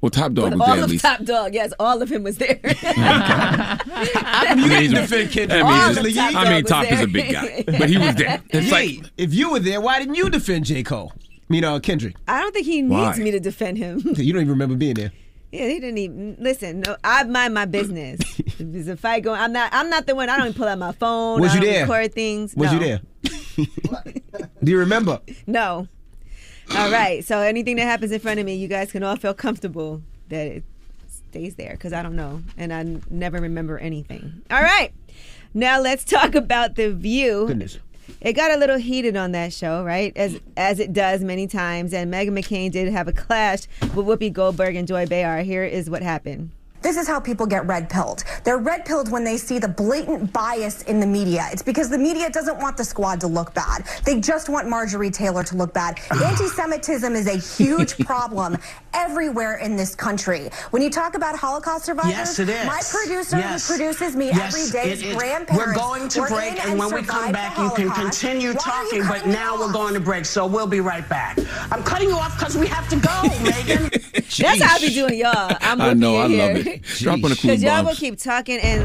Well, 0.00 0.10
Top 0.10 0.32
Dawg 0.32 0.52
With 0.52 0.60
was 0.60 0.60
all 0.60 0.66
there 0.74 0.78
at 0.78 0.84
of 0.84 0.90
least. 0.90 1.04
Top 1.04 1.22
Dawg, 1.24 1.54
yes, 1.54 1.72
all 1.78 2.02
of 2.02 2.08
him 2.10 2.22
was 2.24 2.36
there. 2.38 2.60
I 2.64 4.54
You 4.56 4.62
mean, 4.68 4.68
didn't 4.68 4.94
defend 4.94 5.30
Kendrick. 5.30 5.62
I 5.62 5.62
mean, 5.62 5.98
All 6.18 6.32
Top 6.32 6.46
I 6.46 6.50
mean, 6.54 6.64
Top 6.64 6.92
is 6.92 7.00
a 7.00 7.06
big 7.06 7.32
guy, 7.32 7.64
but 7.66 7.88
he 7.88 7.98
was 7.98 8.14
there. 8.16 8.42
It's 8.50 8.70
like 8.72 9.00
if 9.16 9.32
you 9.34 9.50
were 9.52 9.60
there, 9.60 9.80
why 9.80 9.98
didn't 9.98 10.14
you 10.16 10.30
defend 10.30 10.64
J. 10.66 10.82
Cole? 10.82 11.12
You 11.48 11.60
know, 11.62 11.80
Kendrick. 11.80 12.14
I 12.26 12.40
don't 12.42 12.52
think 12.52 12.66
he 12.66 12.82
needs 12.82 13.18
Why? 13.18 13.24
me 13.24 13.30
to 13.30 13.40
defend 13.40 13.78
him. 13.78 13.98
You 14.04 14.32
don't 14.32 14.42
even 14.42 14.48
remember 14.50 14.76
being 14.76 14.94
there. 14.94 15.12
Yeah, 15.50 15.66
he 15.66 15.80
didn't 15.80 15.98
even 15.98 16.36
listen. 16.38 16.80
No, 16.80 16.96
I 17.02 17.24
mind 17.24 17.54
my 17.54 17.64
business. 17.64 18.20
there's 18.58 18.88
a 18.88 18.96
fight 18.96 19.22
going, 19.22 19.40
I'm 19.40 19.52
not. 19.52 19.72
I'm 19.72 19.88
not 19.88 20.06
the 20.06 20.14
one. 20.14 20.28
I 20.28 20.36
don't 20.36 20.48
even 20.48 20.58
pull 20.58 20.68
out 20.68 20.78
my 20.78 20.92
phone. 20.92 21.40
Was 21.40 21.52
I 21.52 21.54
you 21.54 21.60
there? 21.60 21.82
Record 21.82 22.12
things. 22.12 22.54
Was 22.54 22.72
no. 22.72 22.78
you 22.78 22.84
there? 22.84 23.00
Do 24.62 24.70
you 24.70 24.78
remember? 24.78 25.20
No. 25.46 25.88
All 26.76 26.90
right. 26.90 27.24
So 27.24 27.38
anything 27.38 27.76
that 27.76 27.84
happens 27.84 28.12
in 28.12 28.20
front 28.20 28.40
of 28.40 28.46
me, 28.46 28.56
you 28.56 28.68
guys 28.68 28.92
can 28.92 29.02
all 29.02 29.16
feel 29.16 29.32
comfortable 29.34 30.02
that 30.28 30.46
it 30.46 30.64
stays 31.08 31.54
there 31.54 31.72
because 31.72 31.92
I 31.92 32.02
don't 32.02 32.16
know 32.16 32.42
and 32.56 32.72
I 32.72 32.80
n- 32.80 33.02
never 33.08 33.38
remember 33.38 33.78
anything. 33.78 34.42
All 34.50 34.60
right. 34.60 34.92
Now 35.54 35.80
let's 35.80 36.04
talk 36.04 36.34
about 36.34 36.74
the 36.74 36.92
View. 36.92 37.46
Goodness. 37.46 37.78
It 38.20 38.32
got 38.32 38.50
a 38.50 38.56
little 38.56 38.78
heated 38.78 39.16
on 39.16 39.32
that 39.32 39.52
show, 39.52 39.84
right? 39.84 40.16
As 40.16 40.40
as 40.56 40.80
it 40.80 40.92
does 40.92 41.22
many 41.22 41.46
times. 41.46 41.92
And 41.92 42.12
Meghan 42.12 42.30
McCain 42.30 42.70
did 42.70 42.92
have 42.92 43.08
a 43.08 43.12
clash 43.12 43.60
with 43.94 44.06
Whoopi 44.06 44.32
Goldberg 44.32 44.76
and 44.76 44.88
Joy 44.88 45.06
Behar. 45.06 45.42
Here 45.42 45.64
is 45.64 45.88
what 45.88 46.02
happened. 46.02 46.50
This 46.80 46.96
is 46.96 47.08
how 47.08 47.18
people 47.18 47.44
get 47.46 47.66
red 47.66 47.90
pilled. 47.90 48.22
They're 48.44 48.58
red 48.58 48.84
pilled 48.84 49.10
when 49.10 49.24
they 49.24 49.36
see 49.36 49.58
the 49.58 49.66
blatant 49.68 50.32
bias 50.32 50.82
in 50.82 51.00
the 51.00 51.06
media. 51.06 51.46
It's 51.50 51.62
because 51.62 51.90
the 51.90 51.98
media 51.98 52.30
doesn't 52.30 52.58
want 52.58 52.76
the 52.76 52.84
squad 52.84 53.20
to 53.22 53.26
look 53.26 53.52
bad. 53.52 53.84
They 54.04 54.20
just 54.20 54.48
want 54.48 54.68
Marjorie 54.68 55.10
Taylor 55.10 55.42
to 55.44 55.56
look 55.56 55.74
bad. 55.74 55.98
Anti 56.10 56.46
Semitism 56.46 57.14
is 57.16 57.26
a 57.26 57.36
huge 57.36 57.98
problem 58.06 58.56
everywhere 58.94 59.56
in 59.58 59.76
this 59.76 59.94
country. 59.96 60.50
When 60.70 60.80
you 60.80 60.88
talk 60.90 61.14
about 61.16 61.36
Holocaust 61.36 61.84
survivors, 61.84 62.12
Yes, 62.12 62.38
it 62.38 62.48
is. 62.48 62.64
my 62.66 62.80
producer 62.88 63.38
Yes. 63.38 63.66
who 63.68 63.74
produces 63.76 64.14
me 64.16 64.26
Yes, 64.26 64.54
every 64.54 64.70
day, 64.70 64.92
is. 64.92 65.16
grandparents. 65.16 65.66
We're 65.66 65.74
going 65.74 66.08
to 66.10 66.20
were 66.20 66.28
break, 66.28 66.52
in 66.64 66.70
and 66.70 66.78
when 66.78 66.94
we 66.94 67.02
come 67.02 67.32
back, 67.32 67.58
you 67.58 67.70
can 67.70 67.90
continue 67.90 68.50
Why 68.50 68.54
talking. 68.56 69.00
But 69.00 69.08
cutting 69.08 69.28
me 69.30 69.34
now 69.34 69.58
we're 69.58 69.72
going 69.72 69.94
to 69.94 70.00
break, 70.00 70.24
so 70.26 70.46
we'll 70.46 70.66
be 70.68 70.80
right 70.80 71.06
back. 71.08 71.38
I'm 71.72 71.82
cutting 71.82 72.08
you 72.08 72.14
off 72.16 72.38
because 72.38 72.56
we 72.56 72.66
have 72.68 72.88
to 72.88 72.96
go, 72.96 73.08
Meghan. 73.48 74.38
That's 74.38 74.62
how 74.62 74.76
I 74.76 74.80
be 74.80 74.94
doing 74.94 75.18
y'all. 75.18 75.56
I'm 75.60 75.80
I 75.80 75.92
know, 75.94 76.16
I 76.16 76.26
in 76.26 76.38
love 76.38 76.50
here. 76.56 76.58
it. 76.58 76.67
Dropping 76.98 77.22
the 77.22 77.28
cool 77.28 77.34
Because 77.50 77.62
y'all 77.62 77.84
will 77.84 77.94
keep 77.94 78.18
talking, 78.18 78.58
and 78.58 78.82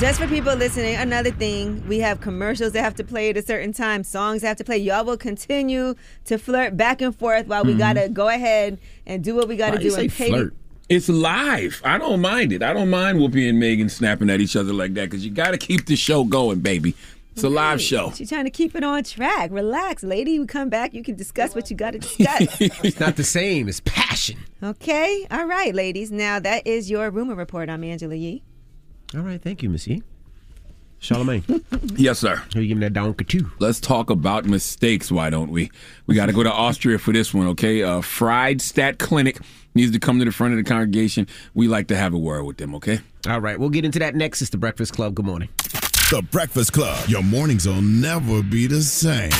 just 0.00 0.20
for 0.20 0.26
people 0.28 0.54
listening, 0.54 0.94
another 0.96 1.30
thing, 1.30 1.86
we 1.88 1.98
have 2.00 2.20
commercials 2.20 2.72
that 2.72 2.82
have 2.82 2.94
to 2.96 3.04
play 3.04 3.30
at 3.30 3.36
a 3.36 3.42
certain 3.42 3.72
time, 3.72 4.04
songs 4.04 4.42
that 4.42 4.48
have 4.48 4.56
to 4.58 4.64
play. 4.64 4.78
Y'all 4.78 5.04
will 5.04 5.16
continue 5.16 5.94
to 6.26 6.38
flirt 6.38 6.76
back 6.76 7.00
and 7.02 7.16
forth 7.16 7.46
while 7.46 7.64
we 7.64 7.74
Mhm. 7.74 7.78
gotta 7.78 8.08
go 8.08 8.28
ahead 8.28 8.78
and 9.06 9.22
do 9.24 9.34
what 9.34 9.48
we 9.48 9.56
gotta 9.56 9.76
Why 9.76 9.82
you 9.82 9.90
do 9.90 9.94
say 9.96 10.02
and 10.02 10.12
pay. 10.12 10.28
flirt? 10.30 10.54
It's 10.88 11.08
live. 11.10 11.82
I 11.84 11.98
don't 11.98 12.20
mind 12.20 12.50
it. 12.52 12.62
I 12.62 12.72
don't 12.72 12.88
mind 12.88 13.18
Whoopi 13.18 13.46
and 13.48 13.62
Meghan 13.62 13.90
snapping 13.90 14.30
at 14.30 14.40
each 14.40 14.56
other 14.56 14.72
like 14.72 14.94
that 14.94 15.10
because 15.10 15.22
you 15.22 15.30
got 15.30 15.50
to 15.50 15.58
keep 15.58 15.84
the 15.84 15.96
show 15.96 16.24
going, 16.24 16.60
baby. 16.60 16.94
It's 17.38 17.44
a 17.44 17.48
live 17.48 17.80
show. 17.80 18.10
She's 18.16 18.30
trying 18.30 18.46
to 18.46 18.50
keep 18.50 18.74
it 18.74 18.82
on 18.82 19.04
track. 19.04 19.52
Relax, 19.52 20.02
lady. 20.02 20.40
We 20.40 20.46
come 20.46 20.68
back. 20.68 20.92
You 20.92 21.04
can 21.04 21.14
discuss 21.14 21.54
what 21.54 21.70
you 21.70 21.76
got 21.76 21.92
to 21.92 22.00
discuss. 22.00 22.60
It's 22.60 22.98
not 22.98 23.14
the 23.14 23.22
same. 23.22 23.68
It's 23.68 23.78
passion. 23.78 24.40
okay. 24.60 25.24
All 25.30 25.46
right, 25.46 25.72
ladies. 25.72 26.10
Now 26.10 26.40
that 26.40 26.66
is 26.66 26.90
your 26.90 27.10
rumor 27.10 27.36
report. 27.36 27.70
I'm 27.70 27.84
Angela 27.84 28.16
Yee. 28.16 28.42
All 29.14 29.20
right, 29.20 29.40
thank 29.40 29.62
you, 29.62 29.70
Miss 29.70 29.86
Yee. 29.86 30.02
Charlamagne. 31.00 31.62
Yes, 31.96 32.18
sir. 32.18 32.42
Who 32.54 32.60
you 32.60 32.66
giving 32.66 32.80
that 32.80 32.92
donkey 32.92 33.24
to? 33.26 33.48
Let's 33.60 33.78
talk 33.78 34.10
about 34.10 34.44
mistakes, 34.44 35.12
why 35.12 35.30
don't 35.30 35.52
we? 35.52 35.70
We 36.08 36.16
got 36.16 36.26
to 36.26 36.32
go 36.32 36.42
to 36.42 36.52
Austria 36.52 36.98
for 36.98 37.12
this 37.12 37.32
one, 37.32 37.46
okay? 37.48 37.84
Uh, 37.84 38.00
Freistadt 38.00 38.98
Clinic 38.98 39.38
needs 39.76 39.92
to 39.92 40.00
come 40.00 40.18
to 40.18 40.24
the 40.24 40.32
front 40.32 40.54
of 40.54 40.58
the 40.58 40.68
congregation. 40.68 41.28
We 41.54 41.68
like 41.68 41.86
to 41.88 41.96
have 41.96 42.14
a 42.14 42.18
word 42.18 42.42
with 42.44 42.56
them, 42.56 42.74
okay? 42.74 42.98
All 43.28 43.40
right, 43.40 43.60
we'll 43.60 43.68
get 43.68 43.84
into 43.84 44.00
that 44.00 44.16
next. 44.16 44.42
It's 44.42 44.50
the 44.50 44.58
Breakfast 44.58 44.92
Club. 44.92 45.14
Good 45.14 45.24
morning. 45.26 45.48
The 46.10 46.22
Breakfast 46.22 46.72
Club. 46.72 47.06
Your 47.06 47.22
mornings 47.22 47.68
will 47.68 47.82
never 47.82 48.42
be 48.42 48.66
the 48.66 48.80
same. 48.80 49.30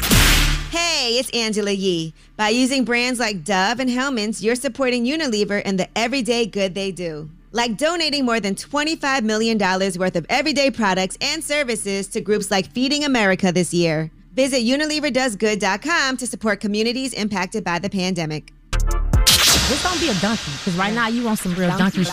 Hey, 0.70 1.16
it's 1.18 1.30
Angela 1.30 1.70
Yee. 1.70 2.12
By 2.36 2.50
using 2.50 2.84
brands 2.84 3.18
like 3.18 3.42
Dove 3.42 3.80
and 3.80 3.88
Hellmann's, 3.88 4.44
you're 4.44 4.54
supporting 4.54 5.06
Unilever 5.06 5.62
and 5.64 5.80
the 5.80 5.88
everyday 5.96 6.44
good 6.44 6.74
they 6.74 6.92
do. 6.92 7.30
Like 7.52 7.78
donating 7.78 8.26
more 8.26 8.38
than 8.38 8.54
$25 8.54 9.22
million 9.22 9.56
worth 9.58 10.14
of 10.14 10.26
everyday 10.28 10.70
products 10.70 11.16
and 11.22 11.42
services 11.42 12.06
to 12.08 12.20
groups 12.20 12.50
like 12.50 12.70
Feeding 12.72 13.02
America 13.02 13.50
this 13.50 13.72
year. 13.72 14.10
Visit 14.34 14.62
UnileverDoesGood.com 14.62 16.18
to 16.18 16.26
support 16.26 16.60
communities 16.60 17.14
impacted 17.14 17.64
by 17.64 17.78
the 17.78 17.88
pandemic. 17.88 18.52
This 18.70 19.82
don't 19.82 19.98
be 19.98 20.10
a 20.10 20.14
donkey, 20.20 20.52
because 20.58 20.76
right 20.76 20.92
now 20.92 21.08
you 21.08 21.24
want 21.24 21.38
some 21.38 21.54
real 21.54 21.74
donkey. 21.78 22.04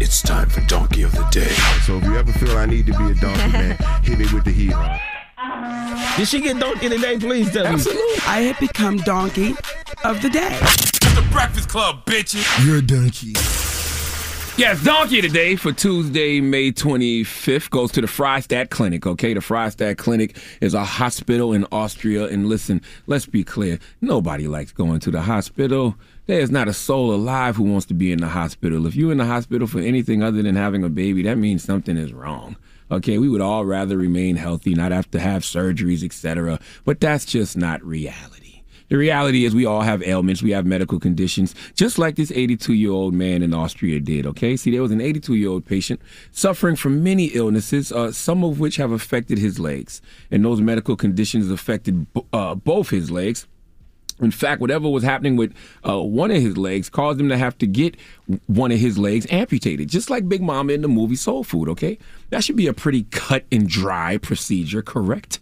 It's 0.00 0.22
time 0.22 0.48
for 0.48 0.62
Donkey 0.62 1.02
of 1.02 1.12
the 1.12 1.24
Day. 1.30 1.52
So 1.84 1.98
if 1.98 2.04
you 2.04 2.16
ever 2.16 2.32
feel 2.32 2.56
I 2.56 2.64
need 2.64 2.86
to 2.86 2.96
be 2.96 3.10
a 3.10 3.14
donkey, 3.14 3.52
man, 3.52 3.76
hit 4.02 4.18
me 4.18 4.26
with 4.32 4.44
the 4.44 4.50
heat. 4.50 4.72
Did 6.16 6.26
she 6.26 6.40
get 6.40 6.58
donkey 6.58 6.88
today? 6.88 7.18
Please 7.18 7.52
tell 7.52 7.70
me. 7.70 7.82
I 8.26 8.50
have 8.50 8.58
become 8.58 8.96
donkey 8.98 9.54
of 10.02 10.22
the 10.22 10.30
day. 10.30 10.58
The 11.14 11.26
Breakfast 11.30 11.68
Club, 11.68 12.06
bitches. 12.06 12.64
You're 12.64 12.78
a 12.78 12.82
donkey. 12.82 13.34
Yes, 14.56 14.82
Donkey 14.82 15.22
today 15.22 15.56
for 15.56 15.72
Tuesday, 15.72 16.40
May 16.40 16.70
25th 16.70 17.70
goes 17.70 17.92
to 17.92 18.02
the 18.02 18.06
Freistadt 18.06 18.68
Clinic, 18.68 19.06
okay? 19.06 19.32
The 19.32 19.40
Freistadt 19.40 19.96
Clinic 19.96 20.36
is 20.60 20.74
a 20.74 20.84
hospital 20.84 21.54
in 21.54 21.64
Austria. 21.72 22.24
And 22.26 22.46
listen, 22.46 22.82
let's 23.06 23.24
be 23.24 23.42
clear 23.42 23.78
nobody 24.02 24.48
likes 24.48 24.72
going 24.72 25.00
to 25.00 25.10
the 25.10 25.22
hospital. 25.22 25.96
There's 26.30 26.52
not 26.52 26.68
a 26.68 26.72
soul 26.72 27.12
alive 27.12 27.56
who 27.56 27.64
wants 27.64 27.86
to 27.86 27.94
be 27.94 28.12
in 28.12 28.20
the 28.20 28.28
hospital. 28.28 28.86
If 28.86 28.94
you're 28.94 29.10
in 29.10 29.18
the 29.18 29.24
hospital 29.24 29.66
for 29.66 29.80
anything 29.80 30.22
other 30.22 30.42
than 30.42 30.54
having 30.54 30.84
a 30.84 30.88
baby, 30.88 31.24
that 31.24 31.38
means 31.38 31.64
something 31.64 31.96
is 31.96 32.12
wrong. 32.12 32.54
Okay, 32.88 33.18
we 33.18 33.28
would 33.28 33.40
all 33.40 33.64
rather 33.64 33.96
remain 33.96 34.36
healthy, 34.36 34.76
not 34.76 34.92
have 34.92 35.10
to 35.10 35.18
have 35.18 35.42
surgeries, 35.42 36.04
etc. 36.04 36.60
But 36.84 37.00
that's 37.00 37.24
just 37.24 37.56
not 37.56 37.82
reality. 37.82 38.62
The 38.90 38.96
reality 38.96 39.44
is, 39.44 39.56
we 39.56 39.66
all 39.66 39.80
have 39.80 40.04
ailments, 40.04 40.40
we 40.40 40.52
have 40.52 40.64
medical 40.64 41.00
conditions, 41.00 41.52
just 41.74 41.98
like 41.98 42.14
this 42.14 42.30
82 42.30 42.74
year 42.74 42.92
old 42.92 43.12
man 43.12 43.42
in 43.42 43.52
Austria 43.52 43.98
did. 43.98 44.24
Okay, 44.24 44.56
see, 44.56 44.70
there 44.70 44.82
was 44.82 44.92
an 44.92 45.00
82 45.00 45.34
year 45.34 45.48
old 45.48 45.66
patient 45.66 46.00
suffering 46.30 46.76
from 46.76 47.02
many 47.02 47.24
illnesses, 47.26 47.90
uh, 47.90 48.12
some 48.12 48.44
of 48.44 48.60
which 48.60 48.76
have 48.76 48.92
affected 48.92 49.38
his 49.38 49.58
legs, 49.58 50.00
and 50.30 50.44
those 50.44 50.60
medical 50.60 50.94
conditions 50.94 51.50
affected 51.50 52.12
b- 52.12 52.22
uh, 52.32 52.54
both 52.54 52.90
his 52.90 53.10
legs. 53.10 53.48
In 54.20 54.30
fact, 54.30 54.60
whatever 54.60 54.88
was 54.88 55.02
happening 55.02 55.36
with 55.36 55.54
uh, 55.88 56.00
one 56.00 56.30
of 56.30 56.40
his 56.40 56.56
legs 56.56 56.88
caused 56.88 57.20
him 57.20 57.28
to 57.28 57.38
have 57.38 57.56
to 57.58 57.66
get 57.66 57.96
one 58.46 58.70
of 58.70 58.78
his 58.78 58.98
legs 58.98 59.26
amputated, 59.30 59.88
just 59.88 60.10
like 60.10 60.28
Big 60.28 60.42
Mama 60.42 60.72
in 60.72 60.82
the 60.82 60.88
movie 60.88 61.16
Soul 61.16 61.44
Food, 61.44 61.68
okay? 61.68 61.98
That 62.30 62.44
should 62.44 62.56
be 62.56 62.66
a 62.66 62.72
pretty 62.72 63.04
cut 63.04 63.44
and 63.50 63.68
dry 63.68 64.18
procedure, 64.18 64.82
correct? 64.82 65.40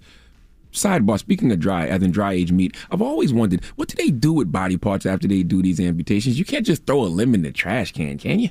Sidebar, 0.72 1.18
speaking 1.18 1.50
of 1.50 1.58
dry, 1.58 1.86
as 1.86 2.02
in 2.02 2.10
dry 2.10 2.32
age 2.34 2.52
meat, 2.52 2.76
I've 2.90 3.02
always 3.02 3.32
wondered, 3.32 3.64
what 3.76 3.88
do 3.88 3.96
they 3.96 4.10
do 4.10 4.32
with 4.32 4.52
body 4.52 4.76
parts 4.76 5.06
after 5.06 5.26
they 5.26 5.42
do 5.42 5.62
these 5.62 5.80
amputations? 5.80 6.38
You 6.38 6.44
can't 6.44 6.66
just 6.66 6.86
throw 6.86 7.02
a 7.02 7.06
limb 7.06 7.34
in 7.34 7.42
the 7.42 7.52
trash 7.52 7.92
can, 7.92 8.18
can 8.18 8.38
you? 8.38 8.50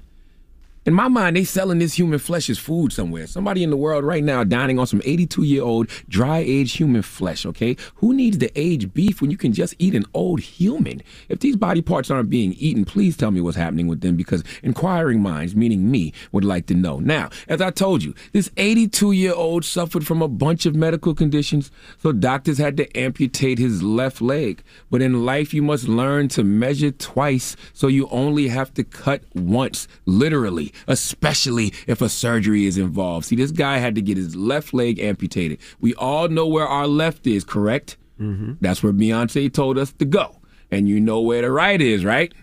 In 0.87 0.93
my 0.93 1.09
mind, 1.09 1.35
they 1.35 1.43
selling 1.43 1.79
this 1.79 1.99
human 1.99 2.17
flesh 2.17 2.49
as 2.49 2.57
food 2.57 2.93
somewhere. 2.93 3.27
Somebody 3.27 3.61
in 3.61 3.71
the 3.71 3.75
world 3.75 4.05
right 4.05 4.23
now 4.23 4.45
dining 4.45 4.79
on 4.79 4.87
some 4.87 5.01
82 5.03 5.43
year 5.43 5.61
old 5.61 5.89
dry 6.07 6.37
aged 6.37 6.77
human 6.77 7.01
flesh, 7.01 7.45
okay? 7.45 7.75
Who 7.95 8.13
needs 8.13 8.37
the 8.37 8.57
aged 8.57 8.93
beef 8.93 9.19
when 9.19 9.29
you 9.29 9.35
can 9.35 9.51
just 9.51 9.75
eat 9.79 9.93
an 9.95 10.05
old 10.13 10.39
human? 10.39 11.01
If 11.27 11.39
these 11.39 11.57
body 11.57 11.81
parts 11.81 12.09
aren't 12.09 12.29
being 12.29 12.53
eaten, 12.53 12.85
please 12.85 13.17
tell 13.17 13.31
me 13.31 13.41
what's 13.41 13.57
happening 13.57 13.87
with 13.87 13.99
them 13.99 14.15
because 14.15 14.45
inquiring 14.63 15.21
minds, 15.21 15.57
meaning 15.57 15.91
me, 15.91 16.13
would 16.31 16.45
like 16.45 16.67
to 16.67 16.73
know. 16.73 16.99
Now, 16.99 17.31
as 17.49 17.59
I 17.59 17.69
told 17.71 18.01
you, 18.01 18.15
this 18.31 18.49
82 18.55 19.11
year 19.11 19.33
old 19.33 19.65
suffered 19.65 20.07
from 20.07 20.21
a 20.21 20.29
bunch 20.29 20.65
of 20.65 20.73
medical 20.73 21.13
conditions, 21.13 21.69
so 22.01 22.13
doctors 22.13 22.59
had 22.59 22.77
to 22.77 22.97
amputate 22.97 23.59
his 23.59 23.83
left 23.83 24.21
leg. 24.21 24.63
But 24.89 25.01
in 25.01 25.25
life, 25.25 25.53
you 25.53 25.63
must 25.63 25.89
learn 25.89 26.29
to 26.29 26.45
measure 26.45 26.91
twice, 26.91 27.57
so 27.73 27.87
you 27.87 28.07
only 28.07 28.47
have 28.47 28.73
to 28.75 28.85
cut 28.85 29.23
once, 29.35 29.89
literally. 30.05 30.71
Especially 30.87 31.73
if 31.87 32.01
a 32.01 32.09
surgery 32.09 32.65
is 32.65 32.77
involved. 32.77 33.25
See, 33.25 33.35
this 33.35 33.51
guy 33.51 33.77
had 33.77 33.95
to 33.95 34.01
get 34.01 34.17
his 34.17 34.35
left 34.35 34.73
leg 34.73 34.99
amputated. 34.99 35.59
We 35.79 35.93
all 35.95 36.27
know 36.27 36.45
where 36.45 36.67
our 36.67 36.87
left 36.87 37.25
is, 37.25 37.43
correct? 37.43 37.97
Mm-hmm. 38.19 38.53
That's 38.61 38.83
where 38.83 38.93
Beyonce 38.93 39.51
told 39.51 39.77
us 39.77 39.91
to 39.93 40.05
go. 40.05 40.39
And 40.69 40.89
you 40.89 40.99
know 40.99 41.21
where 41.21 41.41
the 41.41 41.51
right 41.51 41.81
is, 41.81 42.03
right? 42.03 42.33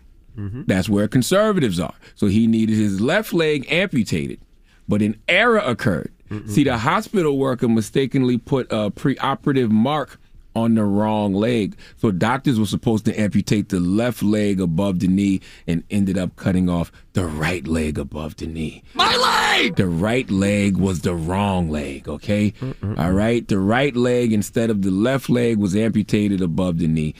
That's 0.66 0.88
where 0.88 1.06
conservatives 1.06 1.78
are. 1.78 1.94
So 2.14 2.26
he 2.26 2.46
needed 2.46 2.76
his 2.76 3.00
left 3.00 3.32
leg 3.32 3.70
amputated, 3.70 4.40
but 4.88 5.02
an 5.02 5.20
error 5.28 5.58
occurred. 5.58 6.10
See, 6.46 6.64
the 6.64 6.78
hospital 6.78 7.38
worker 7.38 7.68
mistakenly 7.68 8.38
put 8.38 8.66
a 8.72 8.90
preoperative 8.90 9.70
mark 9.70 10.18
on 10.54 10.74
the 10.74 10.84
wrong 10.84 11.34
leg. 11.34 11.76
So 11.96 12.10
doctors 12.10 12.58
were 12.58 12.66
supposed 12.66 13.04
to 13.06 13.20
amputate 13.20 13.68
the 13.68 13.80
left 13.80 14.22
leg 14.22 14.60
above 14.60 15.00
the 15.00 15.08
knee 15.08 15.40
and 15.66 15.84
ended 15.90 16.18
up 16.18 16.36
cutting 16.36 16.68
off 16.68 16.92
the 17.12 17.26
right 17.26 17.66
leg 17.66 17.98
above 17.98 18.36
the 18.36 18.46
knee. 18.46 18.82
My 18.94 19.16
leg! 19.16 19.76
The 19.76 19.86
right 19.86 20.30
leg 20.30 20.76
was 20.76 21.00
the 21.00 21.14
wrong 21.14 21.70
leg, 21.70 22.08
okay? 22.08 22.54
All 22.96 23.12
right? 23.12 23.46
The 23.46 23.58
right 23.58 23.94
leg 23.94 24.32
instead 24.32 24.70
of 24.70 24.82
the 24.82 24.90
left 24.90 25.28
leg 25.28 25.58
was 25.58 25.76
amputated 25.76 26.40
above 26.40 26.78
the 26.78 26.88
knee. 26.88 27.14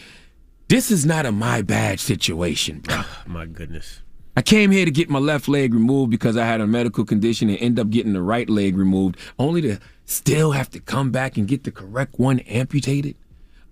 This 0.69 0.91
is 0.91 1.05
not 1.05 1.27
a 1.27 1.33
my 1.33 1.63
bad 1.63 2.01
situation, 2.01 2.81
bro. 2.81 3.03
My 3.27 3.47
goodness. 3.47 4.01
I 4.37 4.43
came 4.43 4.73
here 4.73 4.85
to 4.85 4.91
get 4.91 5.09
my 5.09 5.21
left 5.21 5.47
leg 5.47 5.73
removed 5.73 6.11
because 6.11 6.37
I 6.37 6.45
had 6.45 6.61
a 6.61 6.67
medical 6.67 7.05
condition 7.05 7.49
and 7.49 7.59
end 7.61 7.79
up 7.79 7.91
getting 7.91 8.15
the 8.15 8.23
right 8.23 8.51
leg 8.51 8.77
removed, 8.77 9.17
only 9.39 9.61
to 9.63 9.79
still 10.07 10.51
have 10.51 10.69
to 10.71 10.81
come 10.81 11.13
back 11.13 11.37
and 11.37 11.47
get 11.47 11.63
the 11.63 11.71
correct 11.71 12.19
one 12.19 12.41
amputated. 12.41 13.15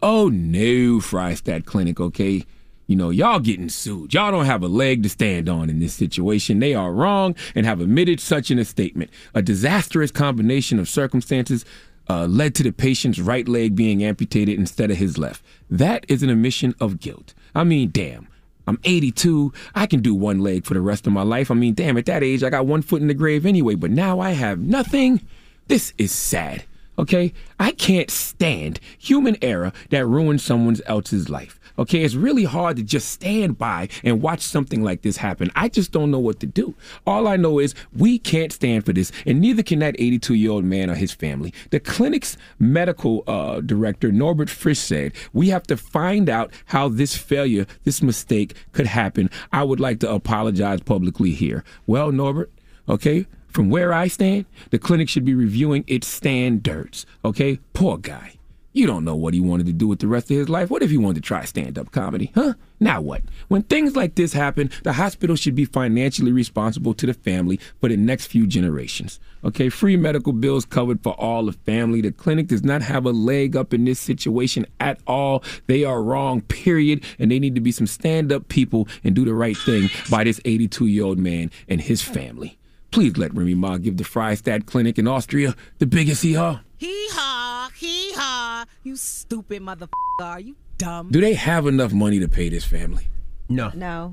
Oh 0.03 0.29
no, 0.29 0.99
Freistadt 0.99 1.65
Clinic, 1.65 2.01
okay? 2.01 2.45
You 2.89 2.97
know, 2.97 3.11
y'all 3.11 3.39
getting 3.39 3.69
sued. 3.69 4.13
Y'all 4.13 4.33
don't 4.33 4.47
have 4.47 4.65
a 4.65 4.69
leg 4.69 5.05
to 5.05 5.09
stand 5.09 5.49
on 5.49 5.71
in 5.71 5.79
this 5.79 5.95
situation. 5.95 6.59
They 6.59 6.75
are 6.75 6.93
wrong 6.93 7.37
and 7.55 7.65
have 7.65 7.81
admitted 7.81 8.19
such 8.19 8.51
in 8.51 8.59
a 8.59 8.65
statement. 8.65 9.11
A 9.33 9.41
disastrous 9.41 10.11
combination 10.11 10.81
of 10.81 10.89
circumstances 10.89 11.65
uh, 12.11 12.27
led 12.27 12.57
to 12.57 12.65
the 12.65 12.73
patient's 12.73 13.21
right 13.21 13.47
leg 13.47 13.77
being 13.77 14.03
amputated 14.03 14.59
instead 14.59 14.91
of 14.91 14.97
his 14.97 15.19
left. 15.19 15.45
That 15.71 16.05
is 16.09 16.25
an 16.25 16.31
admission 16.31 16.75
of 16.81 16.99
guilt. 16.99 17.33
I 17.55 17.63
mean, 17.63 17.91
damn. 17.93 18.27
I'm 18.67 18.79
82. 18.85 19.53
I 19.75 19.87
can 19.87 20.01
do 20.01 20.15
one 20.15 20.41
leg 20.41 20.65
for 20.65 20.75
the 20.75 20.81
rest 20.81 21.07
of 21.07 21.13
my 21.13 21.23
life. 21.23 21.51
I 21.51 21.55
mean, 21.55 21.75
damn, 21.75 21.97
at 21.97 22.07
that 22.07 22.23
age, 22.23 22.43
I 22.43 22.51
got 22.51 22.67
one 22.67 22.83
foot 22.83 23.03
in 23.03 23.09
the 23.09 23.15
grave 23.15 23.47
anyway, 23.47 23.77
but 23.77 23.91
now 23.91 24.21
I 24.21 24.33
have 24.33 24.59
nothing. 24.59 25.21
This 25.69 25.93
is 25.97 26.13
sad. 26.13 26.65
Okay? 27.03 27.33
I 27.59 27.73
can't 27.73 28.13
stand 28.13 28.79
human 28.97 29.37
error 29.43 29.73
that 29.91 30.07
ruins 30.07 30.45
someone 30.45 30.77
else's 30.87 31.29
life. 31.29 31.59
Okay, 31.77 32.03
it's 32.03 32.15
really 32.15 32.45
hard 32.45 32.77
to 32.77 32.85
just 32.85 33.09
stand 33.09 33.59
by 33.59 33.89
and 34.05 34.23
watch 34.23 34.41
something 34.41 34.85
like 34.85 35.03
this 35.03 35.17
happen. 35.17 35.51
I 35.57 35.69
just 35.69 35.91
don't 35.91 36.13
know 36.13 36.21
what 36.21 36.39
to 36.41 36.47
do. 36.47 36.75
All 37.09 37.27
I 37.27 37.37
know 37.37 37.59
is 37.59 37.75
we 37.93 38.21
can't 38.21 38.53
stand 38.53 38.87
for 38.87 38.93
this, 38.93 39.11
and 39.27 39.41
neither 39.41 39.65
can 39.65 39.81
that 39.81 39.97
82 39.99 40.35
year 40.35 40.53
old 40.53 40.65
man 40.65 40.91
or 40.91 40.95
his 40.95 41.13
family. 41.13 41.53
The 41.71 41.81
clinic's 41.81 42.37
medical 42.61 43.25
uh, 43.27 43.63
director, 43.63 44.13
Norbert 44.13 44.51
Frisch, 44.51 44.79
said 44.79 45.13
we 45.33 45.49
have 45.49 45.65
to 45.65 45.77
find 45.77 46.29
out 46.29 46.53
how 46.67 46.89
this 46.89 47.17
failure, 47.17 47.67
this 47.83 48.01
mistake 48.01 48.55
could 48.71 48.87
happen. 48.87 49.29
I 49.51 49.65
would 49.65 49.81
like 49.81 49.99
to 50.01 50.13
apologize 50.13 50.83
publicly 50.83 51.33
here. 51.33 51.65
Well, 51.85 52.13
Norbert, 52.13 52.53
okay, 52.89 53.27
from 53.53 53.71
where 53.71 53.93
I 53.93 54.09
stand, 54.09 54.47
the 54.71 54.79
clinic 54.79 55.09
should 55.09 55.25
be 55.25 55.35
reviewing 55.35 55.85
its 55.87 56.09
standards. 56.09 57.07
Okay, 57.25 57.59
poor 57.73 57.99
guy. 57.99 58.35
You 58.75 58.87
don't 58.87 59.05
know 59.05 59.15
what 59.15 59.35
he 59.35 59.41
wanted 59.41 59.67
to 59.67 59.73
do 59.75 59.87
with 59.87 59.99
the 59.99 60.07
rest 60.07 60.31
of 60.31 60.37
his 60.39 60.49
life. 60.49 60.71
What 60.71 60.83
if 60.83 60.91
he 60.91 60.97
wanted 60.97 61.17
to 61.17 61.21
try 61.21 61.45
stand 61.45 61.79
up 61.79 61.93
comedy? 61.93 62.33
Huh? 62.35 62.55
Now 62.81 63.03
what? 63.03 63.21
When 63.49 63.63
things 63.65 63.95
like 63.95 64.15
this 64.15 64.33
happen, 64.33 64.71
the 64.83 64.95
hospital 64.95 65.37
should 65.37 65.55
be 65.55 65.67
financially 65.67 66.33
responsible 66.33 66.95
to 66.95 67.05
the 67.05 67.13
family 67.13 67.61
for 67.81 67.91
the 67.91 67.99
next 67.99 68.27
few 68.29 68.47
generations. 68.47 69.21
Okay, 69.45 69.69
free 69.69 69.99
medical 69.99 70.33
bills 70.33 70.65
covered 70.65 71.03
for 71.03 71.13
all 71.21 71.45
the 71.45 71.53
family. 71.53 72.01
The 72.01 72.13
clinic 72.13 72.47
does 72.47 72.65
not 72.65 72.81
have 72.81 73.05
a 73.05 73.11
leg 73.11 73.57
up 73.57 73.75
in 73.75 73.85
this 73.85 74.01
situation 74.01 74.67
at 74.81 74.99
all. 75.07 75.45
They 75.67 75.85
are 75.85 76.03
wrong, 76.03 76.41
period. 76.41 77.05
And 77.19 77.31
they 77.31 77.39
need 77.39 77.55
to 77.57 77.61
be 77.61 77.73
some 77.73 77.87
stand 77.87 78.33
up 78.33 78.49
people 78.49 78.89
and 79.05 79.15
do 79.15 79.27
the 79.27 79.35
right 79.35 79.57
thing 79.57 79.91
by 80.11 80.25
this 80.25 80.41
82 80.47 80.87
year 80.87 81.05
old 81.05 81.19
man 81.19 81.51
and 81.69 81.79
his 81.79 82.01
family. 82.01 82.59
Please 82.93 83.17
let 83.17 83.35
Remy 83.35 83.55
Ma 83.55 83.79
give 83.79 83.97
the 83.97 84.05
Freistadt 84.05 84.67
Clinic 84.67 84.99
in 84.99 85.09
Austria 85.09 85.57
the 85.79 85.87
biggest 85.87 86.23
hee 86.23 86.35
haw. 86.35 86.61
Hee 86.77 87.09
haw, 87.13 87.71
hee 87.75 88.13
haw. 88.15 88.67
You 88.83 88.97
stupid 88.97 89.63
motherfucker. 89.63 89.89
Are 90.21 90.39
you 90.41 90.57
dumb? 90.77 91.09
Do 91.11 91.21
they 91.21 91.33
have 91.33 91.67
enough 91.67 91.93
money 91.95 92.21
to 92.21 92.29
pay 92.29 92.51
this 92.51 92.65
family? 92.65 93.09
No. 93.49 93.71
No. 93.75 94.13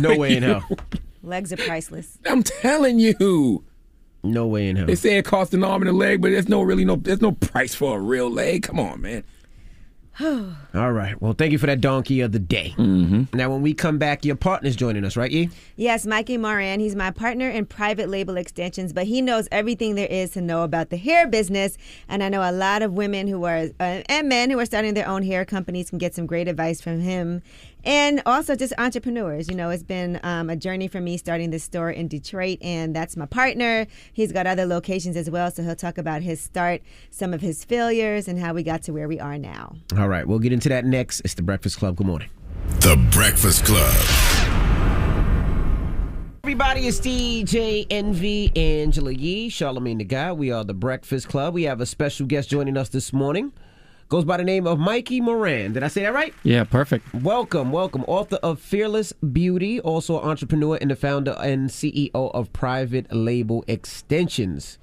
no 0.00 0.16
way 0.18 0.36
in 0.36 0.42
hell. 0.42 0.68
Legs 1.22 1.50
are 1.50 1.56
priceless. 1.56 2.18
I'm 2.26 2.42
telling 2.42 2.98
you. 2.98 3.64
No 4.22 4.46
way 4.46 4.68
in 4.68 4.76
hell. 4.76 4.86
They 4.86 4.96
say 4.96 5.16
it 5.16 5.24
costs 5.24 5.54
an 5.54 5.64
arm 5.64 5.80
and 5.80 5.88
a 5.88 5.94
leg, 5.94 6.20
but 6.20 6.30
there's 6.30 6.48
no 6.48 6.60
really 6.60 6.84
no 6.84 6.96
there's 6.96 7.22
no 7.22 7.32
price 7.32 7.74
for 7.74 7.96
a 7.96 8.00
real 8.00 8.30
leg. 8.30 8.64
Come 8.64 8.78
on, 8.78 9.00
man. 9.00 9.24
All 10.74 10.92
right. 10.92 11.20
Well, 11.20 11.32
thank 11.32 11.52
you 11.52 11.58
for 11.58 11.66
that 11.66 11.80
donkey 11.80 12.20
of 12.20 12.32
the 12.32 12.38
day. 12.38 12.74
Mm-hmm. 12.76 13.36
Now, 13.36 13.50
when 13.50 13.62
we 13.62 13.72
come 13.72 13.98
back, 13.98 14.24
your 14.24 14.36
partner's 14.36 14.76
joining 14.76 15.04
us, 15.04 15.16
right, 15.16 15.30
E? 15.32 15.48
Yes, 15.76 16.04
Mikey 16.04 16.36
Moran. 16.36 16.80
He's 16.80 16.94
my 16.94 17.10
partner 17.10 17.48
in 17.48 17.64
private 17.64 18.08
label 18.08 18.36
extensions, 18.36 18.92
but 18.92 19.06
he 19.06 19.22
knows 19.22 19.48
everything 19.50 19.94
there 19.94 20.08
is 20.08 20.30
to 20.32 20.40
know 20.40 20.62
about 20.62 20.90
the 20.90 20.96
hair 20.98 21.26
business. 21.26 21.78
And 22.08 22.22
I 22.22 22.28
know 22.28 22.42
a 22.42 22.52
lot 22.52 22.82
of 22.82 22.92
women 22.92 23.28
who 23.28 23.44
are, 23.44 23.68
uh, 23.80 24.02
and 24.08 24.28
men 24.28 24.50
who 24.50 24.58
are 24.58 24.66
starting 24.66 24.94
their 24.94 25.08
own 25.08 25.22
hair 25.22 25.44
companies 25.44 25.88
can 25.88 25.98
get 25.98 26.14
some 26.14 26.26
great 26.26 26.48
advice 26.48 26.80
from 26.80 27.00
him. 27.00 27.42
And 27.84 28.22
also 28.26 28.54
just 28.54 28.72
entrepreneurs. 28.78 29.48
You 29.48 29.54
know, 29.54 29.70
it's 29.70 29.82
been 29.82 30.20
um, 30.22 30.50
a 30.50 30.56
journey 30.56 30.88
for 30.88 31.00
me 31.00 31.16
starting 31.16 31.50
this 31.50 31.64
store 31.64 31.90
in 31.90 32.08
Detroit, 32.08 32.58
and 32.60 32.94
that's 32.94 33.16
my 33.16 33.26
partner. 33.26 33.86
He's 34.12 34.32
got 34.32 34.46
other 34.46 34.66
locations 34.66 35.16
as 35.16 35.30
well, 35.30 35.50
so 35.50 35.62
he'll 35.62 35.76
talk 35.76 35.98
about 35.98 36.22
his 36.22 36.40
start, 36.40 36.82
some 37.10 37.32
of 37.32 37.40
his 37.40 37.64
failures, 37.64 38.28
and 38.28 38.38
how 38.38 38.52
we 38.54 38.62
got 38.62 38.82
to 38.82 38.92
where 38.92 39.08
we 39.08 39.18
are 39.18 39.38
now. 39.38 39.76
All 39.98 40.08
right. 40.08 40.26
We'll 40.26 40.38
get 40.38 40.52
into 40.52 40.68
that 40.68 40.84
next. 40.84 41.20
It's 41.20 41.34
The 41.34 41.42
Breakfast 41.42 41.78
Club. 41.78 41.96
Good 41.96 42.06
morning. 42.06 42.28
The 42.80 42.96
Breakfast 43.10 43.64
Club. 43.64 43.94
Everybody, 46.42 46.88
it's 46.88 46.98
DJ 46.98 47.86
Envy, 47.90 48.50
Angela 48.56 49.12
Yee, 49.12 49.50
Charlamagne 49.50 49.98
the 49.98 50.04
Guy. 50.04 50.32
We 50.32 50.50
are 50.50 50.64
The 50.64 50.74
Breakfast 50.74 51.28
Club. 51.28 51.54
We 51.54 51.64
have 51.64 51.80
a 51.80 51.86
special 51.86 52.26
guest 52.26 52.48
joining 52.48 52.76
us 52.76 52.88
this 52.88 53.12
morning. 53.12 53.52
Goes 54.10 54.24
by 54.24 54.38
the 54.38 54.44
name 54.44 54.66
of 54.66 54.80
Mikey 54.80 55.20
Moran. 55.20 55.72
Did 55.72 55.84
I 55.84 55.88
say 55.88 56.02
that 56.02 56.12
right? 56.12 56.34
Yeah, 56.42 56.64
perfect. 56.64 57.14
Welcome, 57.14 57.70
welcome. 57.70 58.02
Author 58.08 58.40
of 58.42 58.58
Fearless 58.58 59.12
Beauty, 59.12 59.78
also 59.78 60.20
entrepreneur 60.20 60.76
and 60.80 60.90
the 60.90 60.96
founder 60.96 61.36
and 61.40 61.70
CEO 61.70 62.10
of 62.12 62.52
Private 62.52 63.14
Label 63.14 63.64
Extensions. 63.68 64.78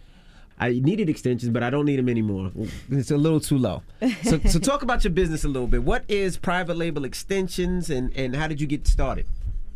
I 0.57 0.79
needed 0.81 1.09
extensions, 1.09 1.51
but 1.51 1.61
I 1.61 1.69
don't 1.69 1.83
need 1.83 1.99
them 1.99 2.07
anymore. 2.07 2.53
It's 2.89 3.11
a 3.11 3.17
little 3.17 3.41
too 3.41 3.57
low. 3.57 3.83
So, 4.23 4.39
so 4.45 4.59
talk 4.59 4.81
about 4.81 5.03
your 5.03 5.11
business 5.11 5.43
a 5.43 5.49
little 5.49 5.67
bit. 5.67 5.83
What 5.83 6.05
is 6.07 6.37
Private 6.37 6.77
Label 6.77 7.03
Extensions, 7.03 7.89
and 7.89 8.15
and 8.15 8.33
how 8.33 8.47
did 8.47 8.61
you 8.61 8.65
get 8.65 8.87
started? 8.87 9.25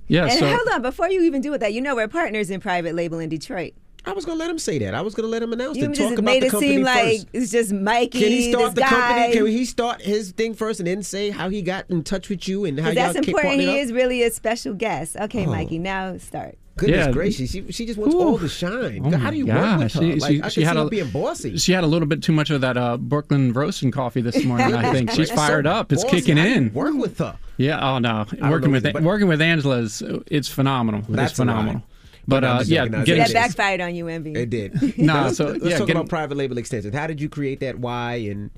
Yeah, 0.07 0.27
and 0.27 0.39
so 0.39 0.47
hold 0.47 0.69
on, 0.69 0.81
before 0.81 1.09
you 1.09 1.23
even 1.23 1.41
do 1.41 1.51
with 1.51 1.59
that, 1.59 1.73
you 1.73 1.81
know 1.81 1.93
we're 1.95 2.07
partners 2.07 2.49
in 2.49 2.61
private 2.61 2.95
label 2.95 3.19
in 3.19 3.27
Detroit. 3.27 3.73
I 4.05 4.13
was 4.13 4.25
gonna 4.25 4.39
let 4.39 4.49
him 4.49 4.57
say 4.59 4.79
that. 4.79 4.95
I 4.95 5.01
was 5.01 5.13
gonna 5.13 5.27
let 5.27 5.43
him 5.43 5.53
announce 5.53 5.77
You 5.77 5.85
it. 5.85 5.89
just 5.89 6.01
Talk 6.01 6.13
about 6.13 6.23
made 6.25 6.41
the 6.41 6.47
it 6.47 6.51
company 6.51 6.71
seem 6.77 6.83
like 6.83 7.03
first. 7.17 7.27
it's 7.33 7.51
just 7.51 7.71
Mikey. 7.71 8.19
Can 8.19 8.29
he 8.29 8.51
start 8.51 8.65
this 8.65 8.73
the 8.75 8.81
guy. 8.81 8.87
company? 8.89 9.33
Can 9.33 9.45
he 9.47 9.65
start 9.65 10.01
his 10.01 10.31
thing 10.31 10.53
first 10.55 10.79
and 10.79 10.87
then 10.87 11.03
say 11.03 11.29
how 11.29 11.49
he 11.49 11.61
got 11.61 11.85
in 11.89 12.03
touch 12.03 12.27
with 12.29 12.47
you 12.47 12.65
and 12.65 12.79
how 12.79 12.87
y'all 12.87 12.95
that's 12.95 13.15
important. 13.27 13.59
He 13.61 13.77
is 13.79 13.93
really 13.93 14.23
a 14.23 14.31
special 14.31 14.73
guest. 14.73 15.15
Okay, 15.17 15.45
Oh. 15.45 15.51
Mikey, 15.51 15.77
now 15.79 16.17
start. 16.17 16.57
Goodness 16.77 17.05
Yeah. 17.07 17.11
gracious, 17.11 17.51
she, 17.51 17.69
she 17.71 17.85
just 17.85 17.99
wants 17.99 18.15
Ooh. 18.15 18.21
all 18.21 18.37
the 18.37 18.47
shine. 18.49 19.01
Oh 19.05 19.15
how 19.17 19.29
do 19.29 19.37
you 19.37 19.45
work 19.45 19.55
gosh, 19.57 19.79
with 19.83 19.93
her? 19.93 20.01
she- 20.01 20.15
like, 20.19 20.31
she- 20.31 20.41
I 20.41 20.47
she 20.49 20.61
had 20.63 20.73
see 20.73 20.79
a- 20.79 20.83
her 20.83 20.89
being 20.89 21.09
bossy. 21.11 21.57
she 21.57 21.71
had 21.73 21.83
a 21.83 21.87
little 21.87 22.07
bit 22.07 22.23
too 22.23 22.31
much 22.31 22.49
of 22.49 22.61
that 22.61 22.77
uh, 22.77 22.97
Brooklyn 22.97 23.51
roasting 23.53 23.91
coffee 23.91 24.21
this 24.21 24.43
morning. 24.45 24.73
I 24.73 24.91
think 24.93 25.11
she's 25.11 25.29
So 25.29 25.35
fired 25.35 25.67
up. 25.67 25.91
It's 25.91 26.03
bossy. 26.03 26.17
kicking 26.21 26.37
How 26.37 26.43
do 26.45 26.49
you 26.49 26.55
in. 26.55 26.73
Work 26.73 26.95
with 26.95 27.17
her. 27.19 27.37
Yeah. 27.57 27.87
Oh 27.87 27.99
no, 27.99 28.25
know 28.39 28.49
working 28.49 28.71
with 28.71 28.85
either, 28.87 29.01
working 29.01 29.27
with 29.27 29.41
Angela 29.41 29.79
is 29.79 30.01
it's 30.27 30.47
phenomenal. 30.47 31.03
That's 31.09 31.33
it's 31.33 31.37
phenomenal. 31.37 31.83
But 31.83 31.90
But 32.27 32.43
I'm 32.43 32.57
uh, 32.57 32.63
yeah, 32.65 32.85
joking. 32.85 33.03
Getting 33.03 33.23
That 33.23 33.33
backfired 33.33 33.81
on 33.81 33.95
you, 33.95 34.07
Envy. 34.07 34.33
It 34.33 34.49
did. 34.49 34.97
Nah, 34.97 35.13
Now, 35.13 35.23
let's, 35.25 35.37
so, 35.37 35.45
let's 35.47 35.63
yeah, 35.63 35.69
talk 35.77 35.87
getting- 35.87 35.95
about 35.97 36.09
private 36.09 36.35
label 36.37 36.57
extensions. 36.57 36.93
How 36.95 37.07
did 37.07 37.19
you 37.19 37.29
create 37.29 37.59
that? 37.61 37.79
Why 37.79 38.15
and 38.15 38.51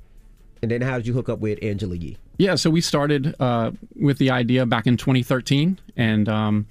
and 0.62 0.72
then 0.72 0.82
how 0.82 0.98
did 0.98 1.06
you 1.08 1.14
hook 1.14 1.28
up 1.30 1.40
with 1.40 1.60
Angela 1.62 1.96
Yee? 1.96 2.18
Yeah, 2.38 2.56
so 2.56 2.70
we 2.70 2.82
started 2.82 3.36
uh, 3.40 3.72
with 3.96 4.18
the 4.18 4.32
idea 4.32 4.66
back 4.66 4.88
in 4.88 4.98
2013, 4.98 5.80
and 5.98 6.28
um, 6.30 6.66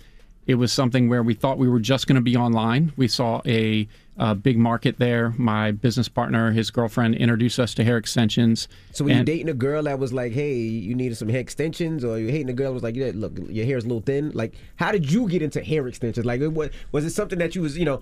it 0.46 0.54
was 0.56 0.72
something 0.72 1.08
where 1.08 1.22
we 1.22 1.34
thought 1.34 1.58
we 1.58 1.68
were 1.68 1.78
just 1.78 2.06
going 2.06 2.16
to 2.16 2.22
be 2.22 2.34
online. 2.36 2.92
We 2.96 3.06
saw 3.06 3.42
a, 3.46 3.86
uh 4.18 4.34
big 4.34 4.58
market 4.58 4.98
there. 4.98 5.32
My 5.38 5.70
business 5.70 6.08
partner, 6.08 6.52
his 6.52 6.70
girlfriend, 6.70 7.14
introduced 7.14 7.58
us 7.58 7.72
to 7.74 7.84
hair 7.84 7.96
extensions. 7.96 8.68
So 8.92 9.04
when 9.04 9.16
you 9.18 9.24
dating 9.24 9.48
a 9.48 9.54
girl 9.54 9.84
that 9.84 9.98
was 9.98 10.12
like, 10.12 10.32
"Hey, 10.32 10.54
you 10.56 10.94
needed 10.94 11.16
some 11.16 11.28
hair 11.28 11.40
extensions," 11.40 12.04
or 12.04 12.18
you 12.18 12.28
hating 12.28 12.50
a 12.50 12.52
girl 12.52 12.68
that 12.70 12.74
was 12.74 12.82
like, 12.82 12.96
"Yeah, 12.96 13.12
look, 13.14 13.38
your 13.48 13.64
hair's 13.64 13.84
a 13.84 13.88
little 13.88 14.02
thin." 14.02 14.30
Like, 14.34 14.54
how 14.76 14.92
did 14.92 15.10
you 15.10 15.28
get 15.28 15.40
into 15.42 15.62
hair 15.62 15.88
extensions? 15.88 16.26
Like, 16.26 16.42
what 16.42 16.70
was 16.92 17.04
it 17.04 17.10
something 17.10 17.38
that 17.38 17.54
you 17.54 17.62
was, 17.62 17.78
you 17.78 17.86
know, 17.86 18.00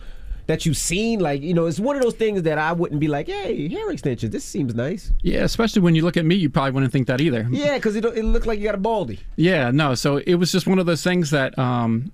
that 0.49 0.67
you 0.67 0.75
seen? 0.75 1.21
Like, 1.21 1.43
you 1.43 1.55
know, 1.55 1.67
it's 1.67 1.79
one 1.79 1.95
of 1.95 2.03
those 2.03 2.15
things 2.15 2.43
that 2.43 2.59
I 2.59 2.73
wouldn't 2.73 3.01
be 3.01 3.07
like, 3.09 3.29
"Hey, 3.29 3.69
hair 3.69 3.91
extensions. 3.93 4.33
This 4.33 4.45
seems 4.45 4.75
nice." 4.75 5.13
yeah, 5.23 5.45
especially 5.45 5.81
when 5.83 5.95
you 5.95 6.03
look 6.03 6.17
at 6.17 6.25
me, 6.25 6.35
you 6.35 6.51
probably 6.51 6.73
wouldn't 6.73 6.93
think 6.93 7.07
that 7.07 7.21
either. 7.21 7.47
Yeah, 7.51 7.77
because 7.77 7.95
it 7.95 8.05
it 8.05 8.25
looked 8.25 8.47
like 8.47 8.59
you 8.59 8.65
got 8.65 8.75
a 8.75 8.79
baldy. 8.79 9.21
Yeah, 9.37 9.71
no. 9.71 9.95
So 9.95 10.17
it 10.17 10.35
was 10.35 10.51
just 10.51 10.67
one 10.67 10.81
of 10.81 10.87
those 10.87 11.05
things 11.05 11.31
that 11.31 11.57
um, 11.57 12.11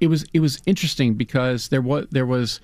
it 0.00 0.06
was 0.06 0.24
it 0.32 0.40
was 0.40 0.62
interesting 0.64 1.14
because 1.14 1.68
there 1.68 1.82
was 1.82 2.06
there 2.10 2.26
was 2.26 2.60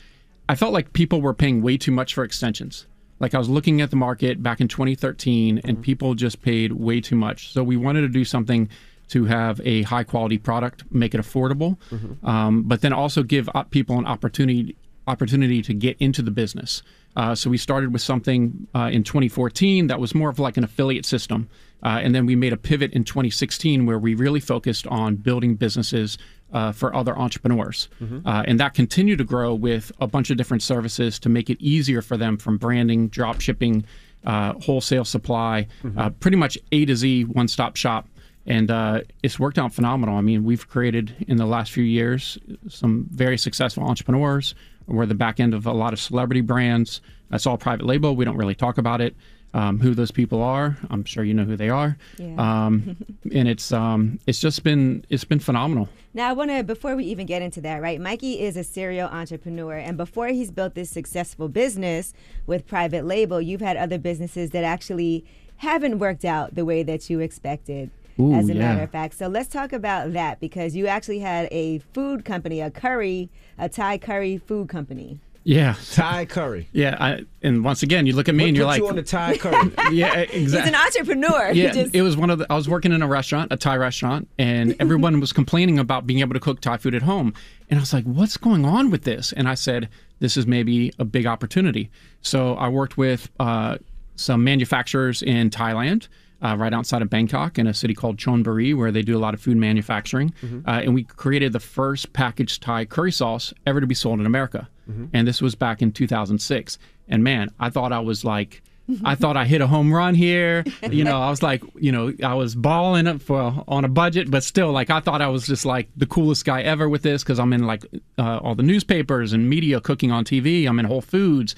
I 0.51 0.57
felt 0.57 0.73
like 0.73 0.93
people 0.93 1.23
were 1.23 1.33
paying 1.33 1.63
way 1.63 1.77
too 1.77 1.93
much 1.93 2.13
for 2.13 2.25
extensions. 2.25 2.89
Like 3.21 3.35
I 3.35 3.39
was 3.39 3.49
looking 3.49 3.81
at 3.83 3.91
the 3.91 3.97
market 3.97 4.43
back 4.43 4.61
in 4.61 4.67
2013 4.67 5.61
and 5.63 5.81
people 5.81 6.17
just 6.17 6.43
paid 6.43 6.73
way 6.73 7.01
too 7.01 7.15
much. 7.15 7.53
So 7.53 7.63
we 7.63 7.77
wanted 7.77 8.01
to 8.01 8.09
do 8.09 8.25
something 8.25 8.69
to 9.11 9.27
have 9.27 9.61
a 9.65 9.83
high 9.83 10.03
quality 10.03 10.39
product, 10.39 10.83
make 10.91 11.15
it 11.15 11.21
affordable, 11.21 11.77
um, 12.25 12.65
but 12.65 12.81
then 12.81 12.93
also 12.93 13.23
give 13.23 13.49
up 13.55 13.71
people 13.71 13.97
an 13.97 14.07
opportunity 14.07 14.77
opportunity 15.07 15.63
to 15.63 15.73
get 15.73 15.97
into 16.01 16.21
the 16.21 16.33
business. 16.33 16.83
Uh, 17.15 17.35
so 17.37 17.49
we 17.49 17.57
started 17.57 17.93
with 17.93 18.03
something 18.03 18.67
uh, 18.75 18.91
in 18.93 19.05
2014 19.05 19.87
that 19.87 20.01
was 20.01 20.17
more 20.17 20.31
of 20.31 20.41
like 20.41 20.57
an 20.57 20.65
affiliate 20.65 21.07
system, 21.07 21.49
uh, 21.83 22.01
and 22.03 22.15
then 22.15 22.27
we 22.27 22.37
made 22.37 22.53
a 22.53 22.57
pivot 22.57 22.93
in 22.93 23.05
2016 23.05 23.87
where 23.87 23.99
we 23.99 24.15
really 24.15 24.41
focused 24.41 24.87
on 24.89 25.17
building 25.17 25.55
businesses 25.55 26.19
uh, 26.53 26.73
for 26.73 26.95
other 26.97 27.17
entrepreneurs, 27.17 27.89
Mhm. 28.03 28.23
uh, 28.27 28.43
and 28.47 28.59
that 28.59 28.75
continued 28.75 29.19
to 29.19 29.25
grow 29.25 29.55
with 29.55 29.93
a 30.01 30.07
bunch 30.09 30.31
of 30.31 30.37
different 30.37 30.63
services 30.63 31.19
to 31.21 31.29
make 31.29 31.49
it 31.49 31.57
easier 31.61 32.03
for 32.03 32.17
them 32.17 32.37
from 32.37 32.57
branding, 32.59 33.07
drop 33.09 33.41
shipping, 33.41 33.85
uh, 34.25 34.55
wholesale 34.55 35.05
supply, 35.05 35.67
uh, 35.97 36.11
pretty 36.11 36.37
much 36.37 36.59
A 36.73 36.85
to 36.87 36.97
Z 36.97 37.23
one 37.25 37.47
stop 37.49 37.77
shop 37.77 38.09
and 38.47 38.71
uh, 38.71 39.01
it's 39.23 39.39
worked 39.39 39.59
out 39.59 39.73
phenomenal. 39.73 40.17
I 40.17 40.23
mean, 40.23 40.45
we've 40.45 40.67
created 40.67 41.15
in 41.29 41.37
the 41.37 41.45
last 41.47 41.71
few 41.73 41.85
years 41.85 42.37
some 42.69 43.07
very 43.13 43.37
successful 43.39 43.85
entrepreneurs. 43.85 44.55
We're 44.87 45.07
the 45.07 45.15
back 45.15 45.39
end 45.41 45.55
of 45.55 45.67
a 45.67 45.73
lot 45.73 45.93
of 45.93 46.01
celebrity 46.01 46.41
brands. 46.41 47.01
That's 47.31 47.47
all 47.47 47.59
private 47.59 47.87
label. 47.87 48.17
We 48.17 48.25
don't 48.25 48.37
really 48.39 48.55
talk 48.57 48.77
about 48.79 49.01
it. 49.01 49.15
Um, 49.53 49.81
who 49.81 49.95
those 49.95 50.13
people 50.13 50.43
are? 50.43 50.79
I'm 50.91 51.05
sure 51.05 51.25
you 51.25 51.35
know 51.35 51.43
who 51.43 51.57
they 51.57 51.71
are. 51.71 51.97
Yeah. 52.19 52.35
Um, 52.39 52.97
and 53.35 53.49
it's 53.49 53.73
um, 53.73 54.21
it's 54.27 54.41
just 54.41 54.63
been 54.63 55.05
it's 55.09 55.25
been 55.25 55.41
phenomenal. 55.41 55.89
Now, 56.13 56.29
I 56.29 56.33
want 56.33 56.51
to, 56.51 56.65
before 56.65 56.97
we 56.97 57.05
even 57.05 57.25
get 57.27 57.41
into 57.41 57.61
that, 57.61 57.81
right? 57.81 58.01
Mikey 58.01 58.41
is 58.41 58.57
a 58.57 58.65
serial 58.65 59.09
entrepreneur. 59.09 59.75
And 59.75 59.97
before 59.97 60.29
he's 60.29 60.51
built 60.51 60.75
this 60.75 60.91
successful 60.91 61.49
business 61.49 62.13
with 62.47 62.67
private 62.67 63.05
label, 63.05 63.41
you've 63.41 63.61
had 63.61 63.77
other 63.77 63.99
businesses 63.99 64.51
that 64.51 64.65
actually 64.65 65.25
haven't 65.59 66.01
worked 66.01 66.25
out 66.25 66.57
the 66.57 66.65
way 66.65 66.83
that 66.83 67.09
you 67.09 67.21
expected. 67.21 67.91
Ooh, 68.19 68.35
as 68.35 68.49
a 68.49 68.55
yeah. 68.55 68.59
matter 68.59 68.83
of 68.83 68.91
fact. 68.91 69.15
So 69.15 69.29
let's 69.29 69.49
talk 69.49 69.73
about 69.73 70.13
that 70.13 70.41
because 70.41 70.75
you 70.75 70.87
actually 70.89 71.21
had 71.21 71.49
a 71.53 71.79
food 71.79 72.25
company, 72.25 72.61
a 72.61 72.71
curry, 72.71 73.31
a 73.57 73.69
Thai 73.69 73.97
curry 73.99 74.37
food 74.37 74.69
company. 74.69 75.21
Yeah, 75.43 75.75
Thai 75.93 76.27
curry. 76.27 76.69
Yeah, 76.73 76.97
I, 77.01 77.25
and 77.43 77.65
once 77.65 77.83
again, 77.83 78.07
you 78.07 78.15
look 78.15 78.29
at 78.29 78.35
me 78.35 78.45
What 78.45 78.49
and 78.49 78.57
you're 78.57 78.67
like, 78.67 78.79
you 78.81 78.89
on 78.89 78.97
the 78.97 79.03
Thai 79.03 79.39
curry? 79.39 79.73
yeah, 79.91 80.19
exactly. 80.19 80.41
He's 80.41 80.55
an 80.55 80.75
entrepreneur. 80.75 81.51
Yeah, 81.53 81.73
just- 81.73 81.95
it 81.95 82.03
was 82.03 82.17
one 82.17 82.29
of 82.31 82.39
the. 82.39 82.47
I 82.51 82.57
was 82.57 82.69
working 82.69 82.93
in 82.93 83.01
a 83.03 83.07
restaurant, 83.07 83.51
a 83.53 83.57
Thai 83.57 83.77
restaurant, 83.77 84.29
and 84.39 84.77
everyone 84.81 85.19
was 85.19 85.33
complaining 85.33 85.79
about 85.79 86.07
being 86.07 86.21
able 86.21 86.35
to 86.35 86.41
cook 86.41 86.61
Thai 86.61 86.77
food 86.77 86.95
at 86.95 87.03
home. 87.03 87.33
And 87.71 87.79
I 87.79 87.81
was 87.81 87.93
like, 87.93 88.05
"What's 88.05 88.37
going 88.37 88.65
on 88.67 88.91
with 88.91 89.05
this?" 89.05 89.33
And 89.33 89.49
I 89.49 89.55
said, 89.55 89.89
"This 90.19 90.37
is 90.37 90.47
maybe 90.47 90.93
a 90.99 91.05
big 91.07 91.27
opportunity." 91.27 91.91
So 92.21 92.55
I 92.57 92.69
worked 92.69 92.99
with 92.99 93.31
uh, 93.41 93.79
some 94.17 94.45
manufacturers 94.45 95.23
in 95.23 95.49
Thailand. 95.49 96.09
Uh, 96.43 96.57
right 96.57 96.73
outside 96.73 97.03
of 97.03 97.11
Bangkok, 97.11 97.59
in 97.59 97.67
a 97.67 97.75
city 97.75 97.93
called 97.93 98.17
Chonburi, 98.17 98.75
where 98.75 98.91
they 98.91 99.03
do 99.03 99.15
a 99.15 99.21
lot 99.21 99.35
of 99.35 99.41
food 99.43 99.59
manufacturing, 99.59 100.33
Mhm. 100.43 100.67
uh, 100.67 100.71
and 100.85 100.95
we 100.95 101.03
created 101.05 101.53
the 101.53 101.61
first 101.61 102.15
packaged 102.15 102.63
Thai 102.63 102.87
curry 102.87 103.13
sauce 103.13 103.53
ever 103.67 103.79
to 103.81 103.87
be 103.87 103.95
sold 103.95 104.21
in 104.21 104.25
America. 104.27 104.67
Mhm. 104.91 105.09
And 105.13 105.29
this 105.29 105.43
was 105.43 105.55
back 105.55 105.83
in 105.83 105.93
2006. 105.93 106.79
And 107.09 107.23
man, 107.23 107.51
I 107.61 107.69
thought 107.69 107.93
I 107.93 108.01
was 108.01 108.25
like, 108.25 108.63
I 109.05 109.15
thought 109.17 109.37
I 109.37 109.45
hit 109.45 109.61
a 109.61 109.67
home 109.67 109.93
run 109.93 110.15
here. 110.15 110.65
You 110.91 111.05
know, 111.05 111.21
I 111.21 111.29
was 111.31 111.43
like, 111.43 111.63
you 111.79 111.93
know, 111.93 112.13
I 112.25 112.33
was 112.35 112.55
balling 112.57 113.07
it 113.07 113.21
for 113.21 113.63
on 113.69 113.85
a 113.85 113.89
budget, 113.89 114.31
but 114.31 114.43
still, 114.43 114.73
like, 114.73 114.89
I 114.91 114.99
thought 115.01 115.21
I 115.23 115.29
was 115.29 115.47
just 115.47 115.65
like 115.67 115.89
the 115.97 116.07
coolest 116.07 116.45
guy 116.47 116.63
ever 116.63 116.89
with 116.89 117.03
this 117.03 117.23
because 117.23 117.39
I'm 117.39 117.53
in 117.53 117.67
like 117.67 117.85
uh, 118.19 118.39
all 118.39 118.55
the 118.55 118.63
newspapers 118.65 119.33
and 119.35 119.49
media 119.49 119.81
cooking 119.81 120.11
on 120.11 120.25
TV. 120.25 120.67
I'm 120.67 120.79
in 120.81 120.87
Whole 120.87 121.03
Foods 121.03 121.55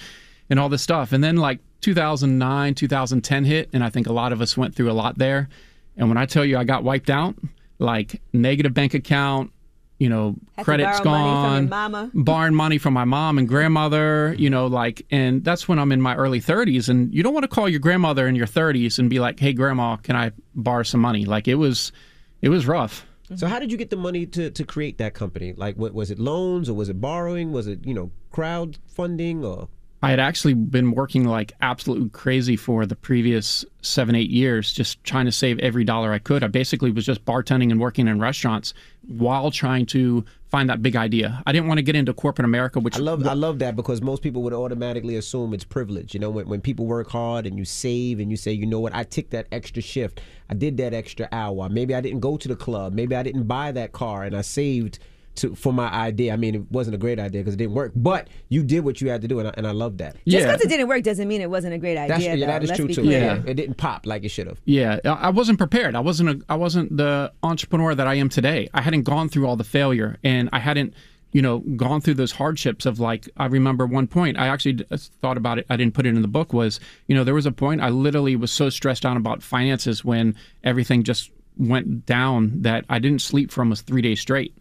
and 0.50 0.58
all 0.58 0.68
this 0.68 0.82
stuff. 0.82 1.12
And 1.12 1.22
then 1.24 1.36
like 1.36 1.60
2009, 1.82 2.74
2010 2.74 3.44
hit, 3.44 3.70
and 3.72 3.84
I 3.84 3.90
think 3.90 4.06
a 4.06 4.12
lot 4.12 4.32
of 4.32 4.40
us 4.40 4.56
went 4.56 4.74
through 4.74 4.90
a 4.90 4.94
lot 4.94 5.18
there. 5.18 5.48
And 5.96 6.08
when 6.08 6.16
I 6.16 6.26
tell 6.26 6.44
you 6.44 6.56
I 6.56 6.64
got 6.64 6.84
wiped 6.84 7.10
out, 7.10 7.34
like 7.78 8.22
negative 8.32 8.72
bank 8.72 8.94
account, 8.94 9.52
you 9.98 10.08
know, 10.08 10.36
Had 10.56 10.62
to 10.62 10.64
credit's 10.64 11.00
borrow 11.00 11.18
money 11.18 11.30
from 11.30 11.52
your 11.52 11.60
gone, 11.60 11.68
mama. 11.68 12.10
borrowing 12.14 12.54
money 12.54 12.78
from 12.78 12.94
my 12.94 13.04
mom 13.04 13.38
and 13.38 13.48
grandmother, 13.48 14.34
you 14.38 14.50
know, 14.50 14.66
like, 14.66 15.06
and 15.10 15.44
that's 15.44 15.68
when 15.68 15.78
I'm 15.78 15.92
in 15.92 16.00
my 16.00 16.16
early 16.16 16.40
30s. 16.40 16.88
And 16.88 17.14
you 17.14 17.22
don't 17.22 17.34
want 17.34 17.44
to 17.44 17.48
call 17.48 17.68
your 17.68 17.78
grandmother 17.78 18.26
in 18.26 18.34
your 18.34 18.46
30s 18.46 18.98
and 18.98 19.08
be 19.10 19.20
like, 19.20 19.38
hey, 19.38 19.52
grandma, 19.52 19.96
can 19.96 20.16
I 20.16 20.32
borrow 20.54 20.82
some 20.82 21.00
money? 21.00 21.24
Like, 21.24 21.46
it 21.46 21.54
was, 21.54 21.92
it 22.40 22.48
was 22.48 22.66
rough. 22.66 23.06
So 23.36 23.46
how 23.46 23.58
did 23.58 23.70
you 23.70 23.78
get 23.78 23.90
the 23.90 23.96
money 23.96 24.26
to, 24.26 24.50
to 24.50 24.64
create 24.64 24.98
that 24.98 25.14
company? 25.14 25.54
Like, 25.56 25.76
what 25.76 25.94
was 25.94 26.10
it 26.10 26.18
loans 26.18 26.68
or 26.68 26.74
was 26.74 26.88
it 26.88 27.00
borrowing? 27.00 27.52
Was 27.52 27.66
it 27.66 27.86
you 27.86 27.94
know 27.94 28.10
crowdfunding 28.32 29.44
or? 29.44 29.68
I 30.04 30.10
had 30.10 30.18
actually 30.18 30.54
been 30.54 30.90
working 30.90 31.24
like 31.24 31.52
absolutely 31.60 32.08
crazy 32.08 32.56
for 32.56 32.86
the 32.86 32.96
previous 32.96 33.64
seven, 33.82 34.16
eight 34.16 34.30
years, 34.30 34.72
just 34.72 35.02
trying 35.04 35.26
to 35.26 35.32
save 35.32 35.60
every 35.60 35.84
dollar 35.84 36.12
I 36.12 36.18
could. 36.18 36.42
I 36.42 36.48
basically 36.48 36.90
was 36.90 37.06
just 37.06 37.24
bartending 37.24 37.70
and 37.70 37.80
working 37.80 38.08
in 38.08 38.18
restaurants 38.18 38.74
while 39.06 39.52
trying 39.52 39.86
to 39.86 40.24
find 40.48 40.68
that 40.70 40.82
big 40.82 40.96
idea. 40.96 41.40
I 41.46 41.52
didn't 41.52 41.68
want 41.68 41.78
to 41.78 41.82
get 41.82 41.94
into 41.94 42.12
corporate 42.12 42.44
America, 42.44 42.80
which 42.80 42.96
I 42.96 42.98
love 42.98 43.24
I 43.24 43.34
love 43.34 43.60
that 43.60 43.76
because 43.76 44.02
most 44.02 44.22
people 44.22 44.42
would 44.42 44.52
automatically 44.52 45.14
assume 45.16 45.54
it's 45.54 45.64
privilege. 45.64 46.14
You 46.14 46.20
know, 46.20 46.30
when, 46.30 46.48
when 46.48 46.60
people 46.60 46.86
work 46.86 47.08
hard 47.08 47.46
and 47.46 47.56
you 47.56 47.64
save 47.64 48.18
and 48.18 48.28
you 48.28 48.36
say, 48.36 48.50
you 48.50 48.66
know 48.66 48.80
what, 48.80 48.92
I 48.92 49.04
took 49.04 49.30
that 49.30 49.46
extra 49.52 49.82
shift, 49.82 50.20
I 50.50 50.54
did 50.54 50.78
that 50.78 50.92
extra 50.92 51.28
hour. 51.30 51.68
Maybe 51.68 51.94
I 51.94 52.00
didn't 52.00 52.20
go 52.20 52.36
to 52.36 52.48
the 52.48 52.56
club, 52.56 52.92
maybe 52.92 53.14
I 53.14 53.22
didn't 53.22 53.44
buy 53.44 53.70
that 53.70 53.92
car, 53.92 54.24
and 54.24 54.36
I 54.36 54.40
saved 54.42 54.98
to 55.36 55.54
for 55.54 55.72
my 55.72 55.88
idea. 55.90 56.32
I 56.32 56.36
mean, 56.36 56.54
it 56.54 56.70
wasn't 56.70 56.94
a 56.94 56.98
great 56.98 57.18
idea 57.18 57.40
because 57.40 57.54
it 57.54 57.58
didn't 57.58 57.74
work, 57.74 57.92
but 57.94 58.28
you 58.48 58.62
did 58.62 58.80
what 58.80 59.00
you 59.00 59.08
had 59.08 59.22
to 59.22 59.28
do, 59.28 59.38
and 59.38 59.48
I, 59.48 59.54
and 59.56 59.66
I 59.66 59.72
love 59.72 59.98
that. 59.98 60.16
Just 60.26 60.46
because 60.46 60.60
it 60.60 60.68
didn't 60.68 60.88
work 60.88 61.02
doesn't 61.02 61.26
mean 61.26 61.40
it 61.40 61.50
wasn't 61.50 61.74
a 61.74 61.78
great 61.78 61.96
idea. 61.96 62.08
That's, 62.08 62.24
yeah, 62.40 62.46
that 62.46 62.62
is 62.62 62.70
Let's 62.70 62.78
true 62.78 62.88
too. 62.88 63.02
clear. 63.02 63.20
Yeah, 63.20 63.42
it 63.50 63.54
didn't 63.54 63.76
pop 63.76 64.06
like 64.06 64.24
it 64.24 64.28
should 64.28 64.46
have. 64.46 64.60
Yeah, 64.64 64.98
I 65.04 65.08
I 65.08 65.30
wasn't 65.30 65.58
prepared. 65.58 65.94
I 65.94 66.00
wasn't 66.00 66.28
a, 66.28 66.44
I 66.48 66.56
wasn't 66.56 66.96
the 66.96 67.32
entrepreneur 67.42 67.94
that 67.94 68.06
I 68.06 68.14
am 68.14 68.28
today. 68.28 68.68
I 68.74 68.82
hadn't 68.82 69.02
gone 69.02 69.28
through 69.28 69.46
all 69.46 69.56
the 69.56 69.64
failure, 69.64 70.18
and 70.22 70.50
I 70.52 70.58
hadn't, 70.58 70.94
you 71.32 71.40
know, 71.40 71.60
gone 71.60 72.00
through 72.00 72.14
those 72.14 72.32
hardships 72.32 72.84
of 72.84 73.00
like. 73.00 73.28
I 73.36 73.46
remember 73.46 73.86
one 73.86 74.06
point. 74.06 74.38
I 74.38 74.48
actually 74.48 74.84
uh, 74.90 74.98
thought 75.22 75.36
about 75.38 75.58
it. 75.58 75.66
I 75.70 75.76
didn't 75.76 75.94
put 75.94 76.04
it 76.06 76.10
in 76.10 76.20
the 76.20 76.28
book. 76.28 76.52
Was 76.52 76.78
you 77.06 77.14
know 77.14 77.24
there 77.24 77.34
was 77.34 77.46
a 77.46 77.52
point 77.52 77.80
I 77.80 77.88
literally 77.88 78.36
was 78.36 78.50
so 78.50 78.68
stressed 78.68 79.06
out 79.06 79.16
about 79.16 79.42
finances 79.42 80.04
when 80.04 80.36
everything 80.62 81.02
just 81.04 81.30
went 81.56 82.06
down 82.06 82.62
that 82.62 82.84
I 82.88 82.98
didn't 82.98 83.20
sleep 83.20 83.50
for 83.50 83.60
almost 83.60 83.86
three 83.86 84.02
days 84.02 84.20
straight. 84.20 84.54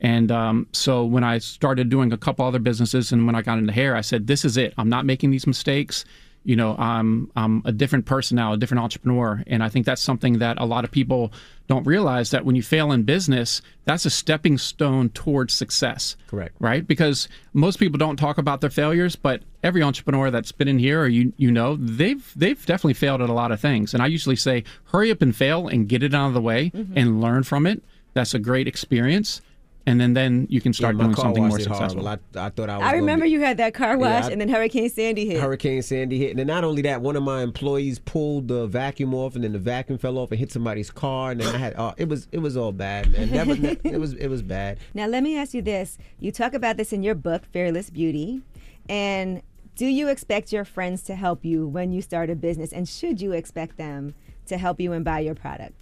And 0.00 0.30
um, 0.30 0.66
so 0.72 1.04
when 1.04 1.24
I 1.24 1.38
started 1.38 1.88
doing 1.88 2.12
a 2.12 2.16
couple 2.16 2.44
other 2.46 2.58
businesses, 2.60 3.10
and 3.12 3.26
when 3.26 3.34
I 3.34 3.42
got 3.42 3.58
into 3.58 3.72
hair, 3.72 3.96
I 3.96 4.00
said, 4.02 4.26
"This 4.26 4.44
is 4.44 4.56
it. 4.56 4.72
I'm 4.78 4.88
not 4.88 5.04
making 5.04 5.30
these 5.30 5.46
mistakes. 5.46 6.04
You 6.44 6.54
know, 6.54 6.76
I'm 6.78 7.30
I'm 7.34 7.62
a 7.64 7.72
different 7.72 8.06
person 8.06 8.36
now, 8.36 8.52
a 8.52 8.56
different 8.56 8.82
entrepreneur." 8.82 9.42
And 9.48 9.62
I 9.62 9.68
think 9.68 9.86
that's 9.86 10.00
something 10.00 10.38
that 10.38 10.56
a 10.60 10.64
lot 10.64 10.84
of 10.84 10.92
people 10.92 11.32
don't 11.66 11.84
realize 11.84 12.30
that 12.30 12.44
when 12.44 12.54
you 12.54 12.62
fail 12.62 12.92
in 12.92 13.02
business, 13.02 13.60
that's 13.84 14.06
a 14.06 14.10
stepping 14.10 14.56
stone 14.56 15.08
towards 15.10 15.52
success. 15.52 16.16
Correct. 16.28 16.54
Right? 16.60 16.86
Because 16.86 17.28
most 17.52 17.78
people 17.78 17.98
don't 17.98 18.16
talk 18.16 18.38
about 18.38 18.60
their 18.60 18.70
failures, 18.70 19.16
but 19.16 19.42
every 19.64 19.82
entrepreneur 19.82 20.30
that's 20.30 20.52
been 20.52 20.68
in 20.68 20.78
here, 20.78 21.02
or 21.02 21.08
you 21.08 21.32
you 21.38 21.50
know, 21.50 21.74
they've 21.76 22.32
they've 22.36 22.64
definitely 22.64 22.94
failed 22.94 23.20
at 23.20 23.28
a 23.28 23.32
lot 23.34 23.50
of 23.50 23.60
things. 23.60 23.92
And 23.94 24.00
I 24.02 24.06
usually 24.06 24.36
say, 24.36 24.62
hurry 24.92 25.10
up 25.10 25.20
and 25.22 25.34
fail 25.34 25.66
and 25.66 25.88
get 25.88 26.04
it 26.04 26.14
out 26.14 26.28
of 26.28 26.34
the 26.34 26.40
way 26.40 26.70
Mhm. 26.70 26.92
and 26.94 27.20
learn 27.20 27.42
from 27.42 27.66
it. 27.66 27.82
That's 28.14 28.32
a 28.32 28.38
great 28.38 28.68
experience. 28.68 29.42
And 29.88 30.00
then, 30.00 30.12
then 30.14 30.46
you 30.50 30.60
can 30.60 30.72
start 30.72 30.96
Yeah, 30.96 31.04
doing 31.04 31.14
something 31.16 31.48
more 31.48 31.58
successful. 31.58 32.06
I, 32.06 32.18
I 32.36 32.50
thought 32.50 32.68
I 32.70 32.76
was. 32.78 32.82
I 32.84 32.90
gonna 32.90 32.96
remember 32.98 33.24
get- 33.24 33.32
you 33.32 33.40
had 33.40 33.56
that 33.56 33.74
car 33.74 33.90
Yeah, 33.92 33.96
wash, 33.96 34.24
I- 34.24 34.30
and 34.32 34.40
then 34.40 34.48
Hurricane 34.48 34.88
Sandy 34.90 35.26
hit. 35.26 35.40
Hurricane 35.40 35.82
Sandy 35.82 36.18
hit, 36.18 36.30
and 36.30 36.38
then 36.38 36.46
not 36.46 36.62
only 36.64 36.82
that, 36.82 37.00
one 37.02 37.16
of 37.16 37.22
my 37.22 37.42
employees 37.42 37.98
pulled 37.98 38.48
the 38.48 38.66
vacuum 38.66 39.14
off, 39.14 39.34
and 39.34 39.44
then 39.44 39.52
the 39.52 39.58
vacuum 39.58 39.98
fell 39.98 40.18
off 40.18 40.30
and 40.30 40.38
hit 40.38 40.52
somebody's 40.52 40.90
car, 40.90 41.30
and 41.32 41.40
then 41.40 41.54
I 41.54 41.58
had, 41.58 41.74
oh, 41.78 41.94
it 41.96 42.08
was 42.08 42.28
it 42.32 42.38
was 42.38 42.56
all 42.56 42.72
bad, 42.72 43.10
man. 43.12 43.30
Never, 43.30 43.56
ne- 43.56 43.78
it 43.84 43.98
was 43.98 44.12
it 44.14 44.28
was 44.28 44.42
bad. 44.42 44.78
Now, 44.94 45.06
let 45.06 45.22
me 45.22 45.36
ask 45.38 45.54
you 45.54 45.62
this. 45.62 45.96
You 46.20 46.30
talk 46.32 46.54
about 46.54 46.76
this 46.76 46.92
in 46.92 47.02
your 47.02 47.14
book, 47.14 47.44
Fearless 47.46 47.90
Beauty. 47.90 48.42
And 48.88 49.42
do 49.76 49.86
you 49.86 50.08
expect 50.08 50.52
your 50.52 50.64
friends 50.64 51.02
to 51.04 51.14
help 51.14 51.44
you 51.44 51.66
when 51.68 51.92
you 51.92 52.02
start 52.02 52.30
a 52.30 52.34
business? 52.34 52.72
And 52.72 52.88
should 52.88 53.20
you 53.20 53.32
expect 53.32 53.76
them 53.76 54.14
to 54.46 54.58
help 54.58 54.80
you 54.80 54.92
and 54.92 55.04
buy 55.04 55.20
your 55.20 55.34
product? 55.34 55.74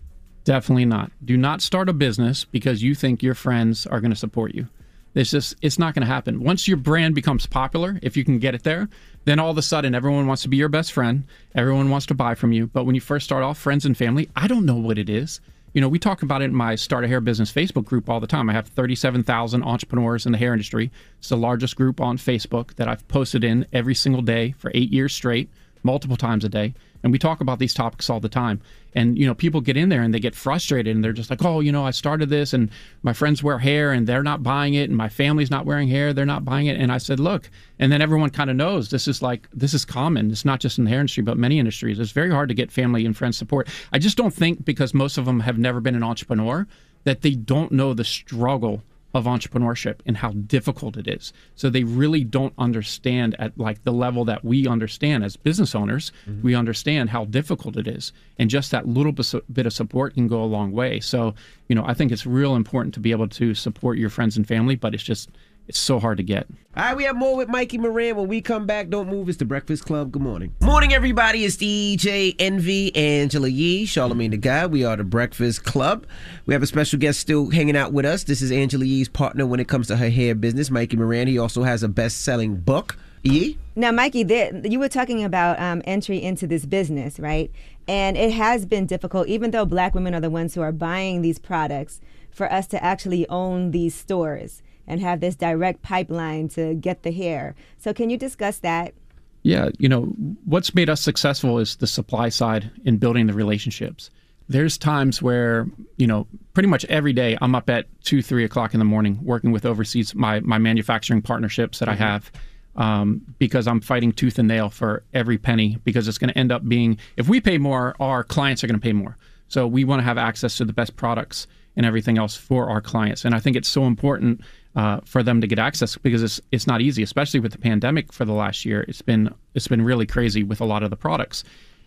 Definitely 0.46 0.84
not. 0.84 1.10
Do 1.24 1.36
not 1.36 1.60
start 1.60 1.88
a 1.88 1.92
business 1.92 2.44
because 2.44 2.80
you 2.80 2.94
think 2.94 3.20
your 3.20 3.34
friends 3.34 3.84
are 3.84 4.00
going 4.00 4.12
to 4.12 4.16
support 4.16 4.54
you. 4.54 4.68
It's 5.12 5.32
just 5.32 5.56
it's 5.60 5.78
not 5.78 5.92
going 5.92 6.06
to 6.06 6.12
happen. 6.12 6.44
Once 6.44 6.68
your 6.68 6.76
brand 6.76 7.16
becomes 7.16 7.46
popular, 7.46 7.98
if 8.00 8.16
you 8.16 8.24
can 8.24 8.38
get 8.38 8.54
it 8.54 8.62
there, 8.62 8.88
then 9.24 9.40
all 9.40 9.50
of 9.50 9.58
a 9.58 9.62
sudden 9.62 9.92
everyone 9.92 10.28
wants 10.28 10.42
to 10.42 10.48
be 10.48 10.56
your 10.56 10.68
best 10.68 10.92
friend. 10.92 11.24
Everyone 11.56 11.90
wants 11.90 12.06
to 12.06 12.14
buy 12.14 12.36
from 12.36 12.52
you. 12.52 12.68
But 12.68 12.84
when 12.84 12.94
you 12.94 13.00
first 13.00 13.24
start 13.24 13.42
off, 13.42 13.58
friends 13.58 13.84
and 13.84 13.96
family, 13.96 14.28
I 14.36 14.46
don't 14.46 14.64
know 14.64 14.76
what 14.76 14.98
it 14.98 15.10
is. 15.10 15.40
You 15.72 15.80
know, 15.80 15.88
we 15.88 15.98
talk 15.98 16.22
about 16.22 16.42
it 16.42 16.46
in 16.46 16.54
my 16.54 16.76
Start 16.76 17.02
a 17.04 17.08
Hair 17.08 17.22
Business 17.22 17.52
Facebook 17.52 17.84
group 17.84 18.08
all 18.08 18.20
the 18.20 18.28
time. 18.28 18.48
I 18.48 18.52
have 18.52 18.68
37,000 18.68 19.64
entrepreneurs 19.64 20.26
in 20.26 20.32
the 20.32 20.38
hair 20.38 20.52
industry. 20.52 20.92
It's 21.18 21.28
the 21.28 21.36
largest 21.36 21.74
group 21.74 22.00
on 22.00 22.18
Facebook 22.18 22.76
that 22.76 22.86
I've 22.86 23.06
posted 23.08 23.42
in 23.42 23.66
every 23.72 23.96
single 23.96 24.22
day 24.22 24.54
for 24.58 24.70
eight 24.74 24.92
years 24.92 25.12
straight. 25.12 25.50
multiple 25.82 26.16
times 26.16 26.44
a 26.44 26.48
day. 26.48 26.74
And 27.02 27.12
we 27.12 27.18
talk 27.18 27.40
about 27.40 27.58
these 27.58 27.74
topics 27.74 28.10
all 28.10 28.20
the 28.20 28.28
time. 28.28 28.60
And, 28.94 29.18
you 29.18 29.26
know, 29.26 29.34
people 29.34 29.60
get 29.60 29.76
in 29.76 29.90
there 29.90 30.02
and 30.02 30.14
they 30.14 30.20
get 30.20 30.34
frustrated 30.34 30.94
and 30.94 31.04
they're 31.04 31.12
just 31.12 31.28
like, 31.28 31.44
oh, 31.44 31.60
you 31.60 31.70
know, 31.70 31.84
I 31.84 31.90
started 31.90 32.30
this 32.30 32.54
and 32.54 32.70
my 33.02 33.12
friends 33.12 33.42
wear 33.42 33.58
hair 33.58 33.92
and 33.92 34.06
they're 34.06 34.22
not 34.22 34.42
buying 34.42 34.74
it 34.74 34.88
and 34.88 34.96
my 34.96 35.08
family's 35.08 35.50
not 35.50 35.66
wearing 35.66 35.88
hair, 35.88 36.12
they're 36.12 36.24
not 36.24 36.44
buying 36.44 36.66
it. 36.66 36.78
And 36.78 36.90
I 36.90 36.98
said, 36.98 37.20
look, 37.20 37.50
and 37.78 37.92
then 37.92 38.00
everyone 38.00 38.30
kind 38.30 38.48
of 38.48 38.56
knows 38.56 38.88
this 38.88 39.06
is 39.06 39.20
like, 39.20 39.48
this 39.52 39.74
is 39.74 39.84
common. 39.84 40.30
It's 40.30 40.44
not 40.44 40.60
just 40.60 40.78
in 40.78 40.84
the 40.84 40.90
hair 40.90 41.00
industry, 41.00 41.22
but 41.22 41.36
many 41.36 41.58
industries. 41.58 41.98
It's 41.98 42.12
very 42.12 42.30
hard 42.30 42.48
to 42.48 42.54
get 42.54 42.72
family 42.72 43.04
and 43.04 43.16
friends 43.16 43.36
support. 43.36 43.68
I 43.92 43.98
just 43.98 44.16
don't 44.16 44.34
think 44.34 44.64
because 44.64 44.94
most 44.94 45.18
of 45.18 45.26
them 45.26 45.40
have 45.40 45.58
never 45.58 45.80
been 45.80 45.94
an 45.94 46.02
entrepreneur 46.02 46.66
that 47.04 47.22
they 47.22 47.32
don't 47.32 47.72
know 47.72 47.94
the 47.94 48.04
struggle 48.04 48.82
of 49.16 49.24
entrepreneurship 49.24 50.00
and 50.04 50.18
how 50.18 50.30
difficult 50.32 50.98
it 50.98 51.08
is. 51.08 51.32
So 51.54 51.70
they 51.70 51.84
really 51.84 52.22
don't 52.22 52.52
understand 52.58 53.34
at 53.38 53.58
like 53.58 53.82
the 53.82 53.92
level 53.92 54.26
that 54.26 54.44
we 54.44 54.68
understand 54.68 55.24
as 55.24 55.36
business 55.38 55.74
owners. 55.74 56.12
Mm-hmm. 56.28 56.42
We 56.42 56.54
understand 56.54 57.08
how 57.08 57.24
difficult 57.24 57.78
it 57.78 57.88
is, 57.88 58.12
and 58.38 58.50
just 58.50 58.70
that 58.72 58.86
little 58.86 59.12
bit 59.12 59.32
bit 59.50 59.64
of 59.64 59.72
support 59.72 60.14
can 60.14 60.28
go 60.28 60.42
a 60.42 60.44
long 60.44 60.70
way. 60.72 61.00
So 61.00 61.34
you 61.68 61.74
know, 61.74 61.84
I 61.86 61.94
think 61.94 62.12
it's 62.12 62.26
real 62.26 62.54
important 62.54 62.92
to 62.94 63.00
be 63.00 63.10
able 63.10 63.28
to 63.28 63.54
support 63.54 63.96
your 63.96 64.10
friends 64.10 64.36
and 64.36 64.46
family, 64.46 64.76
but 64.76 64.92
it's 64.92 65.02
just 65.02 65.30
it's 65.68 65.78
so 65.78 65.98
hard 65.98 66.18
to 66.18 66.22
get. 66.22 66.46
All 66.76 66.82
right, 66.82 66.96
we 66.96 67.04
have 67.04 67.16
more 67.16 67.36
with 67.36 67.48
Mikey 67.48 67.78
Moran. 67.78 68.16
When 68.16 68.28
we 68.28 68.40
come 68.40 68.66
back, 68.66 68.88
don't 68.88 69.08
move. 69.08 69.28
It's 69.28 69.38
the 69.38 69.44
Breakfast 69.44 69.84
Club. 69.84 70.12
Good 70.12 70.22
morning. 70.22 70.54
Morning, 70.60 70.92
everybody. 70.92 71.44
It's 71.44 71.56
DJ 71.56 72.36
Envy, 72.38 72.94
Angela 72.94 73.48
Yee, 73.48 73.86
Charlamagne 73.86 74.30
the 74.30 74.36
Guy. 74.36 74.66
We 74.66 74.84
are 74.84 74.96
the 74.96 75.04
Breakfast 75.04 75.64
Club. 75.64 76.06
We 76.44 76.54
have 76.54 76.62
a 76.62 76.66
special 76.66 76.98
guest 76.98 77.18
still 77.18 77.50
hanging 77.50 77.76
out 77.76 77.92
with 77.92 78.04
us. 78.04 78.24
This 78.24 78.42
is 78.42 78.52
Angela 78.52 78.84
Yee's 78.84 79.08
partner 79.08 79.46
when 79.46 79.58
it 79.58 79.68
comes 79.68 79.86
to 79.88 79.96
her 79.96 80.10
hair 80.10 80.34
business, 80.34 80.70
Mikey 80.70 80.96
Moran. 80.96 81.28
He 81.28 81.38
also 81.38 81.62
has 81.62 81.82
a 81.82 81.88
best-selling 81.88 82.56
book. 82.56 82.98
Yee? 83.22 83.58
Now, 83.74 83.90
Mikey, 83.90 84.22
there, 84.22 84.54
you 84.64 84.78
were 84.78 84.88
talking 84.88 85.24
about 85.24 85.58
um, 85.58 85.82
entry 85.84 86.22
into 86.22 86.46
this 86.46 86.64
business, 86.66 87.18
right? 87.18 87.50
And 87.88 88.16
it 88.16 88.32
has 88.32 88.66
been 88.66 88.86
difficult, 88.86 89.28
even 89.28 89.50
though 89.50 89.64
black 89.64 89.94
women 89.94 90.14
are 90.14 90.20
the 90.20 90.30
ones 90.30 90.54
who 90.54 90.60
are 90.60 90.72
buying 90.72 91.22
these 91.22 91.38
products, 91.38 92.00
for 92.30 92.52
us 92.52 92.66
to 92.66 92.84
actually 92.84 93.26
own 93.30 93.70
these 93.70 93.94
stores 93.94 94.62
and 94.86 95.00
have 95.00 95.20
this 95.20 95.34
direct 95.34 95.82
pipeline 95.82 96.48
to 96.48 96.74
get 96.74 97.02
the 97.02 97.12
hair. 97.12 97.54
So, 97.78 97.92
can 97.92 98.10
you 98.10 98.16
discuss 98.16 98.58
that? 98.58 98.94
Yeah, 99.42 99.68
you 99.78 99.88
know, 99.88 100.06
what's 100.44 100.74
made 100.74 100.90
us 100.90 101.00
successful 101.00 101.60
is 101.60 101.76
the 101.76 101.86
supply 101.86 102.30
side 102.30 102.70
in 102.84 102.96
building 102.96 103.28
the 103.28 103.32
relationships. 103.32 104.10
There's 104.48 104.76
times 104.76 105.22
where, 105.22 105.68
you 105.98 106.06
know, 106.06 106.26
pretty 106.52 106.68
much 106.68 106.84
every 106.86 107.12
day 107.12 107.38
I'm 107.40 107.54
up 107.54 107.70
at 107.70 107.86
two, 108.02 108.22
three 108.22 108.44
o'clock 108.44 108.74
in 108.74 108.78
the 108.80 108.84
morning 108.84 109.18
working 109.22 109.52
with 109.52 109.64
overseas 109.64 110.14
my 110.14 110.40
my 110.40 110.58
manufacturing 110.58 111.22
partnerships 111.22 111.78
that 111.78 111.88
I 111.88 111.94
have. 111.94 112.30
Um, 112.74 113.22
because 113.38 113.66
I'm 113.66 113.80
fighting 113.80 114.12
tooth 114.12 114.38
and 114.38 114.48
nail 114.48 114.68
for 114.68 115.02
every 115.14 115.38
penny 115.38 115.78
because 115.82 116.08
it's 116.08 116.18
going 116.18 116.28
to 116.28 116.38
end 116.38 116.52
up 116.52 116.68
being 116.68 116.98
if 117.16 117.26
we 117.26 117.40
pay 117.40 117.56
more, 117.56 117.94
our 117.98 118.22
clients 118.22 118.62
are 118.62 118.66
going 118.66 118.78
to 118.78 118.84
pay 118.84 118.92
more. 118.92 119.16
So 119.48 119.66
we 119.66 119.84
want 119.84 120.00
to 120.00 120.04
have 120.04 120.18
access 120.18 120.56
to 120.56 120.64
the 120.64 120.72
best 120.72 120.96
products 120.96 121.46
and 121.76 121.86
everything 121.86 122.18
else 122.18 122.34
for 122.34 122.68
our 122.68 122.80
clients. 122.80 123.24
And 123.24 123.34
I 123.34 123.38
think 123.38 123.56
it's 123.56 123.68
so 123.68 123.84
important 123.84 124.40
uh, 124.76 125.00
for 125.04 125.22
them 125.22 125.40
to 125.40 125.46
get 125.46 125.58
access 125.58 125.96
because 125.96 126.22
it's 126.22 126.40
it's 126.52 126.66
not 126.66 126.80
easy, 126.80 127.02
especially 127.02 127.40
with 127.40 127.52
the 127.52 127.58
pandemic 127.58 128.12
for 128.12 128.24
the 128.24 128.32
last 128.32 128.64
year. 128.64 128.84
It's 128.86 129.02
been 129.02 129.34
it's 129.54 129.68
been 129.68 129.82
really 129.82 130.06
crazy 130.06 130.42
with 130.42 130.60
a 130.60 130.64
lot 130.64 130.82
of 130.82 130.90
the 130.90 130.96
products. 130.96 131.42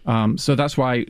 Um, 0.05 0.37
so 0.37 0.55
that's 0.55 0.75
why 0.75 1.05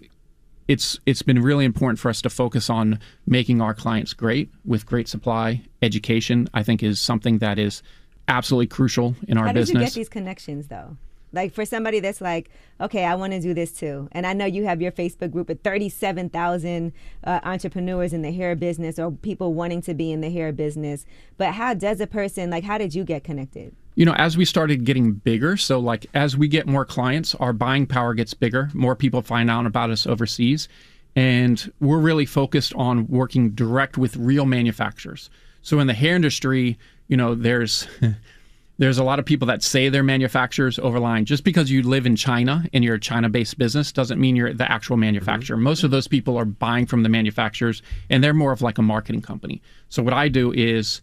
it's 0.67 0.99
it's 1.05 1.21
been 1.21 1.41
really 1.41 1.65
important 1.65 1.97
for 1.97 2.09
us 2.09 2.21
to 2.21 2.29
focus 2.29 2.69
on 2.69 2.99
making 3.25 3.61
our 3.61 3.73
clients 3.73 4.13
great 4.13 4.51
with 4.65 4.85
great 4.85 5.07
supply. 5.07 5.63
Education, 5.81 6.49
I 6.53 6.63
think, 6.63 6.83
is 6.83 6.99
something 6.99 7.39
that 7.39 7.57
is 7.57 7.81
absolutely 8.27 8.67
crucial 8.67 9.15
in 9.27 9.37
our 9.37 9.53
business. 9.53 9.69
How 9.69 9.73
did 9.73 9.79
you 9.79 9.85
get 9.85 9.93
these 9.93 10.09
connections, 10.09 10.67
though? 10.67 10.97
Like 11.31 11.53
for 11.53 11.65
somebody 11.65 11.99
that's 11.99 12.21
like, 12.21 12.49
okay, 12.81 13.05
I 13.05 13.15
want 13.15 13.33
to 13.33 13.39
do 13.39 13.53
this 13.53 13.71
too, 13.71 14.07
and 14.11 14.25
I 14.25 14.33
know 14.33 14.45
you 14.45 14.65
have 14.65 14.81
your 14.81 14.91
Facebook 14.91 15.31
group 15.31 15.47
with 15.47 15.63
thirty-seven 15.63 16.29
thousand 16.29 16.93
uh, 17.23 17.39
entrepreneurs 17.43 18.13
in 18.13 18.21
the 18.21 18.31
hair 18.31 18.55
business 18.55 18.97
or 18.97 19.11
people 19.11 19.53
wanting 19.53 19.81
to 19.83 19.93
be 19.93 20.11
in 20.11 20.21
the 20.21 20.31
hair 20.31 20.51
business. 20.51 21.05
But 21.37 21.53
how 21.53 21.73
does 21.73 22.01
a 22.01 22.07
person 22.07 22.49
like? 22.49 22.63
How 22.63 22.77
did 22.77 22.95
you 22.95 23.03
get 23.03 23.23
connected? 23.23 23.75
you 23.99 24.05
know, 24.05 24.13
as 24.13 24.37
we 24.37 24.45
started 24.45 24.85
getting 24.85 25.11
bigger, 25.11 25.57
so 25.57 25.77
like 25.77 26.05
as 26.13 26.37
we 26.37 26.47
get 26.47 26.65
more 26.65 26.85
clients, 26.85 27.35
our 27.35 27.51
buying 27.51 27.85
power 27.85 28.13
gets 28.13 28.33
bigger. 28.33 28.69
More 28.73 28.95
people 28.95 29.21
find 29.21 29.49
out 29.49 29.65
about 29.65 29.89
us 29.89 30.07
overseas. 30.07 30.69
And 31.17 31.69
we're 31.81 31.99
really 31.99 32.25
focused 32.25 32.73
on 32.75 33.07
working 33.07 33.49
direct 33.49 33.97
with 33.97 34.15
real 34.15 34.45
manufacturers. 34.45 35.29
So 35.63 35.79
in 35.79 35.87
the 35.87 35.93
hair 35.93 36.15
industry, 36.15 36.77
you 37.09 37.17
know, 37.17 37.35
there's 37.35 37.89
there's 38.79 38.97
a 38.97 39.03
lot 39.03 39.19
of 39.19 39.25
people 39.25 39.45
that 39.47 39.61
say 39.61 39.89
they're 39.89 40.03
manufacturers 40.03 40.79
overlying. 40.79 41.25
Just 41.25 41.43
because 41.43 41.69
you 41.69 41.83
live 41.83 42.05
in 42.05 42.15
China 42.15 42.63
and 42.73 42.81
you're 42.83 42.95
a 42.95 42.99
China-based 42.99 43.57
business 43.57 43.91
doesn't 43.91 44.19
mean 44.19 44.37
you're 44.37 44.53
the 44.53 44.69
actual 44.71 44.95
mm-hmm. 44.95 45.01
manufacturer. 45.01 45.57
Most 45.57 45.83
of 45.83 45.91
those 45.91 46.07
people 46.07 46.37
are 46.37 46.45
buying 46.45 46.85
from 46.85 47.03
the 47.03 47.09
manufacturers 47.09 47.81
and 48.09 48.23
they're 48.23 48.33
more 48.33 48.53
of 48.53 48.61
like 48.61 48.77
a 48.77 48.81
marketing 48.81 49.21
company. 49.21 49.61
So 49.89 50.01
what 50.01 50.13
I 50.13 50.29
do 50.29 50.53
is 50.53 51.01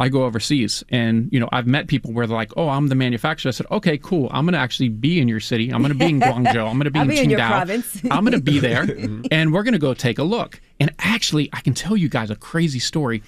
I 0.00 0.08
go 0.08 0.24
overseas 0.24 0.82
and 0.88 1.28
you 1.32 1.38
know 1.38 1.48
I've 1.52 1.68
met 1.68 1.86
people 1.86 2.12
where 2.12 2.26
they're 2.26 2.36
like, 2.36 2.50
"Oh, 2.56 2.68
I'm 2.68 2.88
the 2.88 2.96
manufacturer." 2.96 3.50
I 3.50 3.52
said, 3.52 3.66
"Okay, 3.70 3.96
cool. 3.96 4.28
I'm 4.32 4.44
going 4.44 4.54
to 4.54 4.58
actually 4.58 4.88
be 4.88 5.20
in 5.20 5.28
your 5.28 5.38
city. 5.38 5.70
I'm 5.70 5.82
going 5.82 5.92
to 5.92 5.98
be 5.98 6.06
in 6.06 6.20
Guangzhou. 6.20 6.68
I'm 6.68 6.78
going 6.78 6.80
to 6.80 6.90
be 6.90 6.98
in 6.98 7.06
be 7.06 7.16
Qingdao. 7.16 8.10
I'm 8.10 8.24
going 8.24 8.32
to 8.32 8.42
be 8.42 8.58
there 8.58 8.86
mm-hmm. 8.86 9.26
and 9.30 9.52
we're 9.52 9.62
going 9.62 9.74
to 9.74 9.78
go 9.78 9.94
take 9.94 10.18
a 10.18 10.24
look." 10.24 10.60
And 10.80 10.92
actually, 10.98 11.48
I 11.52 11.60
can 11.60 11.74
tell 11.74 11.96
you 11.96 12.08
guys 12.08 12.30
a 12.30 12.36
crazy 12.36 12.80
story. 12.80 13.22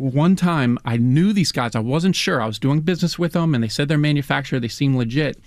One 0.00 0.34
time, 0.34 0.78
I 0.86 0.96
knew 0.96 1.34
these 1.34 1.52
guys. 1.52 1.74
I 1.74 1.80
wasn't 1.80 2.16
sure. 2.16 2.40
I 2.40 2.46
was 2.46 2.58
doing 2.58 2.80
business 2.80 3.18
with 3.18 3.32
them 3.32 3.54
and 3.54 3.62
they 3.62 3.68
said 3.68 3.88
they're 3.88 3.98
manufacturer. 3.98 4.58
They 4.58 4.68
seem 4.68 4.96
legit. 4.96 5.38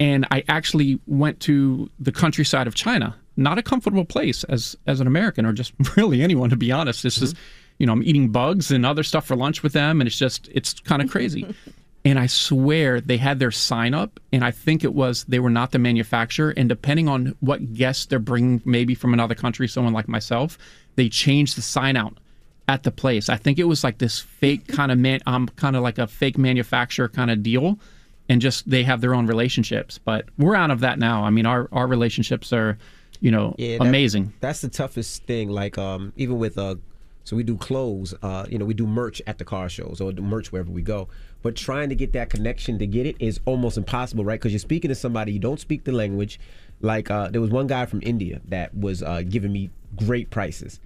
And 0.00 0.26
I 0.32 0.42
actually 0.48 0.98
went 1.06 1.38
to 1.40 1.88
the 2.00 2.10
countryside 2.10 2.66
of 2.66 2.74
China. 2.74 3.14
Not 3.36 3.58
a 3.58 3.62
comfortable 3.62 4.04
place 4.04 4.42
as 4.44 4.76
as 4.88 5.00
an 5.00 5.06
American 5.06 5.46
or 5.46 5.52
just 5.52 5.72
really 5.96 6.20
anyone 6.20 6.50
to 6.50 6.56
be 6.56 6.72
honest. 6.72 7.04
This 7.04 7.22
is 7.22 7.34
mm-hmm. 7.34 7.42
you 7.78 7.86
know, 7.86 7.92
I'm 7.92 8.02
eating 8.02 8.30
bugs 8.30 8.72
and 8.72 8.84
other 8.84 9.04
stuff 9.04 9.24
for 9.24 9.36
lunch 9.36 9.62
with 9.62 9.72
them, 9.72 10.00
and 10.00 10.08
it's 10.08 10.18
just 10.18 10.48
it's 10.52 10.80
kind 10.80 11.00
of 11.00 11.08
crazy. 11.08 11.54
and 12.04 12.18
I 12.18 12.26
swear 12.26 13.00
they 13.00 13.16
had 13.16 13.38
their 13.38 13.52
sign 13.52 13.94
up, 13.94 14.18
and 14.32 14.44
I 14.44 14.50
think 14.50 14.82
it 14.82 14.92
was 14.92 15.24
they 15.24 15.38
were 15.38 15.50
not 15.50 15.70
the 15.70 15.78
manufacturer, 15.78 16.52
and 16.56 16.68
depending 16.68 17.08
on 17.08 17.36
what 17.38 17.72
guests 17.72 18.06
they're 18.06 18.18
bringing, 18.18 18.60
maybe 18.64 18.94
from 18.96 19.14
another 19.14 19.36
country, 19.36 19.68
someone 19.68 19.92
like 19.92 20.08
myself, 20.08 20.58
they 20.96 21.08
changed 21.08 21.56
the 21.56 21.62
sign 21.62 21.96
out 21.96 22.18
at 22.68 22.82
the 22.82 22.90
place. 22.90 23.28
I 23.28 23.36
think 23.36 23.58
it 23.58 23.64
was 23.64 23.84
like 23.84 23.98
this 23.98 24.18
fake 24.20 24.66
kind 24.68 24.92
of 24.92 24.98
man, 24.98 25.20
um, 25.26 25.48
kind 25.56 25.76
of 25.76 25.82
like 25.82 25.98
a 25.98 26.06
fake 26.06 26.38
manufacturer 26.38 27.08
kind 27.08 27.30
of 27.30 27.42
deal, 27.42 27.78
and 28.28 28.40
just 28.40 28.68
they 28.68 28.82
have 28.84 29.00
their 29.00 29.14
own 29.14 29.26
relationships. 29.26 29.98
But 29.98 30.26
we're 30.38 30.54
out 30.54 30.70
of 30.70 30.80
that 30.80 30.98
now. 30.98 31.24
I 31.24 31.30
mean, 31.30 31.46
our 31.46 31.68
our 31.72 31.86
relationships 31.86 32.52
are, 32.52 32.78
you 33.20 33.30
know, 33.30 33.54
Yeah, 33.58 33.78
that- 33.78 33.86
amazing. 33.86 34.32
That's 34.40 34.60
the 34.60 34.68
toughest 34.68 35.24
thing. 35.24 35.50
Like 35.50 35.78
um, 35.78 36.12
even 36.16 36.38
with 36.38 36.56
uh, 36.58 36.76
so 37.24 37.36
we 37.36 37.42
do 37.42 37.56
clothes. 37.56 38.14
Uh, 38.22 38.46
you 38.48 38.58
know, 38.58 38.64
we 38.64 38.74
do 38.74 38.86
merch 38.86 39.22
at 39.26 39.38
the 39.38 39.44
car 39.44 39.68
shows 39.68 40.00
or 40.00 40.12
do 40.12 40.22
merch 40.22 40.50
wherever 40.52 40.70
we 40.70 40.82
go. 40.82 41.08
But 41.42 41.56
trying 41.56 41.88
to 41.88 41.94
get 41.94 42.12
that 42.12 42.30
connection 42.30 42.78
to 42.78 42.86
get 42.86 43.06
it 43.06 43.16
is 43.18 43.40
almost 43.44 43.76
impossible, 43.76 44.24
right? 44.24 44.38
Because 44.40 44.52
you're 44.52 44.58
speaking 44.60 44.88
to 44.90 44.94
somebody 44.94 45.32
you 45.32 45.38
don't 45.38 45.58
speak 45.60 45.84
the 45.84 45.92
language. 45.92 46.38
Like 46.80 47.10
uh, 47.10 47.28
there 47.28 47.40
was 47.40 47.50
one 47.50 47.66
guy 47.66 47.86
from 47.86 48.00
India 48.02 48.40
that 48.48 48.76
was 48.76 49.02
uh, 49.02 49.22
giving 49.28 49.52
me 49.52 49.70
great 49.96 50.30
prices, 50.30 50.80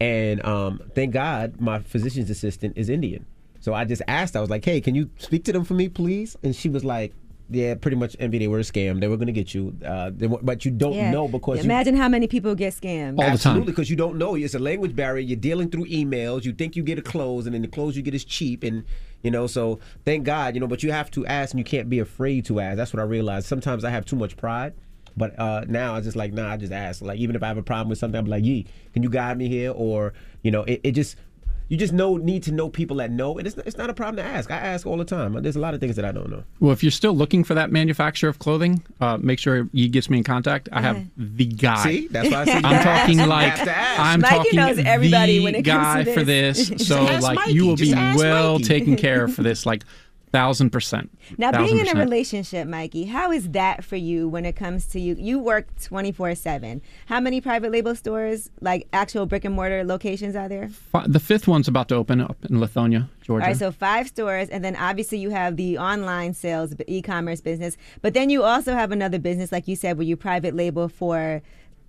and 0.00 0.44
um, 0.44 0.80
thank 0.94 1.12
God 1.12 1.60
my 1.60 1.78
physician's 1.80 2.30
assistant 2.30 2.76
is 2.76 2.88
Indian. 2.88 3.26
So 3.60 3.74
I 3.74 3.84
just 3.84 4.02
asked. 4.08 4.36
I 4.36 4.40
was 4.40 4.50
like, 4.50 4.64
"Hey, 4.64 4.80
can 4.80 4.94
you 4.94 5.10
speak 5.18 5.44
to 5.44 5.52
them 5.52 5.64
for 5.64 5.74
me, 5.74 5.88
please?" 5.88 6.36
And 6.42 6.54
she 6.54 6.68
was 6.68 6.84
like. 6.84 7.12
Yeah, 7.50 7.76
pretty 7.76 7.96
much. 7.96 8.14
Envy. 8.20 8.36
They 8.40 8.46
were 8.46 8.58
a 8.58 8.62
scam. 8.62 9.00
They 9.00 9.08
were 9.08 9.16
going 9.16 9.28
to 9.28 9.32
get 9.32 9.54
you, 9.54 9.74
uh, 9.82 10.10
they, 10.14 10.26
wa- 10.26 10.40
but 10.42 10.66
you 10.66 10.70
don't 10.70 10.92
Yeah. 10.92 11.10
know 11.10 11.28
because 11.28 11.56
you, 11.60 11.64
imagine 11.64 11.96
how 11.96 12.06
many 12.06 12.26
people 12.26 12.54
get 12.54 12.74
scammed. 12.74 13.16
all 13.16 13.24
Absolutely, 13.24 13.72
because 13.72 13.88
you 13.88 13.96
don't 13.96 14.18
know. 14.18 14.34
It's 14.34 14.52
a 14.52 14.58
language 14.58 14.94
barrier. 14.94 15.24
You're 15.24 15.38
dealing 15.38 15.70
through 15.70 15.86
emails. 15.86 16.44
You 16.44 16.52
think 16.52 16.76
you 16.76 16.82
get 16.82 16.98
a 16.98 17.00
clothes, 17.00 17.46
and 17.46 17.54
then 17.54 17.62
the 17.62 17.68
clothes 17.68 17.96
you 17.96 18.02
get 18.02 18.12
is 18.12 18.22
cheap, 18.26 18.64
and 18.64 18.84
you 19.22 19.30
know. 19.30 19.46
So 19.46 19.78
thank 20.04 20.24
God, 20.24 20.56
you 20.56 20.60
know. 20.60 20.66
But 20.66 20.82
you 20.82 20.92
have 20.92 21.10
to 21.12 21.24
ask, 21.24 21.52
and 21.54 21.58
you 21.58 21.64
can't 21.64 21.88
be 21.88 22.00
afraid 22.00 22.44
to 22.44 22.60
ask. 22.60 22.76
That's 22.76 22.92
what 22.92 23.00
I 23.00 23.04
realized. 23.04 23.46
Sometimes 23.46 23.82
I 23.82 23.88
have 23.88 24.04
too 24.04 24.16
much 24.16 24.36
pride. 24.36 24.74
But 25.18 25.38
uh, 25.38 25.64
now 25.68 25.94
I 25.94 26.00
just 26.00 26.16
like 26.16 26.32
nah. 26.32 26.52
I 26.52 26.56
just 26.56 26.72
ask. 26.72 27.02
Like 27.02 27.18
even 27.18 27.36
if 27.36 27.42
I 27.42 27.48
have 27.48 27.58
a 27.58 27.62
problem 27.62 27.88
with 27.90 27.98
something, 27.98 28.18
I'm 28.18 28.26
like, 28.26 28.44
"Yee, 28.44 28.66
can 28.94 29.02
you 29.02 29.10
guide 29.10 29.36
me 29.36 29.48
here?" 29.48 29.72
Or 29.72 30.14
you 30.42 30.50
know, 30.50 30.62
it, 30.62 30.80
it 30.84 30.92
just 30.92 31.16
you 31.70 31.76
just 31.76 31.92
know 31.92 32.16
need 32.16 32.42
to 32.44 32.52
know 32.52 32.70
people 32.70 32.96
that 32.96 33.10
know, 33.10 33.36
and 33.36 33.46
it's 33.46 33.56
it's 33.58 33.76
not 33.76 33.90
a 33.90 33.94
problem 33.94 34.16
to 34.16 34.22
ask. 34.22 34.50
I 34.50 34.56
ask 34.56 34.86
all 34.86 34.96
the 34.96 35.04
time. 35.04 35.34
There's 35.42 35.56
a 35.56 35.60
lot 35.60 35.74
of 35.74 35.80
things 35.80 35.96
that 35.96 36.04
I 36.06 36.12
don't 36.12 36.30
know. 36.30 36.42
Well, 36.60 36.72
if 36.72 36.82
you're 36.82 36.90
still 36.90 37.12
looking 37.14 37.44
for 37.44 37.52
that 37.54 37.70
manufacturer 37.70 38.30
of 38.30 38.38
clothing, 38.38 38.82
uh, 39.02 39.18
make 39.20 39.38
sure 39.38 39.68
he 39.74 39.86
gets 39.88 40.08
me 40.08 40.16
in 40.16 40.24
contact. 40.24 40.70
I 40.72 40.80
have 40.80 41.04
the 41.18 41.44
guy. 41.44 41.82
See? 41.84 42.08
That's 42.08 42.30
why 42.30 42.40
I 42.40 42.44
said 42.46 42.64
I'm 42.64 42.82
talking 42.82 43.18
like 43.18 43.52
ask. 43.52 43.60
You 43.60 43.66
have 43.66 43.76
to 43.76 43.76
ask. 43.76 44.00
I'm 44.00 44.20
Mikey 44.22 44.34
talking 44.36 44.56
knows 44.56 44.78
everybody 44.78 45.38
the 45.38 45.44
when 45.44 45.54
it 45.56 45.62
comes 45.64 45.84
guy 45.84 46.04
to 46.04 46.14
for 46.14 46.24
this. 46.24 46.68
this. 46.70 46.86
So 46.88 47.02
like 47.04 47.36
Mikey. 47.36 47.52
you 47.52 47.66
will 47.66 47.76
Just 47.76 47.92
be 47.92 47.98
well 48.16 48.52
Mikey. 48.54 48.64
taken 48.64 48.96
care 49.04 49.24
of 49.24 49.34
for 49.34 49.42
this. 49.42 49.66
Like 49.66 49.84
Thousand 50.32 50.70
percent. 50.70 51.10
Now, 51.38 51.50
Thousand 51.52 51.76
being 51.76 51.86
in 51.86 51.96
a 51.96 52.00
relationship, 52.00 52.66
Mikey, 52.68 53.04
how 53.04 53.32
is 53.32 53.50
that 53.50 53.84
for 53.84 53.96
you 53.96 54.28
when 54.28 54.44
it 54.44 54.56
comes 54.56 54.86
to 54.88 55.00
you? 55.00 55.14
You 55.18 55.38
work 55.38 55.66
24 55.82 56.34
7. 56.34 56.82
How 57.06 57.20
many 57.20 57.40
private 57.40 57.72
label 57.72 57.94
stores, 57.94 58.50
like 58.60 58.86
actual 58.92 59.26
brick 59.26 59.44
and 59.44 59.54
mortar 59.54 59.84
locations, 59.84 60.36
are 60.36 60.48
there? 60.48 60.68
Fi- 60.68 61.06
The 61.06 61.20
fifth 61.20 61.48
one's 61.48 61.68
about 61.68 61.88
to 61.88 61.94
open 61.94 62.20
up 62.20 62.36
in 62.48 62.56
Lithonia, 62.56 63.08
Georgia. 63.22 63.44
All 63.44 63.50
right, 63.50 63.56
so 63.56 63.70
five 63.72 64.08
stores, 64.08 64.48
and 64.48 64.64
then 64.64 64.76
obviously 64.76 65.18
you 65.18 65.30
have 65.30 65.56
the 65.56 65.78
online 65.78 66.34
sales, 66.34 66.74
e 66.86 67.00
commerce 67.02 67.40
business. 67.40 67.76
But 68.02 68.14
then 68.14 68.30
you 68.30 68.42
also 68.42 68.72
have 68.74 68.92
another 68.92 69.18
business, 69.18 69.52
like 69.52 69.66
you 69.68 69.76
said, 69.76 69.96
where 69.98 70.06
you 70.06 70.16
private 70.16 70.54
label 70.54 70.88
for, 70.88 71.42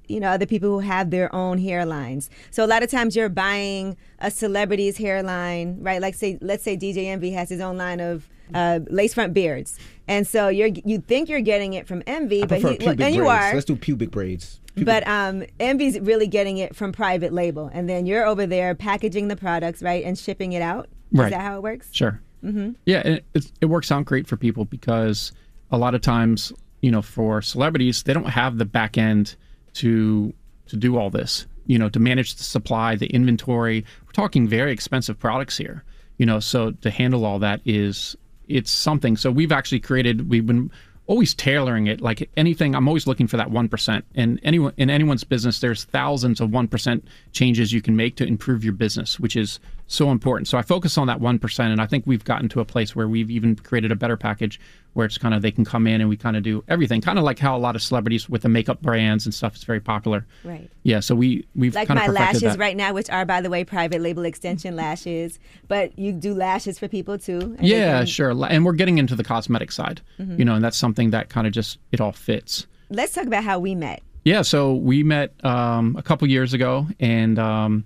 you 0.10 0.20
know, 0.20 0.30
other 0.30 0.46
people 0.46 0.70
who 0.70 0.80
have 0.80 1.12
their 1.12 1.34
own 1.34 1.60
hairlines. 1.60 2.30
So 2.52 2.66
a 2.66 2.68
lot 2.68 2.84
of 2.84 2.90
times 2.90 3.16
you're 3.16 3.30
buying 3.30 3.96
a 4.20 4.32
celebrity's 4.32 4.98
hairline, 4.98 5.78
right? 5.82 6.02
Like 6.02 6.16
say, 6.16 6.38
let's 6.42 6.64
say 6.64 6.76
DJ 6.76 7.06
Envy 7.06 7.32
has 7.32 7.50
his 7.50 7.62
own 7.62 7.78
line 7.78 8.00
of 8.00 8.28
uh, 8.54 8.80
lace 8.90 9.14
front 9.14 9.34
beards, 9.34 9.78
and 10.08 10.28
so 10.28 10.48
you're 10.48 10.70
you 10.84 11.00
think 11.00 11.30
you're 11.30 11.40
getting 11.40 11.74
it 11.74 11.88
from 11.88 12.02
Envy, 12.08 12.44
I 12.44 12.48
but 12.48 12.62
prefer 12.62 12.70
he, 12.70 12.78
well, 12.86 12.96
pubic 12.96 13.06
and 13.06 13.16
you 13.16 13.28
are. 13.28 13.54
Let's 13.54 13.66
do 13.66 13.76
pubic 13.76 14.12
braids. 14.12 14.60
But 14.76 15.08
um, 15.08 15.44
Envy's 15.60 16.00
really 16.00 16.28
getting 16.28 16.58
it 16.58 16.76
from 16.76 16.92
private 16.92 17.34
label, 17.34 17.70
and 17.72 17.90
then 17.90 18.06
you're 18.06 18.26
over 18.26 18.46
there 18.46 18.76
packaging 18.76 19.28
the 19.28 19.36
products, 19.36 19.84
right, 19.84 20.04
and 20.04 20.18
shipping 20.18 20.54
it 20.54 20.62
out. 20.62 20.90
Right. 21.12 21.26
Is 21.26 21.32
that 21.32 21.42
how 21.42 21.58
it 21.58 21.64
works? 21.64 21.90
Sure. 21.92 22.22
Mm-hmm. 22.44 22.72
Yeah, 22.86 23.00
it, 23.00 23.26
it's, 23.34 23.52
it 23.62 23.66
works 23.66 23.92
out 23.92 24.06
great 24.06 24.28
for 24.28 24.38
people 24.38 24.66
because 24.66 25.32
a 25.72 25.78
lot 25.78 25.96
of 25.96 26.02
times, 26.02 26.54
you 26.82 26.92
know, 26.92 27.02
for 27.02 27.42
celebrities, 27.42 28.04
they 28.04 28.14
don't 28.14 28.30
have 28.30 28.58
the 28.58 28.66
back 28.66 28.98
end 28.98 29.36
to 29.76 30.34
to 30.68 30.76
do 30.76 30.98
all 30.98 31.10
this. 31.10 31.46
You 31.66 31.78
know, 31.78 31.90
to 31.90 32.00
manage 32.00 32.36
the 32.36 32.44
supply, 32.44 32.96
the 32.96 33.08
inventory. 33.08 33.86
We're 34.06 34.12
talking 34.12 34.48
very 34.48 34.72
expensive 34.72 35.20
products 35.20 35.58
here. 35.58 35.84
You 36.18 36.26
know, 36.26 36.40
so 36.40 36.72
to 36.72 36.90
handle 36.90 37.26
all 37.26 37.40
that 37.40 37.62
is 37.66 38.16
it's 38.48 38.72
something. 38.72 39.16
So 39.18 39.32
we've 39.32 39.52
actually 39.52 39.80
created. 39.80 40.30
We've 40.30 40.46
been 40.46 40.72
always 41.10 41.34
tailoring 41.34 41.88
it 41.88 42.02
like 42.02 42.30
anything 42.38 42.76
i'm 42.76 42.88
always 42.88 43.08
looking 43.08 43.26
for 43.26 43.36
that 43.36 43.50
1% 43.50 44.04
and 44.14 44.40
anyone 44.44 44.72
in 44.78 44.92
anyone's 44.92 45.24
business 45.24 45.60
there's 45.60 45.86
thousands 45.86 46.40
of 46.40 46.52
1% 46.52 47.02
changes 47.32 47.74
you 47.74 47.82
can 47.82 47.96
make 47.96 48.16
to 48.16 48.24
improve 48.24 48.64
your 48.64 48.74
business 48.74 49.20
which 49.20 49.36
is 49.36 49.60
so 49.92 50.12
important 50.12 50.48
so 50.48 50.56
i 50.58 50.62
focus 50.62 50.98
on 51.00 51.08
that 51.08 51.20
1% 51.20 51.60
and 51.72 51.82
i 51.82 51.86
think 51.88 52.06
we've 52.08 52.24
gotten 52.24 52.48
to 52.48 52.60
a 52.60 52.66
place 52.66 52.96
where 52.96 53.08
we've 53.08 53.30
even 53.32 53.56
created 53.56 53.92
a 53.92 53.96
better 53.96 54.16
package 54.16 54.60
where 54.94 55.06
it's 55.06 55.18
kind 55.18 55.34
of 55.34 55.42
they 55.42 55.50
can 55.52 55.66
come 55.66 55.88
in 55.88 56.00
and 56.00 56.08
we 56.10 56.16
kind 56.16 56.38
of 56.38 56.44
do 56.44 56.64
everything 56.68 57.02
kind 57.02 57.18
of 57.18 57.26
like 57.26 57.40
how 57.40 57.58
a 57.58 57.60
lot 57.60 57.76
of 57.76 57.82
celebrities 57.82 58.30
with 58.30 58.44
the 58.44 58.50
makeup 58.50 58.82
brands 58.84 59.26
and 59.26 59.34
stuff 59.34 59.56
is 59.56 59.64
very 59.64 59.80
popular 59.80 60.26
Right. 60.44 60.70
yeah 60.84 61.00
so 61.00 61.16
we 61.16 61.46
we've 61.56 61.74
Like 61.74 61.88
kind 61.88 62.00
my 62.00 62.06
of 62.06 62.12
perfected 62.12 62.44
lashes 62.44 62.58
that. 62.58 62.60
right 62.60 62.78
now, 62.78 62.94
which 62.94 63.10
are, 63.10 63.26
by 63.26 63.42
the 63.42 63.50
way, 63.50 63.64
private 63.64 64.00
label 64.02 64.26
extension 64.26 64.76
lashes. 64.76 65.40
But 65.68 65.98
you 65.98 66.12
do 66.12 66.34
lashes 66.34 66.78
for 66.80 66.88
people 66.88 67.18
too. 67.18 67.58
yeah 67.60 67.98
can- 68.00 68.06
sure 68.08 68.32
and 68.46 68.64
we're 68.66 68.74
getting 68.74 69.00
into 69.00 69.16
the 69.16 69.24
cosmetic 69.24 69.72
side 69.72 70.02
Mhm. 70.20 70.38
you 70.40 70.46
know 70.46 70.54
and 70.56 70.64
that's 70.64 70.78
something 70.78 71.10
that 71.12 71.30
kind 71.30 71.48
of 71.48 71.54
just 71.54 71.80
it 71.92 72.00
all 72.00 72.12
fits 72.12 72.68
Let's 72.92 73.14
talk 73.14 73.26
about 73.26 73.44
how 73.44 73.58
we 73.60 73.74
met. 73.76 74.02
Yeah, 74.26 74.42
so 74.44 74.74
we 74.76 75.02
met 75.04 75.34
um, 75.46 75.96
a 75.98 76.02
couple 76.04 76.28
years 76.28 76.54
ago, 76.54 76.88
and 77.00 77.38
um, 77.40 77.86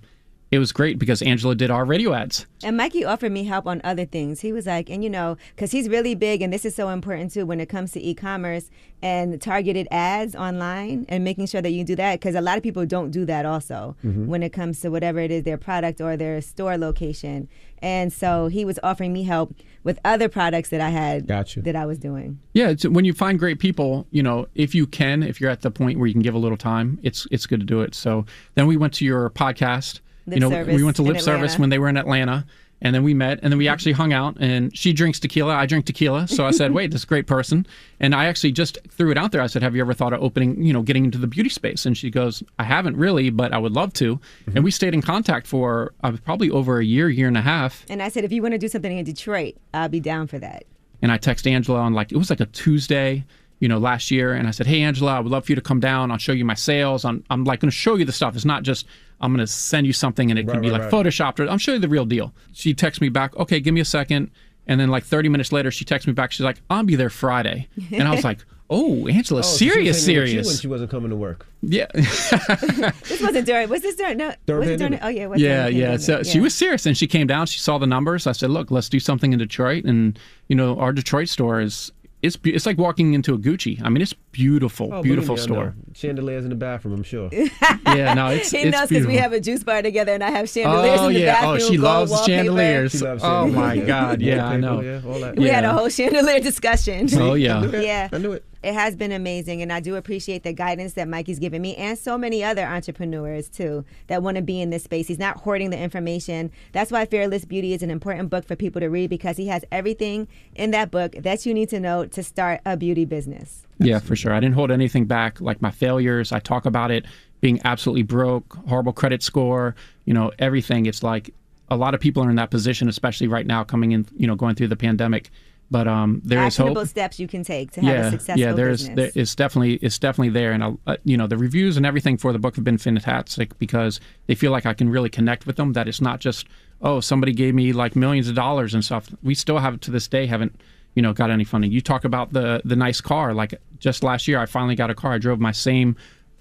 it 0.54 0.58
was 0.58 0.72
great 0.72 0.98
because 0.98 1.20
Angela 1.22 1.54
did 1.54 1.70
our 1.70 1.84
radio 1.84 2.14
ads. 2.14 2.46
And 2.62 2.76
Mikey 2.76 3.04
offered 3.04 3.32
me 3.32 3.44
help 3.44 3.66
on 3.66 3.80
other 3.84 4.04
things. 4.06 4.40
He 4.40 4.52
was 4.52 4.66
like, 4.66 4.88
and 4.88 5.02
you 5.02 5.10
know, 5.10 5.36
because 5.54 5.72
he's 5.72 5.88
really 5.88 6.14
big, 6.14 6.40
and 6.42 6.52
this 6.52 6.64
is 6.64 6.74
so 6.74 6.88
important 6.90 7.32
too 7.32 7.44
when 7.44 7.60
it 7.60 7.68
comes 7.68 7.92
to 7.92 8.00
e-commerce 8.00 8.70
and 9.02 9.40
targeted 9.42 9.86
ads 9.90 10.34
online, 10.34 11.04
and 11.10 11.24
making 11.24 11.46
sure 11.46 11.60
that 11.60 11.72
you 11.72 11.84
do 11.84 11.94
that 11.96 12.20
because 12.20 12.34
a 12.34 12.40
lot 12.40 12.56
of 12.56 12.62
people 12.62 12.86
don't 12.86 13.10
do 13.10 13.24
that 13.26 13.44
also 13.44 13.94
Mhm. 14.04 14.26
when 14.26 14.42
it 14.42 14.52
comes 14.52 14.80
to 14.80 14.88
whatever 14.90 15.18
it 15.18 15.30
is 15.30 15.42
their 15.42 15.58
product 15.58 16.00
or 16.00 16.16
their 16.16 16.40
store 16.40 16.78
location. 16.78 17.48
And 17.82 18.10
so 18.12 18.46
he 18.46 18.64
was 18.64 18.78
offering 18.82 19.12
me 19.12 19.24
help 19.24 19.54
with 19.82 19.98
other 20.06 20.30
products 20.30 20.70
that 20.70 20.80
I 20.80 20.88
had 20.88 21.26
Gotcha. 21.26 21.60
that 21.62 21.76
I 21.76 21.84
was 21.84 21.98
doing. 21.98 22.38
Yeah, 22.54 22.70
it's, 22.70 22.86
when 22.86 23.04
you 23.04 23.12
find 23.12 23.38
great 23.38 23.58
people, 23.58 24.06
you 24.10 24.22
know, 24.22 24.46
if 24.54 24.74
you 24.74 24.86
can, 24.86 25.22
if 25.22 25.38
you're 25.38 25.50
at 25.50 25.60
the 25.60 25.70
point 25.70 25.98
where 25.98 26.06
you 26.06 26.14
can 26.14 26.22
give 26.22 26.34
a 26.34 26.38
little 26.38 26.56
time, 26.56 26.98
it's 27.02 27.26
it's 27.30 27.44
good 27.44 27.60
to 27.60 27.66
do 27.66 27.82
it. 27.82 27.94
So 27.94 28.24
then 28.54 28.66
we 28.66 28.78
went 28.78 28.94
to 28.94 29.04
your 29.04 29.28
podcast. 29.28 30.00
Lip 30.26 30.36
you 30.36 30.40
know, 30.40 30.50
Service 30.50 30.74
we 30.74 30.82
went 30.84 30.96
to 30.96 31.02
Lip 31.02 31.20
Service 31.20 31.58
when 31.58 31.70
they 31.70 31.78
were 31.78 31.88
in 31.88 31.96
Atlanta, 31.96 32.46
and 32.80 32.94
then 32.94 33.02
we 33.02 33.14
met, 33.14 33.38
and 33.42 33.52
then 33.52 33.58
we 33.58 33.68
actually 33.68 33.92
hung 33.92 34.12
out. 34.12 34.36
And 34.40 34.76
she 34.76 34.92
drinks 34.92 35.18
tequila, 35.20 35.54
I 35.54 35.66
drink 35.66 35.86
tequila. 35.86 36.26
So 36.28 36.44
I 36.46 36.50
said, 36.50 36.72
"Wait, 36.78 36.90
this 36.90 37.00
is 37.00 37.04
a 37.04 37.06
great 37.06 37.26
person." 37.26 37.66
And 38.00 38.14
I 38.14 38.26
actually 38.26 38.52
just 38.52 38.78
threw 38.90 39.10
it 39.10 39.18
out 39.18 39.32
there. 39.32 39.40
I 39.40 39.46
said, 39.46 39.62
"Have 39.62 39.74
you 39.74 39.80
ever 39.82 39.94
thought 39.94 40.12
of 40.12 40.22
opening, 40.22 40.62
you 40.62 40.72
know, 40.72 40.82
getting 40.82 41.04
into 41.04 41.18
the 41.18 41.26
beauty 41.26 41.48
space?" 41.50 41.86
And 41.86 41.96
she 41.96 42.10
goes, 42.10 42.42
"I 42.58 42.64
haven't 42.64 42.96
really, 42.96 43.30
but 43.30 43.52
I 43.52 43.58
would 43.58 43.72
love 43.72 43.92
to." 43.94 44.18
And 44.54 44.64
we 44.64 44.70
stayed 44.70 44.94
in 44.94 45.02
contact 45.02 45.46
for 45.46 45.92
uh, 46.02 46.12
probably 46.24 46.50
over 46.50 46.78
a 46.78 46.84
year, 46.84 47.08
year 47.08 47.28
and 47.28 47.36
a 47.38 47.42
half. 47.42 47.84
And 47.88 48.02
I 48.02 48.08
said, 48.08 48.24
if 48.24 48.32
you 48.32 48.42
want 48.42 48.52
to 48.52 48.58
do 48.58 48.68
something 48.68 48.96
in 48.96 49.04
Detroit, 49.04 49.56
I'll 49.72 49.88
be 49.88 50.00
down 50.00 50.26
for 50.26 50.38
that. 50.38 50.64
and 51.02 51.12
I 51.12 51.16
text 51.18 51.46
Angela 51.46 51.80
on 51.80 51.92
like 51.94 52.12
it 52.12 52.16
was 52.16 52.30
like 52.30 52.40
a 52.40 52.46
Tuesday, 52.46 53.24
you 53.60 53.68
know, 53.68 53.78
last 53.78 54.10
year, 54.10 54.32
and 54.32 54.48
I 54.48 54.50
said, 54.52 54.66
"Hey, 54.66 54.82
Angela, 54.82 55.14
I 55.16 55.20
would 55.20 55.30
love 55.30 55.44
for 55.46 55.52
you 55.52 55.56
to 55.56 55.62
come 55.62 55.80
down. 55.80 56.10
I'll 56.10 56.18
show 56.18 56.32
you 56.32 56.44
my 56.44 56.54
sales. 56.54 57.04
I'm 57.04 57.22
I'm 57.30 57.44
like 57.44 57.60
going 57.60 57.70
to 57.70 57.76
show 57.76 57.94
you 57.96 58.04
the 58.04 58.12
stuff. 58.12 58.34
It's 58.36 58.44
not 58.44 58.62
just 58.62 58.86
I'm 59.20 59.32
going 59.32 59.46
to 59.46 59.52
send 59.52 59.86
you 59.86 59.92
something 59.92 60.30
and 60.30 60.38
it 60.38 60.44
can 60.44 60.54
Right, 60.54 60.62
be 60.62 60.70
right, 60.70 60.80
like 60.82 60.92
right. 60.92 61.06
photoshopped. 61.06 61.40
Or, 61.40 61.48
I'm 61.48 61.58
show 61.58 61.72
you 61.74 61.78
the 61.78 61.88
real 61.88 62.04
deal." 62.06 62.32
She 62.52 62.74
texts 62.74 63.00
me 63.00 63.08
back, 63.08 63.36
"Okay, 63.36 63.60
give 63.60 63.74
me 63.74 63.80
a 63.80 63.84
second. 63.84 64.30
And 64.66 64.80
then 64.80 64.88
like 64.88 65.04
30 65.04 65.28
minutes 65.28 65.52
later, 65.52 65.70
she 65.70 65.84
texts 65.84 66.06
me 66.06 66.14
back. 66.14 66.32
She's 66.32 66.44
like, 66.44 66.60
"I'll 66.70 66.84
be 66.84 66.96
there 66.96 67.10
Friday," 67.10 67.68
and 67.92 68.08
I 68.08 68.14
was 68.14 68.24
like, 68.24 68.44
"Oh, 68.70 69.06
Angela, 69.08 69.40
Oh, 69.40 69.42
so 69.42 69.56
she 69.58 69.68
serious, 69.68 70.06
hanging 70.06 70.22
with 70.22 70.28
you 70.30 70.36
when 70.36 70.44
serious." 70.44 70.60
she 70.60 70.68
wasn't 70.68 70.90
coming 70.90 71.10
to 71.10 71.16
work. 71.16 71.46
Yeah. 71.60 71.86
This 71.94 73.20
wasn't 73.22 73.46
during. 73.46 73.68
Was 73.68 73.82
this 73.82 73.96
during? 73.96 74.16
No. 74.18 74.32
During 74.46 74.60
was 74.60 74.68
it 74.70 74.76
during? 74.78 74.98
Oh 75.02 75.08
yeah. 75.08 75.24
It 75.24 75.30
was 75.30 75.40
yeah, 75.40 75.62
during 75.64 75.76
yeah. 75.76 75.82
pandemic, 75.96 76.00
So 76.00 76.22
she 76.22 76.40
was 76.40 76.54
serious, 76.54 76.86
and 76.86 76.96
she 76.96 77.06
came 77.06 77.26
down. 77.26 77.46
She 77.46 77.58
saw 77.58 77.76
the 77.78 77.86
numbers. 77.86 78.26
I 78.26 78.32
said, 78.32 78.50
"Look, 78.50 78.70
let's 78.70 78.88
do 78.88 78.98
something 79.00 79.32
in 79.34 79.38
Detroit." 79.38 79.84
And 79.84 80.18
you 80.48 80.56
know, 80.56 80.78
our 80.78 80.92
Detroit 80.92 81.28
store 81.28 81.60
is 81.60 81.92
it's 82.22 82.38
it's 82.44 82.64
like 82.64 82.78
walking 82.78 83.12
into 83.14 83.34
a 83.34 83.38
Gucci. 83.38 83.80
I 83.82 83.90
mean, 83.90 84.00
it's 84.02 84.14
beautiful, 84.34 84.92
Oh, 84.92 85.00
beautiful 85.02 85.36
believe 85.36 85.48
me, 85.50 85.56
I 85.56 85.58
know. 85.58 85.70
store. 85.70 85.76
Chandeliers 85.94 86.44
in 86.44 86.50
the 86.50 86.56
bathroom, 86.56 86.94
I'm 86.94 87.02
sure. 87.04 87.30
Yeah, 87.86 88.14
no, 88.14 88.26
it's 88.28 88.50
he 88.50 88.58
it's 88.58 88.76
knows 88.76 88.88
because 88.88 89.06
we 89.06 89.14
have 89.16 89.32
a 89.32 89.38
juice 89.38 89.62
bar 89.62 89.80
together, 89.80 90.12
and 90.12 90.24
I 90.24 90.30
have 90.30 90.48
chandeliers 90.48 91.00
Oh 91.00 91.08
in 91.08 91.14
the 91.14 91.20
yeah, 91.20 91.36
oh, 91.38 91.54
bathroom. 91.54 91.68
oh 91.68 91.70
she 91.70 91.78
loves 91.78 92.24
chandeliers. 92.26 92.92
She 92.92 92.98
loves 92.98 93.22
oh 93.24 93.46
my 93.46 93.76
god, 93.92 94.20
yeah, 94.20 94.44
I 94.46 94.56
know. 94.56 94.80
yeah, 94.80 95.00
all 95.06 95.20
that. 95.20 95.36
We 95.36 95.46
had 95.48 95.64
a 95.64 95.72
whole 95.72 95.88
chandelier 95.88 96.40
discussion. 96.40 97.08
Oh, 97.14 97.34
yeah. 97.34 97.60
I 97.62 97.66
yeah. 97.80 98.08
I 98.12 98.18
knew 98.18 98.32
it. 98.32 98.44
It 98.64 98.72
has 98.72 98.96
been 98.96 99.12
amazing, 99.12 99.60
and 99.62 99.70
I 99.70 99.78
do 99.80 99.94
appreciate 99.94 100.42
the 100.42 100.52
guidance 100.54 100.94
that 100.94 101.06
Mikey's 101.06 101.38
given 101.38 101.60
me 101.62 101.76
and 101.76 101.96
so 101.98 102.16
many 102.18 102.42
other 102.42 102.64
entrepreneurs 102.64 103.48
too 103.48 103.84
that 104.08 104.22
want 104.22 104.36
to 104.38 104.42
be 104.42 104.60
in 104.60 104.70
this 104.70 104.82
space. 104.84 105.06
He's 105.06 105.18
not 105.18 105.36
hoarding 105.42 105.68
the 105.70 105.78
information. 105.78 106.50
That's 106.72 106.90
why 106.90 107.04
Fearless 107.04 107.44
Beauty 107.44 107.74
is 107.74 107.82
an 107.82 107.90
important 107.90 108.30
book 108.30 108.44
for 108.46 108.56
people 108.56 108.80
to 108.80 108.88
read 108.88 109.10
because 109.10 109.36
he 109.36 109.46
has 109.48 109.64
everything 109.70 110.26
in 110.56 110.70
that 110.72 110.90
book 110.90 111.12
that 111.12 111.44
you 111.46 111.52
need 111.54 111.68
to 111.68 111.78
know 111.78 112.06
to 112.06 112.22
start 112.24 112.60
a 112.64 112.76
beauty 112.76 113.04
business. 113.04 113.66
Yeah, 113.78 113.98
for 113.98 114.16
sure. 114.16 114.32
I 114.32 114.40
didn't 114.40 114.54
hold 114.54 114.70
anything 114.70 115.06
back. 115.06 115.40
Like 115.40 115.60
my 115.60 115.70
failures, 115.70 116.32
I 116.32 116.38
talk 116.38 116.66
about 116.66 116.90
it 116.90 117.04
being 117.40 117.60
absolutely 117.64 118.02
broke, 118.02 118.56
horrible 118.68 118.92
credit 118.92 119.22
score, 119.22 119.74
you 120.04 120.14
know, 120.14 120.32
everything. 120.38 120.86
It's 120.86 121.02
like 121.02 121.34
a 121.68 121.76
lot 121.76 121.94
of 121.94 122.00
people 122.00 122.24
are 122.24 122.30
in 122.30 122.36
that 122.36 122.50
position, 122.50 122.88
especially 122.88 123.26
right 123.26 123.46
now, 123.46 123.64
coming 123.64 123.92
in, 123.92 124.06
you 124.16 124.26
know, 124.26 124.34
going 124.34 124.54
through 124.54 124.68
the 124.68 124.76
pandemic. 124.76 125.30
But 125.70 125.88
um, 125.88 126.20
there 126.24 126.40
is 126.40 126.58
Actionable 126.58 126.82
hope. 126.82 126.88
steps 126.88 127.18
you 127.18 127.26
can 127.26 127.42
take 127.42 127.72
to 127.72 127.80
have 127.80 127.94
yeah, 127.94 128.06
a 128.06 128.10
successful 128.10 128.40
yeah. 128.40 128.52
There's 128.52 128.88
there, 128.90 129.10
it's 129.14 129.34
definitely 129.34 129.74
it's 129.76 129.98
definitely 129.98 130.28
there, 130.28 130.52
and 130.52 130.78
uh, 130.86 130.96
you 131.04 131.16
know 131.16 131.26
the 131.26 131.38
reviews 131.38 131.76
and 131.76 131.86
everything 131.86 132.16
for 132.16 132.32
the 132.32 132.38
book 132.38 132.54
have 132.56 132.64
been 132.64 132.78
fantastic 132.78 133.58
because 133.58 133.98
they 134.26 134.34
feel 134.34 134.52
like 134.52 134.66
I 134.66 134.74
can 134.74 134.88
really 134.88 135.08
connect 135.08 135.46
with 135.46 135.56
them. 135.56 135.72
That 135.72 135.88
it's 135.88 136.02
not 136.02 136.20
just 136.20 136.46
oh 136.82 137.00
somebody 137.00 137.32
gave 137.32 137.54
me 137.54 137.72
like 137.72 137.96
millions 137.96 138.28
of 138.28 138.34
dollars 138.34 138.74
and 138.74 138.84
stuff. 138.84 139.08
We 139.22 139.34
still 139.34 139.58
have 139.58 139.80
to 139.80 139.90
this 139.90 140.06
day 140.06 140.26
haven't 140.26 140.60
you 140.94 141.02
know 141.02 141.12
got 141.12 141.30
any 141.30 141.44
funding. 141.44 141.72
You 141.72 141.80
talk 141.80 142.04
about 142.04 142.32
the 142.32 142.62
the 142.64 142.76
nice 142.76 143.00
car. 143.00 143.34
Like 143.34 143.54
just 143.78 144.02
last 144.02 144.28
year, 144.28 144.38
I 144.38 144.46
finally 144.46 144.74
got 144.74 144.90
a 144.90 144.94
car. 144.94 145.12
I 145.12 145.18
drove 145.18 145.40
my 145.40 145.52
same 145.52 145.96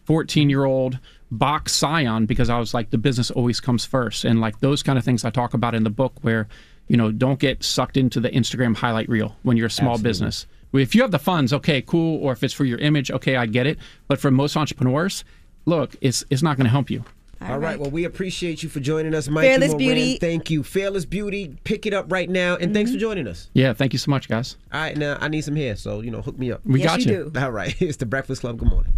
14 0.06 0.50
year 0.50 0.66
old 0.66 1.00
box 1.32 1.74
Scion 1.74 2.26
because 2.26 2.50
I 2.50 2.60
was 2.60 2.74
like 2.74 2.92
the 2.92 2.98
business 2.98 3.32
always 3.32 3.60
comes 3.60 3.86
first, 3.86 4.26
and 4.26 4.40
like 4.40 4.60
those 4.60 4.84
kind 4.84 4.98
of 4.98 5.06
things 5.06 5.26
I 5.26 5.30
talk 5.30 5.54
about 5.54 5.76
in 5.76 5.84
the 5.84 5.90
book 5.90 6.14
where 6.22 6.48
you 6.88 6.98
know 6.98 7.12
don't 7.12 7.40
get 7.40 7.64
sucked 7.64 7.98
into 7.98 8.20
the 8.20 8.30
Instagram 8.30 8.76
highlight 8.76 9.10
reel 9.10 9.36
when 9.44 9.58
you're 9.58 9.68
a 9.68 9.72
small 9.72 9.94
Absolutely. 9.94 10.10
business. 10.10 10.48
If 10.74 10.96
you 10.96 11.04
have 11.04 11.12
the 11.12 11.20
funds, 11.20 11.54
okay, 11.54 11.84
cool. 11.84 12.20
Or 12.24 12.32
if 12.32 12.44
it's 12.44 12.54
for 12.54 12.66
your 12.66 12.80
image, 12.80 13.12
okay, 13.12 13.36
I 13.36 13.46
get 13.46 13.68
it. 13.68 13.78
But 14.08 14.20
for 14.20 14.32
most 14.32 14.58
entrepreneurs, 14.58 15.24
look, 15.66 15.96
it's 16.02 16.24
it's 16.30 16.42
not 16.42 16.58
going 16.58 16.66
to 16.66 16.72
help 16.72 16.90
you. 16.90 17.04
All 17.42 17.60
right. 17.60 17.80
Well, 17.80 17.90
we 17.92 18.06
appreciate 18.06 18.64
you 18.64 18.70
for 18.70 18.80
joining 18.80 19.14
us, 19.14 19.28
Mikey 19.28 19.48
Fearless 19.48 19.72
Moran. 19.72 19.78
Beauty. 19.78 20.18
Thank 20.18 20.50
you. 20.50 20.64
Fearless 20.64 21.06
Beauty. 21.06 21.58
Pick 21.64 21.86
it 21.86 21.94
up 21.94 22.12
right 22.12 22.30
now. 22.30 22.56
And 22.56 22.74
thanks 22.74 22.92
for 22.92 22.96
mm-hmm. 22.96 23.02
joining 23.02 23.28
us. 23.28 23.50
Yeah, 23.54 23.74
thank 23.74 23.94
you 23.94 24.00
so 24.00 24.12
much, 24.12 24.30
guys. 24.30 24.56
All 24.72 24.80
right. 24.80 24.96
Now, 24.96 25.18
I 25.20 25.28
need 25.28 25.42
some 25.42 25.56
hair. 25.56 25.76
So, 25.76 26.02
you 26.02 26.12
know, 26.12 26.22
hook 26.22 26.38
me 26.38 26.52
up. 26.52 26.62
We 26.66 26.82
Yes, 26.82 26.90
got 26.90 27.06
you 27.06 27.12
you. 27.12 27.42
All 27.42 27.52
right. 27.52 27.76
It's 27.82 27.98
the 27.98 28.06
Breakfast 28.06 28.42
Club. 28.42 28.60
Good 28.60 28.70
morning. 28.70 28.94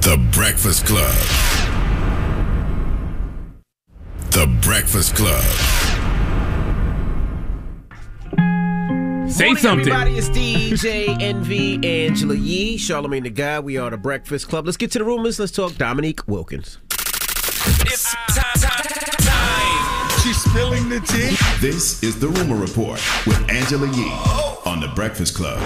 The 0.00 0.16
Breakfast 0.32 0.86
Club. 0.86 1.14
The 4.30 4.46
Breakfast 4.62 5.14
Club. 5.14 5.42
Say 9.28 9.46
Morning, 9.46 9.62
something. 9.62 9.92
Everybody, 9.92 10.16
it's 10.16 10.28
DJ 10.30 11.20
Envy 11.20 11.74
Angela 11.84 12.34
Yee, 12.34 12.78
Charlamagne 12.78 13.24
the 13.24 13.30
Guy. 13.30 13.60
We 13.60 13.76
are 13.76 13.90
the 13.90 13.96
Breakfast 13.98 14.48
Club. 14.48 14.64
Let's 14.64 14.76
get 14.76 14.92
to 14.92 14.98
the 14.98 15.04
rumors. 15.04 15.38
Let's 15.38 15.52
talk 15.52 15.74
Dominique 15.76 16.26
Wilkins. 16.28 16.78
It's 17.98 18.12
time, 18.12 18.52
time, 18.60 18.82
time. 19.24 20.20
She's 20.20 20.36
spilling 20.36 20.90
the 20.90 21.00
tea. 21.00 21.34
This 21.66 22.02
is 22.02 22.20
The 22.20 22.28
Rumor 22.28 22.56
Report 22.56 23.00
with 23.26 23.50
Angela 23.50 23.86
Yee 23.86 24.12
on 24.70 24.80
The 24.80 24.88
Breakfast 24.94 25.34
Club. 25.34 25.58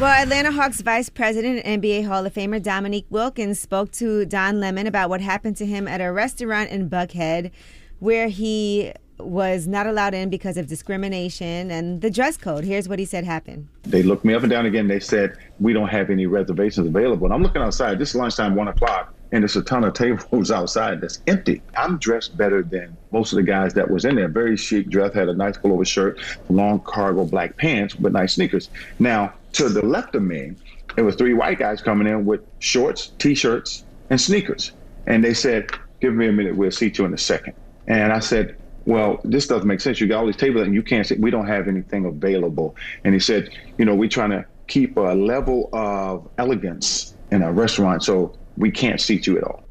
Well, 0.00 0.10
Atlanta 0.20 0.50
Hawks 0.50 0.80
Vice 0.80 1.08
President 1.08 1.62
and 1.64 1.80
NBA 1.80 2.04
Hall 2.04 2.26
of 2.26 2.34
Famer 2.34 2.60
Dominique 2.60 3.06
Wilkins 3.10 3.60
spoke 3.60 3.92
to 3.92 4.26
Don 4.26 4.58
Lemon 4.58 4.88
about 4.88 5.08
what 5.08 5.20
happened 5.20 5.56
to 5.58 5.66
him 5.66 5.86
at 5.86 6.00
a 6.00 6.10
restaurant 6.10 6.70
in 6.70 6.90
Buckhead 6.90 7.52
where 8.00 8.26
he 8.26 8.90
was 9.20 9.68
not 9.68 9.86
allowed 9.86 10.14
in 10.14 10.30
because 10.30 10.56
of 10.56 10.66
discrimination 10.66 11.70
and 11.70 12.00
the 12.00 12.10
dress 12.10 12.36
code. 12.36 12.64
Here's 12.64 12.88
what 12.88 12.98
he 12.98 13.04
said 13.04 13.22
happened. 13.22 13.68
They 13.84 14.02
looked 14.02 14.24
me 14.24 14.34
up 14.34 14.42
and 14.42 14.50
down 14.50 14.66
again. 14.66 14.88
They 14.88 14.98
said, 14.98 15.36
We 15.60 15.72
don't 15.72 15.90
have 15.90 16.10
any 16.10 16.26
reservations 16.26 16.88
available. 16.88 17.26
And 17.26 17.34
I'm 17.34 17.42
looking 17.44 17.62
outside. 17.62 18.00
This 18.00 18.08
is 18.08 18.16
lunchtime, 18.16 18.56
one 18.56 18.66
o'clock, 18.66 19.14
and 19.32 19.42
there's 19.42 19.56
a 19.56 19.62
ton 19.62 19.84
of 19.84 19.94
tables 19.94 20.50
outside 20.52 21.00
that's 21.00 21.20
empty. 21.26 21.62
I'm 21.76 21.98
dressed 21.98 22.36
better 22.36 22.62
than 22.62 22.96
most 23.10 23.32
of 23.32 23.36
the 23.36 23.42
guys 23.42 23.74
that 23.74 23.90
was 23.90 24.04
in 24.04 24.14
there. 24.14 24.28
Very 24.28 24.56
chic 24.56 24.88
dress, 24.88 25.14
had 25.14 25.28
a 25.28 25.34
nice 25.34 25.56
pullover 25.56 25.86
shirt, 25.86 26.20
long 26.48 26.80
cargo 26.80 27.24
black 27.24 27.56
pants, 27.56 27.94
but 27.94 28.12
nice 28.12 28.34
sneakers. 28.34 28.70
Now, 28.98 29.34
to 29.54 29.68
the 29.68 29.84
left 29.84 30.14
of 30.14 30.22
me, 30.22 30.52
it 30.96 31.02
was 31.02 31.16
three 31.16 31.34
white 31.34 31.58
guys 31.58 31.82
coming 31.82 32.06
in 32.06 32.24
with 32.24 32.42
shorts, 32.58 33.12
t-shirts, 33.18 33.84
and 34.10 34.20
sneakers. 34.20 34.72
And 35.06 35.24
they 35.24 35.34
said, 35.34 35.70
Give 36.00 36.14
me 36.14 36.26
a 36.26 36.32
minute, 36.32 36.56
we'll 36.56 36.70
seat 36.70 36.98
you 36.98 37.04
in 37.04 37.14
a 37.14 37.18
second. 37.18 37.54
And 37.86 38.12
I 38.12 38.18
said, 38.18 38.56
well, 38.84 39.20
this 39.24 39.46
doesn't 39.46 39.66
make 39.66 39.80
sense. 39.80 40.00
You 40.00 40.08
got 40.08 40.18
all 40.18 40.26
these 40.26 40.36
tables 40.36 40.66
and 40.66 40.74
you 40.74 40.82
can't 40.82 41.06
sit. 41.06 41.20
We 41.20 41.30
don't 41.30 41.46
have 41.46 41.68
anything 41.68 42.04
available. 42.04 42.74
And 43.04 43.14
he 43.14 43.20
said, 43.20 43.50
you 43.78 43.84
know, 43.84 43.94
we're 43.94 44.08
trying 44.08 44.30
to 44.30 44.44
keep 44.66 44.96
a 44.96 45.14
level 45.14 45.68
of 45.72 46.28
elegance 46.38 47.14
in 47.30 47.42
a 47.42 47.52
restaurant, 47.52 48.02
so 48.02 48.36
we 48.56 48.70
can't 48.70 49.00
see 49.00 49.20
you 49.22 49.38
at 49.38 49.44
all. 49.44 49.64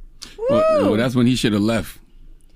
Well, 0.50 0.64
well, 0.82 0.94
that's 0.98 1.16
when 1.16 1.28
he 1.28 1.36
should 1.36 1.54
have 1.54 1.62
left. 1.62 2.00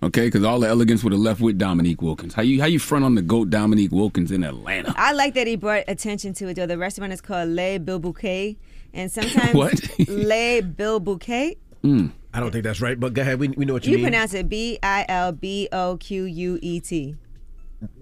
Okay, 0.04 0.28
because 0.28 0.44
all 0.44 0.60
the 0.60 0.68
elegance 0.68 1.04
would 1.04 1.14
have 1.14 1.22
left 1.22 1.42
with 1.42 1.58
Dominique 1.58 2.02
Wilkins. 2.02 2.34
How 2.34 2.42
you 2.42 2.60
how 2.62 2.68
you 2.68 2.80
front 2.80 3.06
on 3.06 3.16
the 3.16 3.22
goat 3.22 3.50
Dominique 3.50 3.92
Wilkins 3.92 4.32
in 4.32 4.44
Atlanta? 4.44 4.94
I 4.98 5.14
like 5.14 5.34
that 5.36 5.48
he 5.48 5.56
brought 5.56 5.84
attention 5.88 6.34
to 6.36 6.50
it 6.50 6.56
though. 6.56 6.66
The 6.68 6.78
restaurant 6.78 7.14
is 7.14 7.22
called 7.22 7.50
Le 7.50 7.80
Bill 7.80 8.00
Bouquet. 8.00 8.58
And 8.94 9.12
sometimes 9.12 9.54
What? 9.54 9.74
Le 10.08 10.62
Bill 10.62 11.00
Bouquet. 11.00 11.58
Hmm. 11.82 12.08
I 12.34 12.40
don't 12.42 12.52
think 12.52 12.66
that's 12.66 12.82
right, 12.82 13.00
but 13.00 13.14
go 13.14 13.22
ahead. 13.22 13.40
We, 13.40 13.48
we 13.50 13.64
know 13.66 13.74
what 13.74 13.86
you, 13.86 13.92
You 13.92 13.98
mean. 13.98 14.06
You 14.06 14.10
pronounce 14.12 14.34
it 14.34 14.50
B 14.50 14.78
I 14.84 15.06
L 15.08 15.32
B 15.32 15.70
O 15.72 15.98
Q 15.98 16.26
U 16.26 16.60
E 16.62 16.80
T. 16.82 17.16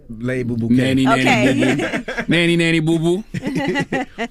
Label 0.09 0.57
Nanny, 0.57 1.05
nanny, 1.05 1.21
Okay. 1.21 1.75
boo 1.75 2.03
boo. 2.05 2.23
nanny, 2.27 2.57
nanny, 2.57 2.79
boo 2.79 2.99
boo. 2.99 3.23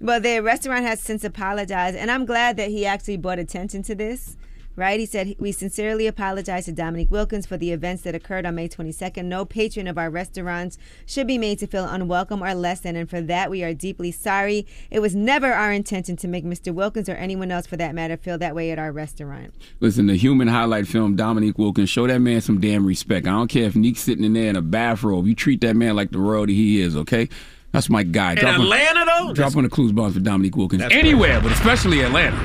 Well, 0.00 0.20
the 0.20 0.40
restaurant 0.40 0.84
has 0.84 1.00
since 1.00 1.24
apologized, 1.24 1.96
and 1.96 2.10
I'm 2.10 2.26
glad 2.26 2.56
that 2.56 2.70
he 2.70 2.84
actually 2.84 3.16
brought 3.16 3.38
attention 3.38 3.82
to 3.84 3.94
this. 3.94 4.36
Right? 4.76 4.98
He 4.98 5.06
said, 5.06 5.36
We 5.38 5.52
sincerely 5.52 6.08
apologize 6.08 6.64
to 6.64 6.72
Dominique 6.72 7.12
Wilkins 7.12 7.46
for 7.46 7.56
the 7.56 7.70
events 7.70 8.02
that 8.02 8.16
occurred 8.16 8.44
on 8.44 8.56
May 8.56 8.68
22nd. 8.68 9.24
No 9.24 9.44
patron 9.44 9.86
of 9.86 9.96
our 9.96 10.10
restaurants 10.10 10.78
should 11.06 11.28
be 11.28 11.38
made 11.38 11.60
to 11.60 11.68
feel 11.68 11.84
unwelcome 11.84 12.42
or 12.42 12.54
less 12.56 12.80
than, 12.80 12.96
and 12.96 13.08
for 13.08 13.20
that, 13.20 13.52
we 13.52 13.62
are 13.62 13.72
deeply 13.72 14.10
sorry. 14.10 14.66
It 14.90 14.98
was 14.98 15.14
never 15.14 15.52
our 15.52 15.72
intention 15.72 16.16
to 16.16 16.26
make 16.26 16.44
Mr. 16.44 16.74
Wilkins 16.74 17.08
or 17.08 17.14
anyone 17.14 17.52
else 17.52 17.68
for 17.68 17.76
that 17.76 17.94
matter 17.94 18.16
feel 18.16 18.36
that 18.38 18.56
way 18.56 18.72
at 18.72 18.80
our 18.80 18.90
restaurant. 18.90 19.54
Listen, 19.78 20.08
the 20.08 20.16
human 20.16 20.48
highlight 20.48 20.88
film, 20.88 21.14
Dominique 21.14 21.56
Wilkins, 21.56 21.88
show 21.88 22.08
that 22.08 22.18
man 22.18 22.40
some 22.40 22.60
damn 22.60 22.84
respect. 22.84 23.28
I 23.28 23.30
don't 23.30 23.46
care 23.46 23.66
if 23.66 23.76
Neek's 23.76 24.00
sitting 24.00 24.24
in 24.24 24.32
there 24.32 24.50
in 24.50 24.56
a 24.56 24.62
bathrobe. 24.62 25.28
You 25.28 25.36
treat 25.36 25.60
that 25.60 25.76
man 25.76 25.94
like 25.94 26.10
the 26.10 26.18
royalty 26.18 26.52
he 26.52 26.80
is, 26.80 26.96
okay? 26.96 27.28
That's 27.74 27.90
my 27.90 28.04
guy. 28.04 28.32
In 28.34 28.38
Drop 28.38 28.54
on- 28.54 28.60
Atlanta, 28.62 29.04
though? 29.04 29.32
Drop 29.32 29.56
on 29.56 29.64
the 29.64 29.68
clues 29.68 29.90
bombs 29.90 30.14
for 30.14 30.20
Dominique 30.20 30.56
Wilkins. 30.56 30.80
That's 30.80 30.94
Anywhere, 30.94 31.40
but 31.40 31.50
especially 31.50 32.02
Atlanta. 32.02 32.38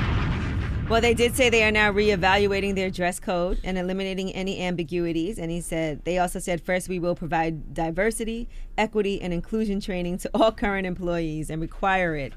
Well, 0.89 1.01
they 1.01 1.13
did 1.13 1.35
say 1.35 1.51
they 1.51 1.63
are 1.63 1.71
now 1.71 1.91
reevaluating 1.93 2.73
their 2.73 2.89
dress 2.89 3.19
code 3.19 3.59
and 3.63 3.77
eliminating 3.77 4.31
any 4.33 4.59
ambiguities. 4.59 5.37
And 5.37 5.51
he 5.51 5.61
said, 5.61 6.03
they 6.03 6.17
also 6.17 6.39
said, 6.39 6.61
first, 6.61 6.89
we 6.89 6.97
will 6.97 7.13
provide 7.13 7.75
diversity, 7.75 8.49
equity, 8.75 9.21
and 9.21 9.31
inclusion 9.31 9.79
training 9.79 10.17
to 10.17 10.31
all 10.33 10.51
current 10.51 10.87
employees 10.87 11.51
and 11.51 11.61
require 11.61 12.15
it. 12.15 12.33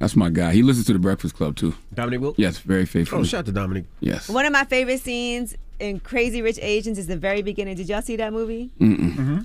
That's 0.00 0.16
my 0.16 0.28
guy. 0.28 0.52
He 0.54 0.62
listens 0.64 0.86
to 0.88 0.92
the 0.94 0.98
Breakfast 0.98 1.36
Club 1.36 1.54
too. 1.54 1.72
Dominique 1.94 2.20
Wilkins? 2.20 2.42
Yes, 2.42 2.58
very 2.58 2.84
faithful. 2.84 3.20
Oh, 3.20 3.22
shout 3.22 3.40
out 3.40 3.46
to 3.46 3.52
Dominic. 3.52 3.84
Yes. 4.00 4.28
One 4.28 4.44
of 4.44 4.52
my 4.52 4.64
favorite 4.64 5.00
scenes 5.00 5.54
in 5.78 6.00
Crazy 6.00 6.42
Rich 6.42 6.58
Asians 6.60 6.98
is 6.98 7.06
the 7.06 7.16
very 7.16 7.42
beginning. 7.42 7.76
Did 7.76 7.88
y'all 7.88 8.02
see 8.02 8.16
that 8.16 8.32
movie? 8.32 8.72
Mm-mm. 8.80 9.14
Mm-hmm. 9.14 9.38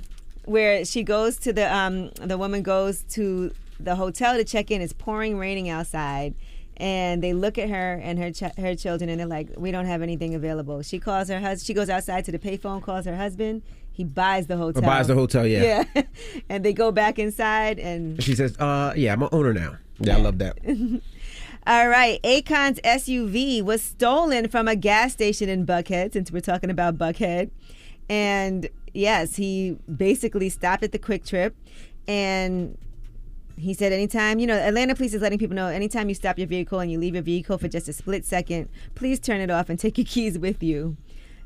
Where 0.45 0.83
she 0.85 1.03
goes 1.03 1.37
to 1.37 1.53
the 1.53 1.73
um 1.73 2.09
the 2.21 2.37
woman 2.37 2.61
goes 2.63 3.03
to 3.11 3.51
the 3.79 3.95
hotel 3.95 4.35
to 4.35 4.43
check 4.43 4.71
in. 4.71 4.81
It's 4.81 4.93
pouring 4.93 5.37
raining 5.37 5.69
outside. 5.69 6.35
And 6.77 7.21
they 7.21 7.33
look 7.33 7.57
at 7.59 7.69
her 7.69 7.93
and 8.03 8.17
her 8.17 8.31
ch- 8.31 8.57
her 8.57 8.75
children, 8.75 9.09
and 9.09 9.19
they're 9.19 9.27
like, 9.27 9.49
"We 9.57 9.71
don't 9.71 9.85
have 9.85 10.01
anything 10.01 10.33
available." 10.33 10.81
She 10.81 10.97
calls 10.99 11.29
her 11.29 11.39
husband. 11.39 11.67
She 11.67 11.73
goes 11.75 11.87
outside 11.87 12.25
to 12.25 12.31
the 12.31 12.39
payphone, 12.39 12.81
calls 12.81 13.05
her 13.05 13.15
husband. 13.15 13.61
He 13.91 14.03
buys 14.03 14.47
the 14.47 14.57
hotel. 14.57 14.81
buys 14.81 15.05
the 15.05 15.13
hotel, 15.13 15.45
yeah. 15.45 15.83
Yeah, 15.93 16.01
and 16.49 16.65
they 16.65 16.73
go 16.73 16.91
back 16.91 17.19
inside, 17.19 17.77
and 17.77 18.21
She 18.23 18.33
says, 18.33 18.57
uh, 18.57 18.91
yeah, 18.95 19.13
I'm 19.13 19.21
an 19.21 19.29
owner 19.31 19.53
now. 19.53 19.77
Yeah, 19.99 20.17
I 20.17 20.21
love 20.21 20.39
that. 20.39 20.57
All 21.67 21.87
right, 21.87 22.19
Akon's 22.23 22.79
SUV 22.81 23.61
was 23.61 23.83
stolen 23.83 24.49
from 24.49 24.67
a 24.67 24.75
gas 24.75 25.13
station 25.13 25.47
in 25.47 25.63
Buckhead, 25.65 26.13
since 26.13 26.31
we're 26.31 26.41
talking 26.41 26.71
about 26.71 26.97
Buckhead. 26.97 27.51
And 28.09 28.67
yes, 28.93 29.35
he 29.35 29.77
basically 29.95 30.49
stopped 30.49 30.83
at 30.83 30.91
the 30.91 30.99
quick 30.99 31.25
trip 31.25 31.55
and 32.07 32.77
he 33.57 33.73
said 33.73 33.93
anytime, 33.93 34.39
you 34.39 34.47
know, 34.47 34.55
Atlanta 34.55 34.95
police 34.95 35.13
is 35.13 35.21
letting 35.21 35.37
people 35.37 35.55
know 35.55 35.67
anytime 35.67 36.09
you 36.09 36.15
stop 36.15 36.37
your 36.37 36.47
vehicle 36.47 36.79
and 36.79 36.91
you 36.91 36.97
leave 36.97 37.13
your 37.13 37.23
vehicle 37.23 37.57
for 37.57 37.67
just 37.67 37.87
a 37.87 37.93
split 37.93 38.25
second, 38.25 38.69
please 38.95 39.19
turn 39.19 39.41
it 39.41 39.51
off 39.51 39.69
and 39.69 39.79
take 39.79 39.97
your 39.97 40.05
keys 40.07 40.39
with 40.39 40.63
you 40.63 40.97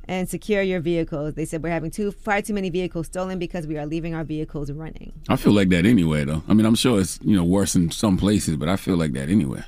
and 0.07 0.30
secure 0.30 0.61
your 0.61 0.80
vehicles. 0.80 1.34
They 1.34 1.45
said 1.45 1.61
we're 1.61 1.69
having 1.69 1.91
too 1.91 2.11
far 2.11 2.41
too 2.41 2.53
many 2.53 2.69
vehicles 2.69 3.07
stolen 3.07 3.40
because 3.40 3.68
we 3.68 3.78
are 3.78 3.86
leaving 3.86 4.14
our 4.15 4.24
vehicles 4.24 4.72
running. 4.72 5.11
I 5.28 5.36
feel 5.36 5.53
like 5.53 5.69
that 5.69 5.86
anyway, 5.86 6.24
though. 6.24 6.44
I 6.48 6.53
mean, 6.53 6.65
I'm 6.65 6.76
sure 6.76 6.99
it's 6.99 7.19
you 7.22 7.36
know 7.36 7.44
worse 7.44 7.76
in 7.76 7.91
some 7.91 8.18
places, 8.18 8.56
but 8.56 8.69
I 8.69 8.78
feel 8.78 8.95
like 8.95 9.14
that 9.14 9.30
anyway. 9.30 9.64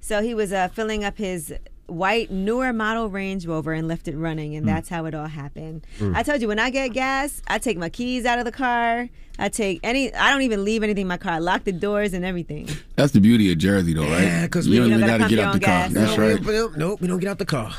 So 0.00 0.22
he 0.22 0.34
was 0.34 0.52
uh, 0.52 0.68
filling 0.68 1.04
up 1.04 1.18
his 1.18 1.54
white 1.86 2.30
newer 2.30 2.72
model 2.72 3.08
Range 3.08 3.44
Rover 3.46 3.72
and 3.72 3.88
left 3.88 4.08
it 4.08 4.16
running, 4.16 4.54
and 4.54 4.64
Mm. 4.64 4.68
that's 4.68 4.88
how 4.88 5.04
it 5.06 5.14
all 5.14 5.26
happened. 5.26 5.86
Mm. 5.98 6.16
I 6.16 6.22
told 6.22 6.40
you 6.40 6.48
when 6.48 6.58
I 6.58 6.70
get 6.70 6.88
gas, 6.92 7.42
I 7.48 7.58
take 7.58 7.76
my 7.78 7.88
keys 7.88 8.24
out 8.24 8.38
of 8.38 8.44
the 8.44 8.52
car. 8.52 9.08
I 9.38 9.48
take 9.48 9.80
any. 9.82 10.14
I 10.14 10.30
don't 10.30 10.42
even 10.42 10.64
leave 10.64 10.82
anything 10.82 11.02
in 11.02 11.08
my 11.08 11.16
car. 11.16 11.32
I 11.34 11.38
lock 11.38 11.64
the 11.64 11.72
doors 11.72 12.12
and 12.12 12.24
everything. 12.24 12.68
That's 12.96 13.12
the 13.12 13.20
beauty 13.20 13.50
of 13.50 13.58
Jersey, 13.58 13.94
though, 13.94 14.02
right? 14.02 14.22
Yeah, 14.22 14.42
because 14.42 14.68
we 14.68 14.76
don't 14.76 14.90
don't 14.90 14.98
even 14.98 15.08
gotta 15.08 15.18
got 15.18 15.18
to 15.18 15.20
pump 15.22 15.30
get 15.30 15.38
out 15.38 15.54
own 15.54 15.60
the 15.60 15.66
car. 15.66 15.88
That's 16.06 16.16
no, 16.16 16.28
right. 16.28 16.40
We, 16.40 16.52
nope, 16.52 16.72
nope, 16.76 17.00
we 17.00 17.08
don't 17.08 17.18
get 17.18 17.28
out 17.30 17.38
the 17.38 17.46
car. 17.46 17.72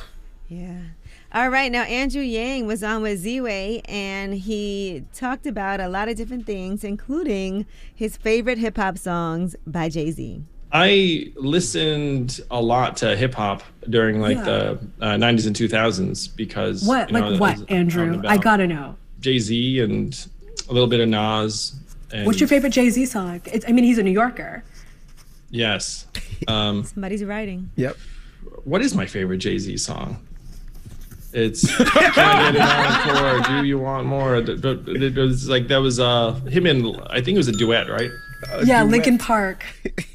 Yeah. 0.48 0.78
All 1.32 1.50
right, 1.50 1.72
now 1.72 1.82
Andrew 1.84 2.22
Yang 2.22 2.68
was 2.68 2.84
on 2.84 3.02
with 3.02 3.18
Z-Way 3.20 3.82
and 3.86 4.36
he 4.36 5.04
talked 5.16 5.48
about 5.48 5.80
a 5.80 5.88
lot 5.88 6.08
of 6.08 6.16
different 6.16 6.46
things, 6.46 6.84
including 6.84 7.66
his 7.94 8.18
favorite 8.18 8.60
hip 8.60 8.78
hop 8.78 9.00
songs 9.00 9.56
by 9.66 9.90
Jay 9.90 10.12
Z. 10.12 10.44
I 10.76 11.32
listened 11.36 12.42
a 12.50 12.60
lot 12.62 12.98
to 12.98 13.16
hip 13.16 13.36
hop 13.36 13.62
during 13.90 14.20
like 14.22 14.38
Yeah. 14.38 14.44
the 14.44 14.80
uh, 15.02 15.06
90s 15.18 15.46
and 15.46 15.56
2000s 15.56 16.36
because 16.36 16.84
What? 16.84 17.12
you 17.12 17.20
know, 17.20 17.30
like 17.30 17.40
what, 17.60 17.72
Andrew? 17.72 18.22
I 18.26 18.38
gotta 18.38 18.66
know. 18.66 18.96
Jay 19.20 19.38
Z 19.40 19.80
and 19.82 20.28
a 20.70 20.74
little 20.74 20.88
bit 20.88 21.00
of 21.00 21.08
Nas. 21.10 21.76
And 22.12 22.26
What's 22.26 22.40
your 22.40 22.48
favorite 22.50 22.72
Jay 22.72 22.90
Z 22.90 23.06
song? 23.06 23.42
It's, 23.46 23.66
I 23.68 23.72
mean, 23.72 23.84
he's 23.86 23.98
a 24.00 24.04
New 24.04 24.12
Yorker. 24.12 24.64
Yes. 25.50 26.08
Um, 26.46 26.84
Somebody's 26.84 27.24
writing. 27.24 27.70
Yep. 27.78 27.96
what 28.66 28.82
is 28.82 28.94
my 28.94 29.06
favorite 29.06 29.38
Jay 29.38 29.58
Z 29.60 29.78
song? 29.78 30.18
It's 31.32 31.66
Can 31.78 31.88
I 32.18 32.52
Get 32.52 32.56
It 32.56 33.12
On 33.48 33.62
Do 33.62 33.66
You 33.68 33.80
Want 33.80 34.08
More? 34.08 34.42
Th- 34.42 34.62
th- 34.62 34.80
It 34.88 35.16
was 35.16 35.48
like 35.48 35.70
that 35.70 35.78
was 35.78 36.02
uh 36.02 36.34
him 36.50 36.66
and 36.66 37.00
I 37.10 37.22
think 37.22 37.36
it 37.36 37.38
was 37.38 37.48
a 37.48 37.54
duet, 37.54 37.88
right? 37.90 38.10
yeah, 38.66 38.84
Linkin 38.84 39.18
Park. 39.18 39.64